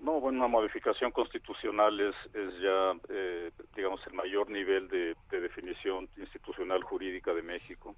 No, 0.00 0.20
bueno, 0.20 0.38
una 0.38 0.48
modificación 0.48 1.12
constitucional 1.12 2.00
es, 2.00 2.16
es 2.34 2.60
ya, 2.60 2.92
eh, 3.08 3.52
digamos, 3.76 4.04
el 4.08 4.14
mayor 4.14 4.50
nivel 4.50 4.88
de 4.88 5.14
definición 5.30 6.08
institucional 6.16 6.82
jurídica 6.82 7.32
de 7.32 7.42
México 7.42 7.94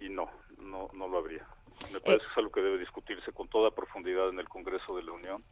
y, 0.00 0.08
no, 0.08 0.30
no, 0.58 0.90
no 0.92 1.08
lo 1.08 1.18
habría. 1.18 1.46
Me 1.92 1.98
eh, 1.98 2.02
parece 2.04 2.24
que 2.24 2.32
es 2.32 2.38
algo 2.38 2.50
que 2.50 2.62
debe 2.62 2.78
discutirse 2.78 3.32
con 3.32 3.48
toda 3.48 3.70
profundidad 3.70 4.28
en 4.28 4.38
el 4.38 4.48
Congreso 4.48 4.96
de 4.96 5.02
la 5.02 5.12
Unión 5.12 5.44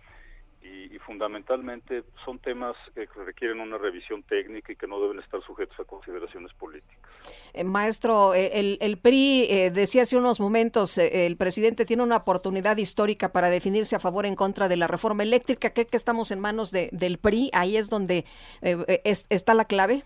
y, 0.68 0.98
fundamentalmente 0.98 2.02
son 2.22 2.38
temas 2.38 2.76
que 2.94 3.06
requieren 3.24 3.60
una 3.60 3.78
revisión 3.78 4.22
técnica 4.24 4.72
y 4.72 4.76
que 4.76 4.86
no 4.86 5.00
deben 5.00 5.20
estar 5.20 5.40
sujetos 5.42 5.78
a 5.80 5.84
consideraciones 5.84 6.52
políticas. 6.52 6.98
Eh, 7.54 7.64
maestro, 7.64 8.34
eh, 8.34 8.50
el, 8.60 8.76
el 8.82 8.98
PRI 8.98 9.70
decía 9.70 10.02
hace 10.02 10.18
unos 10.18 10.38
momentos, 10.38 10.98
el 10.98 11.36
presidente 11.38 11.86
tiene 11.86 12.02
una 12.02 12.16
oportunidad 12.16 12.76
histórica 12.76 13.32
para 13.32 13.48
definirse 13.48 13.96
a 13.96 14.00
favor 14.00 14.26
o 14.26 14.28
en 14.28 14.36
contra 14.36 14.68
de 14.68 14.76
la 14.76 14.86
reforma 14.86 15.22
eléctrica. 15.22 15.70
¿Cree 15.70 15.86
que 15.86 15.96
estamos 15.96 16.30
en 16.30 16.40
manos 16.40 16.70
de, 16.72 16.90
del 16.92 17.16
PRI? 17.16 17.50
Ahí 17.54 17.78
es 17.78 17.88
donde 17.88 18.26
está 18.60 19.54
la 19.54 19.64
clave. 19.64 20.04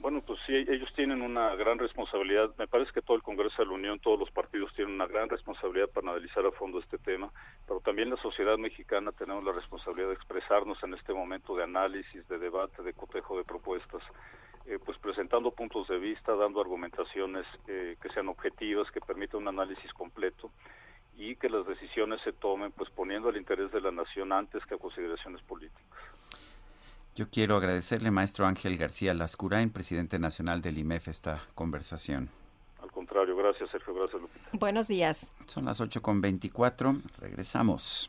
Bueno, 0.00 0.22
pues 0.24 0.38
sí, 0.46 0.54
ellos 0.54 0.88
tienen 0.94 1.22
una 1.22 1.56
gran 1.56 1.76
responsabilidad. 1.76 2.54
Me 2.56 2.68
parece 2.68 2.92
que 2.92 3.02
todo 3.02 3.16
el 3.16 3.22
Congreso 3.22 3.62
de 3.62 3.66
la 3.66 3.74
Unión, 3.74 3.98
todos 3.98 4.18
los 4.18 4.30
partidos 4.30 4.72
tienen 4.74 4.94
una 4.94 5.08
gran 5.08 5.28
responsabilidad 5.28 5.88
para 5.88 6.12
analizar 6.12 6.46
a 6.46 6.52
fondo 6.52 6.78
este 6.78 6.98
tema, 6.98 7.32
pero 7.66 7.80
también 7.80 8.10
la 8.10 8.16
sociedad 8.16 8.56
mexicana 8.58 9.10
tenemos 9.10 9.42
la 9.42 9.50
responsabilidad 9.50 10.08
de 10.08 10.14
expresarnos 10.14 10.80
en 10.84 10.94
este 10.94 11.12
momento 11.12 11.56
de 11.56 11.64
análisis, 11.64 12.26
de 12.28 12.38
debate, 12.38 12.82
de 12.84 12.92
cotejo 12.92 13.36
de 13.36 13.42
propuestas, 13.42 14.02
eh, 14.66 14.78
pues 14.84 14.96
presentando 14.98 15.50
puntos 15.50 15.88
de 15.88 15.98
vista, 15.98 16.36
dando 16.36 16.60
argumentaciones 16.60 17.46
eh, 17.66 17.96
que 18.00 18.08
sean 18.10 18.28
objetivas, 18.28 18.88
que 18.92 19.00
permitan 19.00 19.40
un 19.40 19.48
análisis 19.48 19.92
completo 19.94 20.52
y 21.16 21.34
que 21.34 21.48
las 21.48 21.66
decisiones 21.66 22.20
se 22.22 22.32
tomen 22.32 22.70
pues 22.70 22.88
poniendo 22.90 23.30
el 23.30 23.36
interés 23.36 23.72
de 23.72 23.80
la 23.80 23.90
nación 23.90 24.32
antes 24.32 24.64
que 24.66 24.74
a 24.74 24.78
consideraciones 24.78 25.42
políticas. 25.42 25.82
Yo 27.18 27.28
quiero 27.28 27.56
agradecerle, 27.56 28.12
maestro 28.12 28.46
Ángel 28.46 28.78
García 28.78 29.12
Lascurain, 29.12 29.70
presidente 29.70 30.20
nacional 30.20 30.62
del 30.62 30.78
IMEF, 30.78 31.08
esta 31.08 31.34
conversación. 31.56 32.30
Al 32.80 32.92
contrario, 32.92 33.34
gracias, 33.34 33.70
Sergio. 33.70 33.92
Gracias, 33.92 34.22
Lupita. 34.22 34.48
Buenos 34.52 34.86
días. 34.86 35.28
Son 35.46 35.64
las 35.64 35.80
8.24. 35.80 37.02
Regresamos. 37.18 38.08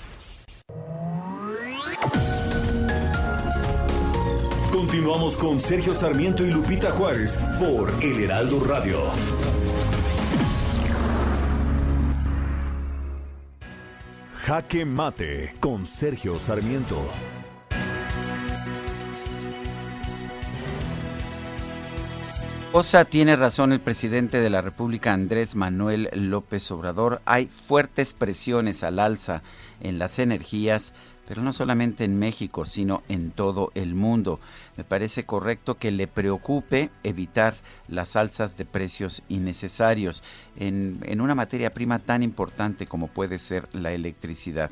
Continuamos 4.91 5.37
con 5.37 5.61
Sergio 5.61 5.93
Sarmiento 5.93 6.45
y 6.45 6.51
Lupita 6.51 6.91
Juárez 6.91 7.41
por 7.57 7.93
El 8.03 8.25
Heraldo 8.25 8.61
Radio. 8.61 8.99
Jaque 14.35 14.83
Mate 14.83 15.53
con 15.61 15.85
Sergio 15.85 16.37
Sarmiento. 16.37 17.09
Osa 22.73 23.05
tiene 23.05 23.37
razón 23.37 23.71
el 23.71 23.79
presidente 23.79 24.41
de 24.41 24.49
la 24.49 24.61
República 24.61 25.13
Andrés 25.13 25.55
Manuel 25.55 26.09
López 26.13 26.69
Obrador. 26.71 27.21
Hay 27.23 27.47
fuertes 27.47 28.13
presiones 28.13 28.83
al 28.83 28.99
alza 28.99 29.41
en 29.79 29.99
las 29.99 30.19
energías 30.19 30.93
pero 31.31 31.43
no 31.43 31.53
solamente 31.53 32.03
en 32.03 32.19
México, 32.19 32.65
sino 32.65 33.03
en 33.07 33.31
todo 33.31 33.71
el 33.73 33.95
mundo. 33.95 34.41
Me 34.75 34.83
parece 34.83 35.23
correcto 35.23 35.75
que 35.75 35.89
le 35.89 36.05
preocupe 36.05 36.89
evitar 37.03 37.55
las 37.87 38.17
alzas 38.17 38.57
de 38.57 38.65
precios 38.65 39.21
innecesarios 39.29 40.23
en, 40.57 40.99
en 41.03 41.21
una 41.21 41.33
materia 41.33 41.69
prima 41.69 41.99
tan 41.99 42.21
importante 42.21 42.85
como 42.85 43.07
puede 43.07 43.37
ser 43.37 43.69
la 43.71 43.93
electricidad. 43.93 44.71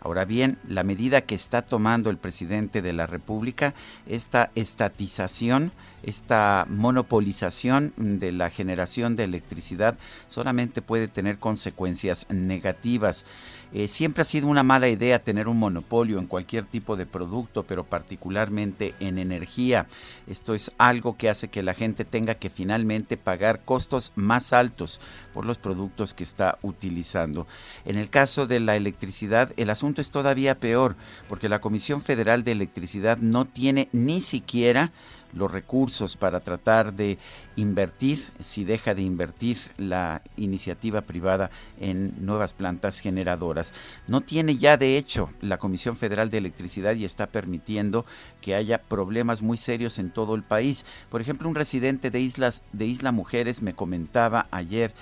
Ahora 0.00 0.24
bien, 0.24 0.58
la 0.68 0.84
medida 0.84 1.22
que 1.22 1.34
está 1.34 1.62
tomando 1.62 2.10
el 2.10 2.18
presidente 2.18 2.82
de 2.82 2.92
la 2.92 3.06
República, 3.06 3.74
esta 4.06 4.50
estatización, 4.54 5.72
esta 6.04 6.64
monopolización 6.68 7.92
de 7.96 8.30
la 8.30 8.50
generación 8.50 9.16
de 9.16 9.24
electricidad, 9.24 9.98
solamente 10.28 10.80
puede 10.82 11.08
tener 11.08 11.38
consecuencias 11.38 12.26
negativas. 12.30 13.24
Eh, 13.72 13.88
siempre 13.88 14.22
ha 14.22 14.24
sido 14.24 14.46
una 14.46 14.62
mala 14.62 14.88
idea 14.88 15.18
tener 15.18 15.48
un 15.48 15.58
monopolio 15.58 16.18
en 16.18 16.26
cualquier 16.26 16.64
tipo 16.64 16.96
de 16.96 17.06
producto, 17.06 17.64
pero 17.64 17.84
particularmente 17.84 18.94
en 19.00 19.18
energía. 19.18 19.86
Esto 20.26 20.54
es 20.54 20.72
algo 20.78 21.16
que 21.16 21.28
hace 21.28 21.48
que 21.48 21.62
la 21.62 21.74
gente 21.74 22.04
tenga 22.04 22.36
que 22.36 22.50
finalmente 22.50 23.16
pagar 23.16 23.64
costos 23.64 24.12
más 24.14 24.52
altos 24.52 25.00
por 25.34 25.44
los 25.44 25.58
productos 25.58 26.14
que 26.14 26.24
está 26.24 26.58
utilizando. 26.62 27.46
En 27.84 27.96
el 27.96 28.08
caso 28.08 28.46
de 28.46 28.60
la 28.60 28.76
electricidad, 28.76 29.52
el 29.56 29.70
asunto 29.70 30.00
es 30.00 30.10
todavía 30.10 30.58
peor, 30.58 30.96
porque 31.28 31.48
la 31.48 31.60
Comisión 31.60 32.00
Federal 32.02 32.44
de 32.44 32.52
Electricidad 32.52 33.18
no 33.18 33.44
tiene 33.44 33.88
ni 33.92 34.20
siquiera 34.20 34.92
los 35.32 35.50
recursos 35.50 36.16
para 36.16 36.40
tratar 36.40 36.94
de 36.94 37.18
invertir, 37.56 38.26
si 38.40 38.64
deja 38.64 38.94
de 38.94 39.02
invertir 39.02 39.58
la 39.76 40.22
iniciativa 40.36 41.02
privada 41.02 41.50
en 41.80 42.24
nuevas 42.24 42.52
plantas 42.52 43.00
generadoras. 43.00 43.72
No 44.08 44.20
tiene 44.20 44.56
ya, 44.56 44.76
de 44.76 44.98
hecho, 44.98 45.30
la 45.40 45.58
Comisión 45.58 45.96
Federal 45.96 46.30
de 46.30 46.38
Electricidad 46.38 46.94
y 46.94 47.04
está 47.04 47.26
permitiendo 47.26 48.06
que 48.40 48.54
haya 48.54 48.78
problemas 48.78 49.42
muy 49.42 49.56
serios 49.56 49.98
en 49.98 50.10
todo 50.10 50.34
el 50.34 50.42
país. 50.42 50.84
Por 51.10 51.20
ejemplo, 51.20 51.48
un 51.48 51.54
residente 51.54 52.10
de 52.10 52.20
Islas 52.20 52.62
de 52.72 52.86
Isla 52.86 53.12
Mujeres 53.12 53.62
me 53.62 53.74
comentaba 53.74 54.46
ayer, 54.50 54.94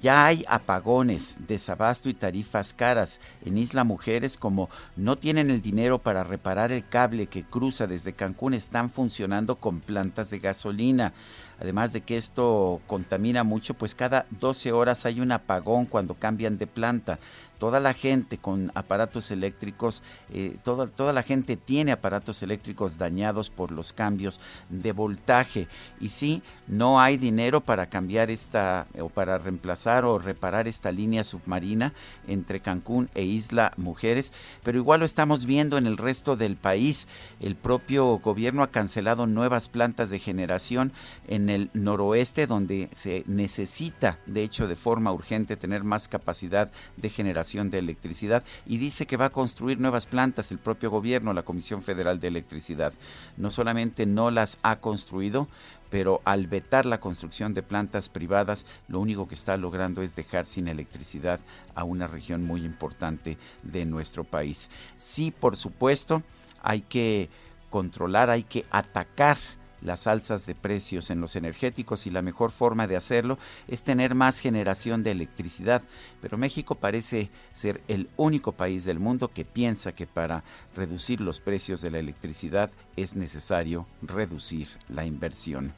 ya 0.00 0.26
hay 0.26 0.44
apagones, 0.48 1.36
desabasto 1.46 2.08
y 2.08 2.14
tarifas 2.14 2.72
caras 2.72 3.20
en 3.44 3.58
Isla 3.58 3.84
Mujeres 3.84 4.36
como 4.36 4.70
no 4.96 5.16
tienen 5.16 5.50
el 5.50 5.60
dinero 5.60 5.98
para 5.98 6.24
reparar 6.24 6.72
el 6.72 6.86
cable 6.88 7.26
que 7.26 7.44
cruza 7.44 7.86
desde 7.86 8.12
Cancún, 8.14 8.54
están 8.54 8.90
funcionando 8.90 9.56
con 9.56 9.80
plantas 9.80 10.30
de 10.30 10.38
gasolina. 10.38 11.12
Además 11.60 11.92
de 11.92 12.00
que 12.00 12.16
esto 12.16 12.80
contamina 12.86 13.44
mucho, 13.44 13.74
pues 13.74 13.94
cada 13.94 14.26
12 14.30 14.72
horas 14.72 15.06
hay 15.06 15.20
un 15.20 15.30
apagón 15.30 15.86
cuando 15.86 16.14
cambian 16.14 16.58
de 16.58 16.66
planta 16.66 17.18
toda 17.62 17.78
la 17.78 17.94
gente 17.94 18.38
con 18.38 18.72
aparatos 18.74 19.30
eléctricos, 19.30 20.02
eh, 20.34 20.56
toda, 20.64 20.88
toda 20.88 21.12
la 21.12 21.22
gente 21.22 21.56
tiene 21.56 21.92
aparatos 21.92 22.42
eléctricos 22.42 22.98
dañados 22.98 23.50
por 23.50 23.70
los 23.70 23.92
cambios 23.92 24.40
de 24.68 24.90
voltaje. 24.90 25.68
Y 26.00 26.08
sí, 26.08 26.42
no 26.66 27.00
hay 27.00 27.18
dinero 27.18 27.60
para 27.60 27.86
cambiar 27.86 28.32
esta, 28.32 28.88
o 28.98 29.08
para 29.08 29.38
reemplazar 29.38 30.04
o 30.04 30.18
reparar 30.18 30.66
esta 30.66 30.90
línea 30.90 31.22
submarina 31.22 31.92
entre 32.26 32.58
Cancún 32.58 33.08
e 33.14 33.22
Isla 33.22 33.74
Mujeres, 33.76 34.32
pero 34.64 34.78
igual 34.78 34.98
lo 34.98 35.06
estamos 35.06 35.46
viendo 35.46 35.78
en 35.78 35.86
el 35.86 35.98
resto 35.98 36.34
del 36.34 36.56
país. 36.56 37.06
El 37.38 37.54
propio 37.54 38.18
gobierno 38.18 38.64
ha 38.64 38.72
cancelado 38.72 39.28
nuevas 39.28 39.68
plantas 39.68 40.10
de 40.10 40.18
generación 40.18 40.90
en 41.28 41.48
el 41.48 41.70
noroeste, 41.74 42.48
donde 42.48 42.88
se 42.90 43.22
necesita, 43.28 44.18
de 44.26 44.42
hecho, 44.42 44.66
de 44.66 44.74
forma 44.74 45.12
urgente, 45.12 45.56
tener 45.56 45.84
más 45.84 46.08
capacidad 46.08 46.72
de 46.96 47.08
generación 47.08 47.51
de 47.52 47.78
Electricidad 47.78 48.44
y 48.66 48.78
dice 48.78 49.06
que 49.06 49.18
va 49.18 49.26
a 49.26 49.30
construir 49.30 49.78
nuevas 49.78 50.06
plantas 50.06 50.50
el 50.50 50.58
propio 50.58 50.90
gobierno, 50.90 51.34
la 51.34 51.42
Comisión 51.42 51.82
Federal 51.82 52.18
de 52.18 52.28
Electricidad. 52.28 52.94
No 53.36 53.50
solamente 53.50 54.06
no 54.06 54.30
las 54.30 54.58
ha 54.62 54.76
construido, 54.76 55.48
pero 55.90 56.22
al 56.24 56.46
vetar 56.46 56.86
la 56.86 57.00
construcción 57.00 57.52
de 57.52 57.62
plantas 57.62 58.08
privadas, 58.08 58.64
lo 58.88 59.00
único 59.00 59.28
que 59.28 59.34
está 59.34 59.58
logrando 59.58 60.00
es 60.00 60.16
dejar 60.16 60.46
sin 60.46 60.66
electricidad 60.66 61.40
a 61.74 61.84
una 61.84 62.06
región 62.06 62.42
muy 62.42 62.64
importante 62.64 63.36
de 63.62 63.84
nuestro 63.84 64.24
país. 64.24 64.70
Sí, 64.96 65.30
por 65.30 65.56
supuesto, 65.56 66.22
hay 66.62 66.80
que 66.80 67.28
controlar, 67.68 68.30
hay 68.30 68.44
que 68.44 68.64
atacar 68.70 69.36
las 69.82 70.06
alzas 70.06 70.46
de 70.46 70.54
precios 70.54 71.10
en 71.10 71.20
los 71.20 71.36
energéticos 71.36 72.06
y 72.06 72.10
la 72.10 72.22
mejor 72.22 72.50
forma 72.50 72.86
de 72.86 72.96
hacerlo 72.96 73.38
es 73.68 73.82
tener 73.82 74.14
más 74.14 74.38
generación 74.38 75.02
de 75.02 75.10
electricidad. 75.10 75.82
Pero 76.20 76.38
México 76.38 76.76
parece 76.76 77.30
ser 77.52 77.82
el 77.88 78.08
único 78.16 78.52
país 78.52 78.84
del 78.84 78.98
mundo 78.98 79.28
que 79.28 79.44
piensa 79.44 79.92
que 79.92 80.06
para 80.06 80.44
reducir 80.74 81.20
los 81.20 81.40
precios 81.40 81.80
de 81.80 81.90
la 81.90 81.98
electricidad 81.98 82.70
es 82.96 83.16
necesario 83.16 83.86
reducir 84.02 84.68
la 84.88 85.04
inversión. 85.04 85.74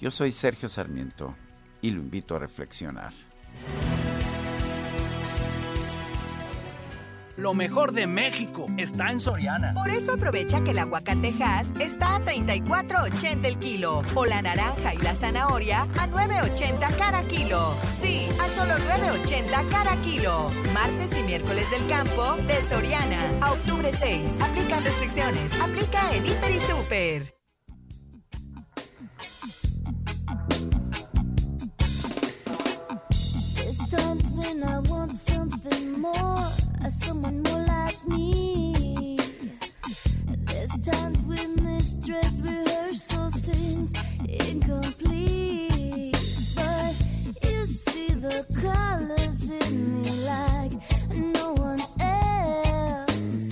Yo 0.00 0.10
soy 0.10 0.32
Sergio 0.32 0.68
Sarmiento 0.68 1.34
y 1.82 1.90
lo 1.90 2.00
invito 2.00 2.36
a 2.36 2.38
reflexionar. 2.38 3.12
Lo 7.38 7.54
mejor 7.54 7.92
de 7.92 8.08
México 8.08 8.66
está 8.78 9.10
en 9.10 9.20
Soriana. 9.20 9.72
Por 9.72 9.88
eso 9.90 10.14
aprovecha 10.14 10.60
que 10.64 10.72
el 10.72 10.78
aguacate 10.80 11.32
Hass 11.40 11.70
está 11.78 12.16
a 12.16 12.20
34.80 12.20 13.44
el 13.44 13.58
kilo 13.60 14.02
o 14.16 14.26
la 14.26 14.42
naranja 14.42 14.92
y 14.92 14.98
la 14.98 15.14
zanahoria 15.14 15.82
a 15.82 16.08
9.80 16.08 16.96
cada 16.96 17.22
kilo. 17.22 17.76
Sí, 18.02 18.26
a 18.42 18.48
solo 18.48 18.74
9.80 18.74 19.68
cada 19.70 19.94
kilo. 20.02 20.50
Martes 20.74 21.16
y 21.16 21.22
miércoles 21.22 21.70
del 21.70 21.86
campo 21.86 22.34
de 22.48 22.60
Soriana. 22.60 23.20
A 23.40 23.52
octubre 23.52 23.92
6. 23.92 24.34
Aplican 24.40 24.82
restricciones. 24.82 25.60
Aplica 25.60 26.12
en 26.14 26.26
Hiper 26.26 26.50
y 26.50 26.58
Super. 26.58 27.38
Someone 36.90 37.42
more 37.42 37.66
like 37.66 38.06
me. 38.08 39.18
There's 40.46 40.78
times 40.78 41.18
when 41.24 41.56
this 41.56 41.96
dress 41.96 42.40
rehearsal 42.40 43.30
seems 43.30 43.92
incomplete, 44.26 46.16
but 46.56 46.94
you 47.42 47.66
see 47.66 48.08
the 48.14 48.44
colors 48.60 49.50
in 49.50 50.02
me 50.02 50.10
like 50.24 50.72
no 51.14 51.52
one 51.54 51.80
else. 52.00 53.50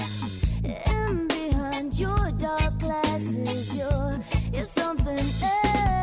And 0.86 1.28
behind 1.28 1.98
your 1.98 2.31
dark 2.39 2.78
glasses, 2.78 3.74
you're 3.77 4.20
you're 4.53 4.65
something 4.65 5.19
else. 5.19 5.95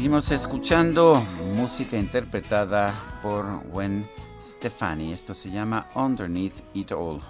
Seguimos 0.00 0.30
escuchando 0.30 1.22
música 1.54 1.98
interpretada 1.98 2.90
por 3.22 3.62
Gwen 3.68 4.08
Stefani. 4.42 5.12
Esto 5.12 5.34
se 5.34 5.50
llama 5.50 5.88
Underneath 5.94 6.54
It 6.72 6.92
All, 6.92 7.20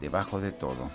debajo 0.00 0.40
de 0.40 0.50
todo. 0.50 0.90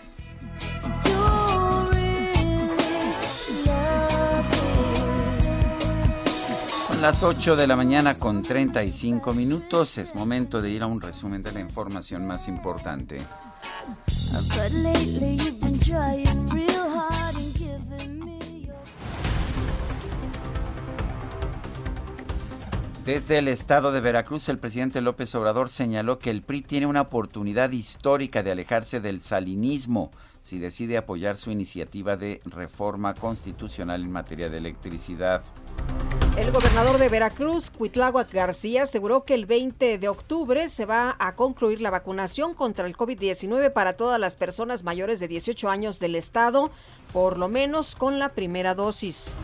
Son 6.89 7.01
las 7.01 7.23
8 7.23 7.55
de 7.55 7.67
la 7.67 7.77
mañana 7.77 8.15
con 8.15 8.41
35 8.41 9.31
minutos. 9.31 9.97
Es 9.99 10.13
momento 10.15 10.59
de 10.59 10.71
ir 10.71 10.83
a 10.83 10.87
un 10.87 10.99
resumen 10.99 11.41
de 11.41 11.53
la 11.53 11.61
información 11.61 12.27
más 12.27 12.49
importante. 12.49 13.19
Desde 23.05 23.39
el 23.39 23.49
estado 23.49 23.91
de 23.91 23.99
Veracruz, 23.99 24.47
el 24.47 24.59
presidente 24.59 25.01
López 25.01 25.35
Obrador 25.35 25.67
señaló 25.67 26.19
que 26.19 26.29
el 26.29 26.41
PRI 26.41 26.61
tiene 26.61 26.85
una 26.85 27.01
oportunidad 27.01 27.69
histórica 27.71 28.43
de 28.43 28.51
alejarse 28.51 29.01
del 29.01 29.19
salinismo 29.19 30.09
si 30.39 30.57
decide 30.57 30.95
apoyar 30.95 31.35
su 31.35 31.51
iniciativa 31.51 32.15
de 32.15 32.39
reforma 32.45 33.13
constitucional 33.13 34.03
en 34.03 34.11
materia 34.11 34.49
de 34.49 34.57
electricidad. 34.57 35.41
El 36.37 36.51
gobernador 36.51 36.97
de 36.97 37.09
Veracruz, 37.09 37.69
Cuitláhuac 37.71 38.31
García, 38.31 38.83
aseguró 38.83 39.25
que 39.25 39.33
el 39.33 39.47
20 39.47 39.97
de 39.97 40.07
octubre 40.07 40.69
se 40.69 40.85
va 40.85 41.17
a 41.19 41.35
concluir 41.35 41.81
la 41.81 41.89
vacunación 41.89 42.53
contra 42.53 42.87
el 42.87 42.95
COVID-19 42.95 43.73
para 43.73 43.97
todas 43.97 44.17
las 44.17 44.37
personas 44.37 44.83
mayores 44.83 45.19
de 45.19 45.27
18 45.27 45.69
años 45.69 45.99
del 45.99 46.15
estado, 46.15 46.71
por 47.11 47.37
lo 47.37 47.49
menos 47.49 47.95
con 47.95 48.17
la 48.17 48.29
primera 48.29 48.75
dosis. 48.75 49.37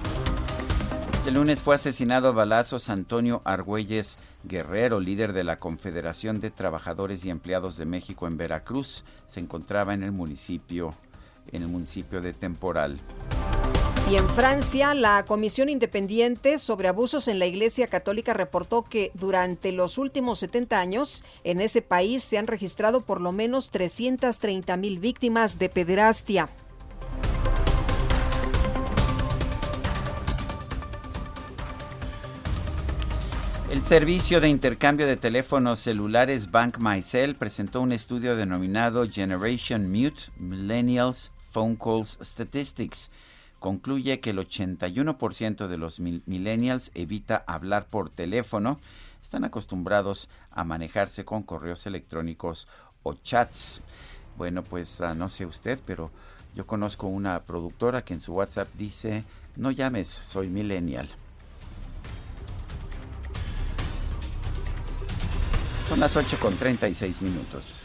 Este 1.29 1.37
lunes 1.37 1.61
fue 1.61 1.75
asesinado 1.75 2.29
a 2.29 2.31
balazos 2.31 2.89
Antonio 2.89 3.43
Argüelles 3.45 4.17
Guerrero, 4.45 4.99
líder 4.99 5.31
de 5.31 5.43
la 5.43 5.57
Confederación 5.57 6.39
de 6.39 6.49
Trabajadores 6.49 7.23
y 7.23 7.29
Empleados 7.29 7.77
de 7.77 7.85
México 7.85 8.25
en 8.25 8.35
Veracruz. 8.35 9.03
Se 9.27 9.39
encontraba 9.39 9.93
en 9.93 10.01
el 10.01 10.11
municipio, 10.11 10.89
en 11.51 11.61
el 11.61 11.67
municipio 11.67 12.19
de 12.19 12.33
Temporal. 12.33 12.99
Y 14.09 14.15
en 14.15 14.27
Francia, 14.29 14.95
la 14.95 15.23
Comisión 15.25 15.69
Independiente 15.69 16.57
sobre 16.57 16.87
Abusos 16.87 17.27
en 17.27 17.37
la 17.37 17.45
Iglesia 17.45 17.85
Católica 17.85 18.33
reportó 18.33 18.81
que 18.83 19.11
durante 19.13 19.71
los 19.71 19.99
últimos 19.99 20.39
70 20.39 20.79
años 20.79 21.23
en 21.43 21.61
ese 21.61 21.83
país 21.83 22.23
se 22.23 22.39
han 22.39 22.47
registrado 22.47 23.01
por 23.01 23.21
lo 23.21 23.31
menos 23.31 23.69
330 23.69 24.75
mil 24.77 24.97
víctimas 24.97 25.59
de 25.59 25.69
pederastia. 25.69 26.49
El 33.69 33.83
servicio 33.83 34.41
de 34.41 34.49
intercambio 34.49 35.05
de 35.05 35.15
teléfonos 35.15 35.79
celulares 35.79 36.49
Bank 36.49 36.79
MyCell 36.79 37.35
presentó 37.35 37.81
un 37.81 37.91
estudio 37.91 38.35
denominado 38.35 39.07
Generation 39.07 39.91
Mute 39.91 40.31
Millennials 40.37 41.31
Phone 41.51 41.75
Calls 41.75 42.17
Statistics. 42.19 43.11
Concluye 43.59 44.21
que 44.21 44.31
el 44.31 44.39
81% 44.39 45.67
de 45.67 45.77
los 45.77 45.99
millennials 45.99 46.89
evita 46.95 47.43
hablar 47.45 47.85
por 47.85 48.09
teléfono. 48.09 48.79
Están 49.21 49.43
acostumbrados 49.43 50.29
a 50.49 50.63
manejarse 50.63 51.23
con 51.23 51.43
correos 51.43 51.85
electrónicos 51.85 52.67
o 53.03 53.13
chats. 53.13 53.83
Bueno, 54.35 54.63
pues 54.63 54.99
ah, 55.01 55.13
no 55.13 55.29
sé 55.29 55.45
usted, 55.45 55.77
pero 55.85 56.09
yo 56.55 56.65
conozco 56.65 57.05
una 57.05 57.39
productora 57.43 58.03
que 58.03 58.15
en 58.15 58.19
su 58.19 58.33
WhatsApp 58.33 58.69
dice, 58.79 59.25
no 59.55 59.69
llames, 59.69 60.07
soy 60.07 60.47
millennial. 60.47 61.07
Son 65.89 65.99
las 65.99 66.15
8 66.15 66.37
con 66.39 66.55
36 66.55 67.23
minutos. 67.23 67.78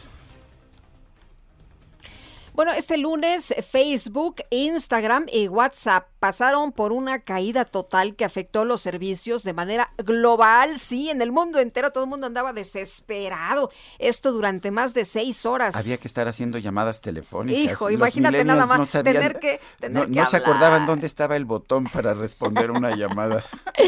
Bueno, 2.54 2.72
este 2.72 2.96
lunes 2.98 3.52
Facebook, 3.68 4.36
Instagram 4.50 5.26
y 5.32 5.48
WhatsApp 5.48 6.06
pasaron 6.20 6.70
por 6.70 6.92
una 6.92 7.18
caída 7.18 7.64
total 7.64 8.14
que 8.14 8.24
afectó 8.24 8.64
los 8.64 8.80
servicios 8.80 9.42
de 9.42 9.52
manera 9.52 9.90
global. 9.98 10.78
Sí, 10.78 11.10
en 11.10 11.20
el 11.20 11.32
mundo 11.32 11.58
entero 11.58 11.90
todo 11.90 12.04
el 12.04 12.10
mundo 12.10 12.28
andaba 12.28 12.52
desesperado. 12.52 13.70
Esto 13.98 14.30
durante 14.30 14.70
más 14.70 14.94
de 14.94 15.04
seis 15.04 15.44
horas. 15.46 15.74
Había 15.74 15.96
que 15.96 16.06
estar 16.06 16.28
haciendo 16.28 16.58
llamadas 16.58 17.00
telefónicas. 17.00 17.60
Hijo, 17.72 17.86
Los 17.86 17.94
imagínate 17.94 18.44
nada 18.44 18.66
más 18.66 18.78
no 18.78 18.86
sabían- 18.86 19.14
tener 19.14 19.38
que 19.40 19.60
tener 19.80 20.08
no, 20.08 20.14
que 20.14 20.20
no 20.20 20.26
se 20.26 20.36
acordaban 20.36 20.86
dónde 20.86 21.08
estaba 21.08 21.34
el 21.34 21.46
botón 21.46 21.84
para 21.92 22.14
responder 22.14 22.70
una 22.70 22.94
llamada. 22.94 23.44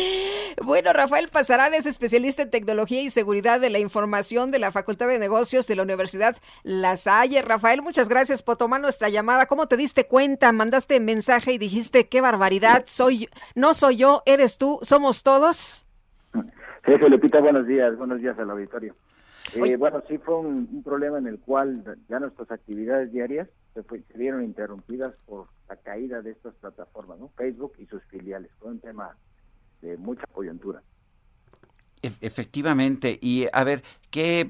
Bueno, 0.65 0.95
Rafael 0.95 1.29
Pasarán 1.29 1.75
es 1.75 1.85
especialista 1.85 2.41
en 2.41 2.51
tecnología 2.51 3.03
y 3.03 3.11
seguridad 3.11 3.61
de 3.61 3.69
la 3.69 3.79
información 3.79 4.51
de 4.51 4.59
la 4.59 4.73
Facultad 4.73 5.07
de 5.07 5.19
Negocios 5.19 5.67
de 5.67 5.77
la 5.77 5.83
Universidad 5.83 6.35
La 6.63 6.97
Salle. 6.97 7.43
Rafael, 7.43 7.83
muchas 7.83 8.09
gracias 8.09 8.43
por 8.43 8.56
tomar 8.57 8.81
nuestra 8.81 9.09
llamada. 9.09 9.47
¿Cómo 9.47 9.67
te 9.69 9.77
diste 9.77 10.07
cuenta? 10.07 10.53
Mandaste 10.53 10.99
mensaje 11.01 11.53
y 11.53 11.59
dijiste, 11.59 12.09
qué 12.09 12.21
barbaridad, 12.21 12.85
soy, 12.87 13.29
no 13.55 13.75
soy 13.75 13.97
yo, 13.99 14.23
eres 14.27 14.59
tú, 14.59 14.79
somos 14.83 15.23
todos. 15.23 15.85
Sergio 16.85 17.09
Lupita, 17.09 17.41
buenos 17.41 17.67
días, 17.67 17.97
buenos 17.97 18.21
días 18.21 18.39
al 18.39 18.51
auditorio. 18.51 18.95
Eh, 19.55 19.77
bueno, 19.77 20.03
sí 20.09 20.19
fue 20.19 20.39
un, 20.39 20.69
un 20.73 20.83
problema 20.83 21.19
en 21.19 21.27
el 21.29 21.39
cual 21.39 21.85
ya 22.09 22.19
nuestras 22.19 22.51
actividades 22.51 23.13
diarias 23.13 23.49
se, 23.75 23.83
fue- 23.85 24.03
se 24.11 24.19
vieron 24.19 24.43
interrumpidas 24.45 25.15
por 25.25 25.47
la 25.69 25.77
caída 25.77 26.21
de 26.23 26.33
estas 26.33 26.55
plataformas, 26.55 27.19
¿no? 27.19 27.29
Facebook 27.37 27.75
y 27.79 27.87
sus 27.87 28.03
filiales. 28.05 28.51
Fue 28.59 28.71
un 28.71 28.81
tema 28.81 29.17
de 29.83 29.97
mucha 29.99 30.25
coyuntura. 30.33 30.83
E- 32.03 32.13
efectivamente. 32.21 33.19
Y 33.21 33.47
a 33.53 33.63
ver, 33.65 33.83
¿qué, 34.11 34.49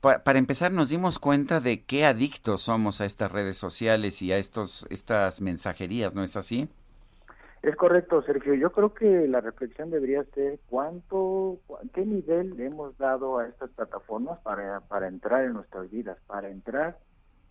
pa- 0.00 0.22
para 0.24 0.38
empezar, 0.38 0.72
nos 0.72 0.88
dimos 0.88 1.18
cuenta 1.18 1.60
de 1.60 1.82
qué 1.84 2.04
adictos 2.06 2.62
somos 2.62 3.00
a 3.00 3.04
estas 3.06 3.30
redes 3.32 3.56
sociales 3.56 4.22
y 4.22 4.32
a 4.32 4.38
estos, 4.38 4.86
estas 4.90 5.40
mensajerías, 5.40 6.14
¿no 6.14 6.22
es 6.22 6.36
así? 6.36 6.68
Es 7.62 7.76
correcto, 7.76 8.22
Sergio. 8.22 8.54
Yo 8.54 8.72
creo 8.72 8.94
que 8.94 9.28
la 9.28 9.40
reflexión 9.40 9.90
debería 9.90 10.24
ser 10.34 10.60
cuánto, 10.68 11.60
cu- 11.66 11.78
qué 11.92 12.06
nivel 12.06 12.56
le 12.56 12.66
hemos 12.66 12.96
dado 12.96 13.38
a 13.38 13.46
estas 13.46 13.70
plataformas 13.70 14.38
para, 14.40 14.80
para 14.80 15.08
entrar 15.08 15.44
en 15.44 15.52
nuestras 15.52 15.90
vidas, 15.90 16.16
para 16.26 16.48
entrar 16.48 16.98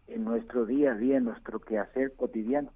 en 0.08 0.24
nuestro 0.24 0.66
día 0.66 0.94
a 0.94 0.96
día, 0.96 1.18
en 1.18 1.26
nuestro 1.26 1.60
quehacer 1.60 2.16
cotidiano. 2.16 2.72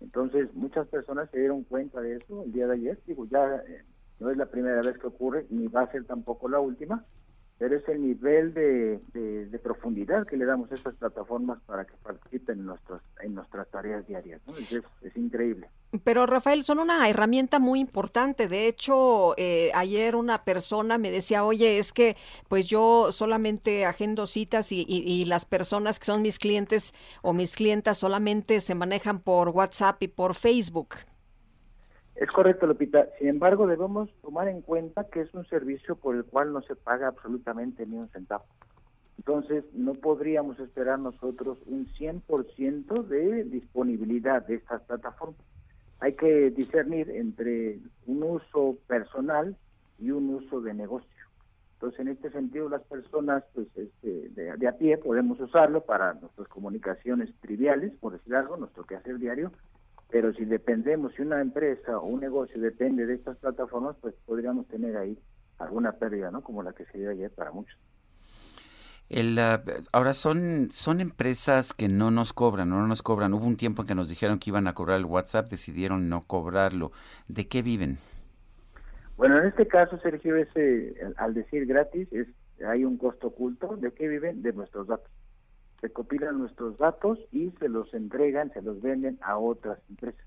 Entonces, 0.00 0.48
muchas 0.54 0.88
personas 0.88 1.30
se 1.30 1.38
dieron 1.40 1.64
cuenta 1.64 2.00
de 2.00 2.16
eso 2.16 2.42
el 2.44 2.52
día 2.52 2.66
de 2.66 2.74
ayer. 2.74 2.98
Digo, 3.06 3.26
ya 3.26 3.56
eh, 3.56 3.84
no 4.18 4.30
es 4.30 4.36
la 4.38 4.46
primera 4.46 4.80
vez 4.80 4.96
que 4.98 5.06
ocurre, 5.06 5.46
ni 5.50 5.68
va 5.68 5.82
a 5.82 5.92
ser 5.92 6.04
tampoco 6.06 6.48
la 6.48 6.58
última, 6.60 7.04
pero 7.62 7.76
es 7.76 7.88
el 7.88 8.02
nivel 8.02 8.52
de, 8.54 8.98
de- 9.12 9.46
profundidad 9.60 10.26
que 10.26 10.36
le 10.36 10.44
damos 10.44 10.68
a 10.72 10.74
estas 10.74 10.96
plataformas 10.96 11.60
para 11.64 11.84
que 11.84 11.92
participen 12.02 12.58
en, 12.58 12.66
nuestros, 12.66 13.00
en 13.20 13.36
nuestras 13.36 13.70
tareas 13.70 14.04
diarias. 14.08 14.40
¿no? 14.48 14.56
Es, 14.56 15.16
increíble. 15.16 15.68
Pero 16.02 16.26
Rafael, 16.26 16.64
son 16.64 16.80
una 16.80 17.08
herramienta 17.08 17.60
muy 17.60 17.78
importante. 17.78 18.48
De 18.48 18.66
hecho, 18.66 19.34
eh, 19.36 19.70
ayer 19.74 20.16
una 20.16 20.42
persona 20.42 20.98
me 20.98 21.12
decía, 21.12 21.44
oye, 21.44 21.78
es 21.78 21.92
que 21.92 22.16
pues 22.48 22.66
yo 22.66 23.12
solamente 23.12 23.86
agendo 23.86 24.26
citas 24.26 24.72
y- 24.72 24.84
y 24.88 25.24
las 25.26 25.44
personas 25.44 26.00
que 26.00 26.06
son 26.06 26.20
mis 26.20 26.40
clientes 26.40 26.92
o 27.22 27.32
mis 27.32 27.54
clientas 27.54 27.96
solamente 27.96 28.58
se 28.58 28.74
manejan 28.74 29.20
por 29.20 29.50
WhatsApp 29.50 30.02
y 30.02 30.08
por 30.08 30.34
Facebook. 30.34 30.96
Es 32.22 32.30
correcto, 32.30 32.68
Lupita. 32.68 33.08
Sin 33.18 33.26
embargo, 33.26 33.66
debemos 33.66 34.08
tomar 34.22 34.46
en 34.46 34.62
cuenta 34.62 35.08
que 35.08 35.22
es 35.22 35.34
un 35.34 35.44
servicio 35.46 35.96
por 35.96 36.14
el 36.14 36.24
cual 36.24 36.52
no 36.52 36.62
se 36.62 36.76
paga 36.76 37.08
absolutamente 37.08 37.84
ni 37.84 37.96
un 37.96 38.08
centavo. 38.10 38.44
Entonces, 39.18 39.64
no 39.74 39.94
podríamos 39.94 40.56
esperar 40.60 41.00
nosotros 41.00 41.58
un 41.66 41.88
100% 41.88 43.02
de 43.08 43.42
disponibilidad 43.42 44.46
de 44.46 44.54
estas 44.54 44.82
plataformas. 44.82 45.40
Hay 45.98 46.12
que 46.12 46.52
discernir 46.52 47.10
entre 47.10 47.80
un 48.06 48.22
uso 48.22 48.78
personal 48.86 49.56
y 49.98 50.12
un 50.12 50.32
uso 50.32 50.60
de 50.60 50.74
negocio. 50.74 51.26
Entonces, 51.72 51.98
en 51.98 52.06
este 52.06 52.30
sentido, 52.30 52.68
las 52.68 52.82
personas 52.82 53.42
pues, 53.52 53.66
este, 53.76 54.28
de, 54.28 54.68
a 54.68 54.78
pie 54.78 54.96
podemos 54.96 55.40
usarlo 55.40 55.80
para 55.80 56.14
nuestras 56.14 56.46
comunicaciones 56.46 57.34
triviales, 57.40 57.92
por 57.98 58.12
decir 58.12 58.36
algo, 58.36 58.56
nuestro 58.56 58.84
quehacer 58.84 59.18
diario, 59.18 59.50
pero 60.12 60.30
si 60.34 60.44
dependemos, 60.44 61.14
si 61.14 61.22
una 61.22 61.40
empresa 61.40 61.98
o 61.98 62.06
un 62.06 62.20
negocio 62.20 62.60
depende 62.60 63.06
de 63.06 63.14
estas 63.14 63.38
plataformas, 63.38 63.96
pues 64.02 64.14
podríamos 64.26 64.68
tener 64.68 64.94
ahí 64.98 65.18
alguna 65.58 65.92
pérdida, 65.92 66.30
¿no? 66.30 66.42
Como 66.42 66.62
la 66.62 66.74
que 66.74 66.84
se 66.84 66.98
dio 66.98 67.10
ayer 67.10 67.30
para 67.30 67.50
muchos. 67.50 67.76
El, 69.08 69.38
ah, 69.38 69.62
ahora 69.90 70.12
son, 70.12 70.70
son 70.70 71.00
empresas 71.00 71.72
que 71.72 71.88
no 71.88 72.10
nos 72.10 72.34
cobran, 72.34 72.68
no 72.68 72.86
nos 72.86 73.02
cobran. 73.02 73.32
Hubo 73.32 73.46
un 73.46 73.56
tiempo 73.56 73.82
en 73.82 73.88
que 73.88 73.94
nos 73.94 74.10
dijeron 74.10 74.38
que 74.38 74.50
iban 74.50 74.68
a 74.68 74.74
cobrar 74.74 74.98
el 74.98 75.06
WhatsApp, 75.06 75.50
decidieron 75.50 76.10
no 76.10 76.20
cobrarlo. 76.26 76.92
¿De 77.28 77.48
qué 77.48 77.62
viven? 77.62 77.96
Bueno, 79.16 79.38
en 79.38 79.46
este 79.46 79.66
caso, 79.66 79.98
Sergio, 79.98 80.36
ese, 80.36 80.94
al 81.16 81.32
decir 81.32 81.64
gratis, 81.64 82.06
es 82.12 82.28
hay 82.66 82.84
un 82.84 82.98
costo 82.98 83.28
oculto. 83.28 83.76
¿De 83.78 83.92
qué 83.92 84.08
viven? 84.08 84.42
De 84.42 84.52
nuestros 84.52 84.86
datos. 84.86 85.10
Recopilan 85.82 86.38
nuestros 86.38 86.78
datos 86.78 87.18
y 87.32 87.50
se 87.58 87.68
los 87.68 87.92
entregan, 87.92 88.52
se 88.52 88.62
los 88.62 88.80
venden 88.80 89.18
a 89.20 89.36
otras 89.36 89.78
empresas. 89.90 90.24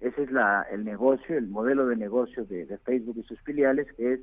Ese 0.00 0.24
es 0.24 0.30
la, 0.30 0.62
el 0.70 0.84
negocio, 0.84 1.36
el 1.36 1.48
modelo 1.48 1.86
de 1.86 1.96
negocio 1.96 2.44
de, 2.44 2.66
Facebook 2.84 3.16
y 3.18 3.22
sus 3.22 3.40
filiales, 3.40 3.86
que 3.96 4.14
es 4.14 4.20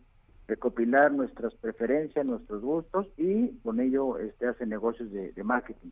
recopilar 0.47 1.11
nuestras 1.11 1.53
preferencias, 1.55 2.25
nuestros 2.25 2.61
gustos 2.61 3.07
y 3.17 3.49
con 3.63 3.79
ello 3.79 4.19
este, 4.19 4.47
hace 4.47 4.65
negocios 4.65 5.11
de, 5.11 5.43
marketing. 5.43 5.89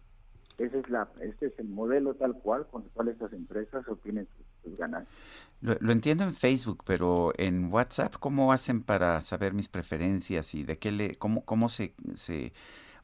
Ese 0.57 0.79
es, 0.79 0.89
la, 0.89 1.07
este 1.21 1.47
es 1.47 1.57
el 1.57 1.69
modelo 1.69 2.13
tal 2.13 2.33
cual 2.33 2.67
con 2.67 2.83
el 2.83 2.89
cual 2.89 3.07
estas 3.07 3.33
empresas 3.33 3.87
obtienen 3.87 4.27
sus, 4.63 4.77
ganancias. 4.77 5.13
Lo, 5.61 5.75
lo 5.79 5.91
entiendo 5.91 6.23
en 6.23 6.33
Facebook, 6.33 6.83
pero 6.85 7.33
en 7.37 7.73
WhatsApp, 7.73 8.15
¿cómo 8.19 8.53
hacen 8.53 8.83
para 8.83 9.19
saber 9.21 9.53
mis 9.53 9.69
preferencias 9.69 10.53
y 10.53 10.63
de 10.63 10.77
qué 10.77 10.91
le, 10.91 11.15
cómo, 11.15 11.43
cómo 11.43 11.67
se, 11.67 11.95
se 12.13 12.53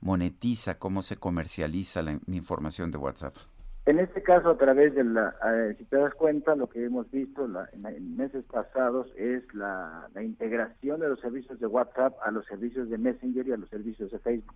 monetiza, 0.01 0.77
cómo 0.79 1.01
se 1.01 1.17
comercializa 1.17 2.01
la, 2.01 2.19
información 2.27 2.91
de 2.91 2.97
WhatsApp? 2.97 3.35
En 3.85 3.99
este 3.99 4.21
caso, 4.21 4.49
a 4.49 4.57
través 4.57 4.93
de 4.95 5.03
la, 5.05 5.33
eh, 5.45 5.75
si 5.77 5.85
te 5.85 5.95
das 5.95 6.13
cuenta, 6.13 6.55
lo 6.55 6.67
que 6.67 6.83
hemos 6.83 7.09
visto 7.09 7.47
la- 7.47 7.69
en, 7.71 8.17
meses 8.17 8.43
pasados 8.45 9.07
es 9.15 9.43
la, 9.53 10.09
integración 10.21 10.99
de 10.99 11.07
los 11.07 11.19
servicios 11.21 11.57
de 11.59 11.67
WhatsApp 11.67 12.13
a 12.21 12.31
los 12.31 12.45
servicios 12.45 12.89
de 12.89 12.97
Messenger 12.97 13.47
y 13.47 13.51
a 13.53 13.57
los 13.57 13.69
servicios 13.69 14.11
de 14.11 14.19
Facebook. 14.19 14.55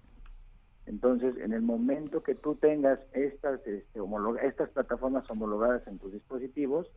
Entonces, 0.86 1.38
en 1.38 1.54
el 1.54 1.62
momento 1.62 2.24
que 2.24 2.36
tú 2.36 2.56
tengas 2.56 3.00
estas, 3.14 3.66
este, 3.66 4.00
homologa- 4.02 4.42
estas 4.42 4.70
plataformas 4.72 5.30
homologadas 5.30 5.88
en 5.88 5.98
tus 6.00 6.12
dispositivos, 6.12 6.92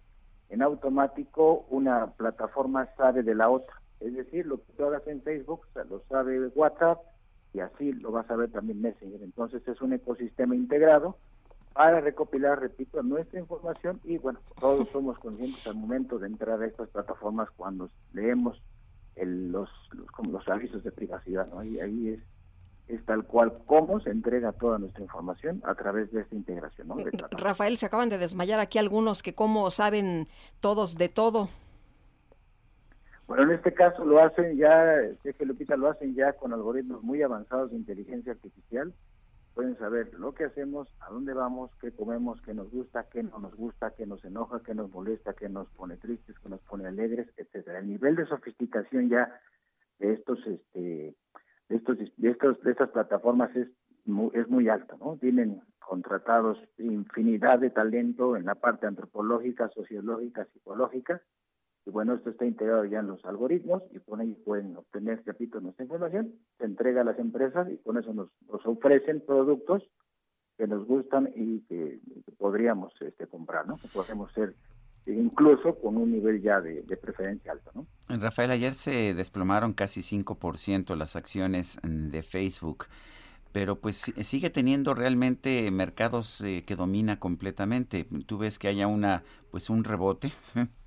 en 0.48 0.62
automático 0.62 1.66
una 1.70 2.08
plataforma 2.12 2.88
sabe 2.96 3.22
de 3.22 3.34
la 3.34 3.48
otra. 3.48 3.76
Es 4.00 4.12
decir, 4.14 4.46
lo 4.46 4.56
que 4.56 4.72
tú 4.76 4.84
hagas 4.84 5.06
en 5.06 5.22
Facebook 5.22 5.60
lo 5.88 6.02
sabe 6.08 6.48
WhatsApp 6.48 6.98
y 7.55 7.60
así 7.60 7.93
lo 7.93 8.10
vas 8.10 8.28
a 8.31 8.36
ver 8.36 8.51
también 8.51 8.82
Messenger. 8.82 9.22
Entonces, 9.22 9.66
es 9.66 9.81
un 9.81 9.93
ecosistema 9.93 10.55
integrado 10.56 11.16
para 11.72 12.01
recopilar, 12.01 12.60
repito, 12.60 13.02
nuestra 13.02 13.39
información 13.40 14.01
y 14.05 14.18
bueno, 14.18 14.40
todos 14.60 14.89
somos 14.93 15.18
conscientes 15.18 15.64
al 15.66 15.74
momento 15.76 16.18
de 16.18 16.26
entrar 16.26 16.60
a 16.60 16.66
estas 16.66 16.89
plataformas 16.90 17.48
cuando 17.56 17.90
leemos 18.12 18.60
el- 19.16 19.51
los, 19.52 19.70
los, 19.93 20.06
como 20.10 20.32
los 20.32 20.48
avisos 20.48 20.82
de 20.85 20.90
privacidad, 20.93 21.47
¿no? 21.48 21.60
Ahí, 21.60 21.78
ahí 21.81 22.09
es, 22.09 22.20
es 22.89 23.05
tal 23.06 23.24
cual 23.24 23.52
cómo 23.66 23.98
se 24.01 24.10
entrega 24.10 24.52
toda 24.52 24.78
nuestra 24.78 25.02
información 25.02 25.62
a 25.64 25.74
través 25.74 26.12
de 26.12 26.20
esta 26.22 26.35
integración, 26.35 26.89
¿no? 26.89 26.97
De 26.97 27.05
plataformas. 27.12 27.43
Rafael, 27.43 27.76
se 27.76 27.86
acaban 27.86 28.09
de 28.09 28.18
desmayar 28.18 28.59
aquí 28.60 28.78
algunos 28.78 29.22
que 29.22 29.35
cómo 29.35 29.70
saben 29.70 30.26
todos 30.60 30.97
de 30.97 31.09
todo. 31.09 31.48
Bueno, 33.26 33.44
en 33.44 33.52
este 33.52 33.72
caso 33.72 34.05
lo 34.05 34.20
hacen 34.20 34.56
ya, 34.56 35.01
Sergio 35.22 35.46
Lupita, 35.46 35.76
lo 35.76 35.88
hacen 35.88 36.14
ya 36.14 36.34
con 36.34 36.52
algoritmos 36.52 37.02
muy 37.02 37.22
avanzados 37.22 37.70
de 37.70 37.76
inteligencia 37.76 38.32
artificial. 38.32 38.92
Pueden 39.55 39.78
saber 39.78 40.12
lo 40.18 40.34
que 40.34 40.44
hacemos, 40.44 40.88
a 41.01 41.10
dónde 41.10 41.32
vamos, 41.32 41.70
qué 41.80 41.92
comemos, 41.92 42.40
qué 42.42 42.52
nos 42.52 42.70
gusta, 42.70 43.06
qué 43.10 43.22
no 43.22 43.38
nos 43.38 43.55
gusta, 43.55 43.92
qué 43.96 44.05
nos 44.05 44.24
enoja, 44.24 44.60
qué 44.66 44.74
nos 44.74 44.90
molesta, 44.90 45.32
qué 45.32 45.48
nos 45.48 45.68
pone 45.70 45.96
tristes, 45.96 46.36
qué 46.40 46.48
nos 46.48 46.60
pone 46.62 46.86
alegres, 46.86 47.28
etcétera. 47.36 47.78
El 47.78 47.88
nivel 47.88 48.16
de 48.16 48.26
sofisticación 48.26 49.09
ya 49.09 49.40
de 50.01 50.12
estos, 50.12 50.44
este, 50.46 51.14
de 51.68 51.76
estos, 51.76 51.96
de 51.98 52.30
estos, 52.30 52.60
de 52.62 52.70
estas 52.72 52.90
plataformas 52.90 53.55
es 53.56 53.68
muy, 54.05 54.30
es 54.34 54.48
muy 54.48 54.68
alto, 54.68 54.98
¿no? 54.98 55.16
Tienen 55.16 55.62
contratados 55.78 56.59
infinidad 56.78 57.60
de 57.60 57.70
talento 57.70 58.36
en 58.36 58.44
la 58.44 58.56
parte 58.56 58.86
antropológica, 58.86 59.68
sociológica, 59.68 60.46
psicológica, 60.52 61.22
y 61.86 61.90
bueno, 61.90 62.15
esto 62.15 62.31
está 62.31 62.47
integrado 62.47 62.85
ya 62.86 63.01
en 63.01 63.09
los 63.09 63.24
algoritmos 63.24 63.82
y 63.94 63.98
con 64.01 64.20
ello 64.20 64.36
pueden 64.44 64.77
obtener, 64.77 65.23
repito, 65.27 65.61
nuestra 65.61 65.85
información, 65.85 66.32
se 66.59 66.65
entrega 66.65 67.02
a 67.02 67.05
las 67.05 67.19
empresas 67.19 67.69
y 67.70 67.77
con 67.78 67.98
eso 67.98 68.12
nos, 68.15 68.28
nos 68.51 68.65
ofrecen 68.66 69.23
productos 69.27 69.82
que 70.56 70.66
nos 70.66 70.86
gustan 70.86 71.31
y 71.35 71.61
que, 71.62 72.01
podríamos 72.39 72.93
este, 73.01 73.27
comprar, 73.27 73.66
¿no? 73.66 73.77
Que 73.78 73.89
podemos 73.89 74.32
ser 74.32 74.55
incluso 75.06 75.74
con 75.81 75.97
un 75.98 76.12
nivel 76.12 76.40
ya 76.40 76.61
de, 76.61 76.82
de 76.82 76.97
preferencia 76.97 77.52
alto. 77.52 77.70
¿no? 77.74 77.86
Rafael, 78.19 78.51
ayer 78.51 78.74
se 78.74 79.12
desplomaron 79.15 79.74
casi 79.74 80.01
5% 80.01 80.97
las 80.97 81.16
acciones 81.16 81.78
mm, 81.82 82.09
de 82.09 82.23
Facebook, 82.23 82.86
pero 83.52 83.77
pues 83.81 83.97
si- 83.97 84.12
sigue 84.24 84.48
teniendo 84.48 84.94
realmente 84.94 85.70
mercados 85.70 86.40
eh, 86.40 86.65
que 86.66 86.77
domina 86.77 87.19
completamente. 87.20 88.06
¿Tú 88.27 88.39
ves 88.39 88.59
que 88.59 88.69
haya 88.69 88.86
una 88.86 89.23
pues 89.51 89.69
un 89.69 89.85
rebote? 89.85 90.31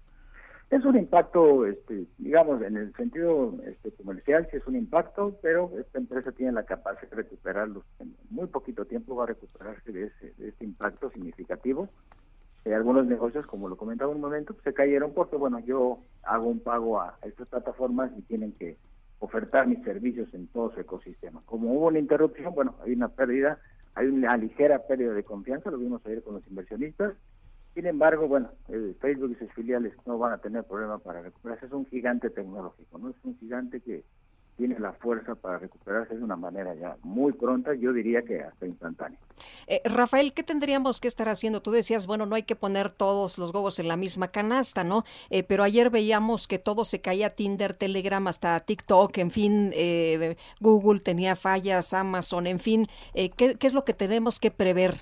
Es 0.69 0.83
un 0.83 0.97
impacto, 0.97 1.65
este, 1.65 2.07
digamos, 2.17 2.61
en 2.61 2.75
el 2.75 2.93
sentido 2.95 3.55
este, 3.65 3.89
comercial, 3.91 4.47
sí 4.51 4.57
es 4.57 4.67
un 4.67 4.75
impacto, 4.75 5.37
pero 5.41 5.71
esta 5.79 5.97
empresa 5.97 6.33
tiene 6.33 6.51
la 6.51 6.63
capacidad 6.63 7.09
de 7.09 7.15
recuperarlo. 7.15 7.83
En 7.99 8.13
muy 8.29 8.47
poquito 8.47 8.83
tiempo 8.83 9.15
va 9.15 9.23
a 9.23 9.27
recuperarse 9.27 9.91
de, 9.93 10.07
ese, 10.07 10.33
este 10.39 10.65
impacto 10.65 11.09
significativo. 11.11 11.87
Eh, 12.65 12.73
algunos 12.73 13.05
negocios, 13.05 13.47
como 13.47 13.69
lo 13.69 13.77
comentaba 13.77 14.11
un 14.11 14.19
momento, 14.19 14.53
pues, 14.53 14.65
se 14.65 14.73
cayeron 14.73 15.13
porque, 15.13 15.37
bueno, 15.37 15.59
yo 15.59 15.99
hago 16.23 16.47
un 16.47 16.59
pago 16.59 16.99
a, 16.99 17.17
a 17.21 17.27
estas 17.27 17.47
plataformas 17.47 18.11
y 18.17 18.21
tienen 18.23 18.51
que 18.51 18.77
ofertar 19.19 19.67
mis 19.67 19.81
servicios 19.83 20.33
en 20.33 20.47
todo 20.47 20.73
su 20.73 20.81
ecosistema. 20.81 21.41
Como 21.45 21.71
hubo 21.71 21.87
una 21.87 21.99
interrupción, 21.99 22.53
bueno, 22.53 22.75
hay 22.83 22.91
una 22.91 23.07
pérdida, 23.07 23.57
hay 23.95 24.07
una 24.07 24.35
ligera 24.35 24.85
pérdida 24.85 25.13
de 25.13 25.23
confianza, 25.23 25.71
lo 25.71 25.77
vimos 25.77 26.05
ayer 26.05 26.21
con 26.23 26.33
los 26.33 26.47
inversionistas. 26.47 27.13
Sin 27.77 27.85
embargo, 27.85 28.27
bueno, 28.27 28.49
Facebook 28.99 29.33
y 29.33 29.35
sus 29.35 29.53
filiales 29.53 29.93
no 30.07 30.17
van 30.17 30.33
a 30.33 30.39
tener 30.39 30.63
problema 30.63 30.97
para 30.97 31.21
recuperarse. 31.21 31.67
Es 31.67 31.71
un 31.71 31.85
gigante 31.85 32.31
tecnológico, 32.31 32.97
¿no? 32.97 33.11
Es 33.11 33.15
un 33.23 33.37
gigante 33.37 33.81
que 33.81 34.03
tiene 34.55 34.79
la 34.79 34.93
fuerza 34.93 35.35
para 35.35 35.59
recuperarse 35.59 36.17
de 36.17 36.23
una 36.23 36.35
manera 36.35 36.73
ya 36.73 36.97
muy 37.03 37.33
pronta, 37.33 37.75
yo 37.75 37.93
diría 37.93 38.23
que 38.23 38.41
hasta 38.41 38.65
instantánea. 38.65 39.19
Eh, 39.67 39.83
Rafael, 39.85 40.33
¿qué 40.33 40.41
tendríamos 40.41 40.99
que 40.99 41.07
estar 41.07 41.29
haciendo? 41.29 41.61
Tú 41.61 41.69
decías, 41.69 42.07
bueno, 42.07 42.25
no 42.25 42.33
hay 42.33 42.41
que 42.41 42.55
poner 42.55 42.89
todos 42.89 43.37
los 43.37 43.53
huevos 43.53 43.77
en 43.77 43.89
la 43.89 43.95
misma 43.95 44.29
canasta, 44.29 44.83
¿no? 44.83 45.03
Eh, 45.29 45.43
pero 45.43 45.63
ayer 45.63 45.91
veíamos 45.91 46.47
que 46.47 46.57
todo 46.57 46.83
se 46.83 46.99
caía, 47.01 47.35
Tinder, 47.35 47.75
Telegram, 47.75 48.25
hasta 48.25 48.59
TikTok, 48.59 49.15
en 49.19 49.29
fin, 49.29 49.71
eh, 49.75 50.35
Google 50.59 51.01
tenía 51.01 51.35
fallas, 51.35 51.93
Amazon, 51.93 52.47
en 52.47 52.57
fin, 52.57 52.87
eh, 53.13 53.29
¿qué, 53.29 53.53
qué 53.53 53.67
es 53.67 53.75
lo 53.75 53.85
que 53.85 53.93
tenemos 53.93 54.39
que 54.39 54.49
prever? 54.49 54.95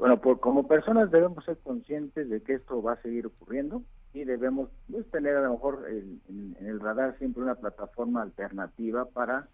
Bueno, 0.00 0.18
por, 0.18 0.40
como 0.40 0.66
personas 0.66 1.10
debemos 1.10 1.44
ser 1.44 1.58
conscientes 1.58 2.30
de 2.30 2.40
que 2.42 2.54
esto 2.54 2.82
va 2.82 2.94
a 2.94 3.02
seguir 3.02 3.26
ocurriendo 3.26 3.82
y 4.14 4.24
debemos 4.24 4.70
pues, 4.90 5.06
tener 5.10 5.36
a 5.36 5.42
lo 5.42 5.52
mejor 5.52 5.86
en, 5.90 6.56
el 6.58 6.80
radar 6.80 7.18
siempre 7.18 7.42
una 7.42 7.56
plataforma 7.56 8.22
alternativa 8.22 9.04
para 9.04 9.48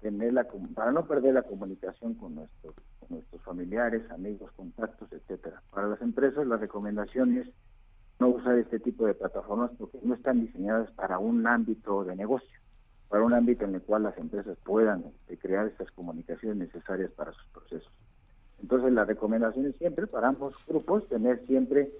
tener 0.00 0.32
la 0.32 0.44
para 0.74 0.90
no 0.90 1.06
perder 1.06 1.34
la 1.34 1.44
comunicación 1.44 2.14
con 2.14 2.34
nuestros 2.34 2.74
con 2.98 3.10
nuestros 3.10 3.40
familiares, 3.42 4.02
amigos, 4.10 4.50
contactos, 4.56 5.12
etcétera. 5.12 5.62
Para 5.70 5.86
las 5.86 6.02
empresas 6.02 6.44
la 6.48 6.56
recomendación 6.56 7.38
es 7.38 7.48
no 8.18 8.30
usar 8.30 8.58
este 8.58 8.80
tipo 8.80 9.06
de 9.06 9.14
plataformas 9.14 9.70
porque 9.78 10.00
no 10.02 10.14
están 10.14 10.40
diseñadas 10.40 10.90
para 10.96 11.20
un 11.20 11.46
ámbito 11.46 12.02
de 12.02 12.16
negocio, 12.16 12.58
para 13.08 13.22
un 13.22 13.34
ámbito 13.34 13.64
en 13.64 13.76
el 13.76 13.82
cual 13.82 14.02
las 14.02 14.18
empresas 14.18 14.58
puedan 14.64 15.04
este, 15.04 15.38
crear 15.38 15.68
estas 15.68 15.92
comunicaciones 15.92 16.56
necesarias 16.56 17.12
para 17.12 17.30
sus 17.30 17.46
procesos. 17.50 17.92
Entonces 18.62 18.92
la 18.92 19.04
recomendación 19.04 19.66
es 19.66 19.76
siempre 19.76 20.06
para 20.06 20.28
ambos 20.28 20.54
grupos 20.66 21.06
tener 21.08 21.44
siempre 21.46 21.90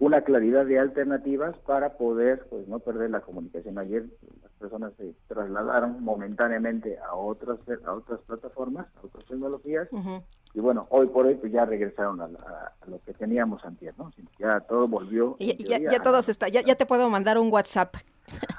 una 0.00 0.22
claridad 0.22 0.66
de 0.66 0.78
alternativas 0.78 1.56
para 1.58 1.96
poder 1.96 2.46
pues 2.50 2.66
no 2.68 2.78
perder 2.80 3.10
la 3.10 3.20
comunicación. 3.20 3.78
Ayer 3.78 4.04
las 4.42 4.52
personas 4.52 4.92
se 4.96 5.14
trasladaron 5.28 6.02
momentáneamente 6.02 6.98
a 6.98 7.14
otras 7.14 7.58
a 7.86 7.92
otras 7.92 8.20
plataformas, 8.26 8.86
a 8.96 9.06
otras 9.06 9.24
tecnologías 9.26 9.88
y 10.52 10.60
bueno, 10.60 10.86
hoy 10.90 11.06
por 11.08 11.26
hoy 11.26 11.34
pues 11.36 11.52
ya 11.52 11.64
regresaron 11.64 12.20
a, 12.20 12.28
la- 12.28 12.72
a 12.80 12.86
lo 12.90 13.00
que 13.00 13.12
teníamos 13.14 13.64
antes, 13.64 13.96
¿no? 13.98 14.12
Ya 14.38 14.60
todo 14.60 14.86
volvió. 14.88 15.36
Ya, 15.38 15.52
en 15.52 15.58
ya, 15.82 15.92
ya 15.92 15.98
a- 15.98 16.02
todos 16.02 16.28
está, 16.28 16.48
ya, 16.48 16.60
ya 16.62 16.74
te 16.74 16.86
puedo 16.86 17.08
mandar 17.08 17.38
un 17.38 17.52
WhatsApp. 17.52 17.94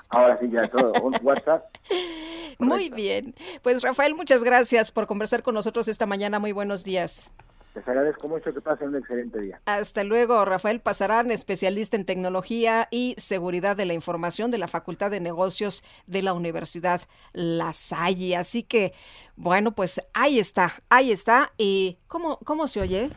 Ahora 0.10 0.38
sí 0.40 0.50
ya 0.50 0.68
todo, 0.68 0.94
un 1.02 1.14
WhatsApp. 1.22 1.66
Muy 2.60 2.90
bien. 2.90 3.36
Pues 3.62 3.82
Rafael, 3.82 4.16
muchas 4.16 4.44
gracias 4.44 4.92
por 4.92 5.08
conversar 5.08 5.44
con 5.44 5.56
nosotros 5.56 5.88
esta 5.88 6.06
mañana. 6.06 6.40
Muy 6.40 6.52
buenos 6.52 6.84
días. 6.84 7.30
Les 7.76 7.86
agradezco 7.90 8.30
mucho 8.30 8.54
que 8.54 8.62
pasen 8.62 8.88
un 8.88 8.96
excelente 8.96 9.42
día. 9.42 9.60
Hasta 9.66 10.06
luego, 10.06 10.46
Rafael 10.46 10.80
Pasarán, 10.80 11.30
especialista 11.30 11.98
en 11.98 12.06
tecnología 12.06 12.88
y 12.90 13.16
seguridad 13.18 13.76
de 13.76 13.86
la 13.86 13.94
información 13.94 14.50
de 14.50 14.58
la 14.58 14.70
Facultad 14.70 15.12
de 15.12 15.20
Negocios 15.20 15.84
de 16.08 16.22
la 16.22 16.32
Universidad 16.34 17.02
La 17.34 17.74
Salle. 17.74 18.38
Así 18.38 18.64
que, 18.64 18.94
bueno, 19.36 19.74
pues 19.74 20.02
ahí 20.14 20.40
está, 20.40 20.72
ahí 20.88 21.12
está. 21.12 21.52
¿Y 21.58 21.98
cómo, 22.08 22.40
cómo 22.46 22.68
se 22.68 22.80
oye? 22.80 23.12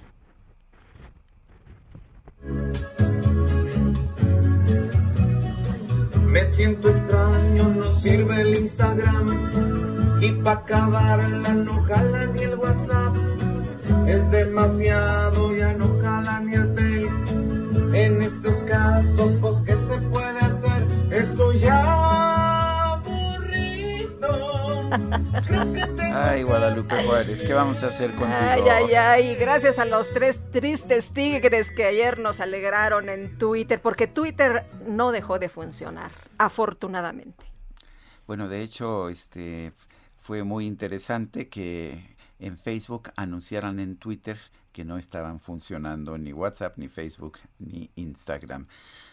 Me 6.28 6.44
siento 6.44 6.90
extraño, 6.90 7.64
no 7.70 7.90
sirve 7.90 8.42
el 8.42 8.54
Instagram. 8.54 10.20
Y 10.20 10.32
pa' 10.32 10.52
acabar 10.52 11.26
la 11.28 11.54
no 11.54 11.82
jala 11.84 12.27
Ay, 26.12 26.42
Guadalupe 26.42 27.04
Juárez, 27.04 27.42
¿qué 27.42 27.52
vamos 27.52 27.82
a 27.82 27.88
hacer 27.88 28.10
contigo? 28.10 28.38
Ay, 28.40 28.62
ay, 28.70 28.94
ay, 28.94 29.34
gracias 29.36 29.78
a 29.78 29.84
los 29.84 30.12
tres 30.12 30.42
tristes 30.50 31.12
tigres 31.12 31.70
que 31.70 31.84
ayer 31.84 32.18
nos 32.18 32.40
alegraron 32.40 33.08
en 33.08 33.38
Twitter, 33.38 33.80
porque 33.80 34.06
Twitter 34.06 34.66
no 34.86 35.12
dejó 35.12 35.38
de 35.38 35.48
funcionar, 35.48 36.10
afortunadamente. 36.38 37.44
Bueno, 38.26 38.48
de 38.48 38.62
hecho, 38.62 39.08
este 39.08 39.72
fue 40.16 40.42
muy 40.42 40.66
interesante 40.66 41.48
que 41.48 42.16
en 42.38 42.58
Facebook 42.58 43.10
anunciaran 43.16 43.80
en 43.80 43.96
Twitter 43.96 44.38
que 44.72 44.84
no 44.84 44.98
estaban 44.98 45.40
funcionando 45.40 46.18
ni 46.18 46.32
WhatsApp, 46.32 46.76
ni 46.76 46.88
Facebook, 46.88 47.38
ni 47.58 47.90
Instagram. 47.96 48.66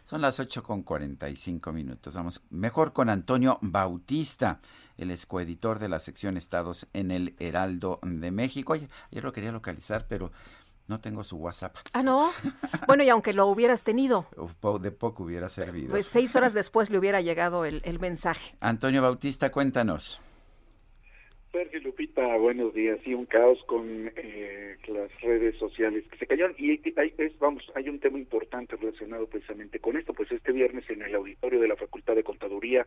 Son 0.06 0.22
las 0.22 0.40
8 0.40 0.62
con 0.62 0.84
45 0.84 1.74
minutos. 1.74 2.14
Vamos 2.14 2.44
mejor 2.52 2.94
con 2.94 3.10
Antonio 3.10 3.58
Bautista, 3.62 4.60
el 4.98 5.10
escoeditor 5.10 5.80
de 5.80 5.90
la 5.90 5.98
sección 5.98 6.38
Estados 6.38 6.88
en 6.94 7.10
el 7.10 7.36
Heraldo 7.40 8.00
de 8.04 8.30
México. 8.30 8.74
Ayer 8.74 9.24
lo 9.24 9.34
quería 9.34 9.52
localizar, 9.52 10.06
pero 10.08 10.32
no 10.88 11.00
tengo 11.00 11.24
su 11.24 11.38
WhatsApp. 11.38 11.78
Ah, 11.94 12.04
no. 12.04 12.32
Bueno, 12.88 13.04
y 13.04 13.10
aunque 13.10 13.34
lo 13.34 13.48
hubieras 13.48 13.84
tenido, 13.84 14.28
De 14.80 14.92
poco 14.92 15.24
hubiera 15.24 15.50
servido. 15.50 15.90
pues 15.90 16.06
seis 16.06 16.36
horas 16.36 16.54
después 16.54 16.92
le 16.92 17.00
hubiera 17.00 17.20
llegado 17.22 17.66
el, 17.66 17.82
el 17.84 18.00
mensaje. 18.00 18.56
Antonio 18.60 19.02
Bautista, 19.02 19.52
cuéntanos. 19.52 20.22
Sergio 21.56 21.80
Lupita, 21.80 22.36
buenos 22.36 22.74
días. 22.74 23.00
Sí, 23.06 23.14
un 23.14 23.26
caos 23.26 23.64
con 23.66 24.12
eh, 24.14 24.76
las 24.88 25.22
redes 25.22 25.56
sociales 25.58 26.04
que 26.12 26.18
se 26.18 26.28
cayeron. 26.28 26.54
Y 26.58 26.72
hay, 27.00 27.14
es, 27.18 27.40
vamos, 27.40 27.64
hay 27.76 27.88
un 27.88 28.02
tema 28.02 28.20
importante 28.20 28.76
relacionado 28.76 29.26
precisamente 29.28 29.80
con 29.80 29.96
esto. 29.96 30.14
Pues 30.14 30.30
este 30.34 30.52
viernes 30.52 30.84
en 30.90 31.02
el 31.02 31.16
auditorio 31.16 31.62
de 31.62 31.70
la 31.70 31.78
Facultad 31.78 32.16
de 32.16 32.26
Contaduría, 32.26 32.86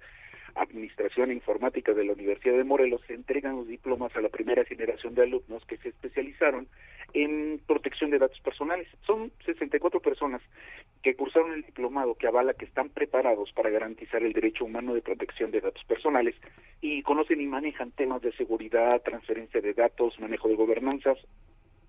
Administración 0.58 1.32
Informática 1.32 1.92
de 1.92 2.04
la 2.04 2.12
Universidad 2.12 2.56
de 2.56 2.64
Morelos 2.64 3.00
se 3.06 3.14
entregan 3.14 3.56
los 3.56 3.68
diplomas 3.68 4.14
a 4.16 4.20
la 4.20 4.28
primera 4.28 4.64
generación 4.64 5.14
de 5.14 5.22
alumnos 5.22 5.64
que 5.66 5.76
se 5.78 5.90
especializaron 5.90 6.68
en 7.14 7.60
protección 7.66 8.10
de 8.10 8.18
datos 8.18 8.40
personales. 8.40 8.88
Son 9.06 9.30
64 9.46 10.00
personas 10.00 10.42
que 11.02 11.14
cursaron 11.14 11.52
el 11.52 11.62
diplomado 11.62 12.14
que 12.14 12.26
avala 12.26 12.54
que 12.54 12.64
están 12.64 12.90
preparados 12.90 13.52
para 13.52 13.70
garantizar 13.70 14.22
el 14.22 14.32
derecho 14.32 14.64
humano 14.64 14.94
de 14.94 15.02
protección 15.02 15.50
de 15.50 15.60
datos 15.60 15.84
personales 15.84 16.34
y 16.80 17.02
conocen 17.02 17.40
y 17.40 17.46
manejan 17.46 17.92
temas 17.92 18.22
de 18.22 18.32
seguridad, 18.32 19.00
transferencia 19.02 19.60
de 19.60 19.74
datos, 19.74 20.18
manejo 20.20 20.48
de 20.48 20.56
gobernanzas, 20.56 21.18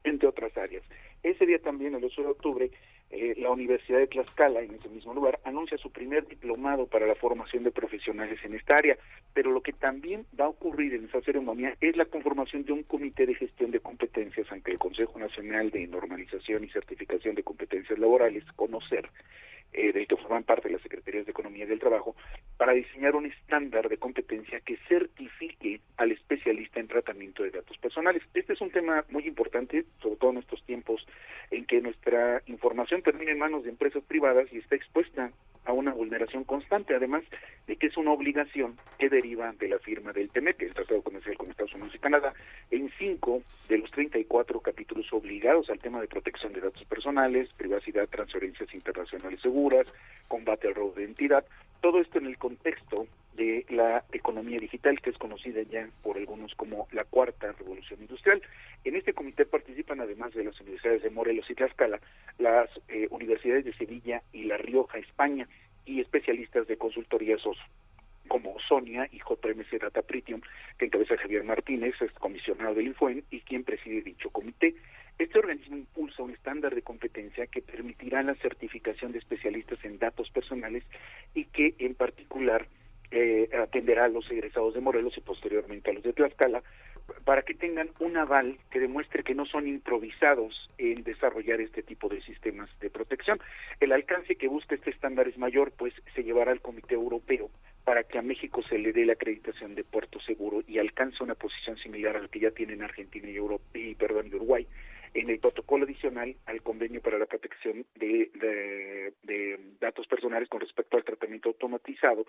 entre 0.04 0.28
otras 0.28 0.56
áreas. 0.58 0.84
Ese 1.24 1.46
día 1.46 1.60
también, 1.60 1.96
el 1.96 2.04
8 2.04 2.22
de 2.22 2.28
octubre, 2.28 2.72
eh, 3.12 3.34
la 3.38 3.50
Universidad 3.50 3.98
de 3.98 4.08
Tlaxcala, 4.08 4.62
en 4.62 4.76
ese 4.76 4.88
mismo 4.88 5.14
lugar, 5.14 5.40
anuncia 5.44 5.78
su 5.78 5.92
primer 5.92 6.28
diplomado 6.28 6.86
para 6.86 7.08
la 7.08 7.16
formación 7.16 7.64
de 7.64 7.72
profesionales 7.72 8.40
en 8.44 8.54
esta 8.54 8.76
área. 8.76 8.98
Pero 9.34 9.52
lo 9.52 9.62
que 9.62 9.74
también 9.74 10.26
va 10.40 10.46
a 10.46 10.50
ocurrir 10.50 10.94
en 10.94 11.06
esa 11.06 11.22
ceremonia 11.22 11.76
es 11.82 11.98
la 11.98 12.06
conformación 12.06 12.66
de 12.66 12.74
un 12.74 12.84
comité 12.84 13.26
de 13.26 13.36
gestión 13.36 13.72
de 13.72 13.80
competencias 13.80 14.52
ante 14.52 14.72
el 14.72 14.78
Consejo 14.78 15.18
Nacional 15.18 15.72
de 15.72 15.88
Normalización 15.88 16.64
y 16.64 16.70
Certificación 16.70 17.36
de 17.36 17.44
Competencias 17.44 17.98
Laborales, 17.98 18.44
CONOCER, 18.56 19.10
eh, 19.74 19.92
del 19.94 20.08
que 20.08 20.18
forman 20.18 20.44
parte 20.44 20.70
las 20.70 20.82
Secretarías 20.82 21.26
de 21.26 21.32
Economía 21.32 21.66
y 21.66 21.68
del 21.68 21.80
Trabajo, 21.80 22.16
para 22.58 22.74
diseñar 22.74 23.16
un 23.16 23.26
estándar 23.26 23.90
de 23.90 23.98
competencia 23.98 24.60
que 24.62 24.78
certifique 24.88 25.82
al 25.98 26.12
especialista 26.12 26.80
en 26.80 26.88
tratamiento 26.88 27.44
de 27.44 27.52
datos 27.52 27.78
personales. 27.78 28.24
Este 28.34 28.54
es 28.54 28.62
un 28.62 28.72
tema 28.72 29.06
muy 29.10 29.28
importante, 29.28 29.86
sobre 30.02 30.16
todo 30.18 30.32
en 30.32 30.38
estos 30.38 30.64
tiempos 30.64 31.06
en 31.52 31.66
que 31.66 31.82
nuestra 31.82 32.42
información 32.48 33.02
termina 33.02 33.32
en 33.32 33.40
manos 33.40 33.64
de 33.64 33.70
empresas 33.70 34.04
privadas 34.04 34.48
y 34.52 34.58
está 34.58 34.76
expuesta 34.76 35.32
a 35.70 35.74
una 35.74 35.94
vulneración 35.94 36.44
constante, 36.44 36.96
además 36.96 37.24
de 37.68 37.76
que 37.76 37.88
es 37.88 37.98
una 37.98 38.12
obligación 38.12 38.76
que 38.98 39.08
deriva 39.08 39.54
de 39.54 39.68
la 39.68 39.78
firma 39.78 40.12
del 40.12 40.30
TMEC, 40.30 40.64
el 40.64 40.74
Tratado 40.74 41.04
Comercial 41.04 41.38
con 41.38 41.52
Estados 41.52 41.76
Unidos 41.76 41.94
y 41.94 42.00
Canadá, 42.00 42.34
en 42.72 42.92
cinco 42.98 43.44
de 43.68 43.78
los 43.78 43.92
34 43.92 44.60
capítulos 44.62 45.06
obligados 45.14 45.70
al 45.70 45.80
tema 45.80 46.02
de 46.02 46.08
protección 46.08 46.54
de 46.54 46.62
datos 46.62 46.84
personales, 46.86 47.50
privacidad, 47.56 48.10
transferencias 48.10 48.74
internacionales 48.74 49.40
seguras, 49.42 49.86
combate 50.28 50.68
al 50.68 50.76
robo 50.76 50.94
de 50.94 51.04
identidad, 51.04 51.46
todo 51.82 52.00
esto 52.00 52.18
en 52.18 52.26
el 52.26 52.38
contexto 52.38 53.08
de 53.36 53.66
la 53.70 54.04
economía 54.12 54.60
digital, 54.60 55.00
que 55.02 55.12
es 55.12 55.18
conocida 55.18 55.62
ya 55.64 55.88
por 56.04 56.18
algunos 56.18 56.54
como 56.56 56.88
la 56.92 57.06
cuarta 57.06 57.54
revolución 57.54 58.02
industrial. 58.02 58.42
En 58.84 58.96
este 58.96 59.14
comité 59.14 59.46
participan, 59.46 60.02
además 60.02 60.34
de 60.34 60.44
las 60.44 60.60
universidades 60.60 61.04
de 61.04 61.10
Morelos 61.10 61.50
y 61.50 61.56
Tlaxcala, 61.56 62.00
las 62.38 62.70
eh, 62.90 63.08
universidades 63.12 63.66
de 63.66 63.74
Sevilla 63.74 64.22
y 64.34 64.44
La 64.44 64.58
Rioja, 64.58 64.98
España, 64.98 65.48
y 65.90 66.02
especialistas 66.02 66.68
de 66.68 66.78
consultorías 66.78 67.46
OS 67.46 67.58
como 68.28 68.60
Sonia 68.60 69.10
y 69.12 69.18
JMC 69.18 69.82
Data 69.82 70.04
Pritium, 70.04 70.40
que 70.78 70.86
encabeza 70.86 71.18
Javier 71.18 71.44
Martínez, 71.44 71.96
es 72.00 72.12
comisionado 72.12 72.76
del 72.76 72.88
Infuen 72.88 73.24
y 73.32 73.40
quien 73.42 73.64
preside 73.64 74.04
dicho 74.04 74.30
comité. 74.30 74.76
Este 75.20 75.38
organismo 75.38 75.76
impulsa 75.76 76.24
un 76.24 76.32
estándar 76.32 76.74
de 76.74 76.82
competencia 76.82 77.46
que 77.48 77.62
permitirá 77.62 78.24
la 78.24 78.36
certificación 78.36 79.12
de 79.12 79.20
especialistas 79.20 79.84
en 79.84 80.00
datos 80.00 80.30
personales 80.32 80.86
y 81.36 81.44
que 81.44 81.76
en 81.80 81.94
particular 81.94 82.66
eh, 83.12 83.50
atenderá 83.62 84.06
a 84.06 84.08
los 84.08 84.32
egresados 84.32 84.74
de 84.76 84.80
Morelos 84.80 85.18
y 85.18 85.22
posteriormente 85.22 85.92
a 85.92 85.94
los 85.94 86.04
de 86.04 86.14
Tlaxcala 86.14 86.64
para 87.26 87.42
que 87.42 87.54
tengan 87.54 87.90
un 88.00 88.16
aval 88.16 88.60
que 88.72 88.80
demuestre 88.80 89.24
que 89.24 89.36
no 89.36 89.46
son 89.46 89.68
improvisados 89.68 90.70
en 90.78 91.04
desarrollar 91.04 91.60
este 91.60 91.84
tipo 91.84 92.08
de 92.08 92.22
sistemas 92.22 92.70
de 92.80 92.90
protección. 92.90 93.42
El 93.82 93.92
alcance 93.92 94.38
que 94.38 94.48
busca 94.48 94.76
este 94.76 94.92
estándar 94.92 95.28
es 95.28 95.38
mayor, 95.38 95.74
pues 95.74 95.94
se 96.16 96.24
llevará 96.24 96.54
al 96.54 96.62
Comité 96.62 96.96
Europeo 96.96 97.50
para 97.84 98.04
que 98.04 98.20
a 98.20 98.22
México 98.22 98.62
se 98.64 98.78
le 98.78 98.94
dé 98.94 99.06
la 99.06 99.14
acreditación 99.14 99.76
de 99.76 99.84
puerto 99.84 100.22
seguro 100.22 100.64
y 100.66 100.78
alcance 100.78 101.22
una 101.22 101.36
posición 101.36 101.78
similar 101.78 102.16
a 102.16 102.22
la 102.22 102.28
que 102.30 102.40
ya 102.40 102.52
tienen 102.52 102.84
Argentina 102.84 103.30
y, 103.30 103.36
Europa, 103.36 103.66
y, 103.74 103.96
perdón, 103.96 104.28
y 104.32 104.36
Uruguay 104.36 104.66
en 105.14 105.30
el 105.30 105.40
protocolo 105.40 105.86
adicional 105.86 106.36
al 106.46 106.62
convenio 106.62 107.02
para 107.02 107.18
la 107.18 107.26
protección 107.26 107.86
de, 107.96 108.30
de, 109.24 109.60
datos 109.80 110.08
personales 110.08 110.50
con 110.50 110.60
respecto 110.60 110.98
al 110.98 111.04
tratamiento 111.04 111.50
automatizado, 111.50 112.26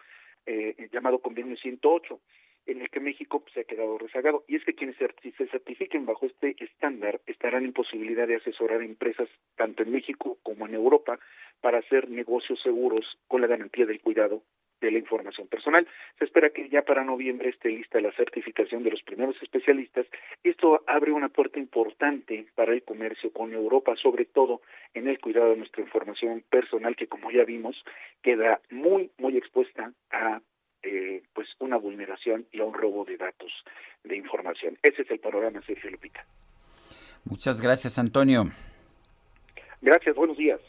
eh, 0.47 0.89
llamado 0.93 1.19
convenio 1.19 1.57
108 1.57 2.20
en 2.66 2.82
el 2.82 2.90
que 2.90 3.01
México 3.01 3.40
pues, 3.40 3.52
se 3.55 3.61
ha 3.61 3.65
quedado 3.65 3.98
rezagado. 3.98 4.44
Y 4.47 4.57
es 4.57 4.65
que 4.65 4.74
quienes 4.74 4.97
se 4.97 5.47
certifiquen 5.48 6.07
bajo 6.07 6.27
este 6.27 6.57
estándar 6.62 7.20
estarán 7.27 7.65
en 7.65 7.73
posibilidad 7.73 8.27
de 8.28 8.36
asesorar 8.36 8.81
a 8.81 8.85
empresas 8.85 9.28
tanto 9.57 9.82
en 9.82 9.93
México 9.93 10.39
como 10.43 10.66
en 10.66 10.74
Europa 10.74 11.19
para 11.61 11.78
hacer 11.78 12.09
negocios 12.09 12.61
seguros 12.62 13.05
con 13.28 13.40
la 13.40 13.47
garantía 13.47 13.86
del 13.86 14.01
cuidado 14.01 14.43
de 14.81 14.90
la 14.90 14.98
información 14.98 15.47
personal. 15.47 15.86
Se 16.19 16.24
espera 16.24 16.51
que 16.51 16.69
ya 16.69 16.82
para 16.82 17.05
noviembre 17.05 17.51
esté 17.51 17.69
lista 17.69 18.01
la 18.01 18.12
certificación 18.12 18.82
de 18.82 18.90
los 18.90 19.02
primeros 19.02 19.40
especialistas. 19.43 20.07
Esto 20.43 20.82
abre 20.86 21.12
una 21.12 21.28
puerta 21.28 21.59
importante 21.59 22.47
para 22.55 22.73
el 22.73 22.82
comercio 22.82 23.32
con 23.32 23.52
Europa, 23.52 23.94
sobre 23.97 24.24
todo 24.24 24.62
en 24.94 25.09
el 25.09 25.19
cuidado 25.19 25.51
de 25.51 25.57
nuestra 25.57 25.82
información 25.82 26.43
personal, 26.48 26.97
que 26.97 27.07
como 27.07 27.31
ya 27.31 27.44
vimos, 27.44 27.77
queda 28.23 28.61
muy, 28.70 29.11
muy 29.19 29.36
expuesta 29.36 29.93
a 30.11 30.40
eh, 30.82 31.23
pues 31.35 31.48
una 31.59 31.77
vulneración 31.77 32.47
y 32.52 32.61
a 32.61 32.65
un 32.65 32.74
robo 32.74 33.05
de 33.05 33.16
datos 33.16 33.52
de 34.02 34.16
información. 34.16 34.78
Ese 34.82 35.02
es 35.02 35.11
el 35.11 35.19
panorama, 35.19 35.61
Sergio 35.66 35.90
Lupita. 35.90 36.24
Muchas 37.24 37.61
gracias, 37.61 37.98
Antonio. 37.98 38.47
Gracias, 39.82 40.16
buenos 40.16 40.36
días. 40.36 40.61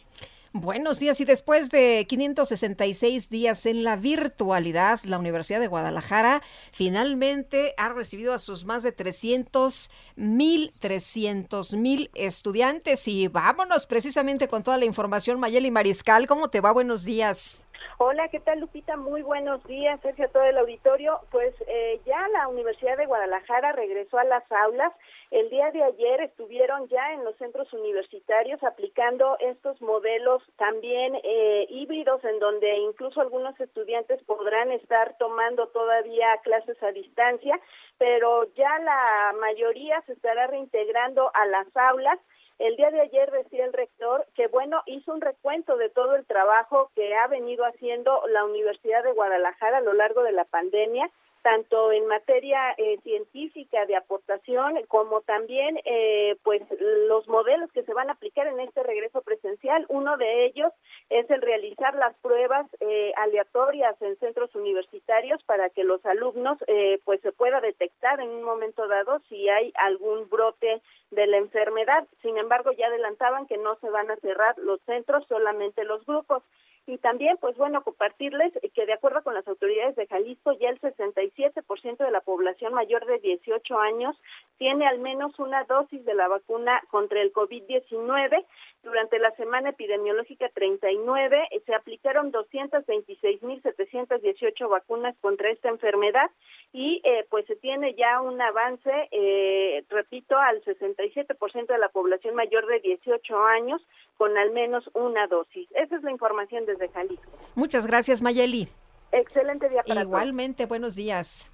Buenos 0.53 0.99
días 0.99 1.21
y 1.21 1.25
después 1.25 1.69
de 1.69 2.05
566 2.09 3.29
días 3.29 3.65
en 3.65 3.85
la 3.85 3.95
virtualidad, 3.95 4.99
la 5.05 5.17
Universidad 5.17 5.61
de 5.61 5.67
Guadalajara 5.67 6.41
finalmente 6.73 7.73
ha 7.77 7.87
recibido 7.87 8.33
a 8.33 8.37
sus 8.37 8.65
más 8.65 8.83
de 8.83 8.91
300 8.91 9.89
mil, 10.17 10.73
300 10.81 11.73
mil 11.75 12.11
estudiantes 12.15 13.07
y 13.07 13.29
vámonos 13.29 13.85
precisamente 13.85 14.49
con 14.49 14.61
toda 14.61 14.77
la 14.77 14.83
información. 14.83 15.39
Mayeli 15.39 15.71
Mariscal, 15.71 16.27
¿cómo 16.27 16.49
te 16.49 16.59
va? 16.59 16.73
Buenos 16.73 17.05
días. 17.05 17.65
Hola, 17.97 18.27
¿qué 18.27 18.39
tal 18.39 18.59
Lupita? 18.59 18.97
Muy 18.97 19.21
buenos 19.21 19.63
días, 19.65 19.99
Sergio, 20.01 20.25
a 20.25 20.29
todo 20.29 20.43
el 20.43 20.57
auditorio. 20.57 21.19
Pues 21.31 21.53
eh, 21.67 22.01
ya 22.05 22.27
la 22.29 22.47
Universidad 22.47 22.97
de 22.97 23.05
Guadalajara 23.05 23.71
regresó 23.71 24.17
a 24.17 24.23
las 24.25 24.43
aulas. 24.51 24.91
El 25.31 25.49
día 25.49 25.71
de 25.71 25.81
ayer 25.81 26.19
estuvieron 26.19 26.89
ya 26.89 27.13
en 27.13 27.23
los 27.23 27.37
centros 27.37 27.71
universitarios 27.71 28.61
aplicando 28.63 29.37
estos 29.39 29.81
modelos 29.81 30.43
también 30.57 31.17
eh, 31.23 31.67
híbridos 31.69 32.21
en 32.25 32.37
donde 32.39 32.77
incluso 32.79 33.21
algunos 33.21 33.57
estudiantes 33.57 34.21
podrán 34.25 34.73
estar 34.73 35.15
tomando 35.17 35.69
todavía 35.69 36.37
clases 36.43 36.83
a 36.83 36.91
distancia, 36.91 37.57
pero 37.97 38.43
ya 38.55 38.77
la 38.79 39.33
mayoría 39.39 40.01
se 40.01 40.13
estará 40.13 40.47
reintegrando 40.47 41.31
a 41.33 41.45
las 41.45 41.67
aulas. 41.77 42.19
El 42.59 42.75
día 42.75 42.91
de 42.91 42.99
ayer 42.99 43.31
decía 43.31 43.63
el 43.63 43.71
rector 43.71 44.27
que, 44.35 44.47
bueno, 44.47 44.83
hizo 44.85 45.13
un 45.13 45.21
recuento 45.21 45.77
de 45.77 45.87
todo 45.89 46.17
el 46.17 46.25
trabajo 46.25 46.91
que 46.93 47.15
ha 47.15 47.27
venido 47.27 47.63
haciendo 47.63 48.21
la 48.27 48.43
Universidad 48.43 49.01
de 49.05 49.13
Guadalajara 49.13 49.77
a 49.77 49.81
lo 49.81 49.93
largo 49.93 50.23
de 50.23 50.33
la 50.33 50.43
pandemia 50.43 51.09
tanto 51.41 51.91
en 51.91 52.07
materia 52.07 52.73
eh, 52.77 52.99
científica 53.03 53.85
de 53.85 53.95
aportación 53.95 54.75
como 54.87 55.21
también 55.21 55.79
eh, 55.85 56.35
pues 56.43 56.61
los 57.07 57.27
modelos 57.27 57.71
que 57.71 57.83
se 57.83 57.93
van 57.93 58.09
a 58.09 58.13
aplicar 58.13 58.47
en 58.47 58.59
este 58.59 58.83
regreso 58.83 59.21
presencial. 59.21 59.85
Uno 59.89 60.17
de 60.17 60.45
ellos 60.45 60.71
es 61.09 61.29
el 61.29 61.41
realizar 61.41 61.95
las 61.95 62.15
pruebas 62.17 62.67
eh, 62.79 63.11
aleatorias 63.17 63.99
en 64.01 64.17
centros 64.17 64.53
universitarios 64.55 65.43
para 65.43 65.69
que 65.69 65.83
los 65.83 66.05
alumnos 66.05 66.57
pues 67.05 67.21
se 67.21 67.31
pueda 67.31 67.59
detectar 67.59 68.19
en 68.19 68.29
un 68.29 68.43
momento 68.43 68.87
dado 68.87 69.19
si 69.29 69.49
hay 69.49 69.73
algún 69.75 70.29
brote 70.29 70.81
de 71.11 71.27
la 71.27 71.37
enfermedad. 71.37 72.07
Sin 72.21 72.37
embargo 72.37 72.71
ya 72.71 72.87
adelantaban 72.87 73.47
que 73.47 73.57
no 73.57 73.75
se 73.79 73.89
van 73.89 74.09
a 74.11 74.15
cerrar 74.17 74.57
los 74.57 74.79
centros 74.81 75.25
solamente 75.27 75.83
los 75.83 76.05
grupos 76.05 76.43
y 76.87 76.97
también, 76.97 77.37
pues 77.39 77.55
bueno, 77.57 77.83
compartirles 77.83 78.53
que 78.73 78.85
de 78.85 78.93
acuerdo 78.93 79.23
con 79.23 79.35
las 79.35 79.47
autoridades 79.47 79.95
de 79.95 80.07
Jalisco, 80.07 80.53
ya 80.53 80.69
el 80.69 80.81
67% 80.81 81.97
de 81.97 82.11
la 82.11 82.21
población 82.21 82.73
mayor 82.73 83.05
de 83.05 83.19
18 83.19 83.79
años 83.79 84.17
tiene 84.57 84.87
al 84.87 84.99
menos 84.99 85.37
una 85.39 85.63
dosis 85.65 86.03
de 86.05 86.15
la 86.15 86.27
vacuna 86.27 86.81
contra 86.89 87.21
el 87.21 87.31
COVID-19. 87.33 88.45
Durante 88.83 89.19
la 89.19 89.29
semana 89.35 89.69
epidemiológica 89.69 90.49
39 90.49 91.49
eh, 91.51 91.61
se 91.67 91.75
aplicaron 91.75 92.31
226.718 92.31 94.67
vacunas 94.67 95.15
contra 95.21 95.51
esta 95.51 95.69
enfermedad 95.69 96.31
y 96.73 96.99
eh, 97.03 97.27
pues 97.29 97.45
se 97.45 97.55
tiene 97.57 97.93
ya 97.93 98.19
un 98.21 98.41
avance, 98.41 98.89
eh, 99.11 99.85
repito, 99.89 100.35
al 100.35 100.63
67% 100.63 101.67
de 101.67 101.77
la 101.77 101.89
población 101.89 102.33
mayor 102.33 102.65
de 102.65 102.79
18 102.79 103.45
años 103.45 103.85
con 104.17 104.35
al 104.35 104.49
menos 104.51 104.89
una 104.93 105.27
dosis. 105.27 105.69
Esa 105.75 105.97
es 105.97 106.03
la 106.03 106.09
información 106.09 106.65
desde 106.65 106.89
Jalisco. 106.89 107.29
Muchas 107.53 107.85
gracias, 107.85 108.23
Mayeli. 108.23 108.67
Excelente 109.11 109.69
día 109.69 109.83
para 109.83 110.01
Igualmente, 110.01 110.65
buenos 110.65 110.95
días. 110.95 111.51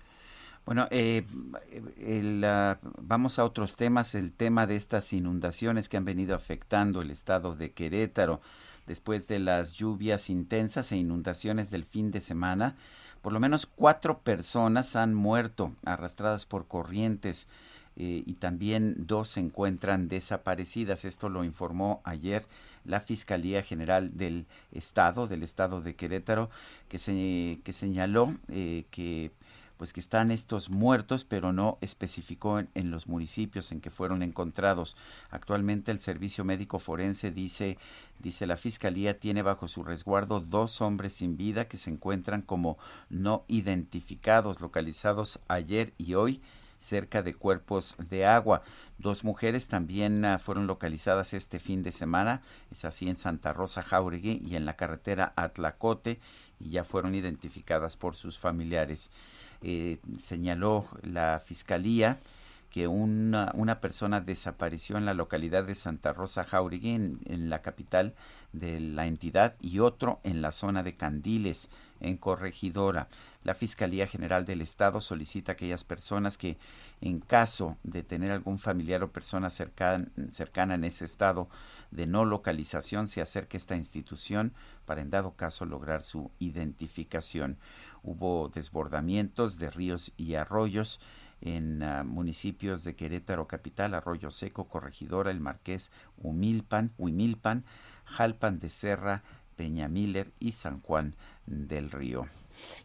Bueno, 0.67 0.85
eh, 0.91 1.25
vamos 2.99 3.39
a 3.39 3.45
otros 3.45 3.77
temas. 3.77 4.15
El 4.15 4.33
tema 4.33 4.67
de 4.67 4.75
estas 4.75 5.13
inundaciones 5.13 5.87
que 5.87 5.95
han 5.95 6.03
venido 6.03 6.35
afectando 6.35 7.01
el 7.01 7.09
estado 7.09 7.55
de 7.55 7.71
Querétaro 7.71 8.41
después 8.85 9.29
de 9.29 9.39
las 9.39 9.71
lluvias 9.71 10.29
intensas 10.29 10.91
e 10.91 10.97
inundaciones 10.97 11.71
del 11.71 11.85
fin 11.85 12.11
de 12.11 12.19
semana. 12.19 12.75
Por 13.21 13.31
lo 13.31 13.39
menos 13.39 13.65
cuatro 13.65 14.19
personas 14.19 14.97
han 14.97 15.13
muerto 15.13 15.71
arrastradas 15.85 16.45
por 16.45 16.67
corrientes 16.67 17.47
eh, 17.95 18.23
y 18.25 18.33
también 18.33 19.07
dos 19.07 19.29
se 19.29 19.39
encuentran 19.39 20.09
desaparecidas. 20.09 21.05
Esto 21.05 21.29
lo 21.29 21.45
informó 21.45 22.01
ayer 22.03 22.45
la 22.83 22.99
Fiscalía 22.99 23.63
General 23.63 24.17
del 24.17 24.45
Estado, 24.73 25.27
del 25.27 25.43
Estado 25.43 25.79
de 25.79 25.95
Querétaro, 25.95 26.49
que 26.89 26.99
señaló 26.99 28.35
eh, 28.49 28.83
que 28.91 29.31
pues 29.77 29.93
que 29.93 29.99
están 29.99 30.31
estos 30.31 30.69
muertos, 30.69 31.23
pero 31.23 31.53
no 31.53 31.77
especificó 31.81 32.59
en, 32.59 32.91
los 32.91 33.07
municipios 33.07 33.71
en 33.71 33.79
que 33.79 33.91
fueron 33.91 34.23
encontrados. 34.23 34.95
Actualmente 35.29 35.91
el 35.91 35.99
Servicio 35.99 36.43
Médico 36.43 36.79
Forense 36.79 37.31
dice, 37.31 37.77
dice 38.19 38.47
la 38.47 38.57
Fiscalía 38.57 39.19
tiene 39.19 39.41
bajo 39.41 39.67
su 39.67 39.83
resguardo 39.83 40.39
dos 40.39 40.81
hombres 40.81 41.13
sin 41.13 41.37
vida 41.37 41.67
que 41.67 41.77
se 41.77 41.89
encuentran 41.89 42.41
como 42.41 42.77
no 43.09 43.45
identificados, 43.47 44.61
localizados 44.61 45.39
ayer 45.47 45.93
y 45.97 46.15
hoy 46.15 46.41
cerca 46.79 47.23
de 47.23 47.33
cuerpos 47.33 47.95
de 48.09 48.25
agua. 48.25 48.63
Dos 48.97 49.23
mujeres 49.23 49.67
también 49.67 50.25
uh, 50.25 50.39
fueron 50.39 50.67
localizadas 50.67 51.33
este 51.33 51.59
fin 51.59 51.83
de 51.83 51.91
semana, 51.91 52.41
es 52.71 52.85
así 52.85 53.07
en 53.07 53.15
Santa 53.15 53.53
Rosa 53.53 53.81
Jauregui 53.81 54.41
y 54.45 54.55
en 54.55 54.65
la 54.65 54.75
carretera 54.75 55.33
Atlacote, 55.35 56.19
y 56.59 56.71
ya 56.71 56.83
fueron 56.83 57.15
identificadas 57.15 57.97
por 57.97 58.15
sus 58.15 58.37
familiares. 58.37 59.09
Eh, 59.61 59.99
señaló 60.19 60.85
la 61.01 61.41
fiscalía 61.43 62.17
que 62.69 62.87
una, 62.87 63.51
una 63.55 63.79
persona 63.79 64.21
desapareció 64.21 64.97
en 64.97 65.05
la 65.05 65.13
localidad 65.13 65.63
de 65.63 65.73
Santa 65.73 66.13
Rosa 66.13 66.43
Jauregui, 66.43 66.91
en, 66.91 67.49
la 67.49 67.61
capital 67.61 68.13
de 68.53 68.79
la 68.79 69.07
entidad, 69.07 69.55
y 69.61 69.79
otro 69.79 70.19
en 70.23 70.41
la 70.41 70.51
zona 70.51 70.83
de 70.83 70.95
Candiles, 70.95 71.69
en 72.01 72.17
Corregidora. 72.17 73.07
La 73.43 73.53
Fiscalía 73.53 74.05
General 74.05 74.45
del 74.45 74.61
Estado 74.61 74.99
solicita 74.99 75.51
a 75.51 75.53
aquellas 75.53 75.85
personas 75.85 76.37
que, 76.37 76.57
en 76.99 77.19
caso 77.19 77.77
de 77.83 78.03
tener 78.03 78.31
algún 78.31 78.59
familiar 78.59 79.01
o 79.03 79.11
persona 79.11 79.47
cercan- 79.47 80.09
cercana 80.29 80.75
en 80.75 80.83
ese 80.83 81.05
estado 81.05 81.47
de 81.91 82.07
no 82.07 82.25
localización, 82.25 83.07
se 83.07 83.21
acerque 83.21 83.57
esta 83.57 83.75
institución 83.75 84.53
para, 84.85 85.01
en 85.01 85.09
dado 85.09 85.35
caso, 85.35 85.65
lograr 85.65 86.03
su 86.03 86.31
identificación. 86.39 87.57
Hubo 88.03 88.49
desbordamientos 88.49 89.59
de 89.59 89.69
ríos 89.69 90.11
y 90.17 90.35
arroyos 90.35 90.99
en 91.41 91.83
ah, 91.83 92.03
municipios 92.03 92.83
de 92.83 92.95
Querétaro 92.95 93.47
Capital, 93.47 93.93
Arroyo 93.93 94.31
Seco, 94.31 94.67
Corregidora, 94.67 95.31
El 95.31 95.39
Marqués, 95.39 95.91
Humilpan, 96.17 96.91
Huimilpan, 96.97 97.63
Jalpan 98.05 98.59
de 98.59 98.69
Serra, 98.69 99.23
Peñamiller 99.55 100.31
y 100.39 100.53
San 100.53 100.81
Juan 100.81 101.15
del 101.47 101.89
Río. 101.89 102.27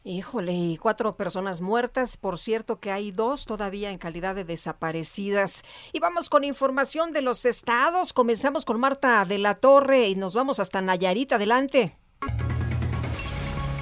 Híjole, 0.05 0.53
y 0.53 0.77
cuatro 0.77 1.17
personas 1.17 1.61
muertas. 1.61 2.17
Por 2.17 2.39
cierto 2.39 2.81
que 2.81 2.91
hay 2.91 3.11
dos 3.13 3.47
todavía 3.47 3.91
en 3.91 3.99
calidad 3.99 4.35
de 4.35 4.45
desaparecidas. 4.45 5.65
Y 5.93 6.01
vamos 6.01 6.29
con 6.29 6.45
información 6.45 7.13
de 7.13 7.23
los 7.23 7.45
estados. 7.45 8.13
Comenzamos 8.13 8.65
con 8.65 8.81
Marta 8.81 9.25
de 9.25 9.39
la 9.39 9.55
Torre 9.57 10.09
y 10.09 10.15
nos 10.15 10.35
vamos 10.35 10.61
hasta 10.61 10.81
Nayarit. 10.81 11.33
Adelante. 11.33 11.97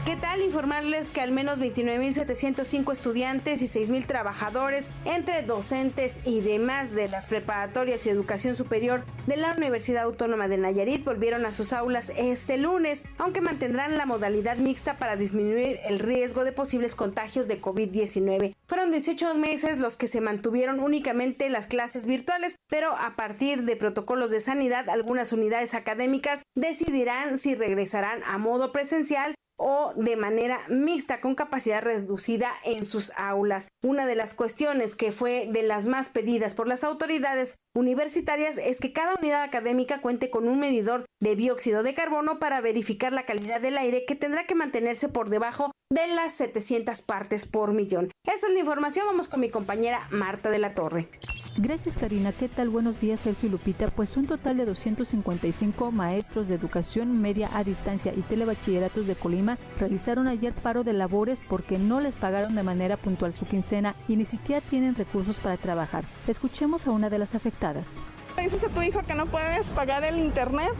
¿Qué 0.07 0.17
tal 0.17 0.41
informarles 0.41 1.13
que 1.13 1.21
al 1.21 1.31
menos 1.31 1.61
29.705 1.61 2.91
estudiantes 2.91 3.61
y 3.61 3.67
6.000 3.67 4.07
trabajadores, 4.07 4.89
entre 5.05 5.43
docentes 5.43 6.23
y 6.25 6.41
demás 6.41 6.93
de 6.93 7.07
las 7.09 7.27
preparatorias 7.27 8.07
y 8.07 8.09
educación 8.09 8.57
superior 8.57 9.05
de 9.27 9.37
la 9.37 9.53
Universidad 9.53 10.05
Autónoma 10.05 10.49
de 10.49 10.57
Nayarit 10.57 11.05
volvieron 11.05 11.45
a 11.45 11.53
sus 11.53 11.75
aulas 11.75 12.11
este 12.17 12.57
lunes, 12.57 13.05
aunque 13.19 13.43
mantendrán 13.43 13.99
la 13.99 14.07
modalidad 14.07 14.57
mixta 14.57 14.97
para 14.97 15.17
disminuir 15.17 15.79
el 15.85 15.99
riesgo 15.99 16.45
de 16.45 16.53
posibles 16.53 16.95
contagios 16.95 17.47
de 17.47 17.61
COVID-19? 17.61 18.57
Fueron 18.67 18.93
18 18.93 19.35
meses 19.35 19.79
los 19.79 19.99
que 19.99 20.09
se 20.09 20.23
mantuvieron 20.23 20.81
únicamente 20.81 21.51
las 21.51 21.67
clases 21.67 22.07
virtuales, 22.07 22.57
pero 22.69 22.97
a 22.97 23.17
partir 23.17 23.65
de 23.65 23.77
protocolos 23.77 24.31
de 24.31 24.41
sanidad, 24.41 24.89
algunas 24.89 25.35
unidades 25.35 25.75
académicas 25.75 26.43
decidirán 26.55 27.37
si 27.37 27.55
regresarán 27.55 28.23
a 28.25 28.39
modo 28.39 28.73
presencial 28.73 29.35
o 29.63 29.93
de 29.95 30.17
manera 30.17 30.63
mixta 30.69 31.21
con 31.21 31.35
capacidad 31.35 31.83
reducida 31.83 32.51
en 32.65 32.87
sus 32.87 33.13
aulas. 33.17 33.69
Una 33.83 34.07
de 34.07 34.15
las 34.15 34.33
cuestiones 34.33 34.97
que 34.97 35.13
fue 35.13 35.49
de 35.53 35.63
las 35.63 35.87
más 35.87 36.09
pedidas 36.09 36.55
por 36.55 36.67
las 36.67 36.83
autoridades 36.83 37.57
universitarias 37.75 38.57
es 38.57 38.81
que 38.81 38.95
cada 38.95 39.17
unidad 39.21 39.43
académica 39.43 40.01
cuente 40.01 40.31
con 40.31 40.49
un 40.49 40.59
medidor 40.59 41.05
de 41.21 41.37
dióxido 41.37 41.83
de 41.83 41.93
carbono 41.93 42.39
para 42.39 42.63
verificar 42.63 43.13
la 43.13 43.27
calidad 43.27 43.61
del 43.61 43.77
aire 43.77 44.07
que 44.07 44.17
tendrá 44.17 44.47
que 44.47 44.55
mantenerse 44.55 45.11
por 45.11 45.29
debajo 45.29 45.73
de 45.93 46.07
las 46.07 46.33
700 46.35 47.03
partes 47.03 47.47
por 47.47 47.73
millón. 47.73 48.11
Esa 48.25 48.47
es 48.47 48.53
la 48.55 48.61
información. 48.61 49.07
Vamos 49.07 49.29
con 49.29 49.41
mi 49.41 49.51
compañera 49.51 50.07
Marta 50.11 50.49
de 50.49 50.59
la 50.59 50.73
Torre. 50.73 51.09
Gracias 51.57 51.99
Karina, 51.99 52.33
¿qué 52.33 52.49
tal? 52.49 52.69
Buenos 52.71 53.01
días 53.01 53.21
Sergio 53.21 53.51
Lupita. 53.51 53.89
Pues 53.89 54.17
un 54.17 54.27
total 54.27 54.57
de 54.57 54.65
255 54.65 55.91
maestros 55.91 56.49
de 56.49 56.55
educación 56.55 57.21
media 57.21 57.51
a 57.53 57.65
distancia 57.65 58.13
y 58.15 58.23
telebachilleratos 58.23 59.07
de 59.07 59.17
Colima 59.17 59.50
realizaron 59.79 60.29
ayer 60.29 60.53
paro 60.53 60.85
de 60.85 60.93
labores 60.93 61.41
porque 61.49 61.79
no 61.79 62.01
les 62.01 62.15
pagaron 62.15 62.55
de 62.55 62.63
manera 62.63 62.97
puntual 62.97 63.33
su 63.33 63.47
quincena 63.47 63.95
y 64.09 64.17
ni 64.17 64.25
siquiera 64.25 64.61
tienen 64.61 64.95
recursos 64.95 65.41
para 65.41 65.57
trabajar. 65.57 66.05
Escuchemos 66.27 66.87
a 66.87 66.91
una 66.91 67.11
de 67.11 67.19
las 67.19 67.35
afectadas. 67.35 68.03
Dices 68.39 68.65
a 68.65 68.69
tu 68.69 68.81
hijo 68.81 69.03
que 69.03 69.15
no 69.15 69.27
puedes 69.27 69.69
pagar 69.69 70.05
el 70.05 70.19
internet 70.19 70.71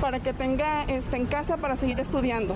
para 0.00 0.20
que 0.20 0.32
tenga 0.32 0.84
este, 0.84 1.16
en 1.16 1.26
casa 1.26 1.58
para 1.58 1.76
seguir 1.76 2.00
estudiando, 2.00 2.54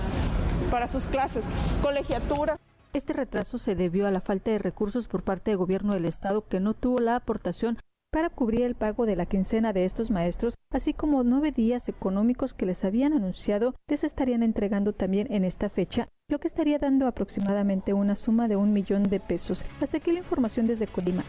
para 0.71 0.87
sus 0.87 1.05
clases, 1.05 1.45
colegiatura. 1.83 2.57
Este 2.93 3.13
retraso 3.13 3.57
se 3.57 3.75
debió 3.75 4.07
a 4.07 4.11
la 4.11 4.21
falta 4.21 4.51
de 4.51 4.57
recursos 4.57 5.07
por 5.07 5.21
parte 5.21 5.51
del 5.51 5.57
gobierno 5.57 5.93
del 5.93 6.05
estado 6.05 6.47
que 6.47 6.59
no 6.59 6.73
tuvo 6.73 6.99
la 6.99 7.17
aportación 7.17 7.77
para 8.15 8.29
cubrir 8.29 8.61
el 8.61 8.75
pago 8.75 9.05
de 9.05 9.17
la 9.17 9.25
quincena 9.25 9.73
de 9.73 9.83
estos 9.83 10.09
maestros, 10.09 10.55
así 10.71 10.93
como 10.93 11.25
nueve 11.25 11.51
días 11.51 11.89
económicos 11.89 12.53
que 12.53 12.65
les 12.65 12.85
habían 12.85 13.11
anunciado 13.11 13.75
les 13.89 14.05
estarían 14.05 14.41
entregando 14.41 14.93
también 14.93 15.27
en 15.31 15.43
esta 15.43 15.67
fecha, 15.67 16.07
lo 16.29 16.39
que 16.39 16.47
estaría 16.47 16.79
dando 16.79 17.07
aproximadamente 17.07 17.91
una 17.91 18.15
suma 18.15 18.47
de 18.47 18.55
un 18.55 18.71
millón 18.71 19.09
de 19.09 19.19
pesos. 19.19 19.65
Hasta 19.81 19.97
aquí 19.97 20.13
la 20.13 20.19
información 20.19 20.65
desde 20.65 20.87
Colima. 20.87 21.25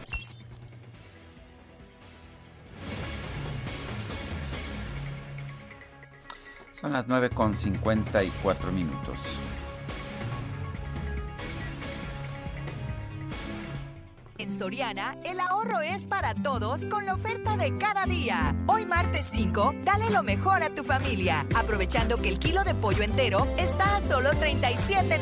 Son 6.71 6.93
las 6.93 7.09
9 7.09 7.31
con 7.31 7.53
54 7.53 8.71
minutos. 8.71 9.37
Soriana, 14.57 15.15
el 15.23 15.39
ahorro 15.39 15.81
es 15.81 16.07
para 16.07 16.33
todos 16.33 16.85
con 16.85 17.05
la 17.05 17.13
oferta 17.13 17.55
de 17.57 17.75
cada 17.75 18.05
día. 18.05 18.55
Hoy 18.65 18.85
martes 18.85 19.29
5, 19.31 19.75
dale 19.83 20.09
lo 20.09 20.23
mejor 20.23 20.63
a 20.63 20.73
tu 20.73 20.83
familia, 20.83 21.45
aprovechando 21.55 22.17
que 22.17 22.29
el 22.29 22.39
kilo 22.39 22.63
de 22.63 22.73
pollo 22.73 23.03
entero 23.03 23.47
está 23.57 23.97
a 23.97 24.01
solo 24.01 24.31
37.90, 24.31 25.19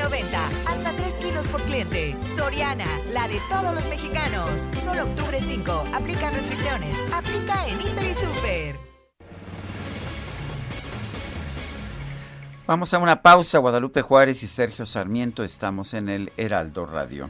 hasta 0.68 0.92
3 0.92 1.14
kilos 1.16 1.48
por 1.48 1.62
cliente. 1.64 2.16
Soriana, 2.38 2.88
la 3.12 3.28
de 3.28 3.42
todos 3.50 3.76
los 3.76 3.88
mexicanos. 3.90 4.50
Solo 4.84 5.04
octubre 5.04 5.42
5, 5.42 5.84
aplica 5.94 6.30
restricciones, 6.30 6.98
aplica 7.14 7.68
en 7.68 7.82
Hiper 7.82 8.06
y 8.06 8.14
Super. 8.14 8.76
Vamos 12.68 12.94
a 12.94 13.00
una 13.00 13.22
pausa. 13.22 13.58
Guadalupe 13.58 14.02
Juárez 14.02 14.44
y 14.44 14.48
Sergio 14.48 14.86
Sarmiento 14.86 15.44
estamos 15.44 15.94
en 15.94 16.08
el 16.08 16.32
Heraldo 16.38 16.86
Radio. 16.86 17.30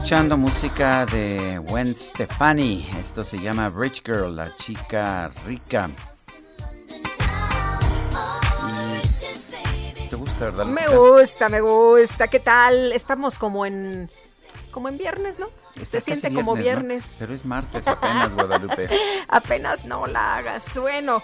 Escuchando 0.00 0.38
música 0.38 1.04
de 1.04 1.58
Gwen 1.68 1.94
Stefani. 1.94 2.88
Esto 2.98 3.22
se 3.22 3.38
llama 3.38 3.68
Rich 3.68 4.02
Girl, 4.02 4.34
la 4.34 4.50
chica 4.56 5.30
rica. 5.46 5.90
¿Te 10.08 10.16
gusta, 10.16 10.46
verdad? 10.46 10.64
Me 10.64 10.88
gusta, 10.88 11.50
me 11.50 11.60
gusta. 11.60 12.28
¿Qué 12.28 12.40
tal? 12.40 12.92
Estamos 12.92 13.36
como 13.36 13.66
en 13.66 14.08
como 14.70 14.88
en 14.88 14.96
viernes, 14.96 15.38
¿no? 15.38 15.48
Está 15.76 16.00
Se 16.00 16.00
siente 16.00 16.32
como 16.32 16.56
¿no? 16.56 16.62
viernes. 16.62 17.16
Pero 17.18 17.34
es 17.34 17.44
martes 17.44 17.86
apenas, 17.86 18.34
Guadalupe. 18.34 18.88
Apenas 19.28 19.84
no 19.84 20.06
la 20.06 20.36
hagas. 20.36 20.76
Bueno, 20.78 21.22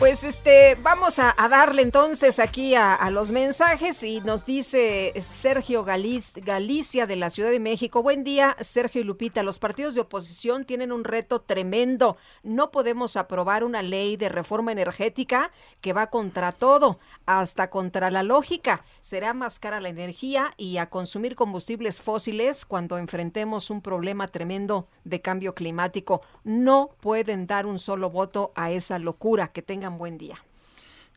pues 0.00 0.24
este, 0.24 0.78
vamos 0.82 1.18
a, 1.18 1.34
darle 1.50 1.82
entonces 1.82 2.38
aquí 2.38 2.74
a, 2.74 3.10
los 3.10 3.30
mensajes 3.32 4.02
y 4.02 4.22
nos 4.22 4.46
dice 4.46 5.12
Sergio 5.20 5.84
Galicia 5.84 7.06
de 7.06 7.16
la 7.16 7.28
Ciudad 7.28 7.50
de 7.50 7.60
México. 7.60 8.02
Buen 8.02 8.24
día, 8.24 8.56
Sergio 8.60 9.02
y 9.02 9.04
Lupita. 9.04 9.42
Los 9.42 9.58
partidos 9.58 9.94
de 9.94 10.00
oposición 10.00 10.64
tienen 10.64 10.90
un 10.90 11.04
reto 11.04 11.42
tremendo. 11.42 12.16
No 12.42 12.70
podemos 12.70 13.18
aprobar 13.18 13.62
una 13.62 13.82
ley 13.82 14.16
de 14.16 14.30
reforma 14.30 14.72
energética 14.72 15.50
que 15.82 15.92
va 15.92 16.06
contra 16.06 16.52
todo, 16.52 16.98
hasta 17.26 17.68
contra 17.68 18.10
la 18.10 18.22
lógica. 18.22 18.86
Será 19.02 19.34
más 19.34 19.60
cara 19.60 19.80
la 19.80 19.90
energía 19.90 20.54
y 20.56 20.78
a 20.78 20.88
consumir 20.88 21.36
combustibles 21.36 22.00
fósiles 22.00 22.64
cuando 22.64 22.96
enfrentemos 22.96 23.68
un 23.68 23.82
problema 23.82 24.28
tremendo 24.28 24.88
de 25.04 25.20
cambio 25.20 25.54
climático. 25.54 26.22
No 26.42 26.88
pueden 27.02 27.46
dar 27.46 27.66
un 27.66 27.78
solo 27.78 28.08
voto 28.08 28.52
a 28.54 28.70
esa 28.70 28.98
locura. 28.98 29.48
Que 29.48 29.60
tengan 29.60 29.89
buen 29.98 30.18
día. 30.18 30.38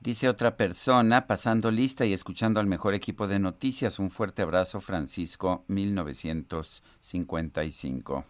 Dice 0.02 0.28
otra 0.28 0.58
persona, 0.58 1.28
pasando 1.28 1.70
lista 1.72 2.06
y 2.06 2.12
escuchando 2.14 2.60
al 2.60 2.68
mejor 2.68 2.94
equipo 2.94 3.28
de 3.28 3.40
noticias. 3.40 4.00
Un 4.00 4.12
fuerte 4.12 4.42
abrazo, 4.42 4.82
Francisco, 4.82 5.64
1955. 5.68 8.26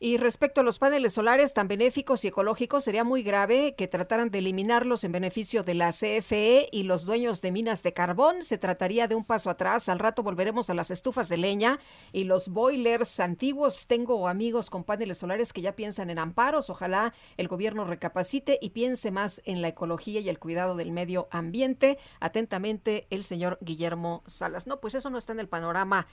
Y 0.00 0.16
respecto 0.16 0.60
a 0.60 0.64
los 0.64 0.78
paneles 0.78 1.14
solares 1.14 1.54
tan 1.54 1.68
benéficos 1.68 2.24
y 2.24 2.28
ecológicos, 2.28 2.84
sería 2.84 3.04
muy 3.04 3.22
grave 3.22 3.74
que 3.76 3.88
trataran 3.88 4.30
de 4.30 4.38
eliminarlos 4.38 5.04
en 5.04 5.12
beneficio 5.12 5.62
de 5.62 5.74
la 5.74 5.90
CFE 5.90 6.68
y 6.72 6.82
los 6.82 7.06
dueños 7.06 7.40
de 7.40 7.52
minas 7.52 7.82
de 7.82 7.92
carbón. 7.92 8.42
Se 8.42 8.58
trataría 8.58 9.08
de 9.08 9.14
un 9.14 9.24
paso 9.24 9.50
atrás. 9.50 9.88
Al 9.88 9.98
rato 9.98 10.22
volveremos 10.22 10.68
a 10.70 10.74
las 10.74 10.90
estufas 10.90 11.28
de 11.28 11.36
leña 11.36 11.78
y 12.12 12.24
los 12.24 12.48
boilers 12.48 13.20
antiguos. 13.20 13.86
Tengo 13.86 14.28
amigos 14.28 14.68
con 14.70 14.84
paneles 14.84 15.18
solares 15.18 15.52
que 15.52 15.62
ya 15.62 15.76
piensan 15.76 16.10
en 16.10 16.18
amparos. 16.18 16.70
Ojalá 16.70 17.14
el 17.36 17.48
gobierno 17.48 17.84
recapacite 17.84 18.58
y 18.60 18.70
piense 18.70 19.10
más 19.10 19.42
en 19.44 19.62
la 19.62 19.68
ecología 19.68 20.20
y 20.20 20.28
el 20.28 20.38
cuidado 20.38 20.76
del 20.76 20.92
medio 20.92 21.28
ambiente. 21.30 21.98
Atentamente, 22.20 23.06
el 23.10 23.24
señor 23.24 23.58
Guillermo 23.60 24.22
Salas. 24.26 24.66
No, 24.66 24.80
pues 24.80 24.94
eso 24.94 25.10
no 25.10 25.18
está 25.18 25.32
en 25.32 25.40
el 25.40 25.48
panorama 25.48 26.06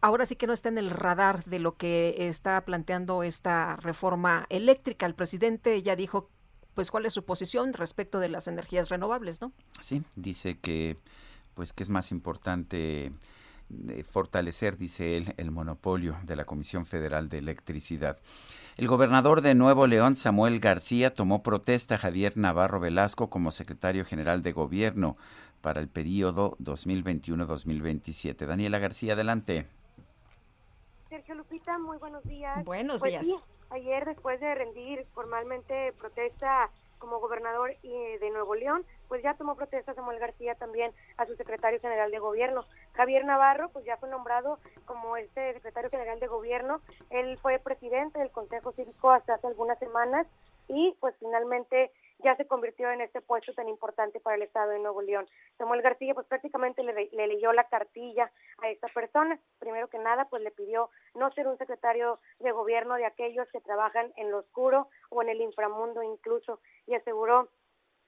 ahora 0.00 0.26
sí 0.26 0.36
que 0.36 0.46
no 0.46 0.52
está 0.52 0.68
en 0.68 0.78
el 0.78 0.90
radar 0.90 1.44
de 1.44 1.58
lo 1.58 1.76
que 1.76 2.28
está 2.28 2.64
planteando 2.64 3.22
esta 3.22 3.76
reforma 3.76 4.46
eléctrica. 4.48 5.06
El 5.06 5.14
presidente 5.14 5.82
ya 5.82 5.96
dijo, 5.96 6.30
pues, 6.74 6.90
cuál 6.90 7.06
es 7.06 7.12
su 7.12 7.24
posición 7.24 7.72
respecto 7.72 8.18
de 8.18 8.28
las 8.28 8.48
energías 8.48 8.88
renovables, 8.88 9.40
¿no? 9.40 9.52
Sí, 9.80 10.02
dice 10.16 10.58
que 10.58 10.96
pues 11.54 11.72
que 11.72 11.82
es 11.84 11.90
más 11.90 12.10
importante 12.10 13.12
eh, 13.88 14.02
fortalecer, 14.04 14.76
dice 14.76 15.16
él, 15.16 15.34
el 15.36 15.50
monopolio 15.50 16.16
de 16.24 16.36
la 16.36 16.44
Comisión 16.44 16.84
Federal 16.84 17.28
de 17.28 17.38
Electricidad. 17.38 18.18
El 18.76 18.88
gobernador 18.88 19.40
de 19.40 19.54
Nuevo 19.54 19.86
León, 19.86 20.16
Samuel 20.16 20.60
García, 20.60 21.14
tomó 21.14 21.42
protesta 21.42 21.94
a 21.94 21.98
Javier 21.98 22.36
Navarro 22.36 22.80
Velasco 22.80 23.30
como 23.30 23.52
secretario 23.52 24.04
general 24.04 24.42
de 24.42 24.52
gobierno 24.52 25.16
para 25.64 25.80
el 25.80 25.88
periodo 25.88 26.58
2021-2027. 26.58 28.44
Daniela 28.44 28.78
García, 28.78 29.14
adelante. 29.14 29.66
Sergio 31.08 31.34
Lupita, 31.36 31.78
muy 31.78 31.96
buenos 31.96 32.22
días. 32.24 32.62
Buenos 32.66 33.00
Pues 33.00 33.12
días. 33.12 33.24
sí, 33.24 33.34
ayer 33.70 34.04
después 34.04 34.38
de 34.40 34.54
rendir 34.54 35.06
formalmente 35.14 35.94
protesta 35.98 36.68
como 36.98 37.18
gobernador 37.18 37.70
eh, 37.82 38.18
de 38.20 38.30
Nuevo 38.30 38.54
León, 38.54 38.84
pues 39.08 39.22
ya 39.22 39.34
tomó 39.34 39.56
protesta 39.56 39.94
Samuel 39.94 40.18
García 40.18 40.54
también 40.54 40.92
a 41.16 41.24
su 41.24 41.34
secretario 41.34 41.80
general 41.80 42.10
de 42.10 42.18
gobierno. 42.18 42.66
Javier 42.92 43.24
Navarro, 43.24 43.70
pues 43.70 43.86
ya 43.86 43.96
fue 43.96 44.10
nombrado 44.10 44.58
como 44.84 45.16
este 45.16 45.54
secretario 45.54 45.88
general 45.88 46.20
de 46.20 46.26
gobierno. 46.26 46.82
Él 47.08 47.38
fue 47.38 47.58
presidente 47.58 48.18
del 48.18 48.30
Consejo 48.30 48.72
Cívico 48.72 49.10
hasta 49.10 49.34
hace 49.36 49.46
algunas 49.46 49.78
semanas 49.78 50.26
y 50.68 50.94
pues 51.00 51.14
finalmente 51.20 51.90
ya 52.24 52.34
se 52.36 52.46
convirtió 52.46 52.90
en 52.90 53.02
este 53.02 53.20
puesto 53.20 53.52
tan 53.52 53.68
importante 53.68 54.18
para 54.18 54.36
el 54.36 54.42
Estado 54.42 54.70
de 54.70 54.78
Nuevo 54.78 55.02
León. 55.02 55.28
Samuel 55.58 55.82
García 55.82 56.14
pues 56.14 56.26
prácticamente 56.26 56.82
le, 56.82 57.10
le 57.12 57.26
leyó 57.26 57.52
la 57.52 57.64
cartilla 57.64 58.32
a 58.62 58.70
esta 58.70 58.88
persona. 58.88 59.38
Primero 59.58 59.88
que 59.88 59.98
nada 59.98 60.24
pues 60.24 60.42
le 60.42 60.50
pidió 60.50 60.90
no 61.14 61.30
ser 61.32 61.46
un 61.46 61.58
secretario 61.58 62.18
de 62.40 62.50
gobierno 62.50 62.94
de 62.94 63.04
aquellos 63.04 63.46
que 63.52 63.60
trabajan 63.60 64.12
en 64.16 64.30
lo 64.30 64.38
oscuro 64.38 64.88
o 65.10 65.22
en 65.22 65.28
el 65.28 65.40
inframundo 65.42 66.02
incluso 66.02 66.60
y 66.86 66.94
aseguró 66.94 67.50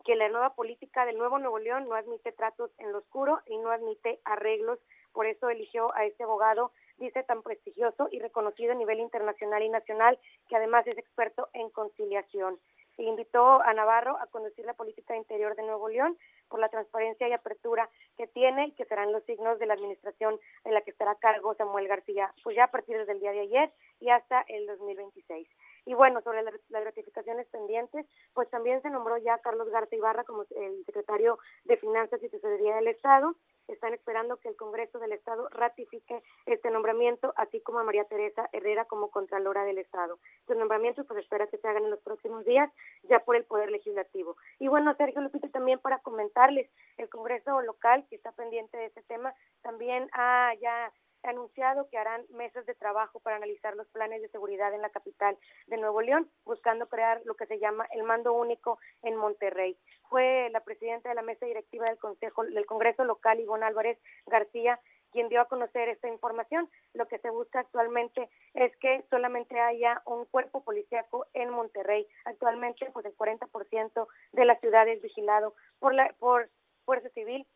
que 0.06 0.14
la 0.14 0.28
nueva 0.28 0.55
política 0.55 1.05
del 1.05 1.18
nuevo 1.18 1.38
Nuevo 1.38 1.59
León 1.59 1.88
no 1.88 1.97
admite 1.97 2.32
tratos 2.32 2.70
en 2.78 2.93
lo 2.93 2.98
oscuro 2.98 3.40
y 3.47 3.59
no 3.59 3.70
admite 3.70 4.20
arreglos. 4.24 4.78
Por 5.12 5.26
eso 5.26 5.51
eligió 5.51 5.93
a 5.97 6.05
este 6.05 6.22
abogado, 6.22 6.70
dice, 6.98 7.24
tan 7.24 7.43
prestigioso 7.43 8.09
y 8.12 8.20
reconocido 8.20 8.72
a 8.72 8.76
nivel 8.76 9.01
internacional 9.01 9.62
y 9.64 9.68
nacional, 9.68 10.18
que 10.48 10.56
además 10.56 10.86
es 10.86 10.97
experto 10.97 11.48
en 11.55 11.70
conciliación. 11.70 12.59
E 12.98 13.02
invitó 13.02 13.60
a 13.62 13.73
Navarro 13.74 14.16
a 14.20 14.27
conducir 14.27 14.64
la 14.64 14.74
política 14.74 15.16
interior 15.16 15.55
de 15.55 15.62
Nuevo 15.62 15.89
León 15.89 16.16
por 16.48 16.60
la 16.60 16.68
transparencia 16.68 17.28
y 17.28 17.32
apertura 17.32 17.89
que 18.16 18.27
tiene 18.27 18.68
y 18.68 18.73
que 18.73 18.85
serán 18.86 19.12
los 19.12 19.24
signos 19.24 19.59
de 19.59 19.66
la 19.66 19.74
administración 19.74 20.39
de 20.64 20.73
la 20.73 20.81
que 20.81 20.90
estará 20.90 21.12
a 21.12 21.18
cargo 21.18 21.55
Samuel 21.55 21.89
García, 21.89 22.32
pues 22.43 22.56
ya 22.56 22.64
a 22.64 22.70
partir 22.70 23.05
del 23.05 23.20
día 23.20 23.32
de 23.32 23.40
ayer 23.40 23.73
y 24.01 24.10
hasta 24.10 24.43
el 24.48 24.66
2026. 24.66 25.48
Y 25.86 25.94
bueno, 25.94 26.20
sobre 26.20 26.42
la- 26.42 26.52
las 26.68 26.84
ratificaciones 26.84 27.46
pendientes, 27.46 28.04
pues 28.34 28.50
también 28.50 28.82
se 28.82 28.90
nombró 28.90 29.16
ya 29.18 29.38
Carlos 29.38 29.70
Garza 29.70 29.94
Ibarra 29.96 30.24
como 30.24 30.44
el 30.56 30.84
secretario 30.84 31.38
de 31.64 31.76
Finanzas 31.78 32.22
y 32.22 32.28
Tesorería 32.28 32.74
del 32.74 32.88
Estado. 32.88 33.34
Están 33.68 33.94
esperando 33.94 34.36
que 34.36 34.48
el 34.48 34.56
Congreso 34.56 34.98
del 34.98 35.12
Estado 35.12 35.48
ratifique 35.48 36.22
este 36.46 36.70
nombramiento, 36.70 37.32
así 37.36 37.60
como 37.60 37.78
a 37.78 37.84
María 37.84 38.04
Teresa 38.04 38.48
Herrera 38.52 38.84
como 38.84 39.10
Contralora 39.10 39.64
del 39.64 39.78
Estado. 39.78 40.18
Estos 40.40 40.56
nombramientos 40.56 41.06
pues 41.06 41.20
espera 41.20 41.46
que 41.46 41.58
se 41.58 41.66
hagan 41.68 41.84
en 41.84 41.90
los 41.90 42.00
próximos 42.02 42.44
días, 42.44 42.70
ya 43.04 43.20
por 43.20 43.36
el 43.36 43.44
Poder 43.44 43.70
Legislativo. 43.70 44.36
Y 44.58 44.68
bueno, 44.68 44.94
Sergio 44.96 45.20
Lupita, 45.20 45.48
también 45.48 45.78
para 45.78 45.98
comentarles, 46.00 46.68
el 46.96 47.08
Congreso 47.08 47.60
local, 47.62 48.06
que 48.08 48.16
está 48.16 48.32
pendiente 48.32 48.76
de 48.76 48.86
este 48.86 49.02
tema, 49.02 49.34
también 49.62 50.08
ha 50.12 50.52
ya 50.60 50.92
anunciado 51.26 51.88
que 51.88 51.98
harán 51.98 52.24
mesas 52.30 52.66
de 52.66 52.74
trabajo 52.74 53.20
para 53.20 53.36
analizar 53.36 53.76
los 53.76 53.86
planes 53.88 54.22
de 54.22 54.28
seguridad 54.28 54.74
en 54.74 54.82
la 54.82 54.90
capital 54.90 55.36
de 55.66 55.76
Nuevo 55.76 56.00
León, 56.00 56.30
buscando 56.44 56.88
crear 56.88 57.20
lo 57.24 57.34
que 57.34 57.46
se 57.46 57.58
llama 57.58 57.86
el 57.92 58.02
mando 58.02 58.32
único 58.32 58.78
en 59.02 59.16
Monterrey. 59.16 59.76
Fue 60.08 60.48
la 60.52 60.60
presidenta 60.60 61.08
de 61.08 61.14
la 61.14 61.22
mesa 61.22 61.46
directiva 61.46 61.86
del 61.86 61.98
Consejo 61.98 62.44
del 62.44 62.66
Congreso 62.66 63.04
local, 63.04 63.40
Ivonne 63.40 63.66
Álvarez 63.66 63.98
García, 64.26 64.80
quien 65.12 65.28
dio 65.28 65.40
a 65.40 65.48
conocer 65.48 65.88
esta 65.88 66.08
información. 66.08 66.68
Lo 66.94 67.08
que 67.08 67.18
se 67.18 67.30
busca 67.30 67.60
actualmente 67.60 68.28
es 68.54 68.76
que 68.76 69.04
solamente 69.10 69.58
haya 69.58 70.02
un 70.04 70.26
cuerpo 70.26 70.62
policíaco 70.62 71.26
en 71.32 71.50
Monterrey. 71.50 72.06
Actualmente, 72.24 72.90
pues 72.92 73.06
el 73.06 73.16
40% 73.16 74.06
de 74.32 74.44
la 74.44 74.58
ciudad 74.60 74.88
es 74.88 75.00
vigilado 75.02 75.54
por 75.78 75.94
la 75.94 76.14
por 76.18 76.48
Fuerza 76.84 77.08
Civil 77.10 77.46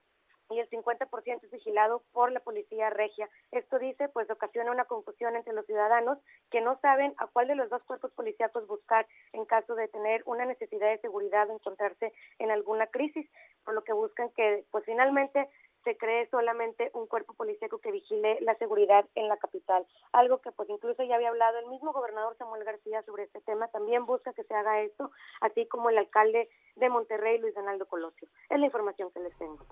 y 0.50 0.58
el 0.58 0.68
50% 0.68 1.44
es 1.44 1.50
vigilado 1.50 2.02
por 2.12 2.32
la 2.32 2.40
policía 2.40 2.90
regia. 2.90 3.28
Esto 3.52 3.78
dice, 3.78 4.08
pues 4.08 4.28
ocasiona 4.30 4.70
una 4.70 4.84
confusión 4.84 5.36
entre 5.36 5.52
los 5.52 5.66
ciudadanos 5.66 6.18
que 6.50 6.60
no 6.60 6.78
saben 6.80 7.14
a 7.18 7.26
cuál 7.28 7.48
de 7.48 7.54
los 7.54 7.70
dos 7.70 7.82
cuerpos 7.84 8.12
policíacos 8.12 8.66
buscar 8.66 9.06
en 9.32 9.44
caso 9.44 9.74
de 9.74 9.88
tener 9.88 10.22
una 10.26 10.44
necesidad 10.44 10.88
de 10.88 10.98
seguridad 10.98 11.48
o 11.48 11.54
encontrarse 11.54 12.12
en 12.38 12.50
alguna 12.50 12.86
crisis, 12.88 13.28
por 13.64 13.74
lo 13.74 13.84
que 13.84 13.92
buscan 13.92 14.30
que 14.30 14.64
pues 14.70 14.84
finalmente 14.84 15.48
se 15.84 15.96
cree 15.96 16.28
solamente 16.28 16.90
un 16.94 17.06
cuerpo 17.06 17.34
policíaco 17.34 17.78
que 17.78 17.92
vigile 17.92 18.38
la 18.40 18.54
seguridad 18.56 19.06
en 19.14 19.28
la 19.28 19.36
capital. 19.36 19.86
Algo 20.12 20.38
que 20.38 20.52
pues 20.52 20.68
incluso 20.68 21.02
ya 21.04 21.14
había 21.14 21.30
hablado 21.30 21.58
el 21.58 21.66
mismo 21.66 21.92
gobernador 21.92 22.36
Samuel 22.36 22.64
García 22.64 23.02
sobre 23.02 23.24
este 23.24 23.40
tema, 23.40 23.68
también 23.68 24.06
busca 24.06 24.32
que 24.32 24.44
se 24.44 24.54
haga 24.54 24.82
esto, 24.82 25.10
así 25.40 25.66
como 25.66 25.90
el 25.90 25.98
alcalde 25.98 26.48
de 26.76 26.88
Monterrey, 26.88 27.38
Luis 27.38 27.54
Donaldo 27.54 27.86
Colosio. 27.86 28.28
Es 28.48 28.58
la 28.58 28.66
información 28.66 29.10
que 29.10 29.20
les 29.20 29.36
tengo. 29.38 29.64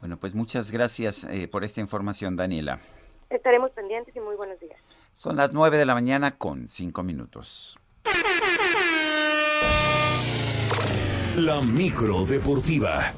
Bueno, 0.00 0.16
pues 0.16 0.34
muchas 0.34 0.70
gracias 0.70 1.24
eh, 1.24 1.46
por 1.46 1.62
esta 1.62 1.80
información, 1.80 2.34
Daniela. 2.34 2.80
Estaremos 3.28 3.70
pendientes 3.72 4.16
y 4.16 4.20
muy 4.20 4.34
buenos 4.34 4.58
días. 4.58 4.80
Son 5.14 5.36
las 5.36 5.52
9 5.52 5.76
de 5.76 5.86
la 5.86 5.94
mañana 5.94 6.36
con 6.36 6.66
5 6.66 7.02
minutos. 7.02 7.78
La 11.36 11.60
micro 11.60 12.24
deportiva. 12.24 13.14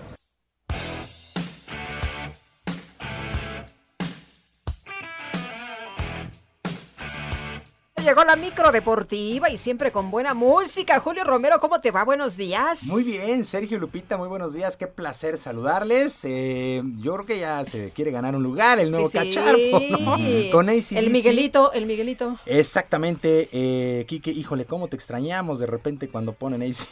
Llegó 8.02 8.24
la 8.24 8.36
micro 8.36 8.72
deportiva 8.72 9.48
y 9.50 9.56
siempre 9.56 9.92
con 9.92 10.10
buena 10.10 10.34
música. 10.34 10.98
Julio 11.00 11.24
Romero, 11.24 11.60
¿cómo 11.60 11.80
te 11.80 11.90
va? 11.90 12.02
Buenos 12.04 12.36
días. 12.36 12.84
Muy 12.84 13.04
bien, 13.04 13.44
Sergio 13.44 13.78
Lupita, 13.78 14.16
muy 14.16 14.28
buenos 14.28 14.52
días. 14.54 14.76
Qué 14.76 14.86
placer 14.88 15.38
saludarles. 15.38 16.20
Eh, 16.24 16.82
yo 16.98 17.14
creo 17.14 17.26
que 17.26 17.38
ya 17.38 17.64
se 17.64 17.90
quiere 17.90 18.10
ganar 18.10 18.34
un 18.34 18.42
lugar 18.42 18.80
el 18.80 18.90
nuevo 18.90 19.08
Sí, 19.08 19.18
sí. 19.20 19.34
cacharpo, 19.34 19.80
¿no? 19.90 20.16
Con 20.52 20.68
AC/DC. 20.68 20.98
El 20.98 21.10
Miguelito, 21.10 21.72
el 21.72 21.86
Miguelito. 21.86 22.38
Exactamente, 22.46 23.48
eh, 23.52 24.04
Quique, 24.08 24.30
híjole, 24.30 24.64
cómo 24.64 24.88
te 24.88 24.96
extrañamos 24.96 25.60
de 25.60 25.66
repente 25.66 26.08
cuando 26.08 26.32
ponen 26.32 26.62
AC. 26.62 26.88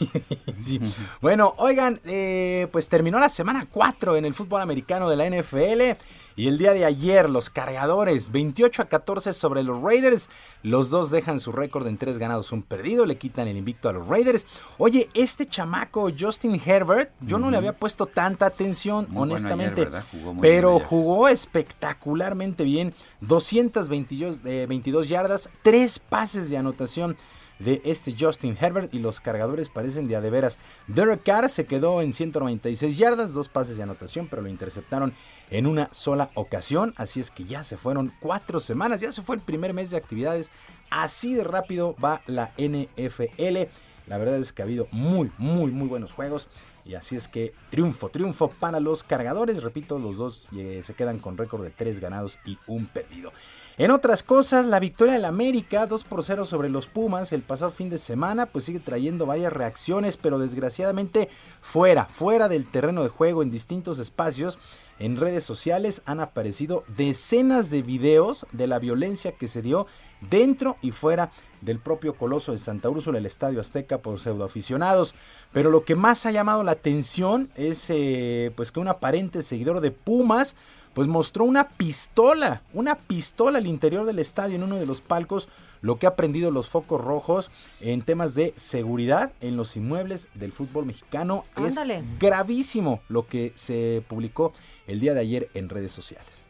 Sí. 0.64 0.80
Bueno, 1.20 1.54
oigan, 1.56 2.00
eh, 2.04 2.68
pues 2.70 2.88
terminó 2.88 3.18
la 3.18 3.28
semana 3.28 3.66
4 3.70 4.16
en 4.16 4.24
el 4.24 4.34
fútbol 4.34 4.60
americano 4.62 5.10
de 5.10 5.16
la 5.16 5.26
NFL. 5.26 5.98
Y 6.36 6.48
el 6.48 6.58
día 6.58 6.72
de 6.72 6.84
ayer, 6.84 7.28
los 7.28 7.50
cargadores, 7.50 8.32
28 8.32 8.82
a 8.82 8.84
14 8.86 9.32
sobre 9.32 9.62
los 9.62 9.82
Raiders. 9.82 10.28
Los 10.62 10.90
dos 10.90 11.10
dejan 11.10 11.40
su 11.40 11.52
récord 11.52 11.86
en 11.86 11.98
tres 11.98 12.18
ganados, 12.18 12.52
un 12.52 12.62
perdido. 12.62 13.06
Le 13.06 13.16
quitan 13.16 13.48
el 13.48 13.56
invicto 13.56 13.88
a 13.88 13.92
los 13.92 14.06
Raiders. 14.06 14.46
Oye, 14.78 15.08
este 15.14 15.46
chamaco, 15.46 16.10
Justin 16.18 16.60
Herbert, 16.64 17.10
yo 17.20 17.38
no 17.38 17.50
le 17.50 17.56
había 17.56 17.76
puesto 17.76 18.06
tanta 18.06 18.46
atención, 18.46 19.06
Muy 19.08 19.18
bueno 19.18 19.34
honestamente. 19.34 19.82
ayer, 19.82 19.90
¿verdad? 19.90 20.06
Jugó 20.10 20.34
muy 20.34 20.42
pero 20.42 20.74
bien 20.76 20.84
jugó 20.86 21.28
espectacularmente 21.28 22.64
bien. 22.64 22.94
222 23.20 24.38
eh, 24.44 24.66
22 24.68 25.08
yardas, 25.08 25.50
tres 25.62 25.98
pases 25.98 26.50
de 26.50 26.56
anotación 26.56 27.16
de 27.60 27.80
este 27.84 28.16
Justin 28.18 28.56
Herbert 28.60 28.92
y 28.92 28.98
los 28.98 29.20
cargadores 29.20 29.68
parecen 29.68 30.08
de 30.08 30.16
a 30.16 30.20
de 30.20 30.30
veras. 30.30 30.58
Derek 30.88 31.22
Carr 31.22 31.48
se 31.48 31.66
quedó 31.66 32.02
en 32.02 32.12
196 32.12 32.98
yardas, 32.98 33.32
dos 33.32 33.48
pases 33.48 33.76
de 33.76 33.82
anotación, 33.82 34.26
pero 34.28 34.42
lo 34.42 34.48
interceptaron 34.48 35.14
en 35.50 35.66
una 35.66 35.88
sola 35.92 36.30
ocasión. 36.34 36.94
Así 36.96 37.20
es 37.20 37.30
que 37.30 37.44
ya 37.44 37.62
se 37.62 37.76
fueron 37.76 38.12
cuatro 38.20 38.60
semanas, 38.60 39.00
ya 39.00 39.12
se 39.12 39.22
fue 39.22 39.36
el 39.36 39.42
primer 39.42 39.74
mes 39.74 39.90
de 39.90 39.96
actividades. 39.96 40.50
Así 40.90 41.34
de 41.34 41.44
rápido 41.44 41.94
va 42.02 42.22
la 42.26 42.52
NFL. 42.58 43.68
La 44.06 44.18
verdad 44.18 44.38
es 44.38 44.52
que 44.52 44.62
ha 44.62 44.64
habido 44.64 44.88
muy, 44.90 45.30
muy, 45.38 45.70
muy 45.70 45.86
buenos 45.86 46.12
juegos. 46.12 46.48
Y 46.84 46.94
así 46.94 47.14
es 47.14 47.28
que 47.28 47.52
triunfo, 47.70 48.08
triunfo 48.08 48.48
para 48.48 48.80
los 48.80 49.04
cargadores. 49.04 49.62
Repito, 49.62 49.98
los 49.98 50.16
dos 50.16 50.48
eh, 50.56 50.82
se 50.84 50.94
quedan 50.94 51.18
con 51.18 51.36
récord 51.36 51.62
de 51.62 51.70
tres 51.70 52.00
ganados 52.00 52.38
y 52.44 52.58
un 52.66 52.86
perdido. 52.86 53.32
En 53.80 53.90
otras 53.90 54.22
cosas, 54.22 54.66
la 54.66 54.78
victoria 54.78 55.14
del 55.14 55.24
América 55.24 55.86
2 55.86 56.04
por 56.04 56.22
0 56.22 56.44
sobre 56.44 56.68
los 56.68 56.86
Pumas 56.86 57.32
el 57.32 57.40
pasado 57.40 57.70
fin 57.70 57.88
de 57.88 57.96
semana, 57.96 58.44
pues 58.44 58.66
sigue 58.66 58.78
trayendo 58.78 59.24
varias 59.24 59.54
reacciones, 59.54 60.18
pero 60.18 60.38
desgraciadamente 60.38 61.30
fuera, 61.62 62.04
fuera 62.04 62.50
del 62.50 62.70
terreno 62.70 63.02
de 63.02 63.08
juego 63.08 63.42
en 63.42 63.50
distintos 63.50 63.98
espacios. 63.98 64.58
En 64.98 65.16
redes 65.16 65.44
sociales 65.44 66.02
han 66.04 66.20
aparecido 66.20 66.84
decenas 66.94 67.70
de 67.70 67.80
videos 67.80 68.46
de 68.52 68.66
la 68.66 68.78
violencia 68.78 69.32
que 69.32 69.48
se 69.48 69.62
dio 69.62 69.86
dentro 70.20 70.76
y 70.82 70.90
fuera 70.90 71.30
del 71.62 71.78
propio 71.78 72.12
Coloso 72.16 72.52
de 72.52 72.58
Santa 72.58 72.90
Úrsula, 72.90 73.16
el 73.16 73.24
Estadio 73.24 73.62
Azteca, 73.62 73.96
por 73.96 74.20
pseudoaficionados. 74.20 75.14
Pero 75.54 75.70
lo 75.70 75.84
que 75.84 75.96
más 75.96 76.26
ha 76.26 76.32
llamado 76.32 76.64
la 76.64 76.72
atención 76.72 77.48
es 77.54 77.86
eh, 77.88 78.52
pues 78.56 78.72
que 78.72 78.80
un 78.80 78.88
aparente 78.88 79.42
seguidor 79.42 79.80
de 79.80 79.90
Pumas 79.90 80.54
pues 80.94 81.08
mostró 81.08 81.44
una 81.44 81.68
pistola, 81.68 82.62
una 82.72 82.96
pistola 82.96 83.58
al 83.58 83.66
interior 83.66 84.04
del 84.04 84.18
estadio 84.18 84.56
en 84.56 84.64
uno 84.64 84.76
de 84.76 84.86
los 84.86 85.00
palcos, 85.00 85.48
lo 85.82 85.98
que 85.98 86.06
ha 86.06 86.16
prendido 86.16 86.50
los 86.50 86.68
focos 86.68 87.00
rojos 87.00 87.50
en 87.80 88.02
temas 88.02 88.34
de 88.34 88.52
seguridad 88.56 89.32
en 89.40 89.56
los 89.56 89.76
inmuebles 89.76 90.28
del 90.34 90.52
fútbol 90.52 90.86
mexicano. 90.86 91.44
Ándale. 91.54 91.98
Es 91.98 92.18
gravísimo 92.18 93.00
lo 93.08 93.26
que 93.26 93.52
se 93.54 94.04
publicó 94.08 94.52
el 94.86 95.00
día 95.00 95.14
de 95.14 95.20
ayer 95.20 95.48
en 95.54 95.68
redes 95.68 95.92
sociales. 95.92 96.44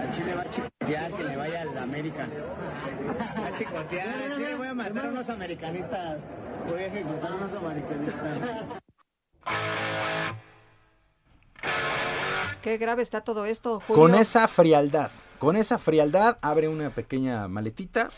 A 0.00 0.10
Chile 0.10 0.34
va 0.34 0.40
a 0.40 0.50
chicotear 0.50 1.16
que 1.16 1.22
le 1.22 1.36
vaya 1.36 1.62
al 1.62 1.78
América. 1.78 2.28
Va 3.06 3.46
a 3.46 3.56
chicotear, 3.56 4.36
Chile 4.36 4.54
voy 4.56 4.66
a 4.66 4.74
matar 4.74 5.06
a 5.06 5.08
unos 5.10 5.28
americanistas. 5.28 6.18
Voy 6.66 6.82
a 6.82 6.86
ejecutar 6.86 7.30
a 7.30 7.34
unos 7.36 7.52
americanistas. 7.52 8.80
Qué 12.62 12.78
grave 12.78 13.02
está 13.02 13.22
todo 13.22 13.44
esto, 13.44 13.80
Julio. 13.86 14.02
Con 14.02 14.14
esa 14.14 14.46
frialdad, 14.48 15.10
con 15.38 15.56
esa 15.56 15.78
frialdad 15.78 16.38
abre 16.42 16.68
una 16.68 16.90
pequeña 16.90 17.48
maletita, 17.48 18.10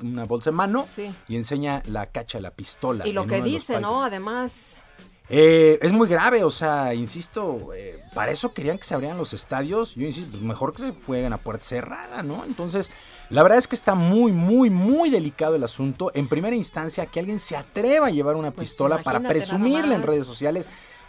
una, 0.00 0.24
bolsa 0.24 0.50
en 0.50 0.56
mano 0.56 0.82
Sí. 0.82 1.14
y 1.28 1.36
enseña 1.36 1.82
la 1.86 2.06
cacha, 2.06 2.40
la 2.40 2.50
pistola. 2.50 3.06
Y 3.06 3.12
lo 3.12 3.26
que 3.26 3.42
dice. 3.42 3.80
¿no? 3.80 4.02
Además, 4.04 4.82
Eh, 5.30 5.78
es 5.82 5.92
muy 5.92 6.08
grave, 6.08 6.42
o 6.42 6.50
sea, 6.50 6.94
insisto, 6.94 7.74
eh, 7.74 8.00
para 8.14 8.32
eso 8.32 8.54
querían 8.54 8.78
que 8.78 8.84
se 8.84 8.94
abrieran 8.94 9.18
los 9.18 9.34
estadios. 9.34 9.94
Yo 9.94 10.06
insisto, 10.06 10.30
pues 10.30 10.42
mejor 10.42 10.72
que 10.72 10.80
se 10.80 10.94
jueguen 11.04 11.34
a 11.34 11.36
puerta 11.36 11.64
cerrada, 11.64 12.22
¿no? 12.22 12.46
Entonces, 12.46 12.90
la 13.28 13.42
verdad 13.42 13.58
es 13.58 13.68
que 13.68 13.76
está 13.76 13.94
muy, 13.94 14.32
muy, 14.32 14.70
muy 14.70 15.10
delicado 15.10 15.54
el 15.54 15.64
asunto. 15.64 16.10
En 16.14 16.28
primera 16.28 16.56
instancia, 16.56 17.04
que 17.04 17.20
alguien 17.20 17.40
se 17.40 17.56
atreva 17.56 18.06
a 18.06 18.10
llevar 18.10 18.36
una 18.36 18.52
pistola 18.52 19.02
para 19.02 19.20
Pues 19.20 19.26
imagínate 19.28 19.38
nada 19.38 19.58
presumirla 19.58 19.94
en 19.96 20.02
redes 20.02 20.24
sociales. 20.26 20.68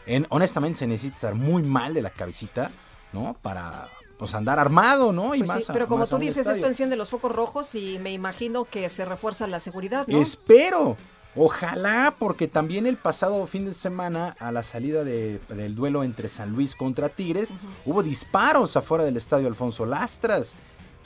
En, 0.10 0.26
honestamente, 0.30 0.80
se 0.80 0.88
necesita 0.88 1.16
estar 1.16 1.36
muy 1.36 1.62
mal 1.64 1.94
de 1.94 2.02
la 2.02 2.10
cabecita, 2.10 2.72
¿no? 3.14 3.36
Para 3.42 3.88
pues 4.18 4.34
andar 4.34 4.60
armado, 4.60 5.14
¿no? 5.14 5.34
Y 5.36 5.40
pues 5.40 5.52
sí, 5.52 5.58
más 5.60 5.70
a- 5.70 5.74
pero 5.74 5.88
como 5.88 6.00
más 6.02 6.10
tú 6.10 6.18
dices, 6.18 6.40
estadio. 6.40 6.58
esto 6.58 6.68
enciende 6.68 6.96
los 6.98 7.10
focos 7.10 7.32
rojos 7.34 7.74
y 7.76 8.00
me 8.00 8.12
imagino 8.12 8.66
que 8.66 8.90
se 8.90 9.06
refuerza 9.06 9.48
la 9.48 9.60
seguridad, 9.60 10.06
¿no? 10.08 10.18
Espero. 10.22 10.98
Ojalá, 11.36 12.16
porque 12.18 12.48
también 12.48 12.86
el 12.88 12.98
pasado 12.98 13.46
fin 13.48 13.64
de 13.66 13.74
semana, 13.74 14.36
a 14.40 14.52
la 14.52 14.64
salida 14.64 15.04
de- 15.04 15.40
del 15.50 15.76
duelo 15.76 16.04
entre 16.04 16.28
San 16.28 16.52
Luis 16.54 16.76
contra 16.76 17.08
Tigres, 17.10 17.54
hubo 17.86 18.04
disparos 18.04 18.76
afuera 18.76 19.04
del 19.06 19.16
estadio 19.16 19.48
Alfonso 19.48 19.86
Lastras. 19.86 20.56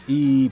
Y 0.07 0.51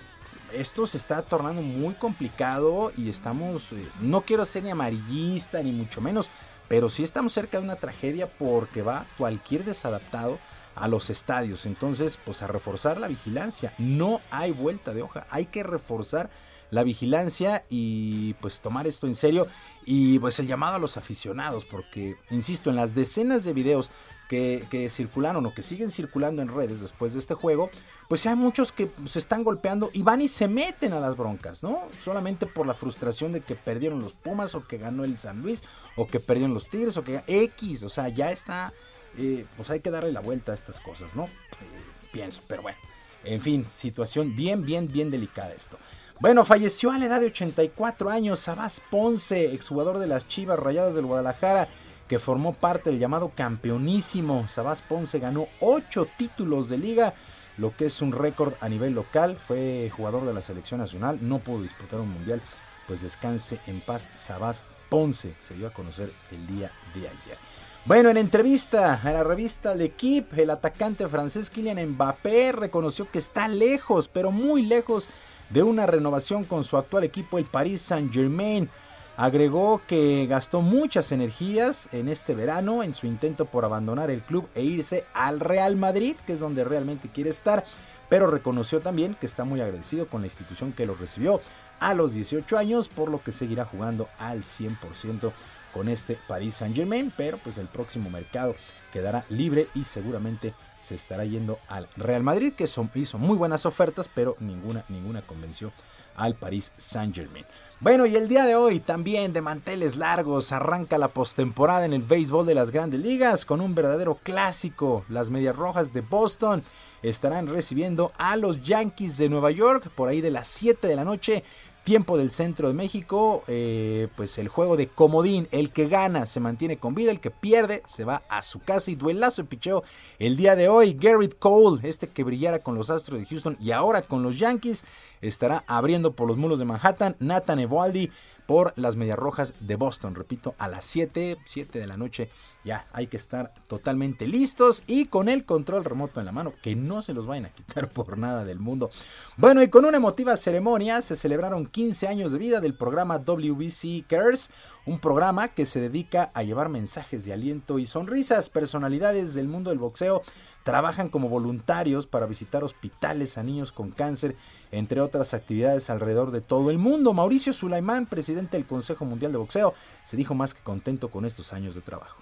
esto 0.54 0.86
se 0.86 0.98
está 0.98 1.22
tornando 1.24 1.62
muy 1.62 1.94
complicado 1.96 2.92
y 2.98 3.10
estamos, 3.10 3.72
eh, 3.72 3.88
no 4.02 4.22
quiero 4.22 4.46
ser 4.46 4.64
ni 4.64 4.70
amarillista 4.72 5.64
ni 5.64 5.72
mucho 5.72 6.00
menos, 6.02 6.30
pero 6.72 6.88
sí 6.88 7.04
estamos 7.04 7.34
cerca 7.34 7.58
de 7.58 7.66
una 7.66 7.76
tragedia 7.76 8.30
porque 8.30 8.82
va 8.82 9.06
cualquier 9.18 9.66
desadaptado 9.66 10.40
a 10.74 10.88
los 10.88 11.10
estadios. 11.10 11.66
Entonces, 11.66 12.18
pues 12.24 12.42
a 12.44 12.48
reforzar 12.48 12.98
la 12.98 13.10
vigilancia. 13.10 13.74
No 13.78 14.22
hay 14.32 14.52
vuelta 14.52 14.94
de 14.94 15.02
hoja, 15.02 15.28
hay 15.30 15.48
que 15.48 15.64
reforzar 15.64 16.30
la 16.70 16.84
vigilancia 16.84 17.66
y 17.70 18.36
pues 18.36 18.62
tomar 18.62 18.88
esto 18.88 19.06
en 19.06 19.16
serio 19.16 19.48
y 19.86 20.18
pues 20.20 20.40
el 20.40 20.48
llamado 20.48 20.78
a 20.78 20.80
los 20.80 20.96
aficionados 20.96 21.66
porque 21.66 22.16
insisto 22.30 22.70
en 22.70 22.78
las 22.78 22.96
decenas 22.96 23.44
de 23.44 23.52
videos 23.52 23.92
que, 24.30 24.66
que 24.72 24.90
circularon 24.90 25.46
o 25.46 25.54
que 25.54 25.64
siguen 25.64 25.92
circulando 25.92 26.42
en 26.42 26.48
redes 26.48 26.80
después 26.80 27.12
de 27.12 27.20
este 27.20 27.34
juego 27.34 27.70
pues 28.08 28.26
hay 28.26 28.36
muchos 28.36 28.72
que 28.72 28.90
se 29.06 29.20
están 29.20 29.44
golpeando 29.44 29.90
y 29.92 30.04
van 30.04 30.22
y 30.22 30.30
se 30.30 30.48
meten 30.48 30.94
a 30.94 31.02
las 31.02 31.18
broncas 31.18 31.62
no 31.62 31.82
solamente 32.06 32.46
por 32.46 32.66
la 32.66 32.74
frustración 32.74 33.34
de 33.34 33.42
que 33.42 33.56
perdieron 33.56 34.00
los 34.00 34.14
Pumas 34.14 34.56
o 34.56 34.66
que 34.66 34.78
ganó 34.78 35.04
el 35.04 35.20
San 35.20 35.42
Luis 35.42 35.64
o 35.96 36.08
que 36.08 36.20
perdieron 36.20 36.54
los 36.54 36.68
Tigres 36.70 36.98
o 36.98 37.04
que 37.04 37.24
X 37.28 37.84
o 37.84 37.90
sea 37.90 38.10
ya 38.10 38.32
está 38.32 38.74
eh, 39.18 39.46
pues 39.58 39.70
hay 39.70 39.82
que 39.82 39.92
darle 39.92 40.12
la 40.12 40.22
vuelta 40.22 40.52
a 40.52 40.56
estas 40.56 40.80
cosas 40.80 41.16
no 41.16 41.26
Eh, 41.26 42.10
pienso 42.12 42.42
pero 42.48 42.62
bueno 42.62 42.78
en 43.24 43.42
fin, 43.42 43.68
situación 43.72 44.36
bien, 44.36 44.66
bien, 44.66 44.92
bien 44.92 45.12
delicada 45.12 45.54
esto. 45.54 45.78
Bueno, 46.20 46.46
falleció 46.46 46.92
a 46.92 46.98
la 46.98 47.06
edad 47.06 47.20
de 47.20 47.28
84 47.28 48.10
años 48.10 48.40
Sabás 48.40 48.82
Ponce, 48.90 49.54
exjugador 49.54 50.00
de 50.00 50.08
las 50.08 50.28
Chivas 50.28 50.60
Rayadas 50.60 50.96
del 50.96 51.06
Guadalajara, 51.06 51.68
que 52.08 52.20
formó 52.20 52.54
parte 52.54 52.90
del 52.90 53.00
llamado 53.00 53.32
campeonísimo. 53.36 54.48
Sabás 54.48 54.82
Ponce 54.82 55.20
ganó 55.20 55.48
8 55.60 56.08
títulos 56.18 56.70
de 56.70 56.78
liga, 56.78 57.14
lo 57.58 57.76
que 57.76 57.86
es 57.86 58.02
un 58.02 58.12
récord 58.12 58.54
a 58.60 58.70
nivel 58.70 58.94
local. 58.94 59.38
Fue 59.38 59.90
jugador 59.96 60.26
de 60.26 60.34
la 60.34 60.42
selección 60.42 60.80
nacional, 60.80 61.20
no 61.22 61.40
pudo 61.40 61.64
disputar 61.64 62.00
un 62.00 62.10
mundial. 62.10 62.42
Pues 62.88 63.02
descanse 63.02 63.60
en 63.68 63.82
paz 63.82 64.10
Sabás 64.16 64.64
Ponce, 64.92 65.36
se 65.40 65.54
dio 65.54 65.68
a 65.68 65.74
conocer 65.74 66.12
el 66.32 66.48
día 66.48 66.70
de 66.94 67.08
ayer. 67.08 67.38
Bueno, 67.86 68.10
en 68.10 68.18
entrevista 68.18 69.00
a 69.02 69.12
la 69.12 69.24
revista 69.24 69.74
L'Equipe, 69.74 70.44
el 70.44 70.50
atacante 70.50 71.08
francés 71.08 71.50
Kylian 71.50 71.92
Mbappé 71.92 72.52
reconoció 72.52 73.10
que 73.10 73.20
está 73.20 73.48
lejos, 73.48 74.10
pero 74.10 74.32
muy 74.32 74.64
lejos 74.64 75.08
de 75.50 75.64
una 75.64 75.86
renovación 75.86 76.44
con 76.44 76.66
su 76.66 76.76
actual 76.76 77.06
equipo, 77.06 77.38
el 77.38 77.46
Paris 77.46 77.82
Saint-Germain. 77.84 78.70
Agregó 79.16 79.82
que 79.88 80.28
gastó 80.28 80.60
muchas 80.60 81.14
energías 81.14 81.88
en 81.94 82.10
este 82.10 82.36
verano 82.36 82.84
en 82.84 82.94
su 82.94 83.08
intento 83.08 83.46
por 83.46 83.64
abandonar 83.64 84.12
el 84.12 84.22
club 84.22 84.50
e 84.56 84.62
irse 84.62 85.06
al 85.14 85.40
Real 85.40 85.78
Madrid, 85.78 86.18
que 86.28 86.34
es 86.34 86.42
donde 86.42 86.66
realmente 86.66 87.08
quiere 87.08 87.30
estar, 87.30 87.64
pero 88.10 88.28
reconoció 88.28 88.82
también 88.82 89.16
que 89.16 89.26
está 89.26 89.46
muy 89.46 89.62
agradecido 89.62 90.08
con 90.08 90.20
la 90.20 90.28
institución 90.28 90.74
que 90.74 90.86
lo 90.86 90.96
recibió 90.96 91.40
a 91.82 91.94
los 91.94 92.14
18 92.14 92.58
años, 92.58 92.88
por 92.88 93.10
lo 93.12 93.22
que 93.22 93.34
seguirá 93.34 93.66
jugando 93.66 94.08
al 94.20 94.44
100% 94.44 95.34
con 95.74 95.90
este 95.90 96.18
Paris 96.28 96.56
Saint 96.56 96.76
Germain, 96.76 97.12
pero 97.18 97.38
pues 97.38 97.58
el 97.58 97.68
próximo 97.68 98.10
mercado 98.10 98.56
quedará 98.94 99.26
libre 99.30 99.68
y 99.76 99.84
seguramente 99.84 100.54
se 100.84 100.96
estará 100.96 101.26
yendo 101.26 101.60
al 101.68 101.88
Real 101.98 102.24
Madrid, 102.24 102.54
que 102.54 102.68
son- 102.68 102.90
hizo 102.96 103.18
muy 103.18 103.38
buenas 103.38 103.66
ofertas, 103.66 104.10
pero 104.14 104.36
ninguna, 104.40 104.84
ninguna 104.90 105.22
convenció 105.22 105.72
al 106.16 106.36
Paris 106.36 106.72
Saint 106.78 107.16
Germain. 107.16 107.46
Bueno, 107.80 108.06
y 108.06 108.16
el 108.16 108.28
día 108.28 108.46
de 108.46 108.56
hoy 108.56 108.80
también 108.80 109.34
de 109.34 109.42
manteles 109.42 109.96
largos 109.96 110.52
arranca 110.52 110.98
la 111.00 111.08
postemporada 111.08 111.86
en 111.86 111.94
el 111.94 112.04
béisbol 112.04 112.46
de 112.46 112.54
las 112.54 112.70
grandes 112.70 113.00
ligas 113.00 113.44
con 113.46 113.60
un 113.62 113.74
verdadero 113.74 114.20
clásico. 114.22 115.04
Las 115.10 115.30
Medias 115.32 115.56
Rojas 115.56 115.94
de 115.94 116.02
Boston 116.02 116.64
estarán 117.02 117.48
recibiendo 117.48 118.12
a 118.18 118.36
los 118.36 118.62
Yankees 118.62 119.18
de 119.18 119.30
Nueva 119.30 119.50
York 119.52 119.90
por 119.96 120.10
ahí 120.10 120.22
de 120.22 120.30
las 120.30 120.48
7 120.48 120.86
de 120.88 120.96
la 120.96 121.04
noche. 121.06 121.44
Tiempo 121.84 122.16
del 122.16 122.30
centro 122.30 122.68
de 122.68 122.76
México, 122.76 123.44
eh, 123.48 124.08
pues 124.16 124.38
el 124.38 124.50
juego 124.50 124.78
de 124.78 124.86
comodín, 124.86 125.48
el 125.50 125.72
que 125.72 125.88
gana 125.88 126.28
se 126.28 126.40
mantiene 126.40 126.78
con 126.78 126.94
vida, 126.94 127.10
el 127.10 127.20
que 127.20 127.32
pierde 127.32 127.82
se 127.88 128.04
va 128.04 128.22
a 128.30 128.44
su 128.44 128.60
casa 128.60 128.92
y 128.92 128.96
duelazo 128.96 129.42
de 129.42 129.48
picheo 129.48 129.84
el 130.20 130.38
día 130.38 130.56
de 130.56 130.70
hoy. 130.70 130.94
Garrett 130.94 131.40
Cole, 131.40 131.90
este 131.90 132.08
que 132.08 132.24
brillara 132.24 132.60
con 132.60 132.76
los 132.76 132.92
Astros 132.92 133.20
de 133.20 133.26
Houston 133.26 133.58
y 133.60 133.72
ahora 133.72 134.04
con 134.04 134.22
los 134.22 134.38
Yankees, 134.38 134.86
estará 135.22 135.64
abriendo 135.66 136.14
por 136.14 136.28
los 136.28 136.38
mulos 136.38 136.60
de 136.60 136.66
Manhattan. 136.66 137.16
Nathan 137.20 137.60
Evaldi 137.60 138.12
por 138.46 138.74
las 138.76 138.96
Medias 138.96 139.18
Rojas 139.18 139.56
de 139.60 139.76
Boston, 139.76 140.14
repito, 140.14 140.54
a 140.60 140.68
las 140.68 140.86
7, 140.86 141.38
7 141.46 141.80
de 141.80 141.88
la 141.88 141.98
noche 141.98 142.30
ya 142.64 142.86
hay 142.94 143.08
que 143.08 143.18
estar 143.18 143.54
totalmente 143.68 144.28
listos 144.28 144.84
y 144.88 145.06
con 145.06 145.30
el 145.30 145.46
control 145.46 145.84
remoto 145.84 146.20
en 146.20 146.26
la 146.26 146.32
mano, 146.32 146.54
que 146.62 146.76
no 146.76 147.02
se 147.02 147.14
los 147.14 147.26
vayan 147.26 147.46
a 147.46 147.50
quitar 147.50 147.90
por 147.94 148.18
nada 148.18 148.46
del 148.46 148.60
mundo. 148.60 148.92
Bueno, 149.38 149.62
y 149.64 149.70
con 149.70 149.86
una 149.86 149.98
emotiva 149.98 150.38
ceremonia 150.38 151.02
se 151.02 151.16
celebraron 151.16 151.66
15 151.66 152.08
años 152.08 152.32
de 152.32 152.38
vida 152.38 152.62
del 152.62 152.76
programa 152.76 153.18
WBC 153.20 154.06
Cares, 154.08 154.50
un 154.86 155.00
programa 155.00 155.50
que 155.50 155.66
se 155.66 155.80
dedica 155.80 156.32
a 156.34 156.44
llevar 156.44 156.70
mensajes 156.70 157.26
de 157.26 157.34
aliento 157.34 157.80
y 157.80 157.86
sonrisas. 157.86 158.50
Personalidades 158.50 159.34
del 159.34 159.48
mundo 159.48 159.70
del 159.70 159.80
boxeo 159.80 160.24
trabajan 160.64 161.10
como 161.10 161.30
voluntarios 161.30 162.08
para 162.08 162.26
visitar 162.26 162.64
hospitales 162.64 163.38
a 163.38 163.44
niños 163.44 163.72
con 163.72 163.92
cáncer, 163.92 164.36
entre 164.72 165.02
otras 165.02 165.34
actividades 165.34 165.90
alrededor 165.90 166.32
de 166.32 166.42
todo 166.42 166.70
el 166.70 166.78
mundo. 166.78 167.14
Mauricio 167.14 167.54
Sulaimán, 167.54 168.06
presidente 168.06 168.58
del 168.58 168.68
Consejo 168.68 169.06
Mundial 169.06 169.32
de 169.32 169.38
Boxeo, 169.40 169.74
se 170.06 170.18
dijo 170.18 170.34
más 170.36 170.54
que 170.54 170.62
contento 170.62 171.10
con 171.10 171.26
estos 171.26 171.54
años 171.54 171.76
de 171.76 171.82
trabajo. 171.82 172.18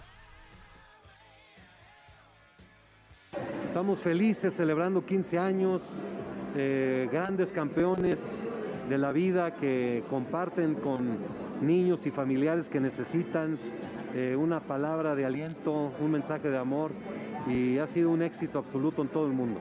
Estamos 3.70 4.00
felices 4.00 4.54
celebrando 4.56 5.06
15 5.06 5.38
años, 5.38 6.06
eh, 6.56 7.08
grandes 7.12 7.52
campeones 7.52 8.50
de 8.90 8.98
la 8.98 9.12
vida 9.12 9.54
que 9.54 10.04
comparten 10.10 10.74
con 10.74 11.18
niños 11.62 12.08
y 12.08 12.12
familiares 12.12 12.68
que 12.68 12.80
necesitan 12.80 13.60
eh, 14.16 14.36
una 14.36 14.60
palabra 14.60 15.14
de 15.14 15.26
aliento, 15.26 15.94
un 16.00 16.12
mensaje 16.12 16.50
de 16.50 16.58
amor 16.58 16.92
y 17.48 17.78
ha 17.78 17.86
sido 17.86 18.10
un 18.10 18.24
éxito 18.24 18.58
absoluto 18.58 19.04
en 19.04 19.08
todo 19.10 19.28
el 19.28 19.34
mundo. 19.34 19.60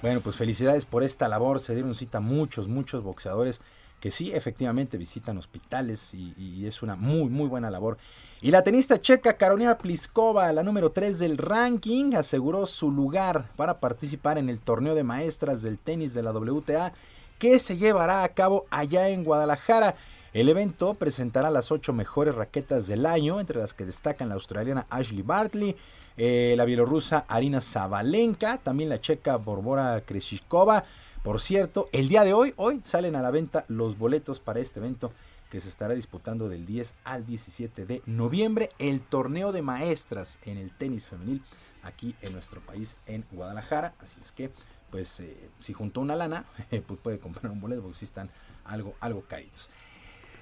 Bueno, 0.00 0.20
pues 0.20 0.36
felicidades 0.36 0.86
por 0.86 1.04
esta 1.04 1.28
labor. 1.28 1.60
Se 1.60 1.74
dieron 1.74 1.94
cita 1.94 2.20
muchos, 2.20 2.66
muchos 2.66 3.04
boxeadores 3.04 3.60
que 4.00 4.10
sí, 4.10 4.32
efectivamente 4.32 4.96
visitan 4.96 5.36
hospitales 5.36 6.12
y 6.14 6.66
es 6.66 6.82
una 6.82 6.96
muy, 6.96 7.28
muy 7.28 7.46
buena 7.46 7.70
labor. 7.70 7.98
Y 8.44 8.50
la 8.50 8.64
tenista 8.64 9.00
checa 9.00 9.36
Carolina 9.36 9.78
Pliskova, 9.78 10.52
la 10.52 10.64
número 10.64 10.90
3 10.90 11.20
del 11.20 11.38
ranking, 11.38 12.16
aseguró 12.16 12.66
su 12.66 12.90
lugar 12.90 13.44
para 13.54 13.78
participar 13.78 14.36
en 14.36 14.48
el 14.48 14.58
torneo 14.58 14.96
de 14.96 15.04
maestras 15.04 15.62
del 15.62 15.78
tenis 15.78 16.12
de 16.12 16.24
la 16.24 16.32
WTA 16.32 16.92
que 17.38 17.60
se 17.60 17.76
llevará 17.76 18.24
a 18.24 18.28
cabo 18.30 18.66
allá 18.68 19.10
en 19.10 19.22
Guadalajara. 19.22 19.94
El 20.32 20.48
evento 20.48 20.94
presentará 20.94 21.50
las 21.50 21.70
ocho 21.70 21.92
mejores 21.92 22.34
raquetas 22.34 22.88
del 22.88 23.06
año, 23.06 23.38
entre 23.38 23.60
las 23.60 23.74
que 23.74 23.84
destacan 23.84 24.28
la 24.28 24.34
australiana 24.34 24.88
Ashley 24.90 25.22
Bartley, 25.22 25.76
eh, 26.16 26.54
la 26.56 26.64
bielorrusa 26.64 27.24
Arina 27.28 27.60
Zabalenka, 27.60 28.58
también 28.58 28.88
la 28.88 29.00
checa 29.00 29.36
Borbora 29.36 30.00
Kreshikova. 30.00 30.82
Por 31.22 31.40
cierto, 31.40 31.88
el 31.92 32.08
día 32.08 32.24
de 32.24 32.34
hoy, 32.34 32.54
hoy 32.56 32.82
salen 32.84 33.14
a 33.14 33.22
la 33.22 33.30
venta 33.30 33.64
los 33.68 33.96
boletos 33.96 34.40
para 34.40 34.58
este 34.58 34.80
evento 34.80 35.12
que 35.52 35.60
se 35.60 35.68
estará 35.68 35.92
disputando 35.92 36.48
del 36.48 36.64
10 36.64 36.94
al 37.04 37.26
17 37.26 37.84
de 37.84 38.00
noviembre, 38.06 38.70
el 38.78 39.02
torneo 39.02 39.52
de 39.52 39.60
maestras 39.60 40.38
en 40.46 40.56
el 40.56 40.70
tenis 40.70 41.08
femenil 41.08 41.42
aquí 41.82 42.14
en 42.22 42.32
nuestro 42.32 42.62
país, 42.62 42.96
en 43.04 43.26
Guadalajara. 43.30 43.92
Así 43.98 44.18
es 44.18 44.32
que, 44.32 44.50
pues, 44.90 45.20
eh, 45.20 45.50
si 45.58 45.74
juntó 45.74 46.00
una 46.00 46.16
lana, 46.16 46.46
pues 46.86 46.98
puede 47.02 47.18
comprar 47.18 47.52
un 47.52 47.60
boleto 47.60 47.82
porque 47.82 47.98
sí 47.98 48.06
están 48.06 48.30
algo, 48.64 48.94
algo 48.98 49.24
caritos. 49.28 49.68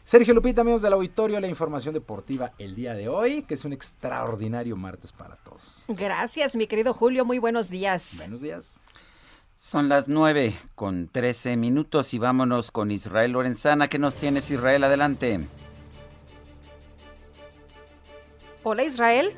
Sergio 0.04 0.32
Lupita, 0.32 0.60
amigos 0.60 0.80
del 0.80 0.92
auditorio, 0.92 1.40
la 1.40 1.48
información 1.48 1.92
deportiva 1.92 2.52
el 2.58 2.76
día 2.76 2.94
de 2.94 3.08
hoy, 3.08 3.42
que 3.42 3.54
es 3.54 3.64
un 3.64 3.72
extraordinario 3.72 4.76
martes 4.76 5.10
para 5.10 5.34
todos. 5.34 5.86
Gracias, 5.88 6.54
mi 6.54 6.68
querido 6.68 6.94
Julio. 6.94 7.24
Muy 7.24 7.40
buenos 7.40 7.68
días. 7.68 8.14
Buenos 8.18 8.42
días. 8.42 8.80
Son 9.62 9.90
las 9.90 10.08
9 10.08 10.54
con 10.74 11.08
13 11.08 11.58
minutos 11.58 12.14
y 12.14 12.18
vámonos 12.18 12.70
con 12.70 12.90
Israel 12.90 13.32
Lorenzana. 13.32 13.88
¿Qué 13.88 13.98
nos 13.98 14.14
tienes, 14.14 14.50
Israel? 14.50 14.84
Adelante. 14.84 15.38
Hola, 18.62 18.84
Israel. 18.84 19.34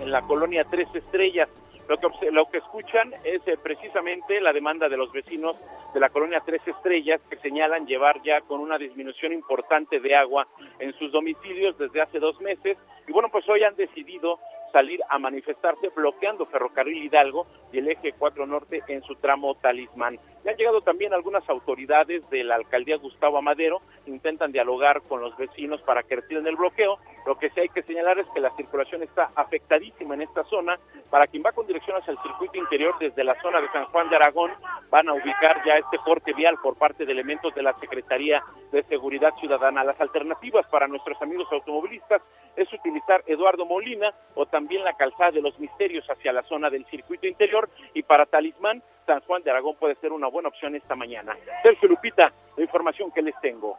En 0.00 0.10
la 0.10 0.22
colonia 0.22 0.64
Tres 0.64 0.88
Estrellas. 0.94 1.50
Lo 1.90 1.98
que, 1.98 2.30
lo 2.30 2.46
que 2.46 2.56
escuchan 2.56 3.12
es 3.22 3.46
eh, 3.46 3.58
precisamente 3.62 4.40
la 4.40 4.54
demanda 4.54 4.88
de 4.88 4.96
los 4.96 5.12
vecinos 5.12 5.56
de 5.92 6.00
la 6.00 6.08
colonia 6.08 6.42
Tres 6.46 6.62
Estrellas 6.66 7.20
que 7.28 7.36
señalan 7.36 7.86
llevar 7.86 8.22
ya 8.22 8.40
con 8.40 8.60
una 8.60 8.78
disminución 8.78 9.34
importante 9.34 10.00
de 10.00 10.16
agua 10.16 10.48
en 10.78 10.94
sus 10.94 11.12
domicilios 11.12 11.76
desde 11.76 12.00
hace 12.00 12.18
dos 12.18 12.40
meses. 12.40 12.78
Y 13.06 13.12
bueno, 13.12 13.28
pues 13.30 13.46
hoy 13.46 13.62
han 13.62 13.76
decidido 13.76 14.38
salir 14.76 15.00
a 15.08 15.18
manifestarse 15.18 15.88
bloqueando 15.88 16.44
Ferrocarril 16.44 17.04
Hidalgo 17.04 17.46
y 17.72 17.78
el 17.78 17.88
eje 17.88 18.12
4 18.12 18.44
Norte 18.44 18.82
en 18.88 19.02
su 19.04 19.14
tramo 19.14 19.54
Talismán. 19.54 20.18
Ya 20.44 20.50
han 20.50 20.58
llegado 20.58 20.82
también 20.82 21.14
algunas 21.14 21.48
autoridades 21.48 22.28
de 22.28 22.44
la 22.44 22.56
alcaldía 22.56 22.98
Gustavo 22.98 23.38
Amadero, 23.38 23.80
intentan 24.04 24.52
dialogar 24.52 25.00
con 25.08 25.22
los 25.22 25.34
vecinos 25.38 25.80
para 25.80 26.02
que 26.02 26.16
retiren 26.16 26.46
el 26.46 26.56
bloqueo. 26.56 26.98
Lo 27.24 27.38
que 27.38 27.48
sí 27.50 27.60
hay 27.60 27.70
que 27.70 27.82
señalar 27.84 28.18
es 28.18 28.26
que 28.34 28.40
la 28.40 28.54
circulación 28.54 29.02
está 29.02 29.30
afectadísima 29.34 30.14
en 30.14 30.22
esta 30.22 30.44
zona. 30.44 30.78
Para 31.10 31.26
quien 31.26 31.42
va 31.44 31.52
con 31.52 31.66
dirección 31.66 31.96
hacia 31.96 32.12
el 32.12 32.18
circuito 32.18 32.58
interior 32.58 32.94
desde 33.00 33.24
la 33.24 33.40
zona 33.40 33.62
de 33.62 33.68
San 33.72 33.86
Juan 33.86 34.10
de 34.10 34.16
Aragón, 34.16 34.52
van 34.90 35.08
a 35.08 35.14
ubicar 35.14 35.62
ya 35.64 35.78
este 35.78 35.96
corte 36.04 36.34
vial 36.34 36.58
por 36.62 36.76
parte 36.76 37.06
de 37.06 37.12
elementos 37.12 37.54
de 37.54 37.62
la 37.62 37.72
Secretaría 37.80 38.42
de 38.70 38.82
Seguridad 38.84 39.34
Ciudadana. 39.40 39.84
Las 39.84 40.00
alternativas 40.00 40.66
para 40.66 40.86
nuestros 40.86 41.20
amigos 41.22 41.48
automovilistas 41.50 42.22
es 42.56 42.72
utilizar 42.72 43.22
Eduardo 43.26 43.66
Molina 43.66 44.14
o 44.34 44.46
también 44.46 44.65
también 44.66 44.82
la 44.82 44.94
calzada 44.94 45.30
de 45.30 45.40
los 45.40 45.56
misterios 45.60 46.04
hacia 46.10 46.32
la 46.32 46.42
zona 46.42 46.68
del 46.70 46.84
circuito 46.86 47.28
interior 47.28 47.70
y 47.94 48.02
para 48.02 48.26
Talismán, 48.26 48.82
San 49.06 49.20
Juan 49.20 49.40
de 49.44 49.50
Aragón 49.52 49.76
puede 49.76 49.94
ser 50.00 50.10
una 50.10 50.26
buena 50.26 50.48
opción 50.48 50.74
esta 50.74 50.96
mañana. 50.96 51.36
Sergio 51.62 51.88
Lupita, 51.88 52.32
la 52.56 52.64
información 52.64 53.12
que 53.12 53.22
les 53.22 53.40
tengo. 53.40 53.78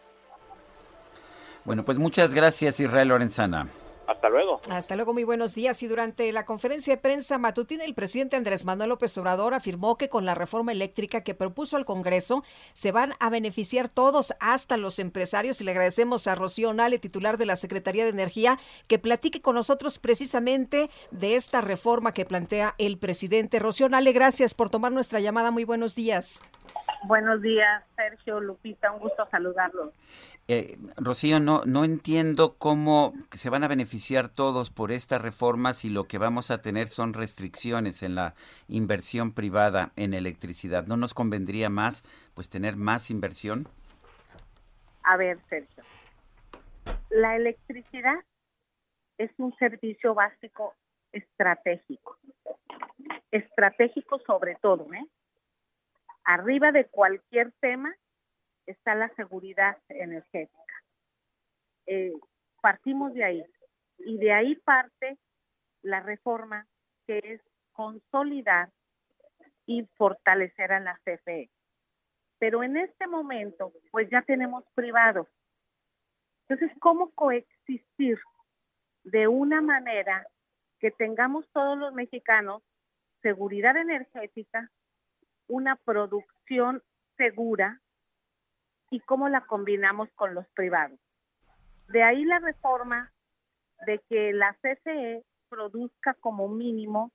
Bueno, 1.66 1.84
pues 1.84 2.00
muchas 2.00 2.34
gracias 2.34 2.80
Israel 2.80 3.10
Lorenzana. 3.10 3.68
Hasta 4.08 4.30
luego. 4.30 4.62
Hasta 4.70 4.96
luego, 4.96 5.14
muy 5.14 5.26
buenos 5.26 5.54
días. 5.54 5.84
Y 5.84 5.88
durante 5.88 6.32
la 6.32 6.46
conferencia 6.46 6.96
de 6.96 7.02
prensa 7.02 7.38
matutina, 7.38 7.84
el 7.84 7.94
presidente 7.94 8.38
Andrés 8.38 8.64
Manuel 8.64 8.90
López 8.90 9.18
Obrador 9.18 9.54
afirmó 9.54 9.98
que 9.98 10.08
con 10.08 10.26
la 10.26 10.34
reforma 10.34 10.72
eléctrica 10.72 11.26
que 11.26 11.36
propuso 11.36 11.76
al 11.76 11.84
Congreso 11.84 12.44
se 12.72 12.94
van 12.94 13.16
a 13.20 13.30
beneficiar 13.30 13.90
todos, 13.90 14.34
hasta 14.40 14.78
los 14.78 15.00
empresarios. 15.00 15.60
Y 15.60 15.66
le 15.66 15.72
agradecemos 15.72 16.26
a 16.28 16.36
Rocío 16.36 16.74
Nale, 16.74 17.00
titular 17.00 17.38
de 17.38 17.46
la 17.46 17.58
Secretaría 17.58 18.06
de 18.06 18.12
Energía, 18.12 18.58
que 18.88 18.98
platique 18.98 19.42
con 19.42 19.56
nosotros 19.56 20.00
precisamente 20.00 20.90
de 21.12 21.36
esta 21.36 21.60
reforma 21.60 22.14
que 22.14 22.26
plantea 22.26 22.76
el 22.78 22.98
presidente. 22.98 23.60
Rocío 23.60 23.90
Nale, 23.90 24.14
gracias 24.14 24.54
por 24.54 24.70
tomar 24.70 24.94
nuestra 24.94 25.20
llamada. 25.20 25.52
Muy 25.52 25.66
buenos 25.66 25.96
días. 25.96 26.42
Buenos 27.04 27.42
días, 27.42 27.84
Sergio, 27.96 28.40
Lupita, 28.40 28.92
un 28.92 29.00
gusto 29.00 29.28
saludarlos. 29.30 29.94
Eh, 30.50 30.78
Rocío, 30.96 31.42
no, 31.42 31.64
no 31.66 31.84
entiendo 31.84 32.56
cómo 32.58 33.14
se 33.32 33.50
van 33.50 33.66
a 33.66 33.68
beneficiar 33.68 34.30
todos 34.30 34.70
por 34.70 34.94
esta 34.94 35.18
reforma 35.18 35.74
si 35.74 35.90
lo 35.90 36.06
que 36.06 36.18
vamos 36.18 36.52
a 36.52 36.62
tener 36.62 36.88
son 36.88 37.14
restricciones 37.14 38.02
en 38.02 38.16
la 38.16 38.34
inversión 38.70 39.34
privada 39.34 39.92
en 39.98 40.14
electricidad. 40.14 40.86
¿No 40.88 40.96
nos 40.96 41.14
convendría 41.14 41.70
más 41.70 42.04
pues 42.34 42.50
tener 42.50 42.78
más 42.78 43.12
inversión? 43.12 43.68
A 45.04 45.18
ver, 45.18 45.38
Sergio, 45.50 45.84
la 47.10 47.36
electricidad 47.36 48.24
es 49.18 49.32
un 49.38 49.54
servicio 49.58 50.14
básico 50.14 50.76
estratégico, 51.12 52.18
estratégico 53.32 54.20
sobre 54.26 54.56
todo, 54.62 54.88
¿eh? 54.94 55.06
Arriba 56.24 56.72
de 56.72 56.86
cualquier 56.86 57.52
tema 57.60 57.94
está 58.68 58.94
la 58.96 59.10
seguridad 59.16 59.78
energética. 59.90 60.74
Eh, 61.88 62.14
partimos 62.62 63.14
de 63.14 63.24
ahí 63.24 63.44
y 64.00 64.18
de 64.18 64.32
ahí 64.34 64.56
parte 64.56 65.18
la 65.82 66.02
reforma 66.02 66.68
que 67.08 67.20
es 67.24 67.42
consolidar 67.72 68.70
y 69.66 69.86
fortalecer 69.96 70.72
a 70.74 70.80
la 70.80 71.00
CFE. 71.04 71.50
Pero 72.40 72.62
en 72.64 72.78
este 72.78 73.08
momento, 73.08 73.74
pues 73.92 74.10
ya 74.10 74.22
tenemos 74.22 74.64
privados. 74.76 75.28
Entonces, 76.48 76.78
¿cómo 76.80 77.12
coexistir 77.12 78.20
de 79.04 79.28
una 79.28 79.62
manera 79.62 80.28
que 80.80 80.92
tengamos 80.92 81.50
todos 81.52 81.78
los 81.78 81.94
mexicanos 81.94 82.62
seguridad 83.22 83.76
energética, 83.78 84.72
una 85.48 85.76
producción 85.78 86.84
segura 87.18 87.82
y 88.90 89.00
cómo 89.02 89.30
la 89.30 89.42
combinamos 89.42 90.10
con 90.16 90.34
los 90.34 90.48
privados. 90.50 91.00
De 91.90 92.04
ahí 92.04 92.24
la 92.26 92.40
reforma 92.40 93.12
de 93.86 94.00
que 94.10 94.34
la 94.34 94.56
CFE 94.62 95.24
produzca 95.50 96.14
como 96.16 96.48
mínimo 96.48 97.12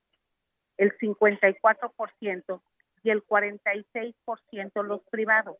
el 0.78 0.96
54% 0.98 2.62
y 3.02 3.10
el 3.10 3.24
46% 3.24 4.82
los 4.82 5.02
privados. 5.10 5.56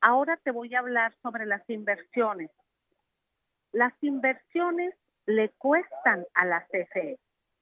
Ahora 0.00 0.36
te 0.36 0.50
voy 0.50 0.74
a 0.74 0.80
hablar 0.80 1.14
sobre 1.22 1.46
las 1.46 1.68
inversiones. 1.68 2.50
Las 3.72 3.92
inversiones 4.02 4.94
le 5.26 5.50
cuestan 5.50 6.24
a 6.34 6.44
la 6.44 6.66
CFE, 6.66 7.18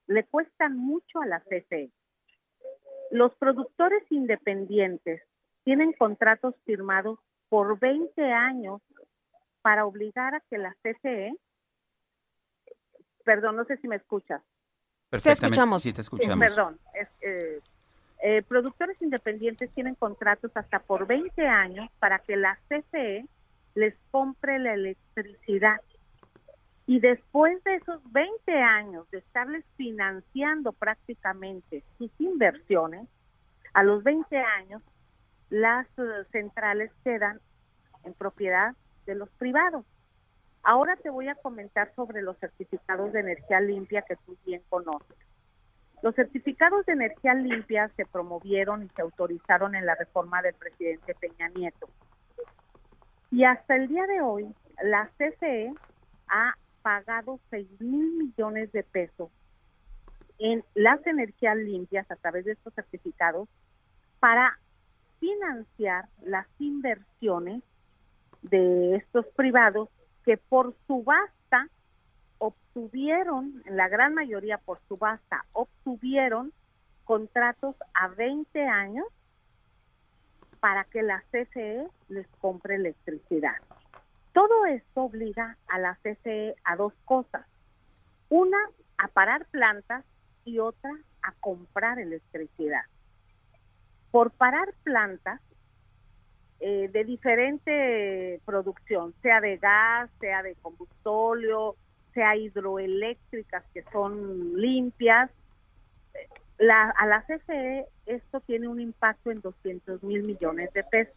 le 0.07 0.25
cuestan 0.25 0.77
mucho 0.77 1.21
a 1.21 1.27
la 1.27 1.41
CFE. 1.41 1.91
Los 3.11 3.35
productores 3.37 4.03
independientes 4.11 5.23
tienen 5.65 5.93
contratos 5.93 6.55
firmados 6.65 7.19
por 7.49 7.79
20 7.79 8.33
años 8.33 8.81
para 9.63 9.85
obligar 9.87 10.35
a 10.35 10.41
que 10.49 10.59
la 10.59 10.75
CFE, 10.83 11.35
perdón, 13.25 13.57
no 13.57 13.65
sé 13.65 13.77
si 13.79 13.89
me 13.89 13.97
escuchas. 13.97 14.43
Perfectamente. 15.11 15.45
escuchamos. 15.47 15.83
Sí, 15.83 15.93
te 15.93 16.01
Eh, 16.01 16.03
escuchamos. 16.03 16.39
perdón, 16.39 16.79
es, 16.95 17.09
eh, 17.21 17.61
eh, 18.23 18.43
productores 18.43 19.01
independientes 19.03 19.71
tienen 19.73 19.95
contratos 19.95 20.51
hasta 20.55 20.79
por 20.81 21.07
20 21.07 21.47
años 21.47 21.89
para 21.99 22.19
que 22.21 22.37
la 22.37 22.59
CFE 22.69 23.27
les 23.75 23.95
compre 24.11 24.59
la 24.59 24.75
electricidad. 24.75 25.81
Y 26.87 27.01
después 27.01 27.63
de 27.65 27.75
esos 27.77 28.01
20 28.13 28.53
años 28.63 29.11
de 29.11 29.19
estarles 29.19 29.65
financiando 29.77 30.73
prácticamente 30.73 31.83
sus 31.99 32.11
inversiones, 32.21 33.09
a 33.75 33.83
los 33.83 34.03
20 34.05 34.37
años 34.39 34.83
las 35.51 35.87
eh, 35.99 36.25
centrales 36.33 36.91
quedan 37.05 37.41
en 38.05 38.15
propiedad 38.15 38.75
de 39.07 39.15
los 39.15 39.29
privados. 39.31 39.85
Ahora 40.63 40.97
te 40.97 41.11
voy 41.11 41.29
a 41.29 41.37
comentar 41.37 41.93
sobre 41.95 42.23
los 42.23 42.37
certificados 42.39 43.13
de 43.13 43.21
energía 43.21 43.61
limpia 43.61 44.03
que 44.03 44.17
tú 44.17 44.37
bien 44.45 44.63
conoces. 44.69 45.17
Los 46.03 46.15
certificados 46.15 46.85
de 46.87 46.93
energía 46.93 47.35
limpia 47.35 47.89
se 47.97 48.05
promovieron 48.05 48.83
y 48.83 48.89
se 48.91 49.03
autorizaron 49.03 49.75
en 49.75 49.87
la 49.87 49.95
reforma 49.95 50.43
del 50.43 50.55
presidente 50.55 51.15
Peña 51.15 51.49
Nieto. 51.49 51.89
Y 53.31 53.45
hasta 53.45 53.77
el 53.77 53.89
día 53.89 54.07
de 54.07 54.21
hoy, 54.21 54.55
la 54.83 55.11
CFE 55.17 55.73
ha 56.29 56.55
pagado 56.83 57.41
6 57.51 57.81
mil 57.81 58.13
millones 58.19 58.71
de 58.73 58.83
pesos 58.83 59.31
en 60.39 60.65
las 60.75 61.05
energías 61.07 61.57
limpias 61.57 62.11
a 62.11 62.17
través 62.17 62.45
de 62.45 62.53
estos 62.53 62.75
certificados 62.75 63.49
para 64.21 64.59
financiar 65.19 66.07
las 66.23 66.47
inversiones 66.59 67.63
de 68.43 68.97
estos 68.97 69.27
privados 69.37 69.89
que 70.25 70.37
por 70.37 70.75
subasta 70.87 71.69
obtuvieron, 72.39 73.63
en 73.65 73.77
la 73.77 73.89
gran 73.89 74.15
mayoría 74.15 74.59
por 74.59 74.81
subasta, 74.89 75.45
obtuvieron 75.53 76.53
contratos 77.05 77.77
a 77.95 78.09
20 78.09 78.67
años 78.67 79.07
para 80.61 80.85
que 80.85 81.03
la 81.03 81.23
CFE 81.31 81.89
les 82.09 82.27
compre 82.41 82.75
electricidad. 82.75 83.57
Todo 84.33 84.67
esto 84.67 85.03
obliga 85.03 85.57
a 85.69 85.79
la 85.79 85.97
CFE 86.03 86.57
a 86.65 86.77
dos 86.77 86.93
cosas. 87.05 87.47
Una, 88.29 88.59
a 88.99 89.09
parar 89.09 89.47
plantas 89.47 90.05
y 90.45 90.59
otra, 90.59 90.91
a 91.23 91.33
comprar 91.41 91.99
electricidad. 91.99 92.83
Por 94.11 94.31
parar 94.31 94.73
plantas 94.83 95.41
eh, 96.61 96.89
de 96.89 97.05
diferente 97.05 98.41
producción, 98.45 99.15
sea 99.23 99.41
de 99.41 99.59
gas, 99.59 100.11
sea 100.21 100.43
de 100.43 100.55
combustóleo, 100.57 101.77
sea 102.15 102.35
hidroeléctricas 102.37 103.65
que 103.75 103.83
son 103.93 104.57
limpias, 104.57 105.31
la, 106.59 106.91
a 106.91 107.07
la 107.07 107.23
CFE 107.23 107.87
esto 108.07 108.41
tiene 108.41 108.69
un 108.69 108.81
impacto 108.81 109.31
en 109.31 109.41
200 109.41 110.03
mil 110.03 110.23
millones 110.23 110.73
de 110.73 110.85
pesos. 110.85 111.15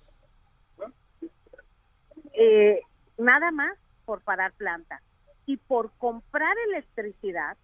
Eh, 2.33 2.81
nada 3.17 3.51
más 3.51 3.77
por 4.05 4.21
parar 4.21 4.53
planta. 4.53 5.01
Y 5.45 5.57
por 5.57 5.91
comprar 5.97 6.55
electricidad 6.67 7.57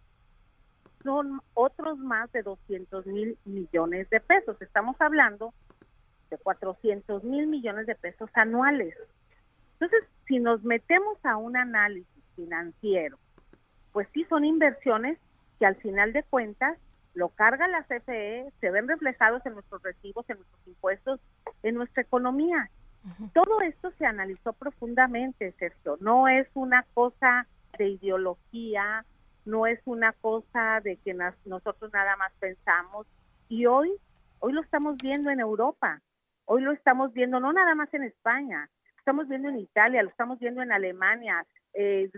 son 1.06 1.40
otros 1.54 2.00
más 2.00 2.30
de 2.34 2.42
200 2.42 3.06
mil 3.06 3.38
millones 3.46 4.10
de 4.10 4.20
pesos. 4.20 4.60
Estamos 4.60 5.00
hablando 5.00 5.54
de 6.32 6.38
400 6.40 7.24
mil 7.24 7.48
millones 7.48 7.86
de 7.86 7.96
pesos 7.96 8.30
anuales. 8.34 8.98
Entonces, 9.74 10.04
si 10.28 10.40
nos 10.40 10.64
metemos 10.64 11.24
a 11.24 11.38
un 11.38 11.56
análisis 11.56 12.24
financiero, 12.36 13.18
pues 13.94 14.08
sí 14.14 14.26
son 14.26 14.44
inversiones 14.44 15.20
que 15.60 15.68
al 15.68 15.76
final 15.76 16.12
de 16.12 16.24
cuentas 16.24 16.78
lo 17.14 17.30
carga 17.30 17.68
la 17.68 17.84
CFE, 17.84 18.52
se 18.60 18.72
ven 18.72 18.88
reflejados 18.88 19.46
en 19.46 19.54
nuestros 19.54 19.82
recibos, 19.84 20.30
en 20.30 20.38
nuestros 20.38 20.68
impuestos, 20.68 21.20
en 21.64 21.76
nuestra 21.76 22.02
economía. 22.02 22.70
Todo 23.34 23.62
esto 23.62 23.92
se 24.00 24.06
analizó 24.08 24.54
profundamente, 24.54 25.54
Sergio. 25.60 25.98
No 26.02 26.28
es 26.28 26.48
una 26.56 26.84
cosa 26.96 27.48
de 27.78 27.90
ideología, 27.90 29.06
no 29.46 29.68
es 29.68 29.80
una 29.86 30.14
cosa 30.14 30.82
de 30.84 30.98
que 30.98 31.14
nosotros 31.46 31.92
nada 31.94 32.16
más 32.18 32.34
pensamos. 32.40 33.08
Y 33.48 33.66
hoy, 33.68 33.92
hoy 34.40 34.54
lo 34.54 34.62
estamos 34.62 34.98
viendo 34.98 35.30
en 35.30 35.40
Europa, 35.40 36.02
hoy 36.46 36.62
lo 36.62 36.72
estamos 36.72 37.14
viendo 37.14 37.40
no 37.40 37.54
nada 37.54 37.76
más 37.76 37.94
en 37.94 38.04
España, 38.04 38.70
estamos 38.98 39.28
viendo 39.28 39.50
en 39.50 39.60
Italia, 39.60 40.02
lo 40.04 40.10
estamos 40.10 40.40
viendo 40.40 40.62
en 40.62 40.72
Alemania, 40.72 41.46
eh, 41.74 42.10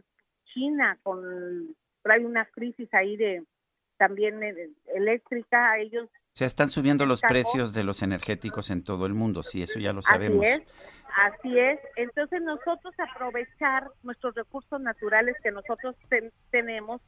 China 0.54 0.98
con 1.04 1.76
trae 2.02 2.26
una 2.26 2.46
crisis 2.46 2.88
ahí 2.94 3.18
de 3.18 3.44
también 3.98 4.42
eh, 4.44 4.70
eléctrica, 4.96 5.78
ellos 5.80 6.08
Se 6.32 6.46
están 6.46 6.70
subiendo 6.70 7.06
los 7.06 7.22
precios 7.22 7.74
de 7.74 7.84
los 7.84 8.02
energéticos 8.02 8.70
en 8.70 8.84
todo 8.84 9.06
el 9.06 9.14
mundo, 9.14 9.44
sí, 9.44 9.62
eso 9.64 9.80
ya 9.80 9.92
lo 9.92 10.00
Así 10.00 10.08
sabemos. 10.08 10.46
es, 10.46 10.62
así 11.18 11.60
es. 11.60 11.80
Entonces 11.98 12.42
nosotros 12.44 12.94
aprovechar 13.00 13.90
nuestros 14.04 14.36
recursos 14.36 14.80
naturales 14.80 15.36
que 15.44 15.52
nosotros 15.52 15.96
ten- 16.10 16.32
tenemos 16.52 17.02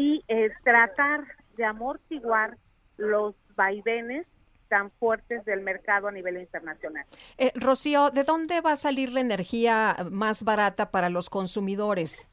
y 0.00 0.24
eh, 0.28 0.50
tratar 0.64 1.24
de 1.58 1.64
amortiguar 1.66 2.56
los 2.96 3.34
vaivenes 3.54 4.26
tan 4.68 4.90
fuertes 4.92 5.44
del 5.44 5.60
mercado 5.60 6.08
a 6.08 6.12
nivel 6.12 6.38
internacional. 6.38 7.04
Eh, 7.36 7.52
Rocío, 7.54 8.08
¿de 8.10 8.24
dónde 8.24 8.62
va 8.62 8.72
a 8.72 8.76
salir 8.76 9.12
la 9.12 9.20
energía 9.20 9.94
más 10.10 10.42
barata 10.42 10.90
para 10.90 11.10
los 11.10 11.28
consumidores? 11.28 12.26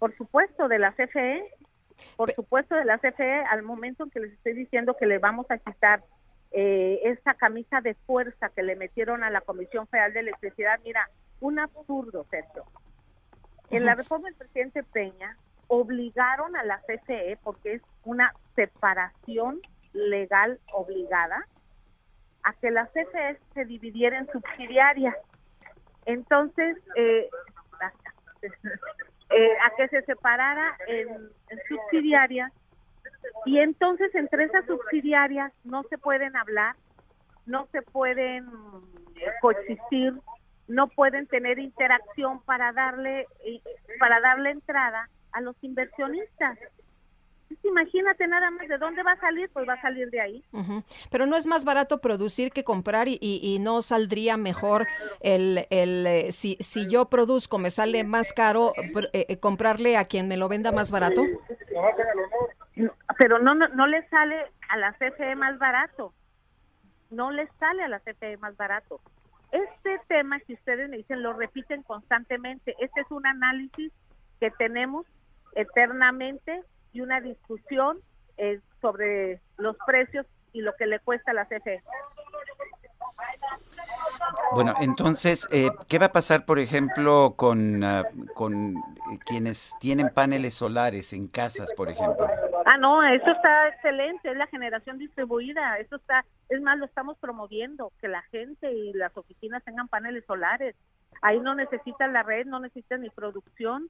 Por 0.00 0.16
supuesto, 0.16 0.66
de 0.66 0.80
la 0.80 0.92
CFE, 0.94 1.44
por 2.16 2.34
supuesto 2.34 2.74
de 2.74 2.84
la 2.86 2.98
CFE, 2.98 3.44
al 3.48 3.62
momento 3.62 4.02
en 4.02 4.10
que 4.10 4.20
les 4.20 4.32
estoy 4.32 4.54
diciendo 4.54 4.96
que 4.98 5.06
le 5.06 5.18
vamos 5.18 5.46
a 5.50 5.58
quitar 5.58 6.02
eh, 6.50 6.98
esa 7.04 7.34
camisa 7.34 7.80
de 7.82 7.94
fuerza 7.94 8.48
que 8.48 8.64
le 8.64 8.74
metieron 8.74 9.22
a 9.22 9.30
la 9.30 9.42
Comisión 9.42 9.86
Federal 9.86 10.12
de 10.12 10.20
Electricidad, 10.20 10.80
mira, 10.82 11.08
un 11.40 11.60
absurdo, 11.60 12.26
Sergio. 12.30 12.64
En 13.70 13.84
la 13.84 13.94
reforma 13.94 14.28
del 14.28 14.36
presidente 14.36 14.82
Peña 14.82 15.36
obligaron 15.68 16.56
a 16.56 16.64
la 16.64 16.80
CFE, 16.80 17.38
porque 17.42 17.74
es 17.74 17.82
una 18.04 18.32
separación 18.54 19.60
legal 19.92 20.60
obligada, 20.72 21.46
a 22.42 22.52
que 22.54 22.70
la 22.70 22.86
CFE 22.86 23.38
se 23.54 23.64
dividiera 23.64 24.18
en 24.18 24.26
subsidiarias. 24.30 25.16
Entonces, 26.04 26.76
eh, 26.96 27.28
eh, 29.30 29.52
a 29.64 29.70
que 29.76 29.88
se 29.88 30.02
separara 30.02 30.76
en, 30.86 31.08
en 31.08 31.58
subsidiarias 31.68 32.52
y 33.44 33.58
entonces 33.58 34.14
entre 34.14 34.44
esas 34.44 34.64
subsidiarias 34.66 35.52
no 35.64 35.82
se 35.84 35.98
pueden 35.98 36.36
hablar, 36.36 36.76
no 37.46 37.66
se 37.72 37.82
pueden 37.82 38.46
eh, 39.16 39.26
coexistir, 39.40 40.14
no 40.68 40.88
pueden 40.88 41.26
tener 41.26 41.58
interacción 41.58 42.40
para 42.42 42.72
darle 42.72 43.26
eh, 43.44 43.60
para 44.00 44.20
darle 44.20 44.50
entrada 44.50 45.08
a 45.36 45.40
los 45.42 45.56
inversionistas. 45.62 46.58
Pues 47.48 47.64
imagínate 47.64 48.26
nada 48.26 48.50
más 48.50 48.66
de 48.66 48.76
dónde 48.76 49.02
va 49.04 49.12
a 49.12 49.20
salir, 49.20 49.48
pues 49.52 49.68
va 49.68 49.74
a 49.74 49.80
salir 49.80 50.10
de 50.10 50.20
ahí. 50.20 50.44
Pero 51.10 51.26
no 51.26 51.36
es 51.36 51.46
más 51.46 51.64
barato 51.64 52.00
producir 52.00 52.50
que 52.50 52.64
comprar 52.64 53.06
y, 53.06 53.18
y- 53.20 53.40
y 53.42 53.58
no 53.60 53.82
saldría 53.82 54.36
mejor 54.36 54.88
el, 55.20 55.66
el 55.70 56.06
eh, 56.06 56.32
si, 56.32 56.56
si 56.58 56.88
yo 56.90 57.04
produzco 57.08 57.58
me 57.58 57.70
sale 57.70 58.02
más 58.02 58.32
caro 58.32 58.72
eh, 59.12 59.26
eh, 59.28 59.38
comprarle 59.38 59.96
a 59.96 60.04
quien 60.04 60.26
me 60.26 60.36
lo 60.36 60.48
venda 60.48 60.72
más 60.72 60.90
barato. 60.90 61.22
No, 62.74 62.92
pero 63.18 63.38
no, 63.38 63.54
no 63.54 63.68
no 63.68 63.86
le 63.86 64.06
sale 64.08 64.36
a 64.68 64.76
la 64.76 64.92
CFE 64.94 65.36
más 65.36 65.56
barato. 65.58 66.12
No 67.10 67.30
le 67.30 67.46
sale 67.60 67.82
a 67.84 67.88
la 67.88 68.00
CFE 68.00 68.38
más 68.38 68.56
barato. 68.56 69.00
Este 69.52 70.00
tema 70.08 70.40
que 70.40 70.54
ustedes 70.54 70.90
me 70.90 70.96
dicen 70.96 71.22
lo 71.22 71.32
repiten 71.32 71.82
constantemente. 71.84 72.74
Este 72.80 73.02
es 73.02 73.10
un 73.10 73.24
análisis 73.26 73.92
que 74.40 74.50
tenemos 74.50 75.06
eternamente 75.56 76.62
y 76.92 77.00
una 77.00 77.20
discusión 77.20 77.98
eh, 78.36 78.60
sobre 78.80 79.40
los 79.56 79.76
precios 79.86 80.26
y 80.52 80.60
lo 80.60 80.74
que 80.76 80.86
le 80.86 81.00
cuesta 81.00 81.32
a 81.32 81.34
la 81.34 81.46
CFE. 81.46 81.82
Bueno, 84.52 84.74
entonces, 84.80 85.48
eh, 85.50 85.70
¿qué 85.88 85.98
va 85.98 86.06
a 86.06 86.12
pasar, 86.12 86.44
por 86.44 86.58
ejemplo, 86.58 87.34
con, 87.36 87.82
ah, 87.82 88.04
con 88.34 88.74
quienes 89.24 89.72
tienen 89.80 90.10
paneles 90.10 90.54
solares 90.54 91.12
en 91.12 91.28
casas, 91.28 91.72
por 91.74 91.88
ejemplo? 91.88 92.26
Ah, 92.64 92.76
no, 92.78 93.02
eso 93.02 93.30
está 93.30 93.68
excelente, 93.68 94.30
es 94.30 94.36
la 94.36 94.46
generación 94.46 94.98
distribuida, 94.98 95.78
eso 95.78 95.96
está, 95.96 96.24
es 96.48 96.60
más, 96.60 96.78
lo 96.78 96.86
estamos 96.86 97.16
promoviendo, 97.18 97.92
que 98.00 98.08
la 98.08 98.22
gente 98.22 98.72
y 98.72 98.92
las 98.92 99.16
oficinas 99.16 99.64
tengan 99.64 99.88
paneles 99.88 100.24
solares. 100.26 100.76
Ahí 101.22 101.40
no 101.40 101.54
necesitan 101.54 102.12
la 102.12 102.22
red, 102.22 102.46
no 102.46 102.60
necesitan 102.60 103.02
ni 103.02 103.10
producción 103.10 103.88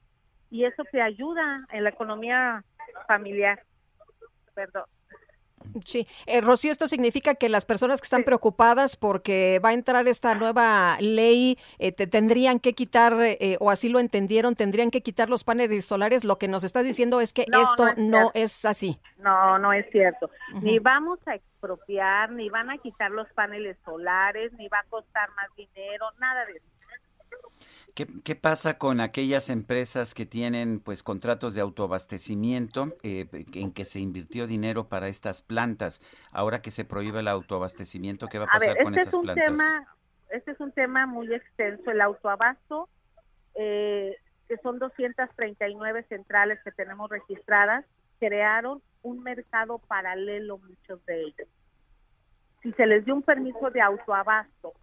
y 0.49 0.65
eso 0.65 0.83
te 0.91 1.01
ayuda 1.01 1.65
en 1.71 1.83
la 1.83 1.89
economía 1.89 2.63
familiar. 3.07 3.63
Perdón. 4.53 4.85
Sí, 5.83 6.07
eh, 6.27 6.39
Rocío, 6.39 6.71
esto 6.71 6.87
significa 6.87 7.35
que 7.35 7.49
las 7.49 7.65
personas 7.65 7.99
que 7.99 8.05
están 8.05 8.23
preocupadas 8.23 8.95
porque 8.95 9.59
va 9.63 9.69
a 9.69 9.73
entrar 9.73 10.07
esta 10.07 10.33
nueva 10.33 10.97
ley 11.01 11.57
eh, 11.77 11.91
te 11.91 12.07
tendrían 12.07 12.59
que 12.59 12.73
quitar, 12.73 13.13
eh, 13.19 13.57
o 13.59 13.69
así 13.69 13.89
lo 13.89 13.99
entendieron, 13.99 14.55
tendrían 14.55 14.91
que 14.91 15.01
quitar 15.01 15.29
los 15.29 15.43
paneles 15.43 15.85
solares. 15.85 16.23
Lo 16.23 16.37
que 16.37 16.47
nos 16.47 16.63
estás 16.63 16.85
diciendo 16.85 17.19
es 17.21 17.33
que 17.33 17.45
No, 17.49 17.61
esto 17.61 17.85
no 17.85 17.91
es 17.91 17.97
no 17.97 18.19
cierto. 18.19 18.31
es 18.35 18.65
así. 18.65 18.99
No, 19.17 19.59
no 19.59 19.73
es 19.73 19.85
cierto. 19.91 20.29
Ni 20.61 20.79
vamos 20.79 21.19
a 21.27 21.35
expropiar, 21.35 22.31
ni 22.31 22.49
van 22.49 22.69
a 22.69 22.77
quitar 22.77 23.11
los 23.11 23.27
paneles 23.33 23.77
solares, 23.83 24.53
ni 24.53 24.67
va 24.69 24.79
a 24.79 24.89
costar 24.89 25.29
más 25.31 25.53
dinero, 25.57 26.05
nada 26.19 26.45
de 26.45 26.53
eso. 26.53 26.65
¿Qué, 27.97 28.05
qué 28.23 28.35
pasa 28.35 28.77
con 28.77 29.01
aquellas 29.01 29.49
empresas 29.49 30.13
que 30.13 30.27
tienen 30.27 30.79
pues 30.79 31.01
contratos 31.01 31.55
de 31.55 31.61
autoabastecimiento 31.61 32.95
eh, 33.01 33.25
en 33.55 33.73
que 33.73 33.85
se 33.85 33.99
invirtió 33.99 34.45
dinero 34.45 34.87
para 34.87 35.07
estas 35.07 35.41
plantas? 35.41 35.99
Ahora 36.31 36.61
que 36.61 36.69
se 36.69 36.85
prohíbe 36.85 37.21
el 37.21 37.27
autoabastecimiento, 37.27 38.27
¿qué 38.27 38.37
va 38.37 38.45
a 38.45 38.49
A 38.49 38.59
pasar 38.59 38.75
ver, 38.75 38.83
con 38.83 38.93
este 38.93 39.01
esas 39.01 39.13
es 39.15 39.17
un 39.17 39.23
plantas? 39.23 39.45
tema, 39.45 39.87
este 40.29 40.51
es 40.51 40.59
un 40.59 40.71
tema 40.73 41.07
muy 41.07 41.33
extenso. 41.33 41.89
El 41.89 42.01
autoabasto, 42.01 42.87
eh, 43.55 44.15
que 44.47 44.57
son 44.57 44.77
239 44.77 46.05
centrales 46.07 46.59
que 46.63 46.71
tenemos 46.73 47.09
registradas, 47.09 47.83
crearon 48.19 48.79
un 49.01 49.23
mercado 49.23 49.79
paralelo 49.79 50.59
muchos 50.59 51.03
de 51.07 51.19
ellos. 51.23 51.47
Si 52.61 52.71
se 52.73 52.85
les 52.85 53.05
dio 53.05 53.15
un 53.15 53.23
permiso 53.23 53.71
de 53.71 53.81
autoabasto, 53.81 54.73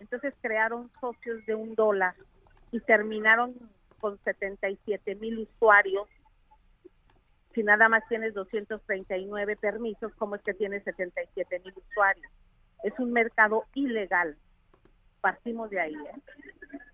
entonces 0.00 0.34
crearon 0.42 0.90
socios 1.00 1.46
de 1.46 1.54
un 1.54 1.74
dólar 1.74 2.14
y 2.72 2.80
terminaron 2.80 3.54
con 3.98 4.18
77 4.18 5.14
mil 5.16 5.38
usuarios. 5.40 6.08
Si 7.54 7.62
nada 7.62 7.88
más 7.88 8.06
tienes 8.08 8.34
239 8.34 9.56
permisos, 9.56 10.12
¿cómo 10.16 10.36
es 10.36 10.42
que 10.42 10.54
tienes 10.54 10.84
77 10.84 11.60
mil 11.64 11.74
usuarios? 11.76 12.30
Es 12.82 12.92
un 12.98 13.12
mercado 13.12 13.64
ilegal. 13.74 14.36
Partimos 15.20 15.70
de 15.70 15.80
ahí. 15.80 15.94
¿eh? 15.94 16.20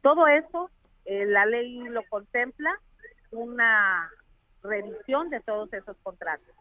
Todo 0.03 0.27
eso, 0.27 0.71
eh, 1.05 1.27
la 1.27 1.45
ley 1.45 1.79
lo 1.81 2.03
contempla, 2.09 2.71
una 3.33 4.11
revisión 4.63 5.29
de 5.29 5.41
todos 5.41 5.73
esos 5.73 5.97
contratos. 6.03 6.55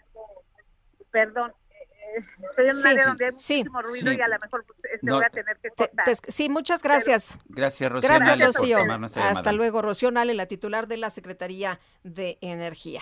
Perdón, 1.12 1.54
estoy 2.50 2.66
en 2.66 2.76
un 2.76 2.82
Sí, 2.82 2.88
área 2.88 3.04
sí, 3.04 3.08
donde 3.10 3.26
hay 3.26 3.32
sí. 3.38 3.54
muchísimo 3.58 3.82
ruido 3.82 4.12
Sí. 4.12 4.18
y 4.18 4.22
a 4.22 4.28
lo 4.28 4.40
mejor 4.40 4.66
este, 4.84 5.00
No, 5.06 5.16
voy 5.16 5.24
a 5.26 5.30
tener 5.30 5.58
que 5.58 5.70
Te- 5.70 5.88
cortar. 5.90 6.06
te- 6.06 6.32
sí, 6.32 6.50
muchas 6.50 6.82
gracias. 6.84 7.38
Gracias, 7.50 7.92
Rocío 7.92 8.10
Gracias, 8.10 8.40
Rocío. 8.40 8.78
Hasta 9.22 9.52
luego, 9.52 9.82
Rocío 9.82 10.12
Nale, 10.12 10.34
la 10.34 10.46
titular 10.46 10.88
de 10.88 10.98
la 10.98 11.10
Secretaría 11.10 11.80
de 12.04 12.38
Energía. 12.42 13.02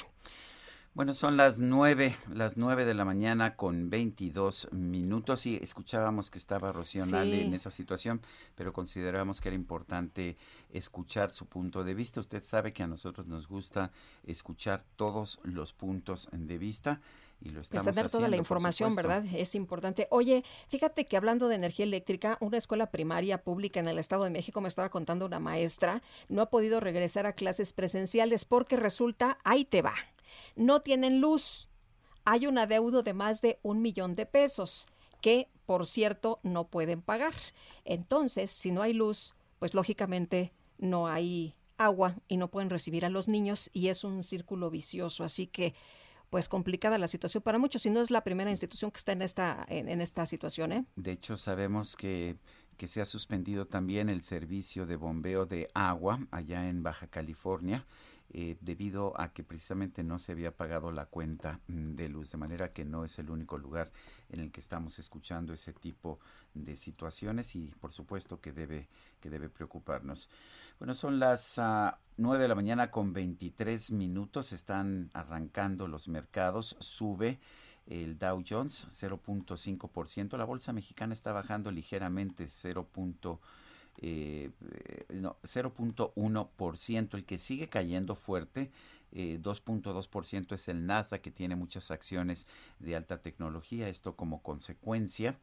Bueno, 0.94 1.14
son 1.14 1.38
las 1.38 1.58
nueve, 1.58 2.18
las 2.34 2.58
nueve 2.58 2.84
de 2.84 2.94
la 2.94 3.06
mañana 3.06 3.56
con 3.56 3.90
22 3.90 4.68
minutos 4.74 5.46
y 5.46 5.56
escuchábamos 5.56 6.30
que 6.30 6.38
estaba 6.38 6.74
Rocío 6.74 7.06
Sí. 7.06 7.12
Nale 7.14 7.46
en 7.46 7.54
esa 7.54 7.72
situación, 7.72 8.20
pero 8.56 8.74
consideramos 8.74 9.40
que 9.40 9.48
era 9.48 9.56
importante 9.56 10.36
escuchar 10.70 11.32
su 11.32 11.46
punto 11.46 11.86
de 11.86 11.94
vista. 11.94 12.20
Usted 12.20 12.42
sabe 12.42 12.74
que 12.74 12.84
a 12.84 12.88
nosotros 12.88 13.26
nos 13.26 13.48
gusta 13.48 13.92
escuchar 14.26 14.84
todos 14.98 15.40
los 15.44 15.72
puntos 15.72 16.28
de 16.34 16.58
vista 16.58 17.00
y 17.42 17.50
lo 17.50 17.62
Pues 17.62 18.12
toda 18.12 18.28
la 18.28 18.38
información. 18.38 18.96
¿verdad? 18.96 19.26
Es 19.34 19.56
importante. 19.56 20.08
Oye, 20.12 20.44
fíjate 20.68 21.06
que 21.06 21.18
hablando 21.18 21.48
de 21.48 21.56
energía 21.56 21.86
eléctrica, 21.86 22.38
una 22.40 22.58
escuela 22.58 22.92
primaria 22.92 23.44
pública 23.44 23.80
en 23.80 23.88
el 23.88 23.98
Estado 23.98 24.24
de 24.24 24.30
México, 24.30 24.62
me 24.62 24.68
estaba 24.68 24.90
contando 24.90 25.26
una 25.26 25.40
maestra, 25.40 26.02
no 26.30 26.42
ha 26.42 26.50
podido 26.50 26.80
regresar 26.80 27.26
a 27.26 27.34
clases 27.34 27.74
presenciales 27.74 28.46
porque 28.46 28.76
resulta, 28.76 29.40
ahí 29.44 29.66
te 29.66 29.82
va, 29.82 29.96
no 30.56 30.82
tienen 30.82 31.20
luz. 31.20 31.70
Hay 32.24 32.46
un 32.46 32.60
adeudo 32.60 33.02
de 33.02 33.14
más 33.14 33.42
de 33.42 33.60
un 33.64 33.82
millón 33.82 34.16
de 34.16 34.28
pesos 34.28 34.88
que, 35.22 35.50
por 35.66 35.88
cierto, 35.88 36.40
no 36.44 36.68
pueden 36.68 37.02
pagar. 37.02 37.34
Entonces, 37.84 38.52
si 38.52 38.72
no 38.72 38.84
hay 38.84 38.94
luz, 38.94 39.34
pues 39.58 39.74
lógicamente 39.74 40.54
no 40.78 41.08
hay 41.08 41.56
agua 41.78 42.16
y 42.28 42.38
no 42.38 42.50
pueden 42.50 42.70
recibir 42.70 43.06
a 43.06 43.10
los 43.10 43.28
niños 43.28 43.72
y 43.74 43.88
es 43.88 44.04
un 44.04 44.22
círculo 44.22 44.70
vicioso. 44.70 45.24
Así 45.24 45.48
que 45.48 45.74
pues 46.32 46.48
complicada 46.48 46.98
la 46.98 47.08
situación 47.08 47.44
para 47.44 47.60
muchos 47.60 47.86
y 47.86 47.90
no 47.92 48.02
es 48.02 48.10
la 48.10 48.24
primera 48.24 48.50
institución 48.50 48.90
que 48.90 48.98
está 48.98 49.12
en 49.12 49.22
esta 49.22 49.66
en, 49.68 49.90
en 49.90 50.02
esta 50.02 50.26
situación, 50.26 50.72
¿eh? 50.72 50.86
De 50.96 51.12
hecho, 51.12 51.36
sabemos 51.36 51.96
que, 51.96 52.38
que 52.78 52.88
se 52.88 53.02
ha 53.02 53.06
suspendido 53.06 53.68
también 53.68 54.10
el 54.10 54.22
servicio 54.22 54.88
de 54.88 54.96
bombeo 54.96 55.46
de 55.46 55.70
agua 55.74 56.26
allá 56.32 56.70
en 56.70 56.84
Baja 56.84 57.08
California 57.08 57.86
eh, 58.34 58.56
debido 58.62 59.20
a 59.20 59.34
que 59.34 59.44
precisamente 59.44 60.04
no 60.04 60.18
se 60.18 60.32
había 60.32 60.56
pagado 60.56 60.92
la 60.92 61.06
cuenta 61.06 61.60
mm, 61.68 61.96
de 61.96 62.08
luz, 62.08 62.32
de 62.32 62.38
manera 62.38 62.72
que 62.72 62.86
no 62.86 63.04
es 63.04 63.20
el 63.20 63.30
único 63.30 63.58
lugar 63.58 63.92
en 64.30 64.40
el 64.40 64.52
que 64.52 64.62
estamos 64.62 65.00
escuchando 65.00 65.52
ese 65.54 65.74
tipo 65.74 66.18
de 66.54 66.78
situaciones 66.78 67.58
y 67.58 67.74
por 67.82 67.92
supuesto 67.92 68.40
que 68.40 68.54
debe, 68.54 68.88
que 69.20 69.30
debe 69.30 69.50
preocuparnos. 69.50 70.30
Bueno, 70.80 70.94
son 70.94 71.20
las 71.20 71.60
9 72.18 72.42
de 72.42 72.48
la 72.48 72.56
mañana 72.56 72.90
con 72.90 73.12
23 73.12 73.92
minutos, 73.92 74.54
están 74.54 75.10
arrancando 75.14 75.90
los 75.90 76.08
mercados, 76.08 76.78
sube 76.80 77.38
el 77.86 78.18
Dow 78.18 78.44
Jones 78.48 78.88
0.5%, 78.90 80.38
la 80.38 80.46
bolsa 80.46 80.72
mexicana 80.72 81.14
está 81.14 81.34
bajando 81.34 81.70
ligeramente 81.70 82.48
0. 82.48 82.88
Eh, 83.98 84.50
eh, 84.62 85.06
no, 85.14 85.38
0.1%, 85.44 87.14
el 87.16 87.26
que 87.26 87.38
sigue 87.38 87.68
cayendo 87.70 88.16
fuerte, 88.16 88.72
eh, 89.12 89.40
2.2% 89.42 90.54
es 90.56 90.68
el 90.70 90.86
Nasdaq 90.86 91.22
que 91.22 91.32
tiene 91.32 91.56
muchas 91.56 91.92
acciones 91.92 92.48
de 92.80 92.96
alta 92.96 93.22
tecnología, 93.22 93.90
esto 93.90 94.16
como 94.16 94.42
consecuencia 94.42 95.38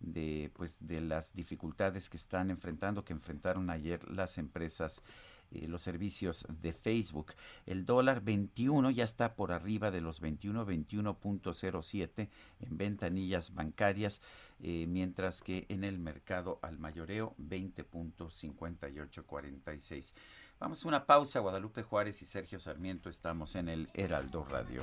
de 0.00 0.50
pues 0.54 0.78
de 0.80 1.00
las 1.00 1.34
dificultades 1.34 2.10
que 2.10 2.16
están 2.16 2.50
enfrentando, 2.50 3.04
que 3.04 3.12
enfrentaron 3.12 3.70
ayer 3.70 4.02
las 4.10 4.36
empresas 4.38 5.00
eh, 5.54 5.68
los 5.68 5.82
servicios 5.82 6.46
de 6.60 6.72
Facebook. 6.72 7.34
El 7.66 7.84
dólar 7.84 8.22
21 8.22 8.90
ya 8.90 9.04
está 9.04 9.34
por 9.34 9.52
arriba 9.52 9.90
de 9.90 10.00
los 10.00 10.20
21, 10.20 10.66
21.07 10.66 12.30
en 12.60 12.78
ventanillas 12.78 13.52
bancarias, 13.54 14.22
eh, 14.60 14.86
mientras 14.88 15.42
que 15.42 15.66
en 15.68 15.84
el 15.84 15.98
mercado 15.98 16.58
al 16.62 16.78
mayoreo 16.78 17.34
20.5846. 17.38 20.14
Vamos 20.58 20.82
a 20.84 20.88
una 20.88 21.06
pausa, 21.06 21.40
Guadalupe 21.40 21.82
Juárez 21.82 22.22
y 22.22 22.26
Sergio 22.26 22.60
Sarmiento 22.60 23.08
estamos 23.08 23.56
en 23.56 23.68
el 23.68 23.88
Heraldo 23.94 24.44
Radio. 24.44 24.82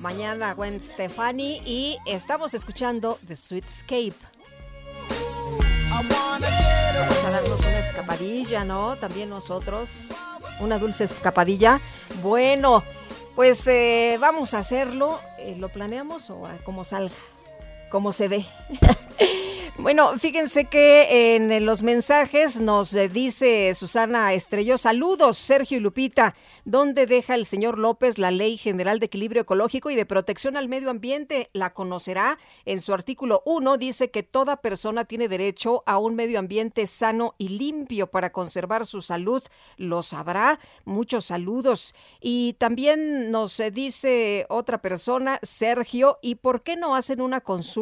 Mañana 0.00 0.54
Gwen 0.54 0.80
Stefani 0.80 1.60
y 1.66 1.98
estamos 2.06 2.54
escuchando 2.54 3.18
The 3.26 3.36
Sweetscape. 3.36 4.14
Vamos 5.90 7.24
a 7.24 7.30
darnos 7.30 7.60
una 7.60 7.78
escapadilla, 7.78 8.64
¿no? 8.64 8.96
También 8.96 9.28
nosotros, 9.28 9.90
una 10.60 10.78
dulce 10.78 11.04
escapadilla. 11.04 11.80
Bueno, 12.22 12.84
pues 13.34 13.66
eh, 13.66 14.16
vamos 14.18 14.54
a 14.54 14.58
hacerlo. 14.58 15.20
Eh, 15.38 15.56
¿Lo 15.58 15.68
planeamos 15.68 16.30
o 16.30 16.46
a 16.46 16.56
como 16.64 16.82
salga? 16.84 17.14
Como 17.90 18.12
se 18.12 18.28
dé. 18.28 18.46
Bueno, 19.78 20.18
fíjense 20.18 20.64
que 20.64 21.36
en 21.36 21.64
los 21.66 21.82
mensajes 21.82 22.58
nos 22.58 22.92
dice 23.12 23.74
Susana 23.74 24.32
Estrelló, 24.32 24.78
saludos 24.78 25.36
Sergio 25.36 25.76
y 25.76 25.80
Lupita, 25.80 26.34
¿dónde 26.64 27.06
deja 27.06 27.34
el 27.34 27.44
señor 27.44 27.78
López 27.78 28.16
la 28.16 28.30
Ley 28.30 28.56
General 28.56 28.98
de 28.98 29.06
Equilibrio 29.06 29.42
Ecológico 29.42 29.90
y 29.90 29.94
de 29.94 30.06
Protección 30.06 30.56
al 30.56 30.68
Medio 30.68 30.88
Ambiente? 30.88 31.50
¿La 31.52 31.74
conocerá? 31.74 32.38
En 32.64 32.80
su 32.80 32.94
artículo 32.94 33.42
1 33.44 33.76
dice 33.76 34.10
que 34.10 34.22
toda 34.22 34.56
persona 34.62 35.04
tiene 35.04 35.28
derecho 35.28 35.82
a 35.84 35.98
un 35.98 36.14
medio 36.14 36.38
ambiente 36.38 36.86
sano 36.86 37.34
y 37.36 37.50
limpio 37.50 38.06
para 38.06 38.32
conservar 38.32 38.86
su 38.86 39.02
salud. 39.02 39.42
¿Lo 39.76 40.02
sabrá? 40.02 40.58
Muchos 40.86 41.26
saludos. 41.26 41.94
Y 42.20 42.54
también 42.54 43.30
nos 43.30 43.60
dice 43.72 44.46
otra 44.48 44.80
persona, 44.80 45.38
Sergio, 45.42 46.18
¿y 46.22 46.36
por 46.36 46.62
qué 46.62 46.76
no 46.76 46.96
hacen 46.96 47.20
una 47.20 47.42
consulta 47.42 47.75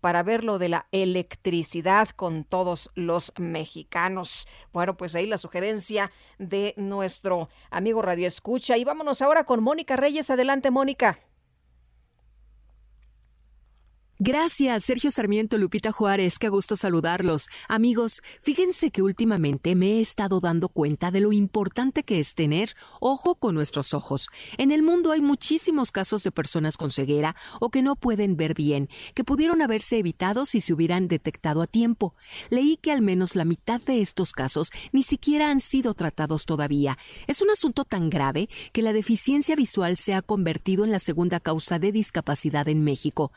para 0.00 0.22
ver 0.22 0.44
lo 0.44 0.58
de 0.58 0.68
la 0.68 0.86
electricidad 0.92 2.08
con 2.10 2.44
todos 2.44 2.90
los 2.94 3.32
mexicanos. 3.38 4.46
Bueno, 4.72 4.96
pues 4.96 5.14
ahí 5.14 5.26
la 5.26 5.38
sugerencia 5.38 6.10
de 6.38 6.74
nuestro 6.76 7.48
amigo 7.70 8.02
Radio 8.02 8.26
Escucha. 8.26 8.76
Y 8.76 8.84
vámonos 8.84 9.22
ahora 9.22 9.44
con 9.44 9.62
Mónica 9.62 9.96
Reyes. 9.96 10.30
Adelante, 10.30 10.70
Mónica. 10.70 11.18
Gracias, 14.24 14.84
Sergio 14.84 15.10
Sarmiento, 15.10 15.58
Lupita 15.58 15.90
Juárez, 15.90 16.38
qué 16.38 16.48
gusto 16.48 16.76
saludarlos. 16.76 17.48
Amigos, 17.66 18.22
fíjense 18.40 18.92
que 18.92 19.02
últimamente 19.02 19.74
me 19.74 19.94
he 19.94 20.00
estado 20.00 20.38
dando 20.38 20.68
cuenta 20.68 21.10
de 21.10 21.18
lo 21.18 21.32
importante 21.32 22.04
que 22.04 22.20
es 22.20 22.36
tener 22.36 22.76
ojo 23.00 23.34
con 23.34 23.56
nuestros 23.56 23.94
ojos. 23.94 24.28
En 24.58 24.70
el 24.70 24.84
mundo 24.84 25.10
hay 25.10 25.20
muchísimos 25.20 25.90
casos 25.90 26.22
de 26.22 26.30
personas 26.30 26.76
con 26.76 26.92
ceguera 26.92 27.34
o 27.58 27.70
que 27.70 27.82
no 27.82 27.96
pueden 27.96 28.36
ver 28.36 28.54
bien, 28.54 28.88
que 29.14 29.24
pudieron 29.24 29.60
haberse 29.60 29.98
evitado 29.98 30.46
si 30.46 30.60
se 30.60 30.72
hubieran 30.72 31.08
detectado 31.08 31.60
a 31.60 31.66
tiempo. 31.66 32.14
Leí 32.48 32.76
que 32.76 32.92
al 32.92 33.02
menos 33.02 33.34
la 33.34 33.44
mitad 33.44 33.80
de 33.80 34.02
estos 34.02 34.30
casos 34.30 34.70
ni 34.92 35.02
siquiera 35.02 35.50
han 35.50 35.58
sido 35.58 35.94
tratados 35.94 36.46
todavía. 36.46 36.96
Es 37.26 37.42
un 37.42 37.50
asunto 37.50 37.84
tan 37.84 38.08
grave 38.08 38.48
que 38.72 38.82
la 38.82 38.92
deficiencia 38.92 39.56
visual 39.56 39.96
se 39.96 40.14
ha 40.14 40.22
convertido 40.22 40.84
en 40.84 40.92
la 40.92 41.00
segunda 41.00 41.40
causa 41.40 41.80
de 41.80 41.90
discapacidad 41.90 42.68
en 42.68 42.84
México. 42.84 43.32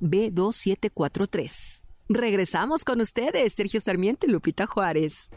B2743. 0.00 1.82
Regresamos 2.08 2.84
con 2.84 3.00
ustedes, 3.00 3.54
Sergio 3.54 3.80
Sarmiento 3.80 4.26
y 4.26 4.30
Lupita 4.30 4.66
Juárez. 4.66 5.30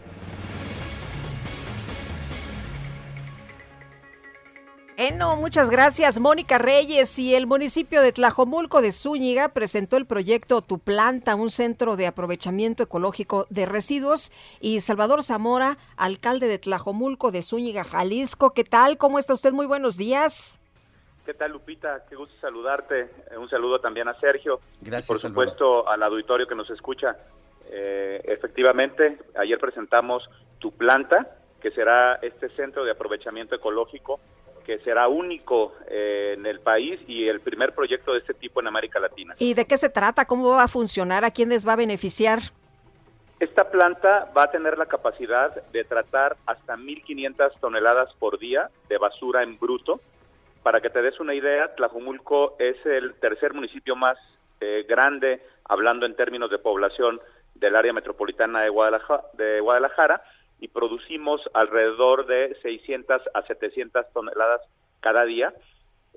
Bueno, 4.98 5.36
muchas 5.36 5.70
gracias, 5.70 6.20
Mónica 6.22 6.58
Reyes. 6.58 7.20
Y 7.20 7.36
el 7.36 7.48
municipio 7.48 8.02
de 8.02 8.14
Tlajomulco 8.14 8.82
de 8.82 8.94
Zúñiga 8.94 9.50
presentó 9.50 9.98
el 9.98 10.06
proyecto 10.06 10.62
Tu 10.62 10.80
Planta, 10.80 11.36
un 11.36 11.50
centro 11.50 11.98
de 11.98 12.08
aprovechamiento 12.08 12.82
ecológico 12.84 13.46
de 13.50 13.66
residuos. 13.66 14.32
Y 14.62 14.80
Salvador 14.80 15.22
Zamora, 15.22 15.78
alcalde 15.98 16.48
de 16.48 16.60
Tlajomulco 16.60 17.32
de 17.32 17.42
Zúñiga, 17.42 17.84
Jalisco. 17.84 18.52
¿Qué 18.52 18.64
tal? 18.64 18.98
¿Cómo 18.98 19.20
está 19.20 19.34
usted? 19.34 19.52
Muy 19.52 19.66
buenos 19.66 19.98
días. 19.98 20.60
¿Qué 21.26 21.34
tal, 21.34 21.52
Lupita? 21.52 22.06
Qué 22.08 22.16
gusto 22.16 22.34
saludarte. 22.40 23.02
Eh, 23.32 23.38
Un 23.38 23.50
saludo 23.50 23.80
también 23.80 24.08
a 24.08 24.18
Sergio. 24.22 24.62
Gracias, 24.80 25.06
Y 25.06 25.08
por 25.10 25.20
Salvador. 25.20 25.50
supuesto, 25.50 25.90
al 25.90 26.04
auditorio 26.04 26.48
que 26.48 26.56
nos 26.56 26.70
escucha. 26.70 27.18
Eh, 27.70 28.22
efectivamente, 28.26 29.18
ayer 29.38 29.60
presentamos 29.60 30.24
Tu 30.60 30.72
Planta, 30.72 31.36
que 31.60 31.72
será 31.72 32.16
este 32.22 32.48
centro 32.56 32.86
de 32.86 32.92
aprovechamiento 32.92 33.56
ecológico 33.56 34.22
que 34.66 34.80
será 34.80 35.08
único 35.08 35.74
eh, 35.88 36.34
en 36.38 36.46
el 36.46 36.60
país 36.60 37.00
y 37.08 37.28
el 37.28 37.40
primer 37.40 37.74
proyecto 37.74 38.14
de 38.14 38.20
este 38.20 38.34
tipo 38.34 38.60
en 38.60 38.68
América 38.68 39.00
Latina. 39.00 39.36
¿Y 39.38 39.54
de 39.54 39.66
qué 39.66 39.78
se 39.78 39.90
trata? 39.90 40.26
¿Cómo 40.26 40.50
va 40.50 40.64
a 40.64 40.68
funcionar? 40.68 41.24
¿A 41.24 41.32
quién 41.32 41.50
les 41.50 41.68
va 41.68 41.74
a 41.74 41.78
beneficiar? 41.78 42.40
Esta 43.40 43.70
planta 43.70 44.32
va 44.36 44.44
a 44.44 44.52
tener 44.52 44.78
la 44.78 44.86
capacidad 44.88 45.54
de 45.72 45.84
tratar 45.84 46.38
hasta 46.46 46.76
1.500 46.76 47.60
toneladas 47.60 48.12
por 48.16 48.40
día 48.40 48.70
de 48.90 48.98
basura 48.98 49.44
en 49.44 49.60
bruto. 49.60 50.02
Para 50.64 50.82
que 50.82 50.90
te 50.90 51.02
des 51.02 51.20
una 51.20 51.36
idea, 51.36 51.76
Tlajumulco 51.76 52.56
es 52.58 52.78
el 52.86 53.14
tercer 53.16 53.54
municipio 53.54 53.96
más 53.96 54.18
eh, 54.62 54.86
grande, 54.88 55.42
hablando 55.66 56.06
en 56.06 56.16
términos 56.16 56.50
de 56.50 56.58
población, 56.58 57.20
del 57.54 57.76
área 57.76 57.94
metropolitana 57.94 58.62
de 58.62 58.70
Guadalajara, 58.70 59.24
de 59.34 59.60
Guadalajara 59.60 60.22
y 60.60 60.68
producimos 60.68 61.42
alrededor 61.54 62.26
de 62.26 62.56
600 62.62 63.22
a 63.34 63.42
700 63.44 64.06
toneladas 64.14 64.62
cada 65.02 65.26
día. 65.26 65.54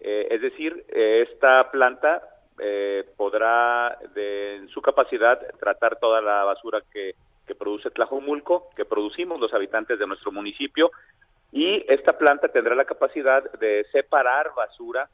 Eh, 0.00 0.28
es 0.30 0.40
decir, 0.40 0.84
eh, 0.88 1.26
esta 1.28 1.70
planta 1.70 2.22
eh, 2.60 3.04
podrá, 3.16 3.98
de, 4.14 4.56
en 4.56 4.68
su 4.68 4.80
capacidad, 4.80 5.40
tratar 5.58 5.98
toda 5.98 6.20
la 6.20 6.44
basura 6.44 6.82
que, 6.92 7.14
que 7.46 7.54
produce 7.54 7.90
Tlajomulco, 7.90 8.70
que 8.76 8.84
producimos 8.84 9.40
los 9.40 9.52
habitantes 9.52 9.98
de 9.98 10.06
nuestro 10.06 10.30
municipio, 10.32 10.90
y 11.50 11.84
esta 11.92 12.16
planta 12.16 12.48
tendrá 12.48 12.74
la 12.74 12.84
capacidad 12.84 13.42
de 13.52 13.84
separar 13.92 14.52
basura 14.54 15.08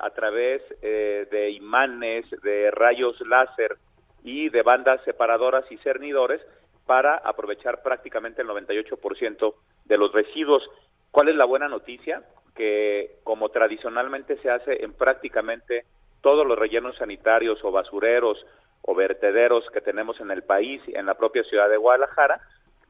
a 0.00 0.10
través 0.10 0.62
de 0.82 1.50
imanes, 1.52 2.26
de 2.42 2.70
rayos 2.70 3.18
láser 3.22 3.76
y 4.22 4.50
de 4.50 4.62
bandas 4.62 5.02
separadoras 5.04 5.64
y 5.70 5.78
cernidores 5.78 6.42
para 6.88 7.16
aprovechar 7.16 7.82
prácticamente 7.82 8.40
el 8.40 8.48
98% 8.48 9.54
de 9.84 9.98
los 9.98 10.10
residuos. 10.10 10.62
¿Cuál 11.10 11.28
es 11.28 11.36
la 11.36 11.44
buena 11.44 11.68
noticia? 11.68 12.22
Que 12.56 13.18
como 13.24 13.50
tradicionalmente 13.50 14.38
se 14.38 14.48
hace 14.48 14.82
en 14.82 14.94
prácticamente 14.94 15.84
todos 16.22 16.46
los 16.46 16.58
rellenos 16.58 16.96
sanitarios 16.96 17.62
o 17.62 17.70
basureros 17.70 18.38
o 18.80 18.94
vertederos 18.94 19.68
que 19.70 19.82
tenemos 19.82 20.18
en 20.20 20.30
el 20.30 20.44
país 20.44 20.80
en 20.86 21.04
la 21.04 21.12
propia 21.12 21.44
ciudad 21.44 21.68
de 21.68 21.76
Guadalajara, 21.76 22.40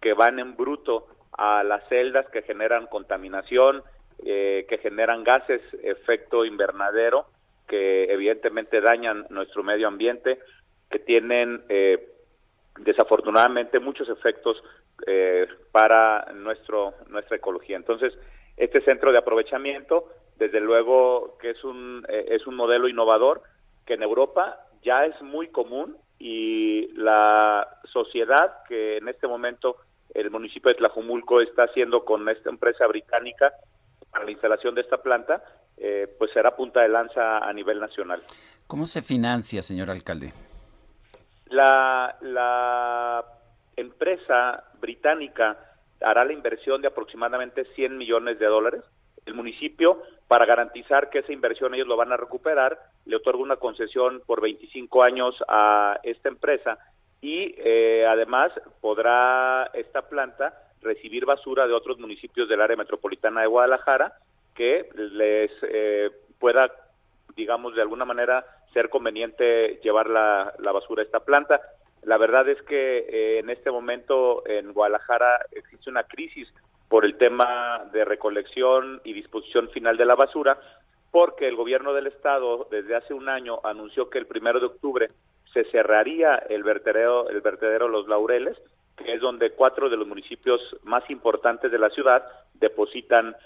que 0.00 0.12
van 0.12 0.38
en 0.38 0.56
bruto 0.56 1.08
a 1.32 1.64
las 1.64 1.82
celdas 1.88 2.28
que 2.30 2.42
generan 2.42 2.86
contaminación, 2.86 3.82
eh, 4.24 4.64
que 4.68 4.78
generan 4.78 5.24
gases 5.24 5.60
efecto 5.82 6.44
invernadero, 6.44 7.26
que 7.66 8.04
evidentemente 8.12 8.80
dañan 8.80 9.26
nuestro 9.30 9.64
medio 9.64 9.88
ambiente, 9.88 10.38
que 10.88 11.00
tienen 11.00 11.64
eh, 11.68 11.98
desafortunadamente 12.80 13.80
muchos 13.80 14.08
efectos 14.08 14.62
eh, 15.06 15.46
para 15.72 16.32
nuestro 16.34 16.94
nuestra 17.08 17.36
ecología. 17.36 17.76
Entonces, 17.76 18.12
este 18.56 18.80
centro 18.82 19.12
de 19.12 19.18
aprovechamiento, 19.18 20.08
desde 20.36 20.60
luego 20.60 21.36
que 21.40 21.50
es 21.50 21.64
un 21.64 22.04
eh, 22.08 22.26
es 22.30 22.46
un 22.46 22.56
modelo 22.56 22.88
innovador 22.88 23.42
que 23.86 23.94
en 23.94 24.02
Europa 24.02 24.58
ya 24.82 25.04
es 25.04 25.20
muy 25.22 25.48
común 25.48 25.96
y 26.18 26.88
la 26.94 27.66
sociedad 27.92 28.64
que 28.68 28.96
en 28.98 29.08
este 29.08 29.26
momento 29.26 29.76
el 30.14 30.30
municipio 30.30 30.70
de 30.70 30.76
Tlajumulco 30.76 31.40
está 31.40 31.64
haciendo 31.64 32.04
con 32.04 32.28
esta 32.28 32.50
empresa 32.50 32.86
británica 32.86 33.52
para 34.10 34.24
la 34.24 34.30
instalación 34.30 34.74
de 34.74 34.80
esta 34.80 34.98
planta, 35.02 35.42
eh, 35.76 36.08
pues 36.18 36.32
será 36.32 36.56
punta 36.56 36.80
de 36.80 36.88
lanza 36.88 37.38
a 37.38 37.52
nivel 37.52 37.78
nacional. 37.78 38.22
¿Cómo 38.66 38.86
se 38.86 39.02
financia, 39.02 39.62
señor 39.62 39.90
alcalde? 39.90 40.32
La, 41.50 43.24
empresa 43.76 44.64
británica 44.80 45.56
hará 46.00 46.24
la 46.24 46.32
inversión 46.32 46.82
de 46.82 46.88
aproximadamente 46.88 47.64
100 47.76 47.96
millones 47.96 48.38
de 48.40 48.46
dólares. 48.46 48.82
El 49.24 49.34
municipio, 49.34 50.02
para 50.26 50.46
garantizar 50.46 51.10
que 51.10 51.20
esa 51.20 51.32
inversión 51.32 51.74
ellos 51.74 51.86
lo 51.86 51.96
van 51.96 52.10
a 52.10 52.16
recuperar, 52.16 52.76
le 53.06 53.16
otorga 53.16 53.40
una 53.40 53.56
concesión 53.56 54.20
por 54.26 54.40
25 54.40 55.04
años 55.04 55.36
a 55.46 56.00
esta 56.02 56.28
empresa 56.28 56.78
y 57.20 57.54
eh, 57.58 58.04
además 58.06 58.52
podrá 58.80 59.70
esta 59.74 60.02
planta 60.02 60.54
recibir 60.82 61.24
basura 61.24 61.66
de 61.66 61.74
otros 61.74 61.98
municipios 61.98 62.48
del 62.48 62.60
área 62.60 62.76
metropolitana 62.76 63.42
de 63.42 63.46
Guadalajara 63.46 64.14
que 64.54 64.88
les 64.94 65.50
eh, 65.62 66.10
pueda, 66.38 66.70
digamos, 67.38 67.74
de 67.76 67.82
alguna 67.82 68.04
manera 68.04 68.44
ser 68.74 68.90
conveniente 68.90 69.78
llevar 69.82 70.10
la, 70.10 70.52
la 70.58 70.72
basura 70.72 71.02
a 71.02 71.04
esta 71.04 71.20
planta. 71.20 71.60
La 72.02 72.18
verdad 72.18 72.48
es 72.48 72.60
que 72.62 72.98
eh, 72.98 73.38
en 73.38 73.48
este 73.48 73.70
momento 73.70 74.42
en 74.46 74.72
Guadalajara 74.72 75.46
existe 75.52 75.88
una 75.88 76.02
crisis 76.02 76.48
por 76.88 77.04
el 77.04 77.16
tema 77.16 77.84
de 77.92 78.04
recolección 78.04 79.00
y 79.04 79.12
disposición 79.12 79.70
final 79.70 79.96
de 79.96 80.04
la 80.04 80.16
basura, 80.16 80.58
porque 81.12 81.46
el 81.46 81.54
gobierno 81.54 81.92
del 81.92 82.08
estado 82.08 82.66
desde 82.70 82.96
hace 82.96 83.14
un 83.14 83.28
año 83.28 83.60
anunció 83.62 84.10
que 84.10 84.18
el 84.18 84.26
primero 84.26 84.58
de 84.58 84.66
octubre 84.66 85.08
se 85.52 85.64
cerraría 85.70 86.34
el 86.48 86.64
vertedero, 86.64 87.28
el 87.30 87.40
vertedero 87.40 87.88
Los 87.88 88.08
Laureles, 88.08 88.56
que 88.96 89.14
es 89.14 89.20
donde 89.20 89.52
cuatro 89.52 89.88
de 89.88 89.96
los 89.96 90.08
municipios 90.08 90.60
más 90.82 91.08
importantes 91.08 91.70
de 91.70 91.78
la 91.78 91.90
ciudad 91.90 92.24
depositan 92.54 93.36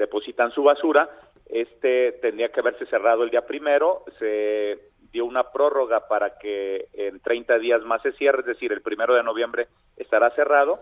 depositan 0.00 0.50
su 0.52 0.62
basura. 0.62 1.10
Este 1.50 2.12
tendría 2.22 2.50
que 2.50 2.60
haberse 2.60 2.86
cerrado 2.86 3.24
el 3.24 3.30
día 3.30 3.46
primero, 3.46 4.04
se 4.18 4.78
dio 5.12 5.24
una 5.24 5.50
prórroga 5.50 6.06
para 6.06 6.38
que 6.38 6.88
en 6.92 7.20
30 7.20 7.58
días 7.58 7.82
más 7.82 8.00
se 8.02 8.12
cierre, 8.12 8.40
es 8.40 8.46
decir, 8.46 8.72
el 8.72 8.82
primero 8.82 9.14
de 9.14 9.24
noviembre 9.24 9.66
estará 9.96 10.30
cerrado. 10.30 10.80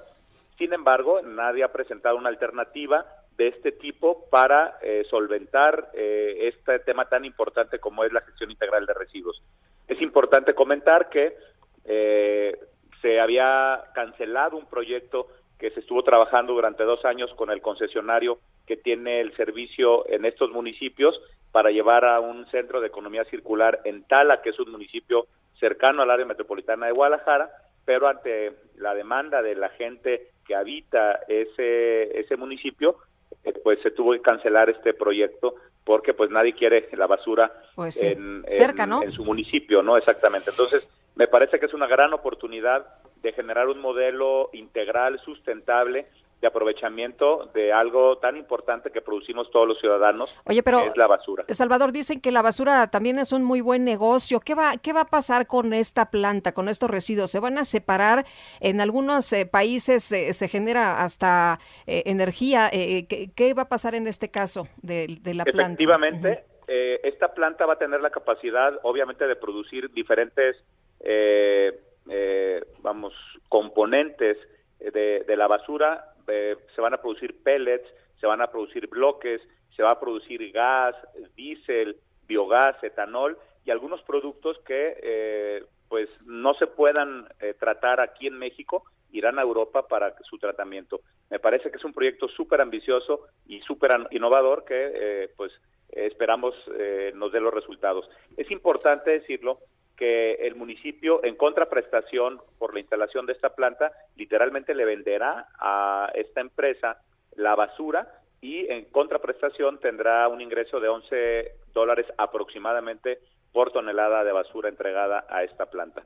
Sin 0.58 0.72
embargo, 0.72 1.22
nadie 1.22 1.64
ha 1.64 1.72
presentado 1.72 2.16
una 2.16 2.28
alternativa 2.28 3.06
de 3.38 3.48
este 3.48 3.72
tipo 3.72 4.28
para 4.30 4.78
eh, 4.82 5.04
solventar 5.08 5.90
eh, 5.94 6.48
este 6.52 6.80
tema 6.80 7.08
tan 7.08 7.24
importante 7.24 7.78
como 7.78 8.04
es 8.04 8.12
la 8.12 8.20
gestión 8.20 8.50
integral 8.50 8.84
de 8.84 8.94
residuos. 8.94 9.40
Es 9.86 10.02
importante 10.02 10.54
comentar 10.54 11.08
que 11.08 11.36
eh, 11.84 12.58
se 13.00 13.20
había 13.20 13.84
cancelado 13.94 14.56
un 14.56 14.66
proyecto 14.66 15.28
que 15.58 15.70
se 15.70 15.80
estuvo 15.80 16.02
trabajando 16.02 16.52
durante 16.52 16.84
dos 16.84 17.04
años 17.04 17.32
con 17.34 17.50
el 17.50 17.60
concesionario 17.60 18.38
que 18.66 18.76
tiene 18.76 19.20
el 19.20 19.34
servicio 19.36 20.08
en 20.08 20.24
estos 20.24 20.50
municipios 20.50 21.20
para 21.50 21.70
llevar 21.70 22.04
a 22.04 22.20
un 22.20 22.46
centro 22.50 22.80
de 22.80 22.86
economía 22.88 23.24
circular 23.24 23.80
en 23.84 24.04
Tala, 24.04 24.40
que 24.42 24.50
es 24.50 24.60
un 24.60 24.70
municipio 24.70 25.26
cercano 25.58 26.02
al 26.02 26.10
área 26.10 26.26
metropolitana 26.26 26.86
de 26.86 26.92
Guadalajara, 26.92 27.50
pero 27.84 28.06
ante 28.06 28.52
la 28.76 28.94
demanda 28.94 29.42
de 29.42 29.56
la 29.56 29.70
gente 29.70 30.28
que 30.46 30.54
habita 30.54 31.20
ese, 31.26 32.20
ese 32.20 32.36
municipio, 32.36 32.96
eh, 33.44 33.52
pues 33.64 33.80
se 33.82 33.90
tuvo 33.90 34.12
que 34.12 34.20
cancelar 34.20 34.70
este 34.70 34.94
proyecto 34.94 35.54
porque 35.84 36.12
pues 36.12 36.30
nadie 36.30 36.52
quiere 36.52 36.86
la 36.92 37.06
basura 37.06 37.50
Pues 37.74 37.94
sí. 37.94 38.06
en, 38.06 38.44
Cerca, 38.46 38.84
en- 38.84 38.90
¿no? 38.90 39.02
en 39.02 39.12
su 39.12 39.24
municipio, 39.24 39.82
¿no? 39.82 39.96
Exactamente. 39.96 40.50
Entonces, 40.50 40.86
me 41.18 41.26
parece 41.28 41.58
que 41.58 41.66
es 41.66 41.74
una 41.74 41.86
gran 41.86 42.12
oportunidad 42.14 42.86
de 43.22 43.32
generar 43.32 43.66
un 43.68 43.80
modelo 43.80 44.48
integral, 44.52 45.18
sustentable, 45.24 46.06
de 46.40 46.46
aprovechamiento 46.46 47.50
de 47.52 47.72
algo 47.72 48.18
tan 48.18 48.36
importante 48.36 48.92
que 48.92 49.00
producimos 49.00 49.50
todos 49.50 49.66
los 49.66 49.80
ciudadanos, 49.80 50.30
Oye, 50.44 50.62
pero- 50.62 50.82
que 50.82 50.86
es 50.90 50.96
la 50.96 51.08
basura. 51.08 51.44
Salvador, 51.48 51.90
dicen 51.90 52.20
que 52.20 52.30
la 52.30 52.42
basura 52.42 52.86
también 52.92 53.18
es 53.18 53.32
un 53.32 53.42
muy 53.42 53.60
buen 53.60 53.82
negocio. 53.84 54.38
¿Qué 54.38 54.54
va, 54.54 54.74
qué 54.80 54.92
va 54.92 55.00
a 55.00 55.04
pasar 55.06 55.48
con 55.48 55.72
esta 55.72 56.10
planta, 56.12 56.52
con 56.52 56.68
estos 56.68 56.88
residuos? 56.88 57.32
¿Se 57.32 57.40
van 57.40 57.58
a 57.58 57.64
separar? 57.64 58.24
En 58.60 58.80
algunos 58.80 59.32
eh, 59.32 59.46
países 59.46 60.12
eh, 60.12 60.32
se 60.32 60.46
genera 60.46 61.02
hasta 61.02 61.58
eh, 61.88 62.04
energía. 62.06 62.70
Eh, 62.72 63.06
¿qué, 63.08 63.30
qué 63.34 63.52
va 63.54 63.62
a 63.62 63.68
pasar 63.68 63.96
en 63.96 64.06
este 64.06 64.30
caso 64.30 64.68
de, 64.80 65.18
de 65.20 65.34
la 65.34 65.42
planta? 65.42 65.62
Efectivamente, 65.72 66.44
eh, 66.68 67.00
esta 67.02 67.34
planta 67.34 67.66
va 67.66 67.72
a 67.72 67.78
tener 67.78 68.00
la 68.00 68.10
capacidad, 68.10 68.78
obviamente, 68.84 69.26
de 69.26 69.34
producir 69.34 69.90
diferentes, 69.90 70.54
eh, 71.00 71.80
eh, 72.08 72.64
vamos, 72.80 73.14
componentes 73.48 74.36
de, 74.78 75.36
la 75.36 75.46
basura. 75.46 76.14
Eh, 76.26 76.56
se 76.74 76.80
van 76.80 76.94
a 76.94 77.00
producir 77.00 77.42
pellets, 77.42 77.88
se 78.20 78.26
van 78.26 78.40
a 78.42 78.48
producir 78.48 78.86
bloques, 78.88 79.40
se 79.74 79.82
va 79.82 79.90
a 79.90 80.00
producir 80.00 80.50
gas, 80.52 80.94
diésel, 81.36 81.96
biogás, 82.26 82.82
etanol 82.82 83.38
y 83.64 83.70
algunos 83.70 84.02
productos 84.02 84.58
que, 84.66 84.98
eh, 85.02 85.64
pues, 85.88 86.08
no 86.26 86.54
se 86.54 86.66
puedan 86.66 87.28
eh, 87.40 87.54
tratar 87.58 88.00
aquí 88.00 88.26
en 88.26 88.38
México 88.38 88.84
irán 89.10 89.38
a 89.38 89.42
Europa 89.42 89.88
para 89.88 90.14
su 90.22 90.36
tratamiento. 90.36 91.00
Me 91.30 91.38
parece 91.38 91.70
que 91.70 91.78
es 91.78 91.84
un 91.84 91.94
proyecto 91.94 92.28
súper 92.28 92.60
ambicioso 92.60 93.26
y 93.46 93.60
súper 93.60 93.92
innovador 94.10 94.64
que, 94.66 95.30
pues, 95.36 95.50
esperamos 95.90 96.54
eh, 96.78 97.12
nos 97.14 97.32
dé 97.32 97.40
los 97.40 97.54
resultados. 97.54 98.08
Es 98.36 98.50
importante 98.50 99.10
decirlo 99.10 99.60
que 99.98 100.34
el 100.34 100.54
municipio, 100.54 101.22
en 101.24 101.34
contraprestación 101.34 102.40
por 102.58 102.72
la 102.72 102.80
instalación 102.80 103.26
de 103.26 103.32
esta 103.32 103.54
planta, 103.54 103.92
literalmente 104.16 104.74
le 104.74 104.84
venderá 104.84 105.48
a 105.58 106.10
esta 106.14 106.40
empresa 106.40 107.02
la 107.34 107.56
basura 107.56 108.20
y 108.40 108.70
en 108.70 108.84
contraprestación 108.86 109.80
tendrá 109.80 110.28
un 110.28 110.40
ingreso 110.40 110.78
de 110.78 110.88
11 110.88 111.52
dólares 111.74 112.06
aproximadamente 112.16 113.18
por 113.52 113.72
tonelada 113.72 114.22
de 114.22 114.32
basura 114.32 114.68
entregada 114.68 115.26
a 115.28 115.42
esta 115.42 115.66
planta. 115.66 116.04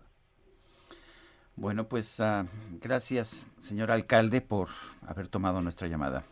Bueno, 1.55 1.85
pues 1.85 2.19
ah, 2.21 2.47
gracias, 2.81 3.47
señor 3.59 3.91
alcalde, 3.91 4.41
por 4.41 4.69
haber 5.07 5.29
tomado 5.29 5.61
nuestra 5.61 5.87
llamada. 5.87 6.25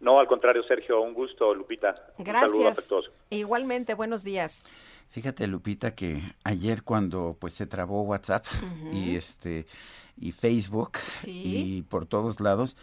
No, 0.00 0.18
al 0.18 0.26
contrario, 0.26 0.62
Sergio, 0.62 1.02
un 1.02 1.14
gusto, 1.14 1.54
Lupita. 1.54 1.94
Un 2.18 2.24
saludo 2.24 2.58
Gracias. 2.58 2.78
afectuoso. 2.78 3.10
Igualmente, 3.30 3.94
buenos 3.94 4.24
días. 4.24 4.62
Fíjate, 5.10 5.46
Lupita, 5.46 5.94
que 5.94 6.22
ayer 6.44 6.82
cuando 6.82 7.36
pues 7.40 7.54
se 7.54 7.66
trabó 7.66 8.02
WhatsApp 8.02 8.44
y 8.92 9.16
este 9.16 9.66
y 10.18 10.32
Facebook 10.32 10.92
Sí. 11.22 11.30
y 11.76 11.82
por 11.82 12.06
todos 12.06 12.40
lados, 12.40 12.76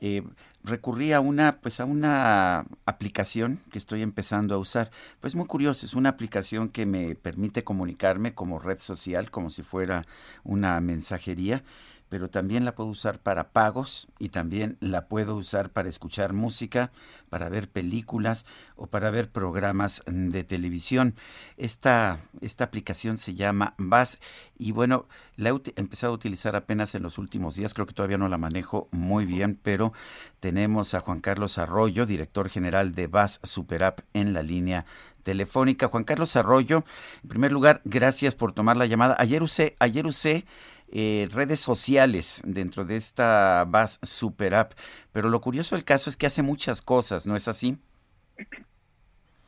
eh, 0.00 0.22
recurrí 0.62 1.12
a 1.12 1.18
una 1.20 1.58
pues 1.60 1.80
a 1.80 1.84
una 1.84 2.64
aplicación 2.84 3.60
que 3.72 3.78
estoy 3.78 4.02
empezando 4.02 4.54
a 4.54 4.58
usar. 4.58 4.90
Pues 5.20 5.34
muy 5.34 5.46
curioso, 5.46 5.84
es 5.86 5.94
una 5.94 6.10
aplicación 6.10 6.68
que 6.68 6.86
me 6.86 7.14
permite 7.16 7.64
comunicarme 7.64 8.34
como 8.34 8.58
red 8.60 8.78
social, 8.78 9.30
como 9.30 9.50
si 9.50 9.62
fuera 9.62 10.06
una 10.44 10.80
mensajería 10.80 11.62
pero 12.08 12.30
también 12.30 12.64
la 12.64 12.74
puedo 12.74 12.88
usar 12.90 13.18
para 13.18 13.50
pagos 13.50 14.08
y 14.18 14.28
también 14.28 14.76
la 14.80 15.06
puedo 15.06 15.34
usar 15.34 15.70
para 15.70 15.88
escuchar 15.88 16.32
música, 16.32 16.92
para 17.28 17.48
ver 17.48 17.68
películas 17.68 18.46
o 18.76 18.86
para 18.86 19.10
ver 19.10 19.30
programas 19.30 20.02
de 20.06 20.44
televisión. 20.44 21.14
Esta, 21.56 22.18
esta 22.40 22.64
aplicación 22.64 23.16
se 23.16 23.34
llama 23.34 23.74
VAS 23.78 24.18
y 24.58 24.72
bueno, 24.72 25.06
la 25.36 25.50
he 25.50 25.60
empezado 25.76 26.12
a 26.12 26.16
utilizar 26.16 26.56
apenas 26.56 26.94
en 26.94 27.02
los 27.02 27.18
últimos 27.18 27.56
días, 27.56 27.74
creo 27.74 27.86
que 27.86 27.94
todavía 27.94 28.18
no 28.18 28.28
la 28.28 28.38
manejo 28.38 28.88
muy 28.92 29.26
bien, 29.26 29.58
pero 29.62 29.92
tenemos 30.40 30.94
a 30.94 31.00
Juan 31.00 31.20
Carlos 31.20 31.58
Arroyo, 31.58 32.06
director 32.06 32.48
general 32.48 32.94
de 32.94 33.06
VAS 33.06 33.40
Super 33.42 33.84
App 33.84 34.00
en 34.14 34.32
la 34.32 34.42
línea 34.42 34.86
telefónica. 35.26 35.88
Juan 35.88 36.04
Carlos 36.04 36.36
Arroyo, 36.36 36.84
en 37.22 37.28
primer 37.28 37.50
lugar, 37.50 37.82
gracias 37.84 38.36
por 38.36 38.52
tomar 38.52 38.76
la 38.76 38.86
llamada. 38.86 39.16
Ayer 39.18 39.42
usé, 39.42 39.74
ayer 39.80 40.06
usé 40.06 40.46
eh, 40.92 41.26
redes 41.32 41.60
sociales 41.60 42.42
dentro 42.44 42.84
de 42.84 42.96
esta 42.96 43.64
VAS 43.68 43.98
Super 44.02 44.54
App, 44.54 44.72
pero 45.12 45.28
lo 45.28 45.40
curioso 45.40 45.74
del 45.76 45.84
caso 45.84 46.10
es 46.10 46.16
que 46.16 46.26
hace 46.26 46.42
muchas 46.42 46.82
cosas, 46.82 47.26
¿no 47.26 47.36
es 47.36 47.48
así? 47.48 47.78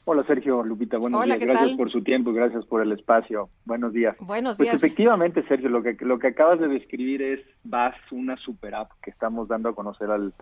Hola 0.05 0.23
Sergio, 0.23 0.63
Lupita, 0.63 0.97
buenos 0.97 1.21
Hola, 1.21 1.35
días. 1.35 1.39
¿qué 1.41 1.45
Gracias 1.47 1.69
tal? 1.69 1.77
por 1.77 1.91
su 1.93 2.03
tiempo, 2.03 2.33
gracias 2.33 2.65
por 2.65 2.81
el 2.81 2.93
espacio. 2.93 3.51
Buenos 3.67 3.93
días. 3.93 4.17
Buenos 4.21 4.57
Pues 4.57 4.71
días. 4.71 4.83
efectivamente, 4.83 5.47
Sergio, 5.47 5.69
lo 5.69 5.83
que 5.83 5.97
lo 6.01 6.19
que 6.19 6.29
acabas 6.29 6.59
de 6.61 6.69
describir 6.69 7.21
es 7.21 7.41
VAS, 7.65 7.95
una 8.11 8.37
super 8.39 8.75
app 8.75 8.91
que 9.03 9.11
estamos 9.11 9.49
dando 9.49 9.69
a 9.69 9.75
conocer 9.75 10.11
al, 10.11 10.33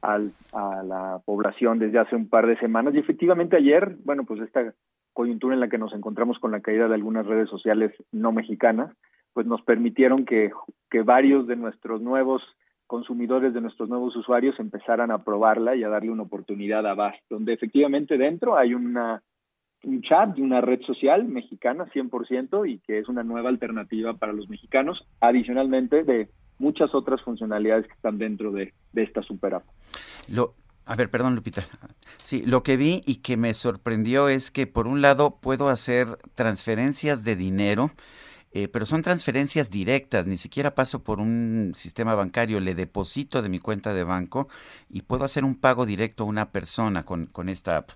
al 0.00 0.32
a 0.52 0.82
la 0.84 1.20
población 1.24 1.80
desde 1.80 1.98
hace 1.98 2.14
un 2.14 2.28
par 2.28 2.46
de 2.46 2.56
semanas 2.60 2.94
y 2.94 2.98
efectivamente 2.98 3.56
ayer, 3.56 3.96
bueno, 4.04 4.24
pues 4.24 4.40
esta 4.42 4.74
coyuntura 5.12 5.54
en 5.54 5.60
la 5.60 5.68
que 5.68 5.78
nos 5.78 5.92
encontramos 5.92 6.38
con 6.38 6.52
la 6.52 6.60
caída 6.60 6.86
de 6.86 6.94
algunas 6.94 7.26
redes 7.26 7.48
sociales 7.50 7.92
no 8.12 8.30
mexicanas, 8.30 8.92
pues 9.32 9.46
nos 9.46 9.62
permitieron 9.62 10.24
que 10.24 10.50
que 10.90 11.02
varios 11.02 11.46
de 11.46 11.56
nuestros 11.56 12.00
nuevos 12.00 12.42
consumidores 12.86 13.54
de 13.54 13.60
nuestros 13.60 13.88
nuevos 13.88 14.16
usuarios 14.16 14.58
empezaran 14.58 15.12
a 15.12 15.22
probarla 15.22 15.76
y 15.76 15.84
a 15.84 15.88
darle 15.88 16.10
una 16.10 16.24
oportunidad 16.24 16.84
a 16.86 16.94
VAS, 16.94 17.14
donde 17.30 17.52
efectivamente 17.52 18.18
dentro 18.18 18.56
hay 18.56 18.74
una 18.74 19.22
un 19.82 20.02
chat 20.02 20.34
de 20.34 20.42
una 20.42 20.60
red 20.60 20.80
social 20.82 21.24
mexicana 21.26 21.86
100% 21.86 22.68
y 22.68 22.80
que 22.80 22.98
es 22.98 23.08
una 23.08 23.22
nueva 23.22 23.48
alternativa 23.48 24.12
para 24.14 24.32
los 24.32 24.48
mexicanos, 24.48 25.06
adicionalmente 25.20 26.02
de 26.02 26.28
muchas 26.58 26.94
otras 26.94 27.22
funcionalidades 27.22 27.86
que 27.86 27.94
están 27.94 28.18
dentro 28.18 28.52
de, 28.52 28.74
de 28.92 29.02
esta 29.02 29.22
super 29.22 29.54
app. 29.54 29.64
Lo, 30.28 30.54
a 30.84 30.96
ver, 30.96 31.10
perdón, 31.10 31.34
Lupita. 31.34 31.64
Sí, 32.18 32.42
lo 32.44 32.62
que 32.62 32.76
vi 32.76 33.00
y 33.06 33.22
que 33.22 33.38
me 33.38 33.54
sorprendió 33.54 34.28
es 34.28 34.50
que 34.50 34.66
por 34.66 34.86
un 34.86 35.00
lado 35.00 35.38
puedo 35.40 35.68
hacer 35.68 36.18
transferencias 36.34 37.24
de 37.24 37.36
dinero 37.36 37.90
eh, 38.52 38.68
pero 38.68 38.84
son 38.84 39.02
transferencias 39.02 39.70
directas, 39.70 40.26
ni 40.26 40.36
siquiera 40.36 40.74
paso 40.74 41.02
por 41.02 41.20
un 41.20 41.72
sistema 41.74 42.14
bancario, 42.14 42.60
le 42.60 42.74
deposito 42.74 43.42
de 43.42 43.48
mi 43.48 43.58
cuenta 43.58 43.94
de 43.94 44.04
banco 44.04 44.48
y 44.88 45.02
puedo 45.02 45.24
hacer 45.24 45.44
un 45.44 45.54
pago 45.54 45.86
directo 45.86 46.24
a 46.24 46.26
una 46.26 46.50
persona 46.50 47.04
con, 47.04 47.26
con 47.26 47.48
esta 47.48 47.76
app. 47.76 47.90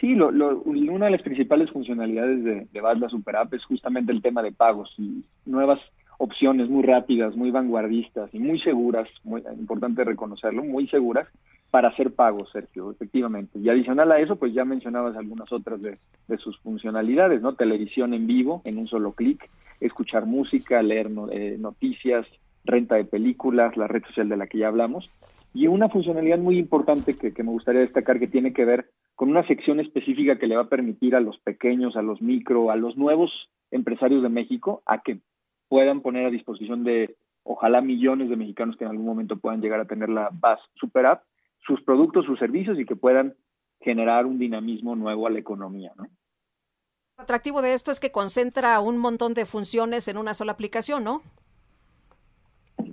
Sí, 0.00 0.14
una 0.14 1.06
de 1.06 1.12
las 1.12 1.22
principales 1.22 1.70
funcionalidades 1.70 2.42
de, 2.42 2.66
de 2.72 2.80
Basla 2.80 3.08
Super 3.08 3.36
App 3.36 3.54
es 3.54 3.64
justamente 3.64 4.10
el 4.10 4.20
tema 4.20 4.42
de 4.42 4.50
pagos 4.50 4.92
y 4.98 5.24
nuevas 5.46 5.78
opciones 6.18 6.68
muy 6.68 6.82
rápidas, 6.82 7.36
muy 7.36 7.50
vanguardistas 7.50 8.32
y 8.32 8.38
muy 8.38 8.60
seguras, 8.60 9.08
importante 9.58 10.04
reconocerlo, 10.04 10.64
muy 10.64 10.88
seguras 10.88 11.28
para 11.72 11.88
hacer 11.88 12.12
pagos, 12.12 12.50
Sergio, 12.52 12.90
efectivamente. 12.90 13.58
Y 13.58 13.70
adicional 13.70 14.12
a 14.12 14.20
eso, 14.20 14.36
pues 14.36 14.52
ya 14.52 14.62
mencionabas 14.62 15.16
algunas 15.16 15.50
otras 15.50 15.80
de, 15.80 15.96
sus 16.36 16.58
funcionalidades, 16.58 17.40
¿no? 17.40 17.54
Televisión 17.54 18.12
en 18.12 18.26
vivo, 18.26 18.60
en 18.66 18.76
un 18.76 18.88
solo 18.88 19.12
clic, 19.12 19.48
escuchar 19.80 20.26
música, 20.26 20.82
leer 20.82 21.10
eh, 21.30 21.56
noticias, 21.58 22.26
renta 22.66 22.96
de 22.96 23.06
películas, 23.06 23.74
la 23.78 23.86
red 23.86 24.02
social 24.04 24.28
de 24.28 24.36
la 24.36 24.48
que 24.48 24.58
ya 24.58 24.68
hablamos. 24.68 25.10
Y 25.54 25.66
una 25.66 25.88
funcionalidad 25.88 26.38
muy 26.38 26.58
importante 26.58 27.16
que, 27.16 27.32
que 27.32 27.42
me 27.42 27.52
gustaría 27.52 27.80
destacar 27.80 28.18
que 28.18 28.28
tiene 28.28 28.52
que 28.52 28.66
ver 28.66 28.90
con 29.14 29.30
una 29.30 29.46
sección 29.46 29.80
específica 29.80 30.38
que 30.38 30.48
le 30.48 30.56
va 30.56 30.64
a 30.64 30.68
permitir 30.68 31.16
a 31.16 31.20
los 31.20 31.38
pequeños, 31.38 31.96
a 31.96 32.02
los 32.02 32.20
micro, 32.20 32.70
a 32.70 32.76
los 32.76 32.98
nuevos 32.98 33.30
empresarios 33.70 34.22
de 34.22 34.28
México 34.28 34.82
a 34.84 35.00
que 35.00 35.20
puedan 35.68 36.02
poner 36.02 36.26
a 36.26 36.30
disposición 36.30 36.84
de 36.84 37.16
ojalá 37.44 37.80
millones 37.80 38.28
de 38.28 38.36
mexicanos 38.36 38.76
que 38.76 38.84
en 38.84 38.90
algún 38.90 39.06
momento 39.06 39.38
puedan 39.38 39.62
llegar 39.62 39.80
a 39.80 39.86
tener 39.86 40.10
la 40.10 40.28
BAS 40.30 40.60
Super 40.74 41.06
App, 41.06 41.22
sus 41.66 41.82
productos, 41.82 42.26
sus 42.26 42.38
servicios 42.38 42.78
y 42.78 42.84
que 42.84 42.96
puedan 42.96 43.34
generar 43.80 44.26
un 44.26 44.38
dinamismo 44.38 44.94
nuevo 44.96 45.26
a 45.26 45.30
la 45.30 45.38
economía, 45.38 45.92
¿no? 45.96 46.04
Lo 47.16 47.24
atractivo 47.24 47.62
de 47.62 47.74
esto 47.74 47.90
es 47.90 48.00
que 48.00 48.10
concentra 48.10 48.80
un 48.80 48.96
montón 48.98 49.34
de 49.34 49.44
funciones 49.44 50.08
en 50.08 50.16
una 50.16 50.34
sola 50.34 50.52
aplicación, 50.52 51.04
¿no? 51.04 51.22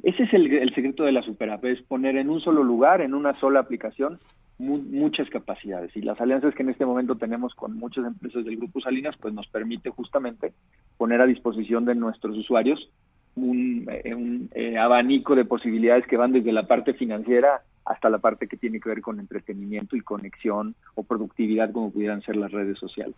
Ese 0.03 0.23
es 0.23 0.33
el, 0.33 0.51
el 0.53 0.73
secreto 0.75 1.03
de 1.03 1.11
la 1.11 1.23
Super 1.23 1.49
App, 1.49 1.65
es 1.65 1.81
poner 1.83 2.15
en 2.17 2.29
un 2.29 2.41
solo 2.41 2.63
lugar, 2.63 3.01
en 3.01 3.13
una 3.13 3.39
sola 3.39 3.59
aplicación, 3.59 4.19
mu- 4.57 4.81
muchas 4.81 5.29
capacidades. 5.29 5.95
Y 5.95 6.01
las 6.01 6.19
alianzas 6.21 6.53
que 6.53 6.63
en 6.63 6.69
este 6.69 6.85
momento 6.85 7.15
tenemos 7.15 7.53
con 7.55 7.77
muchas 7.77 8.05
empresas 8.05 8.45
del 8.45 8.57
Grupo 8.57 8.81
Salinas, 8.81 9.15
pues 9.19 9.33
nos 9.33 9.47
permite 9.47 9.89
justamente 9.89 10.53
poner 10.97 11.21
a 11.21 11.25
disposición 11.25 11.85
de 11.85 11.95
nuestros 11.95 12.37
usuarios 12.37 12.89
un, 13.35 13.87
eh, 13.89 14.13
un, 14.13 14.49
eh, 14.53 14.77
abanico 14.77 15.35
de 15.35 15.45
posibilidades 15.45 16.05
que 16.07 16.17
van 16.17 16.33
desde 16.33 16.51
la 16.51 16.67
parte 16.67 16.93
financiera 16.93 17.61
hasta 17.89 18.09
la 18.09 18.19
parte 18.19 18.47
que 18.47 18.55
tiene 18.55 18.79
que 18.79 18.87
ver 18.87 19.01
con 19.01 19.19
entretenimiento 19.19 19.95
y 19.95 20.01
conexión 20.01 20.75
o 20.93 21.03
productividad, 21.03 21.71
como 21.71 21.91
pudieran 21.91 22.21
ser 22.21 22.37
las 22.37 22.51
redes 22.51 22.77
sociales. 22.77 23.15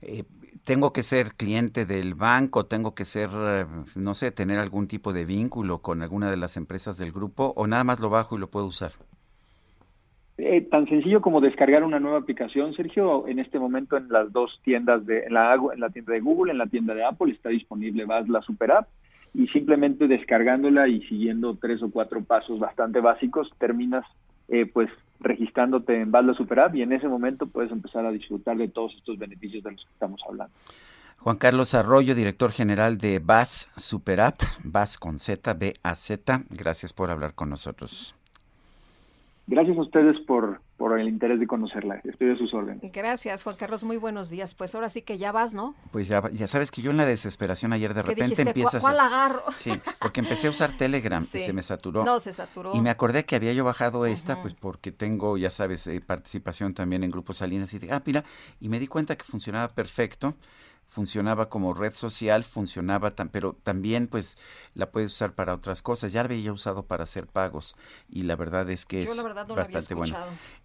Eh, 0.00 0.22
tengo 0.64 0.92
que 0.92 1.02
ser 1.02 1.34
cliente 1.34 1.84
del 1.86 2.14
banco, 2.14 2.66
tengo 2.66 2.94
que 2.94 3.04
ser, 3.04 3.30
eh, 3.34 3.66
no 3.96 4.14
sé, 4.14 4.30
tener 4.30 4.60
algún 4.60 4.86
tipo 4.86 5.12
de 5.12 5.24
vínculo 5.24 5.78
con 5.78 6.02
alguna 6.02 6.30
de 6.30 6.36
las 6.36 6.56
empresas 6.56 6.98
del 6.98 7.10
grupo 7.10 7.52
o 7.56 7.66
nada 7.66 7.82
más 7.82 7.98
lo 7.98 8.10
bajo 8.10 8.36
y 8.36 8.38
lo 8.38 8.48
puedo 8.48 8.66
usar. 8.66 8.92
Eh, 10.38 10.62
tan 10.62 10.88
sencillo 10.88 11.20
como 11.20 11.40
descargar 11.40 11.82
una 11.82 12.00
nueva 12.00 12.18
aplicación, 12.18 12.74
Sergio. 12.74 13.26
En 13.26 13.40
este 13.40 13.58
momento 13.58 13.96
en 13.96 14.08
las 14.08 14.32
dos 14.32 14.60
tiendas 14.64 15.04
de, 15.04 15.24
en 15.24 15.34
la, 15.34 15.54
en 15.54 15.80
la 15.80 15.90
tienda 15.90 16.12
de 16.12 16.20
Google, 16.20 16.52
en 16.52 16.58
la 16.58 16.66
tienda 16.66 16.94
de 16.94 17.04
Apple 17.04 17.32
está 17.32 17.48
disponible 17.48 18.04
vas 18.04 18.28
la 18.28 18.40
Super 18.42 18.70
App 18.70 18.88
y 19.34 19.46
simplemente 19.48 20.08
descargándola 20.08 20.88
y 20.88 21.02
siguiendo 21.02 21.56
tres 21.60 21.82
o 21.82 21.90
cuatro 21.90 22.22
pasos 22.22 22.58
bastante 22.58 23.00
básicos 23.00 23.50
terminas 23.58 24.04
eh, 24.48 24.66
pues 24.66 24.90
registrándote 25.20 26.00
en 26.00 26.12
la 26.12 26.34
Super 26.34 26.60
App 26.60 26.74
y 26.74 26.82
en 26.82 26.92
ese 26.92 27.08
momento 27.08 27.46
puedes 27.46 27.70
empezar 27.70 28.04
a 28.04 28.10
disfrutar 28.10 28.56
de 28.56 28.68
todos 28.68 28.94
estos 28.94 29.18
beneficios 29.18 29.62
de 29.62 29.72
los 29.72 29.84
que 29.84 29.92
estamos 29.92 30.20
hablando. 30.28 30.52
Juan 31.18 31.36
Carlos 31.36 31.74
Arroyo, 31.74 32.16
director 32.16 32.50
general 32.50 32.98
de 32.98 33.20
BAS 33.20 33.70
Super 33.76 34.20
App, 34.20 34.40
BAS 34.64 34.98
con 34.98 35.18
Z, 35.20 35.54
B-A-Z. 35.54 36.42
Gracias 36.50 36.92
por 36.92 37.10
hablar 37.10 37.34
con 37.34 37.48
nosotros. 37.48 38.16
Gracias 39.48 39.76
a 39.76 39.80
ustedes 39.80 40.16
por, 40.26 40.60
por 40.76 40.98
el 40.98 41.08
interés 41.08 41.40
de 41.40 41.46
conocerla. 41.48 42.00
Estoy 42.04 42.30
a 42.30 42.36
sus 42.36 42.54
órdenes. 42.54 42.80
Gracias, 42.92 43.42
Juan 43.42 43.56
Carlos. 43.56 43.82
Muy 43.82 43.96
buenos 43.96 44.30
días. 44.30 44.54
Pues 44.54 44.74
ahora 44.74 44.88
sí 44.88 45.02
que 45.02 45.18
ya 45.18 45.32
vas, 45.32 45.52
¿no? 45.52 45.74
Pues 45.90 46.06
ya, 46.06 46.22
ya 46.30 46.46
sabes 46.46 46.70
que 46.70 46.80
yo 46.80 46.92
en 46.92 46.96
la 46.96 47.04
desesperación 47.04 47.72
ayer 47.72 47.92
de 47.92 48.02
¿Qué 48.02 48.08
repente 48.10 48.24
dijiste? 48.24 48.42
empiezas 48.50 48.80
¿Cuál 48.80 49.00
a... 49.00 49.06
agarro? 49.06 49.42
Sí, 49.54 49.72
porque 50.00 50.20
empecé 50.20 50.46
a 50.46 50.50
usar 50.50 50.76
Telegram 50.76 51.22
Sí. 51.24 51.38
y 51.38 51.42
se 51.42 51.52
me 51.52 51.62
saturó. 51.62 52.04
No, 52.04 52.20
se 52.20 52.32
saturó. 52.32 52.70
Y 52.74 52.80
me 52.80 52.90
acordé 52.90 53.24
que 53.24 53.34
había 53.34 53.52
yo 53.52 53.64
bajado 53.64 54.06
esta, 54.06 54.40
pues 54.40 54.54
porque 54.54 54.92
tengo, 54.92 55.36
ya 55.36 55.50
sabes, 55.50 55.86
eh, 55.88 56.00
participación 56.00 56.72
también 56.72 57.02
en 57.02 57.10
Grupos 57.10 57.38
Salinas 57.38 57.74
y 57.74 57.80
dije, 57.80 57.92
ah, 57.92 58.02
mira, 58.06 58.24
y 58.60 58.68
me 58.68 58.78
di 58.78 58.86
cuenta 58.86 59.16
que 59.16 59.24
funcionaba 59.24 59.68
perfecto, 59.74 60.34
funcionaba 60.88 61.48
como 61.48 61.72
red 61.72 61.94
social, 61.94 62.44
funcionaba, 62.44 63.14
tan, 63.14 63.30
pero 63.30 63.56
también 63.62 64.08
pues 64.08 64.36
la 64.74 64.90
puedes 64.90 65.12
usar 65.12 65.34
para 65.34 65.54
otras 65.54 65.80
cosas. 65.80 66.12
Ya 66.12 66.22
la 66.22 66.30
había 66.30 66.52
usado 66.52 66.84
para 66.84 67.04
hacer 67.04 67.26
pagos 67.26 67.76
y 68.10 68.22
la 68.22 68.36
verdad 68.36 68.68
es 68.70 68.84
que 68.84 69.04
Yo 69.04 69.12
es 69.12 69.16
la 69.16 69.44
no 69.44 69.54
bastante 69.54 69.94
bueno. 69.94 70.16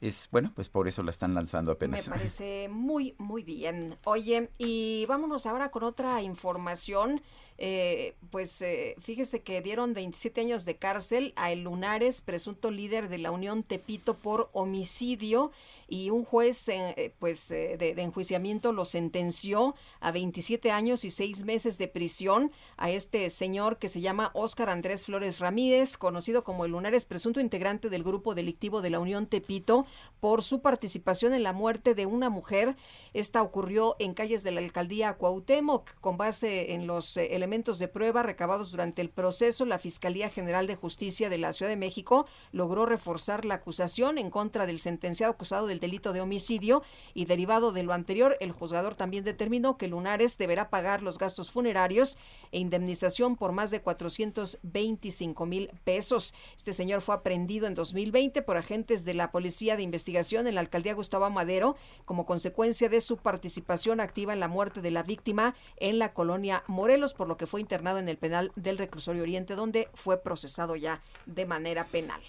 Es 0.02 0.28
bueno, 0.32 0.52
pues 0.54 0.70
por 0.70 0.88
eso 0.88 1.02
la 1.04 1.12
están 1.12 1.34
lanzando 1.34 1.72
Me 1.72 1.76
apenas. 1.76 2.06
parece 2.10 2.68
muy, 2.70 3.16
muy 3.18 3.44
bien. 3.44 3.98
Oye, 4.04 4.50
y 4.58 5.06
vámonos 5.08 5.46
ahora 5.46 5.72
con 5.72 5.84
otra 5.84 6.22
información. 6.22 7.22
Eh, 7.60 8.16
pues 8.30 8.62
eh, 8.62 8.96
fíjese 9.02 9.42
que 9.42 9.62
dieron 9.62 9.94
27 9.96 10.42
años 10.42 10.64
de 10.64 10.76
cárcel 10.76 11.34
a 11.36 11.52
El 11.52 11.64
Lunares, 11.64 12.22
presunto 12.22 12.70
líder 12.70 13.10
de 13.10 13.18
la 13.18 13.32
Unión 13.32 13.64
Tepito 13.64 14.16
por 14.16 14.50
homicidio 14.54 15.52
y 15.88 16.10
un 16.10 16.26
juez 16.26 16.68
eh, 16.70 16.94
eh, 16.98 17.14
pues 17.18 17.50
eh, 17.52 17.78
de, 17.78 17.92
enjuiciamiento 18.02 18.74
lo 18.74 18.86
sentenció 18.86 19.76
a 20.00 20.12
27 20.12 20.72
años 20.72 21.06
y 21.06 21.12
6 21.12 21.46
meses 21.46 21.78
de 21.78 21.88
prisión 21.88 22.52
a 22.76 22.92
este 22.92 23.30
señor 23.30 23.78
que 23.78 23.88
se 23.88 24.02
llama 24.02 24.32
Óscar 24.34 24.70
Andrés 24.70 25.06
Flores 25.06 25.40
Ramírez, 25.40 25.98
conocido 25.98 26.44
como 26.44 26.66
El 26.66 26.72
Lunares, 26.72 27.06
presunto 27.06 27.40
integrante 27.40 27.90
del 27.90 28.04
grupo 28.04 28.36
delictivo 28.36 28.82
de 28.82 28.90
la 28.90 29.00
Unión 29.00 29.28
Tepito 29.28 29.86
por 30.20 30.44
su 30.44 30.62
participación 30.62 31.34
en 31.34 31.44
la 31.44 31.54
muerte 31.54 31.96
de 31.96 32.06
una 32.06 32.30
mujer. 32.30 32.76
Esta 33.14 33.42
ocurrió 33.42 33.96
en 34.00 34.14
calles 34.14 34.44
de 34.44 34.52
la 34.52 34.60
alcaldía 34.60 35.14
Cuauhtémoc 35.14 36.00
con 36.02 36.18
base 36.18 36.74
en 36.74 36.86
los 36.86 37.16
elementos 37.18 37.80
de 37.80 37.88
prueba 37.88 38.24
recabados 38.24 38.72
durante 38.72 39.02
el 39.02 39.10
proceso. 39.10 39.66
La 39.66 39.80
Fiscalía 39.80 40.30
General 40.30 40.68
de 40.68 40.76
Justicia 40.76 41.30
de 41.30 41.38
la 41.38 41.54
Ciudad 41.54 41.70
de 41.70 41.78
México 41.78 42.28
logró 42.52 42.86
reforzar 42.86 43.46
la 43.46 43.56
acusación 43.56 44.18
en 44.18 44.30
contra 44.30 44.66
del 44.66 44.80
sentenciado 44.80 45.34
acusado 45.34 45.68
del 45.68 45.77
delito 45.80 46.14
de 46.14 46.22
homicidio 46.22 46.84
y 47.14 47.26
derivado 47.26 47.72
de 47.72 47.84
lo 47.84 47.94
anterior, 47.94 48.38
el 48.40 48.52
juzgador 48.52 48.96
también 48.96 49.24
determinó 49.24 49.78
que 49.78 49.88
Lunares 49.88 50.38
deberá 50.38 50.70
pagar 50.70 51.02
los 51.02 51.18
gastos 51.18 51.52
funerarios 51.52 52.18
e 52.52 52.60
indemnización 52.60 53.36
por 53.36 53.52
más 53.52 53.72
de 53.72 53.82
425 53.82 55.46
mil 55.46 55.70
pesos. 55.84 56.34
Este 56.56 56.74
señor 56.74 57.02
fue 57.02 57.16
aprehendido 57.16 57.68
en 57.68 57.76
2020 57.76 58.42
por 58.42 58.58
agentes 58.58 59.06
de 59.06 59.14
la 59.14 59.32
Policía 59.32 59.76
de 59.76 59.84
Investigación 59.84 60.48
en 60.48 60.56
la 60.56 60.62
alcaldía 60.62 60.94
Gustavo 60.94 61.30
Madero 61.30 61.76
como 62.06 62.26
consecuencia 62.26 62.90
de 62.90 63.02
su 63.02 63.18
participación 63.18 64.00
activa 64.00 64.34
en 64.34 64.40
la 64.40 64.48
muerte 64.48 64.82
de 64.82 64.92
la 64.92 65.04
víctima 65.04 65.56
en 65.78 66.00
la 66.00 66.14
colonia 66.14 66.64
Morelos, 66.68 67.14
por 67.14 67.28
lo 67.28 67.38
que 67.38 67.48
fue 67.48 67.62
internado 67.62 68.00
en 68.00 68.10
el 68.10 68.18
penal 68.18 68.52
del 68.56 68.78
Reclusorio 68.78 69.24
Oriente, 69.24 69.56
donde 69.56 69.90
fue 69.94 70.22
procesado 70.22 70.76
ya 70.76 71.02
de 71.26 71.46
manera 71.46 71.86
penal. 71.86 72.22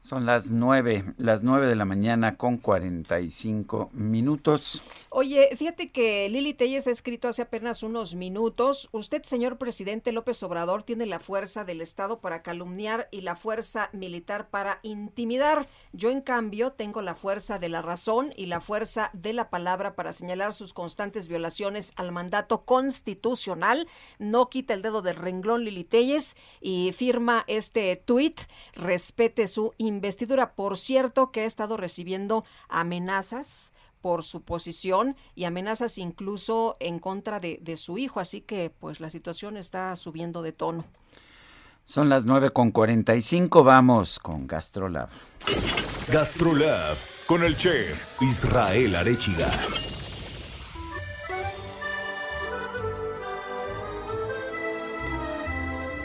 Son 0.00 0.24
las 0.24 0.50
nueve, 0.50 1.04
las 1.18 1.42
nueve 1.42 1.66
de 1.66 1.76
la 1.76 1.84
mañana 1.84 2.36
con 2.36 2.56
45 2.56 3.90
minutos. 3.92 4.82
Oye, 5.10 5.50
fíjate 5.56 5.90
que 5.90 6.26
Lili 6.30 6.54
Telles 6.54 6.86
ha 6.86 6.90
escrito 6.90 7.28
hace 7.28 7.42
apenas 7.42 7.82
unos 7.82 8.14
minutos, 8.14 8.88
usted, 8.92 9.22
señor 9.24 9.58
presidente 9.58 10.12
López 10.12 10.42
Obrador, 10.42 10.84
tiene 10.84 11.04
la 11.04 11.20
fuerza 11.20 11.64
del 11.64 11.82
Estado 11.82 12.20
para 12.20 12.42
calumniar 12.42 13.08
y 13.10 13.20
la 13.20 13.36
fuerza 13.36 13.90
militar 13.92 14.48
para 14.48 14.80
intimidar. 14.82 15.68
Yo, 15.92 16.10
en 16.10 16.22
cambio, 16.22 16.72
tengo 16.72 17.02
la 17.02 17.14
fuerza 17.14 17.58
de 17.58 17.68
la 17.68 17.82
razón 17.82 18.32
y 18.36 18.46
la 18.46 18.60
fuerza 18.60 19.10
de 19.12 19.34
la 19.34 19.50
palabra 19.50 19.96
para 19.96 20.14
señalar 20.14 20.54
sus 20.54 20.72
constantes 20.72 21.28
violaciones 21.28 21.92
al 21.96 22.10
mandato 22.10 22.64
constitucional. 22.64 23.86
No 24.18 24.48
quita 24.48 24.72
el 24.72 24.82
dedo 24.82 25.02
del 25.02 25.16
renglón 25.16 25.64
Lili 25.64 25.84
Telles 25.84 26.36
y 26.60 26.92
firma 26.92 27.44
este 27.48 27.96
tuit, 27.96 28.40
respete 28.74 29.46
su 29.46 29.74
investidura. 29.90 30.54
Por 30.54 30.76
cierto, 30.76 31.30
que 31.30 31.42
ha 31.42 31.44
estado 31.44 31.76
recibiendo 31.76 32.44
amenazas 32.68 33.72
por 34.00 34.24
su 34.24 34.42
posición 34.42 35.16
y 35.34 35.44
amenazas 35.44 35.98
incluso 35.98 36.76
en 36.80 36.98
contra 36.98 37.38
de, 37.40 37.58
de, 37.62 37.76
su 37.76 37.98
hijo. 37.98 38.18
Así 38.20 38.40
que 38.40 38.70
pues 38.70 39.00
la 39.00 39.10
situación 39.10 39.56
está 39.56 39.94
subiendo 39.96 40.42
de 40.42 40.52
tono. 40.52 40.84
Son 41.84 42.08
las 42.08 42.24
nueve 42.24 42.50
con 42.50 42.70
45, 42.70 43.64
vamos 43.64 44.18
con 44.18 44.46
Gastrolab. 44.46 45.08
Gastrolab 46.10 46.96
con 47.26 47.44
el 47.44 47.56
chef 47.56 48.20
Israel 48.22 48.94
Arechiga. 48.94 49.48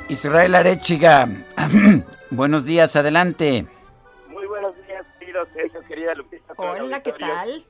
Israel 0.10 0.56
Arechiga, 0.56 1.28
buenos 2.30 2.66
días, 2.66 2.96
adelante. 2.96 3.66
Querida 5.88 6.16
Lupita. 6.16 6.54
Hola, 6.56 7.04
¿qué 7.04 7.12
tal? 7.12 7.64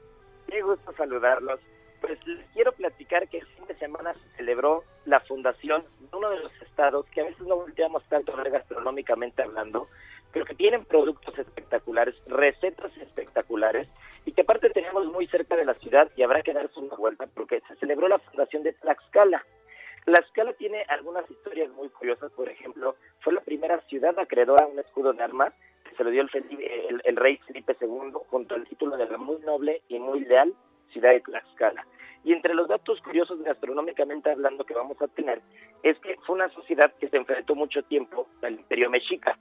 Qué 0.48 0.62
gusto 0.62 0.94
saludarlos. 0.94 1.60
Pues 2.00 2.26
les 2.28 2.46
quiero 2.52 2.72
platicar 2.74 3.28
que 3.28 3.40
el 3.40 3.48
fin 3.48 3.66
de 3.66 3.76
semana 3.76 4.14
se 4.14 4.38
celebró 4.38 4.84
la 5.06 5.20
fundación 5.22 5.84
de 6.00 6.16
uno 6.16 6.30
de 6.30 6.40
los 6.42 6.52
estados 6.62 7.08
que 7.08 7.22
a 7.22 7.24
veces 7.24 7.42
no 7.48 7.56
volteamos 7.56 8.04
tanto 8.08 8.34
a 8.34 8.36
ver 8.36 8.52
gastronómicamente 8.52 9.42
hablando, 9.42 9.88
pero 10.32 10.46
que 10.46 10.54
tienen 10.54 10.86
productos 10.86 11.36
espectaculares, 11.40 12.14
recetas 12.28 12.96
espectaculares 12.98 13.88
y 14.26 14.34
que 14.34 14.42
aparte 14.42 14.70
tenemos 14.70 15.08
muy 15.08 15.26
cerca 15.28 15.56
de 15.56 15.66
la 15.66 15.74
ciudad 15.76 16.12
y 16.16 16.22
habrá 16.22 16.44
que 16.44 16.54
darse 16.54 16.80
una 16.80 16.96
vuelta 16.96 17.26
porque 17.34 17.62
se 17.68 17.76
celebró 17.78 18.08
la 18.08 18.20
fundación 18.20 18.62
de 18.62 18.74
Tlaxcala. 18.74 19.44
Tlaxcala 20.04 20.54
tiene 20.54 20.84
algunas 20.88 21.30
historias 21.32 21.72
muy 21.72 21.90
curiosas, 21.90 22.32
por 22.34 22.48
ejemplo, 22.48 22.96
fue 23.22 23.34
la 23.34 23.42
primera 23.42 23.82
ciudad 23.88 24.20
acreedora 24.20 24.66
a 24.66 24.68
un 24.68 24.78
escudo 24.78 25.14
de 25.14 25.24
armas 25.24 25.54
lo 26.06 26.12
dio 26.12 26.22
el, 26.22 26.30
Felipe- 26.30 26.88
el- 26.88 27.02
el 27.04 27.16
rey 27.18 27.38
Felipe 27.48 27.76
II 27.82 28.14
junto 28.30 28.56
al 28.56 28.66
título 28.68 28.96
de 28.96 29.08
la 29.10 29.18
muy 29.18 29.38
noble 29.40 29.82
y 29.90 30.00
muy 30.00 30.22
leal 30.22 30.54
ciudad 30.92 31.12
de 31.12 31.20
Tlaxcala. 31.22 31.86
Y 32.24 32.32
entre 32.34 32.54
los 32.54 32.68
datos 32.68 33.02
curiosos 33.02 33.42
gastronómicamente 33.44 34.30
hablando 34.32 34.64
que 34.66 34.74
vamos 34.74 35.00
a 35.02 35.08
tener 35.10 35.42
es 35.84 35.98
que 36.00 36.16
fue 36.26 36.36
una 36.36 36.50
sociedad 36.50 36.94
que 37.00 37.10
se 37.10 37.18
enfrentó 37.18 37.54
mucho 37.56 37.84
tiempo 37.84 38.28
al 38.42 38.54
imperio 38.54 38.90
mexica 38.90 39.38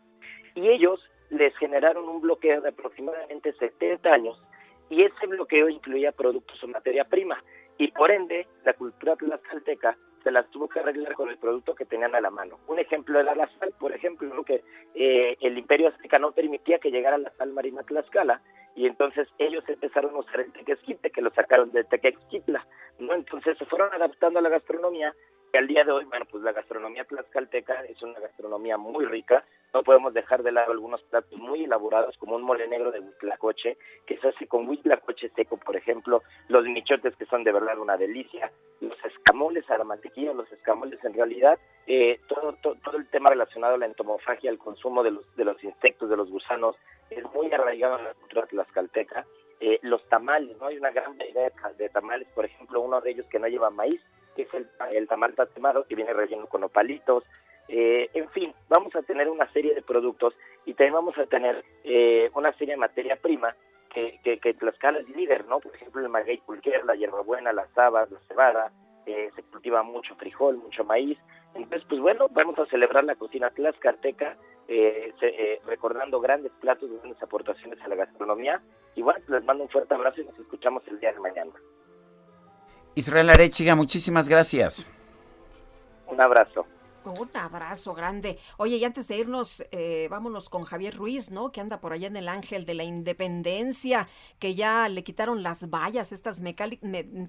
y 0.54 0.68
ellos 0.68 1.00
les 1.30 1.56
generaron 1.56 2.08
un 2.08 2.20
bloqueo 2.20 2.60
de 2.60 2.68
aproximadamente 2.70 3.52
70 3.54 4.12
años 4.12 4.42
y 4.90 5.02
ese 5.02 5.26
bloqueo 5.26 5.68
incluía 5.68 6.12
productos 6.12 6.62
o 6.62 6.68
materia 6.68 7.04
prima 7.04 7.42
y 7.78 7.88
por 7.92 8.10
ende 8.10 8.46
la 8.64 8.74
cultura 8.74 9.16
tlaxcalteca 9.16 9.96
se 10.22 10.30
las 10.30 10.48
tuvo 10.50 10.68
que 10.68 10.80
arreglar 10.80 11.14
con 11.14 11.28
el 11.28 11.38
producto 11.38 11.74
que 11.74 11.84
tenían 11.84 12.14
a 12.14 12.20
la 12.20 12.30
mano. 12.30 12.58
Un 12.66 12.78
ejemplo 12.78 13.20
era 13.20 13.34
la 13.34 13.46
sal, 13.58 13.72
por 13.78 13.92
ejemplo, 13.92 14.42
que 14.44 14.62
eh, 14.94 15.36
el 15.40 15.58
imperio 15.58 15.88
azteca 15.88 16.18
no 16.18 16.32
permitía 16.32 16.78
que 16.78 16.90
llegara 16.90 17.18
la 17.18 17.30
sal 17.32 17.52
marina 17.52 17.82
Tlaxcala 17.82 18.40
y 18.76 18.86
entonces 18.86 19.28
ellos 19.38 19.64
empezaron 19.68 20.14
a 20.14 20.18
usar 20.18 20.40
el 20.40 20.52
tequesquite 20.52 21.10
que 21.10 21.22
lo 21.22 21.30
sacaron 21.30 21.70
del 21.72 21.86
tequesquitla, 21.86 22.66
¿no? 22.98 23.14
Entonces 23.14 23.56
se 23.58 23.66
fueron 23.66 23.92
adaptando 23.92 24.38
a 24.38 24.42
la 24.42 24.48
gastronomía 24.48 25.14
que 25.54 25.58
al 25.58 25.68
día 25.68 25.84
de 25.84 25.92
hoy, 25.92 26.04
bueno, 26.06 26.26
pues 26.28 26.42
la 26.42 26.50
gastronomía 26.50 27.04
tlaxcalteca 27.04 27.84
es 27.84 28.02
una 28.02 28.18
gastronomía 28.18 28.76
muy 28.76 29.04
rica. 29.04 29.44
No 29.72 29.84
podemos 29.84 30.12
dejar 30.12 30.42
de 30.42 30.50
lado 30.50 30.72
algunos 30.72 31.00
platos 31.04 31.38
muy 31.38 31.62
elaborados, 31.62 32.16
como 32.18 32.34
un 32.34 32.42
mole 32.42 32.66
negro 32.66 32.90
de 32.90 32.98
huitlacoche, 32.98 33.78
que 34.04 34.18
se 34.18 34.28
hace 34.28 34.48
con 34.48 34.68
huitlacoche 34.68 35.28
seco, 35.36 35.56
por 35.56 35.76
ejemplo, 35.76 36.24
los 36.48 36.64
michotes, 36.64 37.14
que 37.14 37.26
son 37.26 37.44
de 37.44 37.52
verdad 37.52 37.78
una 37.78 37.96
delicia, 37.96 38.50
escamoles 39.24 39.68
a 39.70 39.78
la 39.78 39.84
mantequilla, 39.84 40.34
los 40.34 40.52
escamoles 40.52 41.02
en 41.02 41.14
realidad, 41.14 41.58
eh, 41.86 42.20
todo, 42.28 42.52
todo, 42.62 42.74
todo 42.84 42.98
el 42.98 43.08
tema 43.08 43.30
relacionado 43.30 43.74
a 43.74 43.78
la 43.78 43.86
entomofagia, 43.86 44.50
al 44.50 44.58
consumo 44.58 45.02
de 45.02 45.12
los, 45.12 45.36
de 45.36 45.46
los 45.46 45.64
insectos, 45.64 46.10
de 46.10 46.16
los 46.16 46.30
gusanos, 46.30 46.76
es 47.08 47.24
muy 47.32 47.50
arraigado 47.50 47.98
en 47.98 48.04
la 48.04 48.14
cultura 48.14 48.46
tlaxcalteca. 48.46 49.24
Eh, 49.60 49.78
los 49.82 50.06
tamales, 50.08 50.58
¿no? 50.58 50.66
Hay 50.66 50.76
una 50.76 50.90
gran 50.90 51.16
variedad 51.16 51.50
de, 51.78 51.88
tamales, 51.88 52.28
por 52.34 52.44
ejemplo, 52.44 52.82
uno 52.82 53.00
de 53.00 53.12
ellos 53.12 53.26
que 53.30 53.38
no 53.38 53.46
lleva 53.46 53.70
maíz, 53.70 54.00
que 54.36 54.42
es 54.42 54.52
el, 54.52 54.68
el 54.92 55.08
tamal 55.08 55.34
tatemado, 55.34 55.84
que 55.84 55.94
viene 55.94 56.12
relleno 56.12 56.46
con 56.46 56.64
opalitos. 56.64 57.24
Eh, 57.68 58.10
en 58.12 58.28
fin, 58.30 58.52
vamos 58.68 58.94
a 58.94 59.02
tener 59.02 59.30
una 59.30 59.50
serie 59.52 59.74
de 59.74 59.80
productos 59.80 60.34
y 60.66 60.74
también 60.74 60.94
vamos 60.94 61.16
a 61.16 61.24
tener 61.24 61.64
eh, 61.82 62.30
una 62.34 62.52
serie 62.52 62.74
de 62.74 62.80
materia 62.80 63.16
prima 63.16 63.56
que, 63.88 64.20
que, 64.22 64.38
que 64.38 64.52
Tlaxcala 64.52 64.98
es 64.98 65.08
líder, 65.08 65.46
¿no? 65.46 65.60
Por 65.60 65.74
ejemplo, 65.74 66.02
el 66.02 66.10
maguey 66.10 66.38
pulquer, 66.38 66.84
la 66.84 66.94
hierbabuena, 66.94 67.52
las 67.54 67.78
habas, 67.78 68.10
la 68.10 68.18
cebada, 68.28 68.72
eh, 69.06 69.30
se 69.34 69.42
cultiva 69.44 69.82
mucho 69.82 70.14
frijol, 70.16 70.56
mucho 70.58 70.84
maíz. 70.84 71.18
Entonces, 71.54 71.86
pues 71.88 72.00
bueno, 72.00 72.28
vamos 72.30 72.58
a 72.58 72.66
celebrar 72.66 73.04
la 73.04 73.14
cocina 73.14 73.50
tlaxcalteca, 73.50 74.36
eh, 74.66 75.12
eh, 75.20 75.60
recordando 75.66 76.20
grandes 76.20 76.52
platos, 76.60 76.90
grandes 76.90 77.22
aportaciones 77.22 77.80
a 77.82 77.88
la 77.88 77.96
gastronomía. 77.96 78.60
Y 78.94 79.02
bueno, 79.02 79.20
les 79.28 79.44
mando 79.44 79.64
un 79.64 79.68
fuerte 79.68 79.94
abrazo 79.94 80.20
y 80.20 80.24
nos 80.24 80.38
escuchamos 80.38 80.82
el 80.88 80.98
día 81.00 81.12
de 81.12 81.20
mañana. 81.20 81.52
Israel 82.94 83.30
Arechiga, 83.30 83.74
muchísimas 83.74 84.28
gracias. 84.28 84.86
Un 86.06 86.20
abrazo. 86.20 86.66
Un 87.12 87.28
abrazo 87.34 87.94
grande. 87.94 88.38
Oye, 88.56 88.76
y 88.76 88.84
antes 88.84 89.08
de 89.08 89.18
irnos, 89.18 89.64
eh, 89.70 90.08
vámonos 90.10 90.48
con 90.48 90.64
Javier 90.64 90.96
Ruiz, 90.96 91.30
¿no? 91.30 91.52
Que 91.52 91.60
anda 91.60 91.80
por 91.80 91.92
allá 91.92 92.06
en 92.06 92.16
el 92.16 92.28
Ángel 92.28 92.64
de 92.66 92.74
la 92.74 92.84
Independencia, 92.84 94.08
que 94.38 94.54
ya 94.54 94.88
le 94.88 95.04
quitaron 95.04 95.42
las 95.42 95.68
vallas, 95.70 96.12
estas 96.12 96.40
me- 96.40 96.54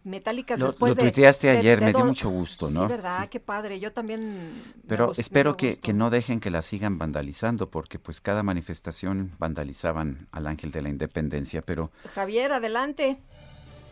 metálicas 0.04 0.60
Lo, 0.60 0.68
después 0.68 0.92
lo 0.92 0.96
de... 0.96 1.02
tuiteaste 1.12 1.48
de- 1.48 1.58
ayer, 1.58 1.80
de 1.80 1.86
me 1.88 1.94
dio 1.94 2.06
mucho 2.06 2.30
gusto, 2.30 2.70
¿no? 2.70 2.82
Sí, 2.84 2.88
¿verdad? 2.88 3.22
Sí. 3.24 3.28
Qué 3.30 3.40
padre. 3.40 3.80
Yo 3.80 3.92
también... 3.94 4.64
Pero 4.88 5.12
espero 5.18 5.58
que, 5.58 5.78
que 5.78 5.94
no 5.94 6.10
dejen 6.10 6.40
que 6.40 6.50
la 6.50 6.62
sigan 6.62 6.98
vandalizando, 6.98 7.70
porque 7.70 8.00
pues 8.00 8.22
cada 8.22 8.44
manifestación 8.44 9.34
vandalizaban 9.40 10.28
al 10.32 10.48
Ángel 10.48 10.72
de 10.72 10.82
la 10.82 10.90
Independencia, 10.90 11.62
pero 11.62 11.92
Javier, 12.14 12.52
adelante. 12.54 13.18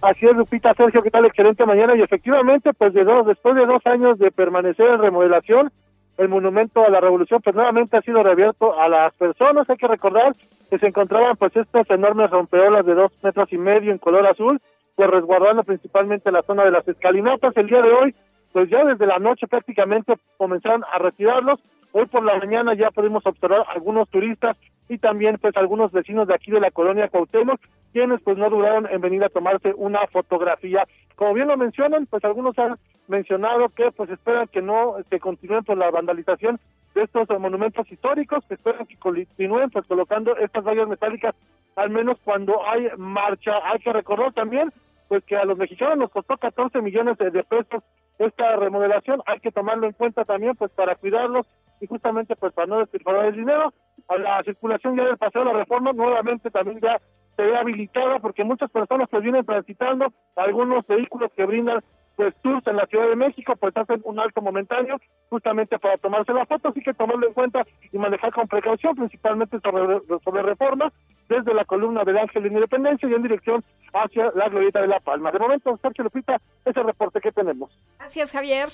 Así 0.04 0.26
es, 0.26 0.36
Lupita, 0.36 0.74
Sergio, 0.74 1.02
¿qué 1.02 1.10
tal? 1.10 1.24
Excelente 1.24 1.66
mañana. 1.66 1.96
Y 1.96 2.02
efectivamente, 2.02 2.74
pues 2.74 2.94
de 2.94 3.06
dos, 3.06 3.26
después 3.26 3.56
de 3.56 3.66
dos 3.66 3.82
años 3.86 4.20
de 4.20 4.32
permanecer 4.32 4.86
en 4.86 5.00
remodelación, 5.00 5.72
el 6.18 6.28
monumento 6.28 6.86
a 6.86 6.90
la 6.90 7.00
revolución, 7.00 7.40
pues 7.42 7.56
nuevamente 7.56 7.96
ha 7.96 8.02
sido 8.02 8.22
reabierto 8.22 8.78
a 8.78 8.90
las 8.90 9.14
personas. 9.14 9.70
Hay 9.70 9.78
que 9.78 9.88
recordar 9.88 10.36
que 10.70 10.78
se 10.78 10.88
encontraban 10.88 11.38
pues 11.38 11.56
estas 11.56 11.90
enormes 11.90 12.30
rompeolas 12.32 12.86
de 12.86 12.96
dos 12.96 13.14
metros 13.24 13.48
y 13.54 13.58
medio 13.58 13.94
en 13.94 13.98
color 13.98 14.28
azul, 14.28 14.60
pues 14.96 15.10
resguardando 15.10 15.64
principalmente 15.64 16.34
la 16.34 16.42
zona 16.42 16.66
de 16.66 16.72
las 16.72 16.86
escalinatas. 16.86 17.56
El 17.56 17.68
día 17.68 17.82
de 17.82 17.94
hoy, 17.94 18.16
pues 18.52 18.70
ya 18.70 18.84
desde 18.84 19.08
la 19.08 19.20
noche 19.20 19.48
prácticamente 19.48 20.16
comenzaron 20.36 20.84
a 20.92 20.98
retirarlos. 20.98 21.62
Hoy 21.94 22.08
por 22.08 22.26
la 22.26 22.38
mañana 22.40 22.74
ya 22.74 22.92
pudimos 22.92 23.26
observar 23.26 23.64
algunos 23.74 24.10
turistas 24.10 24.58
y 24.90 24.98
también 24.98 25.38
pues 25.38 25.56
algunos 25.58 25.92
vecinos 25.92 26.28
de 26.28 26.36
aquí 26.36 26.52
de 26.52 26.60
la 26.60 26.72
colonia 26.72 27.08
Cuauhtémoc, 27.08 27.60
quienes 27.92 28.22
pues 28.22 28.38
no 28.38 28.50
dudaron 28.50 28.88
en 28.90 29.02
venir 29.02 29.24
a 29.24 29.30
tomarse 29.30 29.74
una 29.76 30.06
fotografía. 30.08 30.88
Como 31.16 31.34
bien 31.34 31.48
lo 31.48 31.58
mencionan, 31.58 32.06
pues 32.06 32.24
algunos 32.24 32.58
han 32.60 32.78
mencionado 33.08 33.70
que 33.70 33.92
pues 33.92 34.10
esperan 34.10 34.48
que 34.48 34.62
no 34.62 34.96
se 35.10 35.20
continúen 35.20 35.64
por 35.64 35.78
la 35.78 35.92
vandalización 35.92 36.60
de 36.96 37.04
estos 37.04 37.28
monumentos 37.40 37.92
históricos, 37.92 38.44
que 38.48 38.56
esperan 38.56 38.86
que 38.86 38.98
continúen 38.98 39.70
pues 39.70 39.86
colocando 39.86 40.36
estas 40.38 40.64
vallas 40.64 40.88
metálicas 40.88 41.36
al 41.76 41.90
menos 41.90 42.18
cuando 42.24 42.68
hay 42.68 42.88
marcha. 42.98 43.54
Hay 43.66 43.80
que 43.80 43.94
recordar 43.94 44.34
también 44.34 44.72
pues 45.08 45.24
que 45.26 45.36
a 45.36 45.46
los 45.46 45.58
mexicanos 45.58 45.98
nos 45.98 46.12
costó 46.12 46.38
14 46.38 46.82
millones 46.82 47.18
de 47.18 47.44
pesos 47.44 47.84
esta 48.20 48.56
remodelación, 48.56 49.22
hay 49.26 49.40
que 49.40 49.52
tomarlo 49.52 49.88
en 49.88 49.94
cuenta 49.94 50.24
también 50.24 50.56
pues 50.56 50.72
para 50.72 50.96
cuidarlos 50.96 51.48
y 51.82 51.88
justamente 51.88 52.36
pues 52.36 52.54
para 52.54 52.68
no 52.68 52.80
despilfarrar 52.80 53.26
el 53.26 53.36
dinero. 53.36 53.74
A 54.08 54.18
la 54.18 54.44
circulación 54.44 54.96
ya 54.98 55.06
del 55.06 55.18
paseo 55.18 55.44
de 55.44 55.54
la 55.54 55.60
reforma 55.60 55.94
nuevamente 55.94 56.52
también 56.52 56.80
ya 56.82 57.00
se 57.36 57.42
ve 57.42 57.58
habilitada 57.58 58.20
porque 58.20 58.44
muchas 58.44 58.70
personas 58.70 59.08
pues 59.10 59.24
vienen 59.24 59.46
transitando 59.46 60.08
algunos 60.36 60.86
vehículos 60.88 61.32
que 61.36 61.46
brindan 61.46 61.80
pues 62.16 62.34
tours 62.44 62.66
en 62.68 62.76
la 62.76 62.86
Ciudad 62.86 63.10
de 63.10 63.16
México 63.16 63.56
pues 63.56 63.76
hacen 63.76 64.02
un 64.04 64.20
alto 64.20 64.42
momentáneo 64.42 64.98
justamente 65.30 65.80
para 65.80 65.98
tomarse 65.98 66.32
la 66.32 66.46
foto, 66.46 66.70
así 66.70 66.82
que 66.82 66.94
tomarlo 66.94 67.28
en 67.28 67.34
cuenta 67.34 67.66
y 67.92 67.98
manejar 67.98 68.32
con 68.32 68.48
precaución, 68.48 68.96
principalmente 68.96 69.60
sobre, 69.62 70.00
sobre 70.24 70.44
reforma, 70.44 70.92
desde 71.28 71.54
la 71.54 71.66
columna 71.66 72.04
del 72.04 72.20
Ángel 72.20 72.44
de 72.44 72.50
Independencia 72.50 73.10
y 73.10 73.14
en 73.14 73.24
dirección 73.24 73.64
hacia 73.94 74.32
la 74.36 74.50
Glorieta 74.50 74.82
de 74.82 74.88
La 74.88 75.00
Palma. 75.00 75.32
De 75.32 75.40
momento, 75.40 75.78
Sergio 75.82 76.04
Lupita, 76.04 76.40
ese 76.66 76.84
reporte 76.84 77.20
que 77.20 77.32
tenemos. 77.32 77.72
Gracias, 77.98 78.32
Javier. 78.32 78.70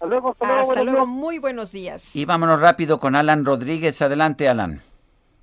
Hasta 0.00 0.06
luego. 0.06 0.30
Hasta 0.30 0.46
luego, 0.46 0.60
Hasta 0.62 0.82
luego. 0.82 0.98
días. 1.00 1.08
Muy 1.08 1.38
buenos 1.38 1.72
días. 1.72 2.16
y 2.16 2.24
vámonos 2.24 2.58
rápido 2.58 2.98
con 2.98 3.14
Alan 3.14 3.44
Rodríguez. 3.44 4.00
Adelante, 4.00 4.48
Alan. 4.48 4.80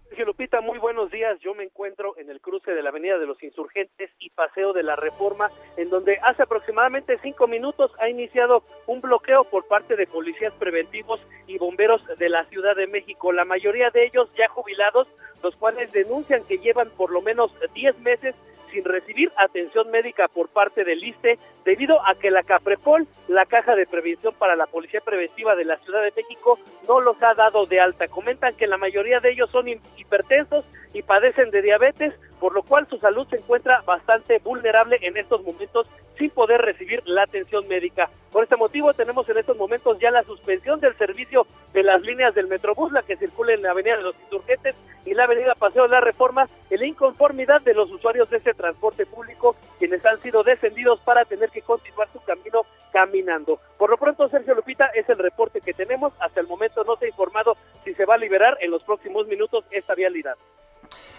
Sergio 0.09 0.25
Lupita, 0.25 0.61
muy 0.61 0.79
buenos 0.79 1.11
días. 1.11 1.39
Yo 1.41 1.53
me 1.53 1.63
encuentro 1.63 2.17
en 2.17 2.31
el 2.31 2.41
cruce 2.41 2.71
de 2.71 2.81
la 2.81 2.89
Avenida 2.89 3.19
de 3.19 3.27
los 3.27 3.41
Insurgentes 3.43 4.09
y 4.17 4.31
Paseo 4.31 4.73
de 4.73 4.81
la 4.81 4.95
Reforma, 4.95 5.51
en 5.77 5.91
donde 5.91 6.17
hace 6.23 6.41
aproximadamente 6.41 7.19
cinco 7.21 7.45
minutos 7.47 7.91
ha 7.99 8.09
iniciado 8.09 8.63
un 8.87 8.99
bloqueo 8.99 9.43
por 9.43 9.67
parte 9.67 9.95
de 9.95 10.07
policías 10.07 10.53
preventivos 10.57 11.19
y 11.45 11.59
bomberos 11.59 12.01
de 12.17 12.29
la 12.29 12.43
Ciudad 12.45 12.75
de 12.75 12.87
México. 12.87 13.31
La 13.31 13.45
mayoría 13.45 13.91
de 13.91 14.07
ellos 14.07 14.27
ya 14.35 14.47
jubilados, 14.47 15.07
los 15.43 15.55
cuales 15.57 15.91
denuncian 15.91 16.43
que 16.45 16.57
llevan 16.57 16.89
por 16.97 17.11
lo 17.11 17.21
menos 17.21 17.51
10 17.75 17.99
meses 17.99 18.33
sin 18.71 18.83
recibir 18.83 19.31
atención 19.37 19.89
médica 19.91 20.27
por 20.27 20.49
parte 20.49 20.83
del 20.83 21.03
ISTE 21.03 21.37
debido 21.65 21.99
a 22.07 22.15
que 22.15 22.31
la 22.31 22.43
CAPREPOL, 22.43 23.07
la 23.27 23.45
Caja 23.45 23.75
de 23.75 23.85
Prevención 23.85 24.33
para 24.37 24.55
la 24.55 24.67
Policía 24.67 25.01
Preventiva 25.01 25.55
de 25.55 25.65
la 25.65 25.77
Ciudad 25.77 26.01
de 26.03 26.13
México, 26.15 26.59
no 26.87 26.99
los 27.01 27.21
ha 27.21 27.33
dado 27.33 27.65
de 27.65 27.79
alta. 27.79 28.07
Comentan 28.07 28.55
que 28.55 28.67
la 28.67 28.77
mayoría 28.77 29.19
de 29.19 29.31
ellos 29.31 29.49
son 29.51 29.67
hi- 29.67 29.79
hipertensos 29.97 30.65
y 30.93 31.01
padecen 31.01 31.51
de 31.51 31.61
diabetes, 31.61 32.13
por 32.39 32.53
lo 32.53 32.63
cual 32.63 32.87
su 32.87 32.97
salud 32.99 33.27
se 33.29 33.37
encuentra 33.37 33.81
bastante 33.85 34.39
vulnerable 34.39 34.97
en 35.01 35.17
estos 35.17 35.43
momentos 35.43 35.89
sin 36.17 36.29
poder 36.31 36.61
recibir 36.61 37.01
la 37.05 37.23
atención 37.23 37.67
médica. 37.67 38.09
Por 38.31 38.43
este 38.43 38.55
motivo 38.55 38.93
tenemos 38.93 39.27
en 39.29 39.37
estos 39.37 39.57
momentos 39.57 39.97
ya 39.99 40.11
la 40.11 40.23
suspensión 40.23 40.79
del 40.79 40.95
servicio 40.97 41.47
de 41.73 41.83
las 41.83 42.01
líneas 42.01 42.33
del 42.35 42.47
Metrobús, 42.47 42.91
la 42.91 43.03
que 43.03 43.17
circula 43.17 43.53
en 43.53 43.61
la 43.61 43.71
Avenida 43.71 43.97
de 43.97 44.03
los 44.03 44.15
Insurgentes 44.23 44.75
y 45.05 45.13
la 45.13 45.23
Avenida 45.23 45.53
Paseo 45.57 45.83
de 45.83 45.89
la 45.89 46.01
Reforma, 46.01 46.47
en 46.69 46.79
la 46.79 46.85
inconformidad 46.85 47.61
de 47.61 47.73
los 47.73 47.89
usuarios 47.91 48.29
de 48.29 48.37
este 48.37 48.53
transporte 48.53 49.05
público, 49.05 49.55
quienes 49.79 50.05
han 50.05 50.21
sido 50.21 50.43
descendidos 50.43 50.99
para 51.01 51.25
tener 51.25 51.49
que 51.49 51.61
continuar 51.61 52.09
su 52.11 52.19
camino 52.21 52.63
caminando. 52.91 53.59
Por 53.77 53.89
lo 53.89 53.97
pronto, 53.97 54.27
Sergio 54.27 54.55
Lupita, 54.55 54.87
es 54.87 55.07
el 55.09 55.17
reporte 55.17 55.61
que 55.61 55.73
tenemos. 55.73 56.13
Hasta 56.19 56.41
el 56.41 56.47
momento 56.47 56.83
no 56.83 56.95
se 56.97 57.05
ha 57.05 57.09
informado 57.09 57.55
si 57.83 57.93
se 57.93 58.05
va 58.05 58.15
a 58.15 58.17
liberar 58.17 58.57
en 58.61 58.71
los 58.71 58.83
próximos 58.83 59.27
minutos 59.27 59.63
esta 59.71 59.95
vialidad. 59.95 60.35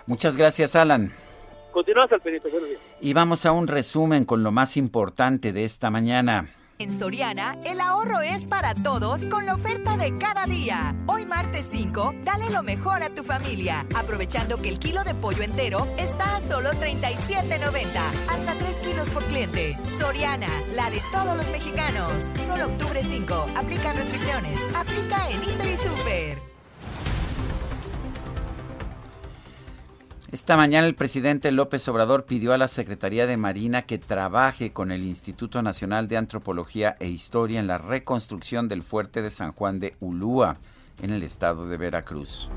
Muchas 0.06 0.36
gracias, 0.36 0.74
Alan. 0.74 1.12
Continuamos 1.78 2.10
al 2.10 2.20
pendiente. 2.20 2.50
Buenos 2.50 2.70
días. 2.70 2.82
Y 3.00 3.12
vamos 3.12 3.46
a 3.46 3.52
un 3.52 3.68
resumen 3.68 4.24
con 4.24 4.42
lo 4.42 4.50
más 4.50 4.76
importante 4.76 5.52
de 5.52 5.64
esta 5.64 5.90
mañana. 5.90 6.50
En 6.80 6.90
Soriana, 6.90 7.54
el 7.64 7.80
ahorro 7.80 8.20
es 8.20 8.48
para 8.48 8.74
todos 8.74 9.24
con 9.26 9.46
la 9.46 9.54
oferta 9.54 9.96
de 9.96 10.16
cada 10.16 10.46
día. 10.46 10.96
Hoy 11.06 11.24
martes 11.24 11.68
5, 11.72 12.16
dale 12.24 12.50
lo 12.50 12.64
mejor 12.64 13.04
a 13.04 13.14
tu 13.14 13.22
familia, 13.22 13.86
aprovechando 13.94 14.60
que 14.60 14.70
el 14.70 14.80
kilo 14.80 15.04
de 15.04 15.14
pollo 15.14 15.44
entero 15.44 15.86
está 15.98 16.38
a 16.38 16.40
solo 16.40 16.70
37.90, 16.70 17.86
hasta 18.28 18.54
3 18.54 18.76
kilos 18.78 19.08
por 19.10 19.22
cliente. 19.26 19.76
Soriana, 20.00 20.48
la 20.74 20.90
de 20.90 21.00
todos 21.12 21.36
los 21.36 21.48
mexicanos. 21.52 22.12
Solo 22.44 22.66
octubre 22.66 23.04
5, 23.04 23.46
aplica 23.56 23.92
restricciones, 23.92 24.58
aplica 24.74 25.30
en 25.30 25.44
Hiper 25.44 25.66
y 25.68 25.76
Super. 25.76 26.48
Esta 30.30 30.58
mañana 30.58 30.86
el 30.86 30.94
presidente 30.94 31.50
López 31.52 31.88
Obrador 31.88 32.26
pidió 32.26 32.52
a 32.52 32.58
la 32.58 32.68
Secretaría 32.68 33.26
de 33.26 33.38
Marina 33.38 33.86
que 33.86 33.96
trabaje 33.96 34.74
con 34.74 34.92
el 34.92 35.04
Instituto 35.04 35.62
Nacional 35.62 36.06
de 36.06 36.18
Antropología 36.18 36.96
e 37.00 37.08
Historia 37.08 37.58
en 37.58 37.66
la 37.66 37.78
reconstrucción 37.78 38.68
del 38.68 38.82
fuerte 38.82 39.22
de 39.22 39.30
San 39.30 39.52
Juan 39.52 39.80
de 39.80 39.96
Ulúa, 40.00 40.58
en 41.00 41.12
el 41.12 41.22
estado 41.22 41.66
de 41.66 41.78
Veracruz. 41.78 42.50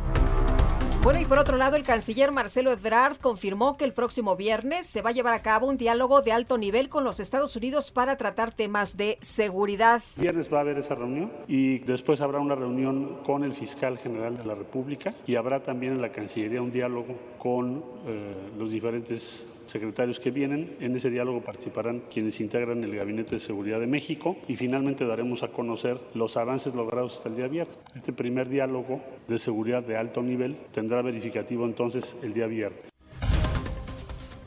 Bueno, 1.03 1.19
y 1.19 1.25
por 1.25 1.39
otro 1.39 1.57
lado, 1.57 1.75
el 1.77 1.81
canciller 1.83 2.31
Marcelo 2.31 2.71
Ebrard 2.71 3.17
confirmó 3.17 3.75
que 3.75 3.85
el 3.85 3.91
próximo 3.91 4.35
viernes 4.35 4.85
se 4.85 5.01
va 5.01 5.09
a 5.09 5.13
llevar 5.13 5.33
a 5.33 5.41
cabo 5.41 5.67
un 5.67 5.75
diálogo 5.75 6.21
de 6.21 6.31
alto 6.31 6.59
nivel 6.59 6.89
con 6.89 7.03
los 7.03 7.19
Estados 7.19 7.55
Unidos 7.55 7.89
para 7.89 8.17
tratar 8.17 8.51
temas 8.51 8.95
de 8.97 9.17
seguridad. 9.19 10.03
Viernes 10.15 10.53
va 10.53 10.59
a 10.59 10.61
haber 10.61 10.77
esa 10.77 10.93
reunión 10.93 11.31
y 11.47 11.80
después 11.80 12.21
habrá 12.21 12.38
una 12.39 12.53
reunión 12.53 13.17
con 13.25 13.43
el 13.43 13.53
fiscal 13.53 13.97
general 13.97 14.38
de 14.38 14.45
la 14.45 14.53
República 14.53 15.15
y 15.25 15.35
habrá 15.38 15.63
también 15.63 15.93
en 15.93 16.03
la 16.03 16.11
Cancillería 16.11 16.61
un 16.61 16.71
diálogo 16.71 17.15
con 17.39 17.83
eh, 18.05 18.35
los 18.59 18.69
diferentes 18.69 19.47
secretarios 19.72 20.19
que 20.19 20.32
vienen. 20.32 20.77
En 20.80 20.95
ese 20.95 21.09
diálogo 21.09 21.41
participarán 21.41 22.03
quienes 22.11 22.40
integran 22.40 22.83
el 22.83 22.95
Gabinete 22.95 23.35
de 23.35 23.40
Seguridad 23.40 23.80
de 23.80 23.88
México 23.88 24.38
y 24.48 24.56
finalmente 24.56 25.06
daremos 25.06 25.43
a 25.43 25.48
conocer 25.48 26.00
los 26.14 26.38
avances 26.38 26.75
logrados 26.75 27.17
hasta 27.17 27.30
el 27.30 27.35
día 27.38 27.48
viernes. 27.48 27.77
Este 27.95 28.14
primer 28.14 28.50
diálogo 28.50 29.01
de 29.27 29.40
seguridad 29.40 29.83
de 29.83 29.98
alto 29.98 30.22
nivel 30.22 30.58
tendrá 30.74 31.01
verificativo 31.01 31.66
entonces 31.66 32.16
el 32.22 32.33
día 32.33 32.48
viernes. 32.48 32.90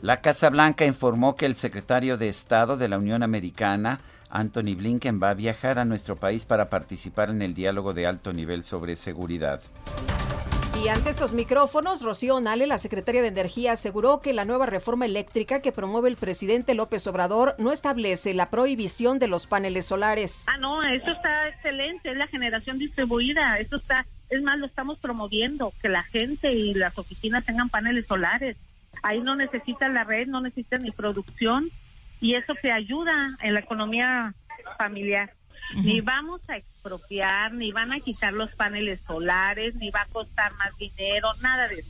La 0.01 0.21
Casa 0.21 0.49
Blanca 0.49 0.85
informó 0.85 1.35
que 1.35 1.47
el 1.47 1.55
secretario 1.55 2.17
de 2.17 2.29
Estado 2.29 2.77
de 2.77 2.87
la 2.87 2.99
Unión 2.99 3.23
Americana, 3.23 3.99
Anthony 4.29 4.75
Blinken, 4.77 5.19
va 5.21 5.31
a 5.31 5.33
viajar 5.33 5.79
a 5.79 5.85
nuestro 5.85 6.15
país 6.15 6.45
para 6.45 6.69
participar 6.69 7.31
en 7.31 7.41
el 7.41 7.55
diálogo 7.55 7.93
de 7.93 8.05
alto 8.05 8.31
nivel 8.31 8.63
sobre 8.63 8.95
seguridad. 8.97 9.61
Y 10.85 10.87
ante 10.87 11.09
estos 11.09 11.33
micrófonos, 11.33 12.03
Rocío 12.03 12.39
Nale, 12.39 12.67
la 12.67 12.77
secretaria 12.77 13.23
de 13.23 13.29
Energía, 13.29 13.71
aseguró 13.71 14.21
que 14.21 14.33
la 14.33 14.45
nueva 14.45 14.67
reforma 14.67 15.07
eléctrica 15.07 15.59
que 15.59 15.71
promueve 15.71 16.09
el 16.09 16.15
presidente 16.15 16.75
López 16.75 17.07
Obrador 17.07 17.55
no 17.57 17.71
establece 17.71 18.35
la 18.35 18.51
prohibición 18.51 19.17
de 19.17 19.27
los 19.27 19.47
paneles 19.47 19.87
solares. 19.87 20.45
Ah, 20.47 20.59
no, 20.59 20.83
eso 20.83 21.09
está 21.09 21.49
excelente, 21.49 22.11
es 22.11 22.17
la 22.17 22.27
generación 22.27 22.77
distribuida, 22.77 23.57
eso 23.57 23.77
está, 23.77 24.05
es 24.29 24.43
más, 24.43 24.59
lo 24.59 24.67
estamos 24.67 24.99
promoviendo, 24.99 25.73
que 25.81 25.89
la 25.89 26.03
gente 26.03 26.53
y 26.53 26.75
las 26.75 26.95
oficinas 26.99 27.43
tengan 27.43 27.69
paneles 27.69 28.05
solares. 28.05 28.55
Ahí 29.01 29.21
no 29.21 29.35
necesitan 29.35 29.95
la 29.95 30.03
red, 30.03 30.27
no 30.27 30.39
necesitan 30.39 30.83
ni 30.83 30.91
producción 30.91 31.67
y 32.21 32.35
eso 32.35 32.53
te 32.61 32.71
ayuda 32.71 33.35
en 33.41 33.55
la 33.55 33.61
economía 33.61 34.35
familiar. 34.77 35.33
Ni 35.83 36.01
vamos 36.01 36.47
a 36.47 36.57
expropiar, 36.85 37.51
ni 37.53 37.71
van 37.71 37.91
a 37.91 37.99
quitar 37.99 38.33
los 38.33 38.53
paneles 38.53 38.99
solares, 39.07 39.75
ni 39.75 39.89
va 39.89 40.01
a 40.01 40.05
costar 40.05 40.53
más 40.53 40.75
dinero, 40.77 41.29
nada 41.41 41.67
de 41.67 41.79
eso. 41.79 41.89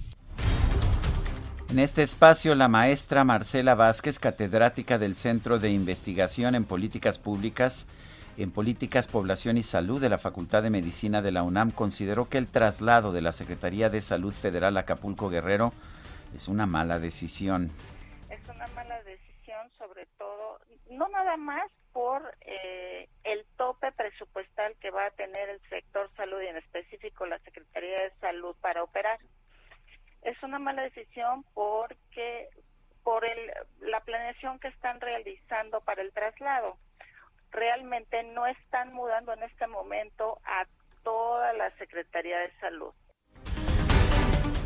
En 1.69 1.80
este 1.80 2.03
espacio, 2.03 2.56
la 2.56 2.69
maestra 2.69 3.25
Marcela 3.25 3.75
Vázquez, 3.75 4.19
catedrática 4.19 4.98
del 4.98 5.15
Centro 5.15 5.59
de 5.59 5.72
Investigación 5.72 6.56
en 6.56 6.64
Políticas 6.64 7.19
Públicas, 7.19 7.88
en 8.38 8.51
Políticas, 8.51 9.07
Población 9.07 9.57
y 9.57 9.64
Salud 9.64 9.99
de 9.99 10.09
la 10.09 10.17
Facultad 10.17 10.64
de 10.64 10.69
Medicina 10.69 11.22
de 11.22 11.32
la 11.33 11.43
UNAM, 11.43 11.72
consideró 11.72 12.30
que 12.30 12.38
el 12.38 12.48
traslado 12.48 13.11
de 13.11 13.22
la 13.22 13.33
Secretaría 13.33 13.90
de 13.90 14.01
Salud 14.01 14.33
Federal 14.33 14.77
a 14.77 14.82
Acapulco 14.82 15.30
Guerrero 15.30 15.74
es 16.33 16.48
una 16.48 16.65
mala 16.65 16.99
decisión. 16.99 17.72
es 18.30 18.40
una 18.48 18.67
mala 18.67 19.01
decisión, 19.03 19.69
sobre 19.77 20.06
todo, 20.17 20.59
no 20.90 21.09
nada 21.09 21.35
más 21.35 21.69
por 21.95 22.30
eh, 22.41 23.07
el 23.24 23.45
tope 23.56 23.90
presupuestal 23.93 24.75
que 24.82 24.91
va 24.91 25.06
a 25.06 25.11
tener 25.11 25.48
el 25.48 25.61
sector 25.69 26.11
salud 26.17 26.41
y 26.41 26.48
en 26.48 26.57
específico 26.57 27.25
la 27.25 27.40
Secretaría 27.40 28.01
de 28.01 28.11
Salud 28.19 28.53
para 28.59 28.83
operar. 28.83 29.17
Es 30.22 30.35
una 30.43 30.59
mala 30.59 30.82
decisión 30.82 31.45
porque 31.53 32.49
por 33.01 33.24
el, 33.24 33.49
la 33.80 34.01
planeación 34.01 34.59
que 34.59 34.67
están 34.67 34.99
realizando 34.99 35.80
para 35.85 36.01
el 36.01 36.11
traslado. 36.11 36.77
Realmente 37.51 38.24
no 38.24 38.45
están 38.45 38.91
mudando 38.91 39.32
en 39.32 39.43
este 39.43 39.65
momento 39.65 40.41
a 40.43 40.65
toda 41.01 41.53
la 41.53 41.72
Secretaría 41.77 42.40
de 42.40 42.51
Salud. 42.59 42.93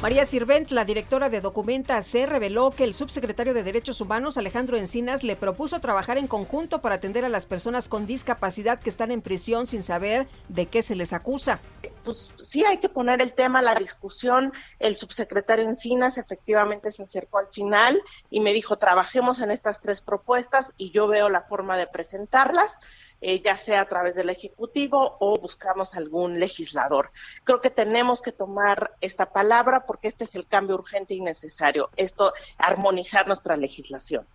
María 0.02 0.24
Sirvent, 0.24 0.72
la 0.72 0.86
directora 0.86 1.28
de 1.28 1.42
Documenta 1.42 2.02
C, 2.02 2.26
reveló 2.26 2.72
que 2.72 2.86
el 2.86 2.94
subsecretario 2.94 3.54
de 3.54 3.64
Derechos 3.64 4.00
Humanos, 4.00 4.38
Alejandro 4.38 4.78
Encinas, 4.78 5.26
le 5.26 5.36
propuso 5.36 5.82
trabajar 5.82 6.18
en 6.18 6.28
conjunto 6.28 6.80
para 6.80 6.96
atender 6.96 7.26
a 7.26 7.30
las 7.30 7.46
personas 7.46 7.90
con 7.90 8.08
discapacidad 8.08 8.80
que 8.80 8.90
están 8.90 9.12
en 9.12 9.22
prisión 9.22 9.68
sin 9.68 9.84
saber 9.84 10.30
de 10.48 10.68
qué 10.68 10.84
se 10.84 10.96
les 10.96 11.12
acusa. 11.12 11.60
pues 12.06 12.34
sí 12.42 12.64
hay 12.64 12.78
que 12.78 12.88
poner 12.88 13.22
el 13.22 13.34
tema 13.34 13.60
a 13.60 13.62
la 13.62 13.76
discusión. 13.76 14.54
El 14.80 14.96
subsecretario 14.96 15.66
Encinas 15.66 16.18
efectivamente 16.18 16.94
se 16.94 17.04
acercó 17.04 17.40
al 17.40 17.48
final 17.48 18.02
y 18.30 18.40
me 18.40 18.54
dijo, 18.54 18.78
trabajemos 18.78 19.42
en 19.42 19.52
estas 19.52 19.82
tres 19.82 20.00
propuestas 20.00 20.72
y 20.78 20.92
yo 20.92 21.10
veo 21.10 21.28
la 21.28 21.42
forma 21.42 21.76
de 21.76 21.88
presentarlas, 21.88 22.80
eh, 23.22 23.42
ya 23.42 23.56
sea 23.56 23.82
a 23.82 23.86
través 23.86 24.16
del 24.16 24.30
Ejecutivo 24.30 25.18
o 25.20 25.40
buscamos 25.40 25.96
algún 25.96 26.40
legislador. 26.40 27.12
Creo 27.44 27.62
que 27.62 27.70
tenemos 27.70 28.22
que 28.22 28.32
tomar 28.32 28.92
esta 29.02 29.32
palabra 29.32 29.86
porque 29.86 30.08
este 30.08 30.24
es 30.24 30.36
el 30.36 30.48
cambio 30.48 30.76
urgente 30.76 31.14
y 31.14 31.22
necesario, 31.22 31.90
esto, 31.96 32.34
armonizar 32.58 33.28
nuestra 33.28 33.58
legislación. 33.58 34.26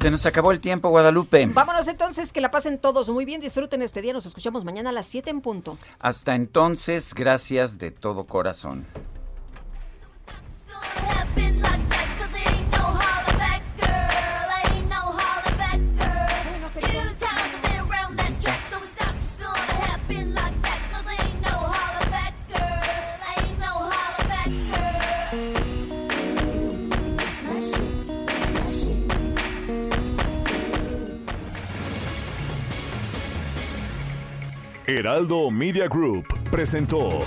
Se 0.00 0.10
nos 0.10 0.26
acabó 0.26 0.50
el 0.50 0.60
tiempo, 0.60 0.88
Guadalupe. 0.88 1.46
Vámonos 1.46 1.86
entonces, 1.86 2.32
que 2.32 2.40
la 2.40 2.50
pasen 2.50 2.78
todos 2.78 3.08
muy 3.08 3.24
bien, 3.24 3.40
disfruten 3.40 3.82
este 3.82 4.02
día, 4.02 4.12
nos 4.12 4.26
escuchamos 4.26 4.64
mañana 4.64 4.90
a 4.90 4.92
las 4.92 5.06
7 5.06 5.30
en 5.30 5.40
punto. 5.40 5.78
Hasta 6.00 6.34
entonces, 6.34 7.14
gracias 7.14 7.78
de 7.78 7.92
todo 7.92 8.24
corazón. 8.24 8.84
Heraldo 34.98 35.50
Media 35.50 35.88
Group 35.88 36.26
presentó 36.50 37.22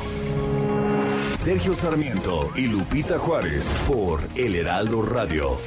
Sergio 1.35 1.73
Sarmiento 1.73 2.51
y 2.55 2.67
Lupita 2.67 3.17
Juárez 3.17 3.67
por 3.87 4.19
El 4.35 4.55
Heraldo 4.55 5.01
Radio. 5.01 5.57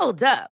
Hold 0.00 0.22
up. 0.22 0.53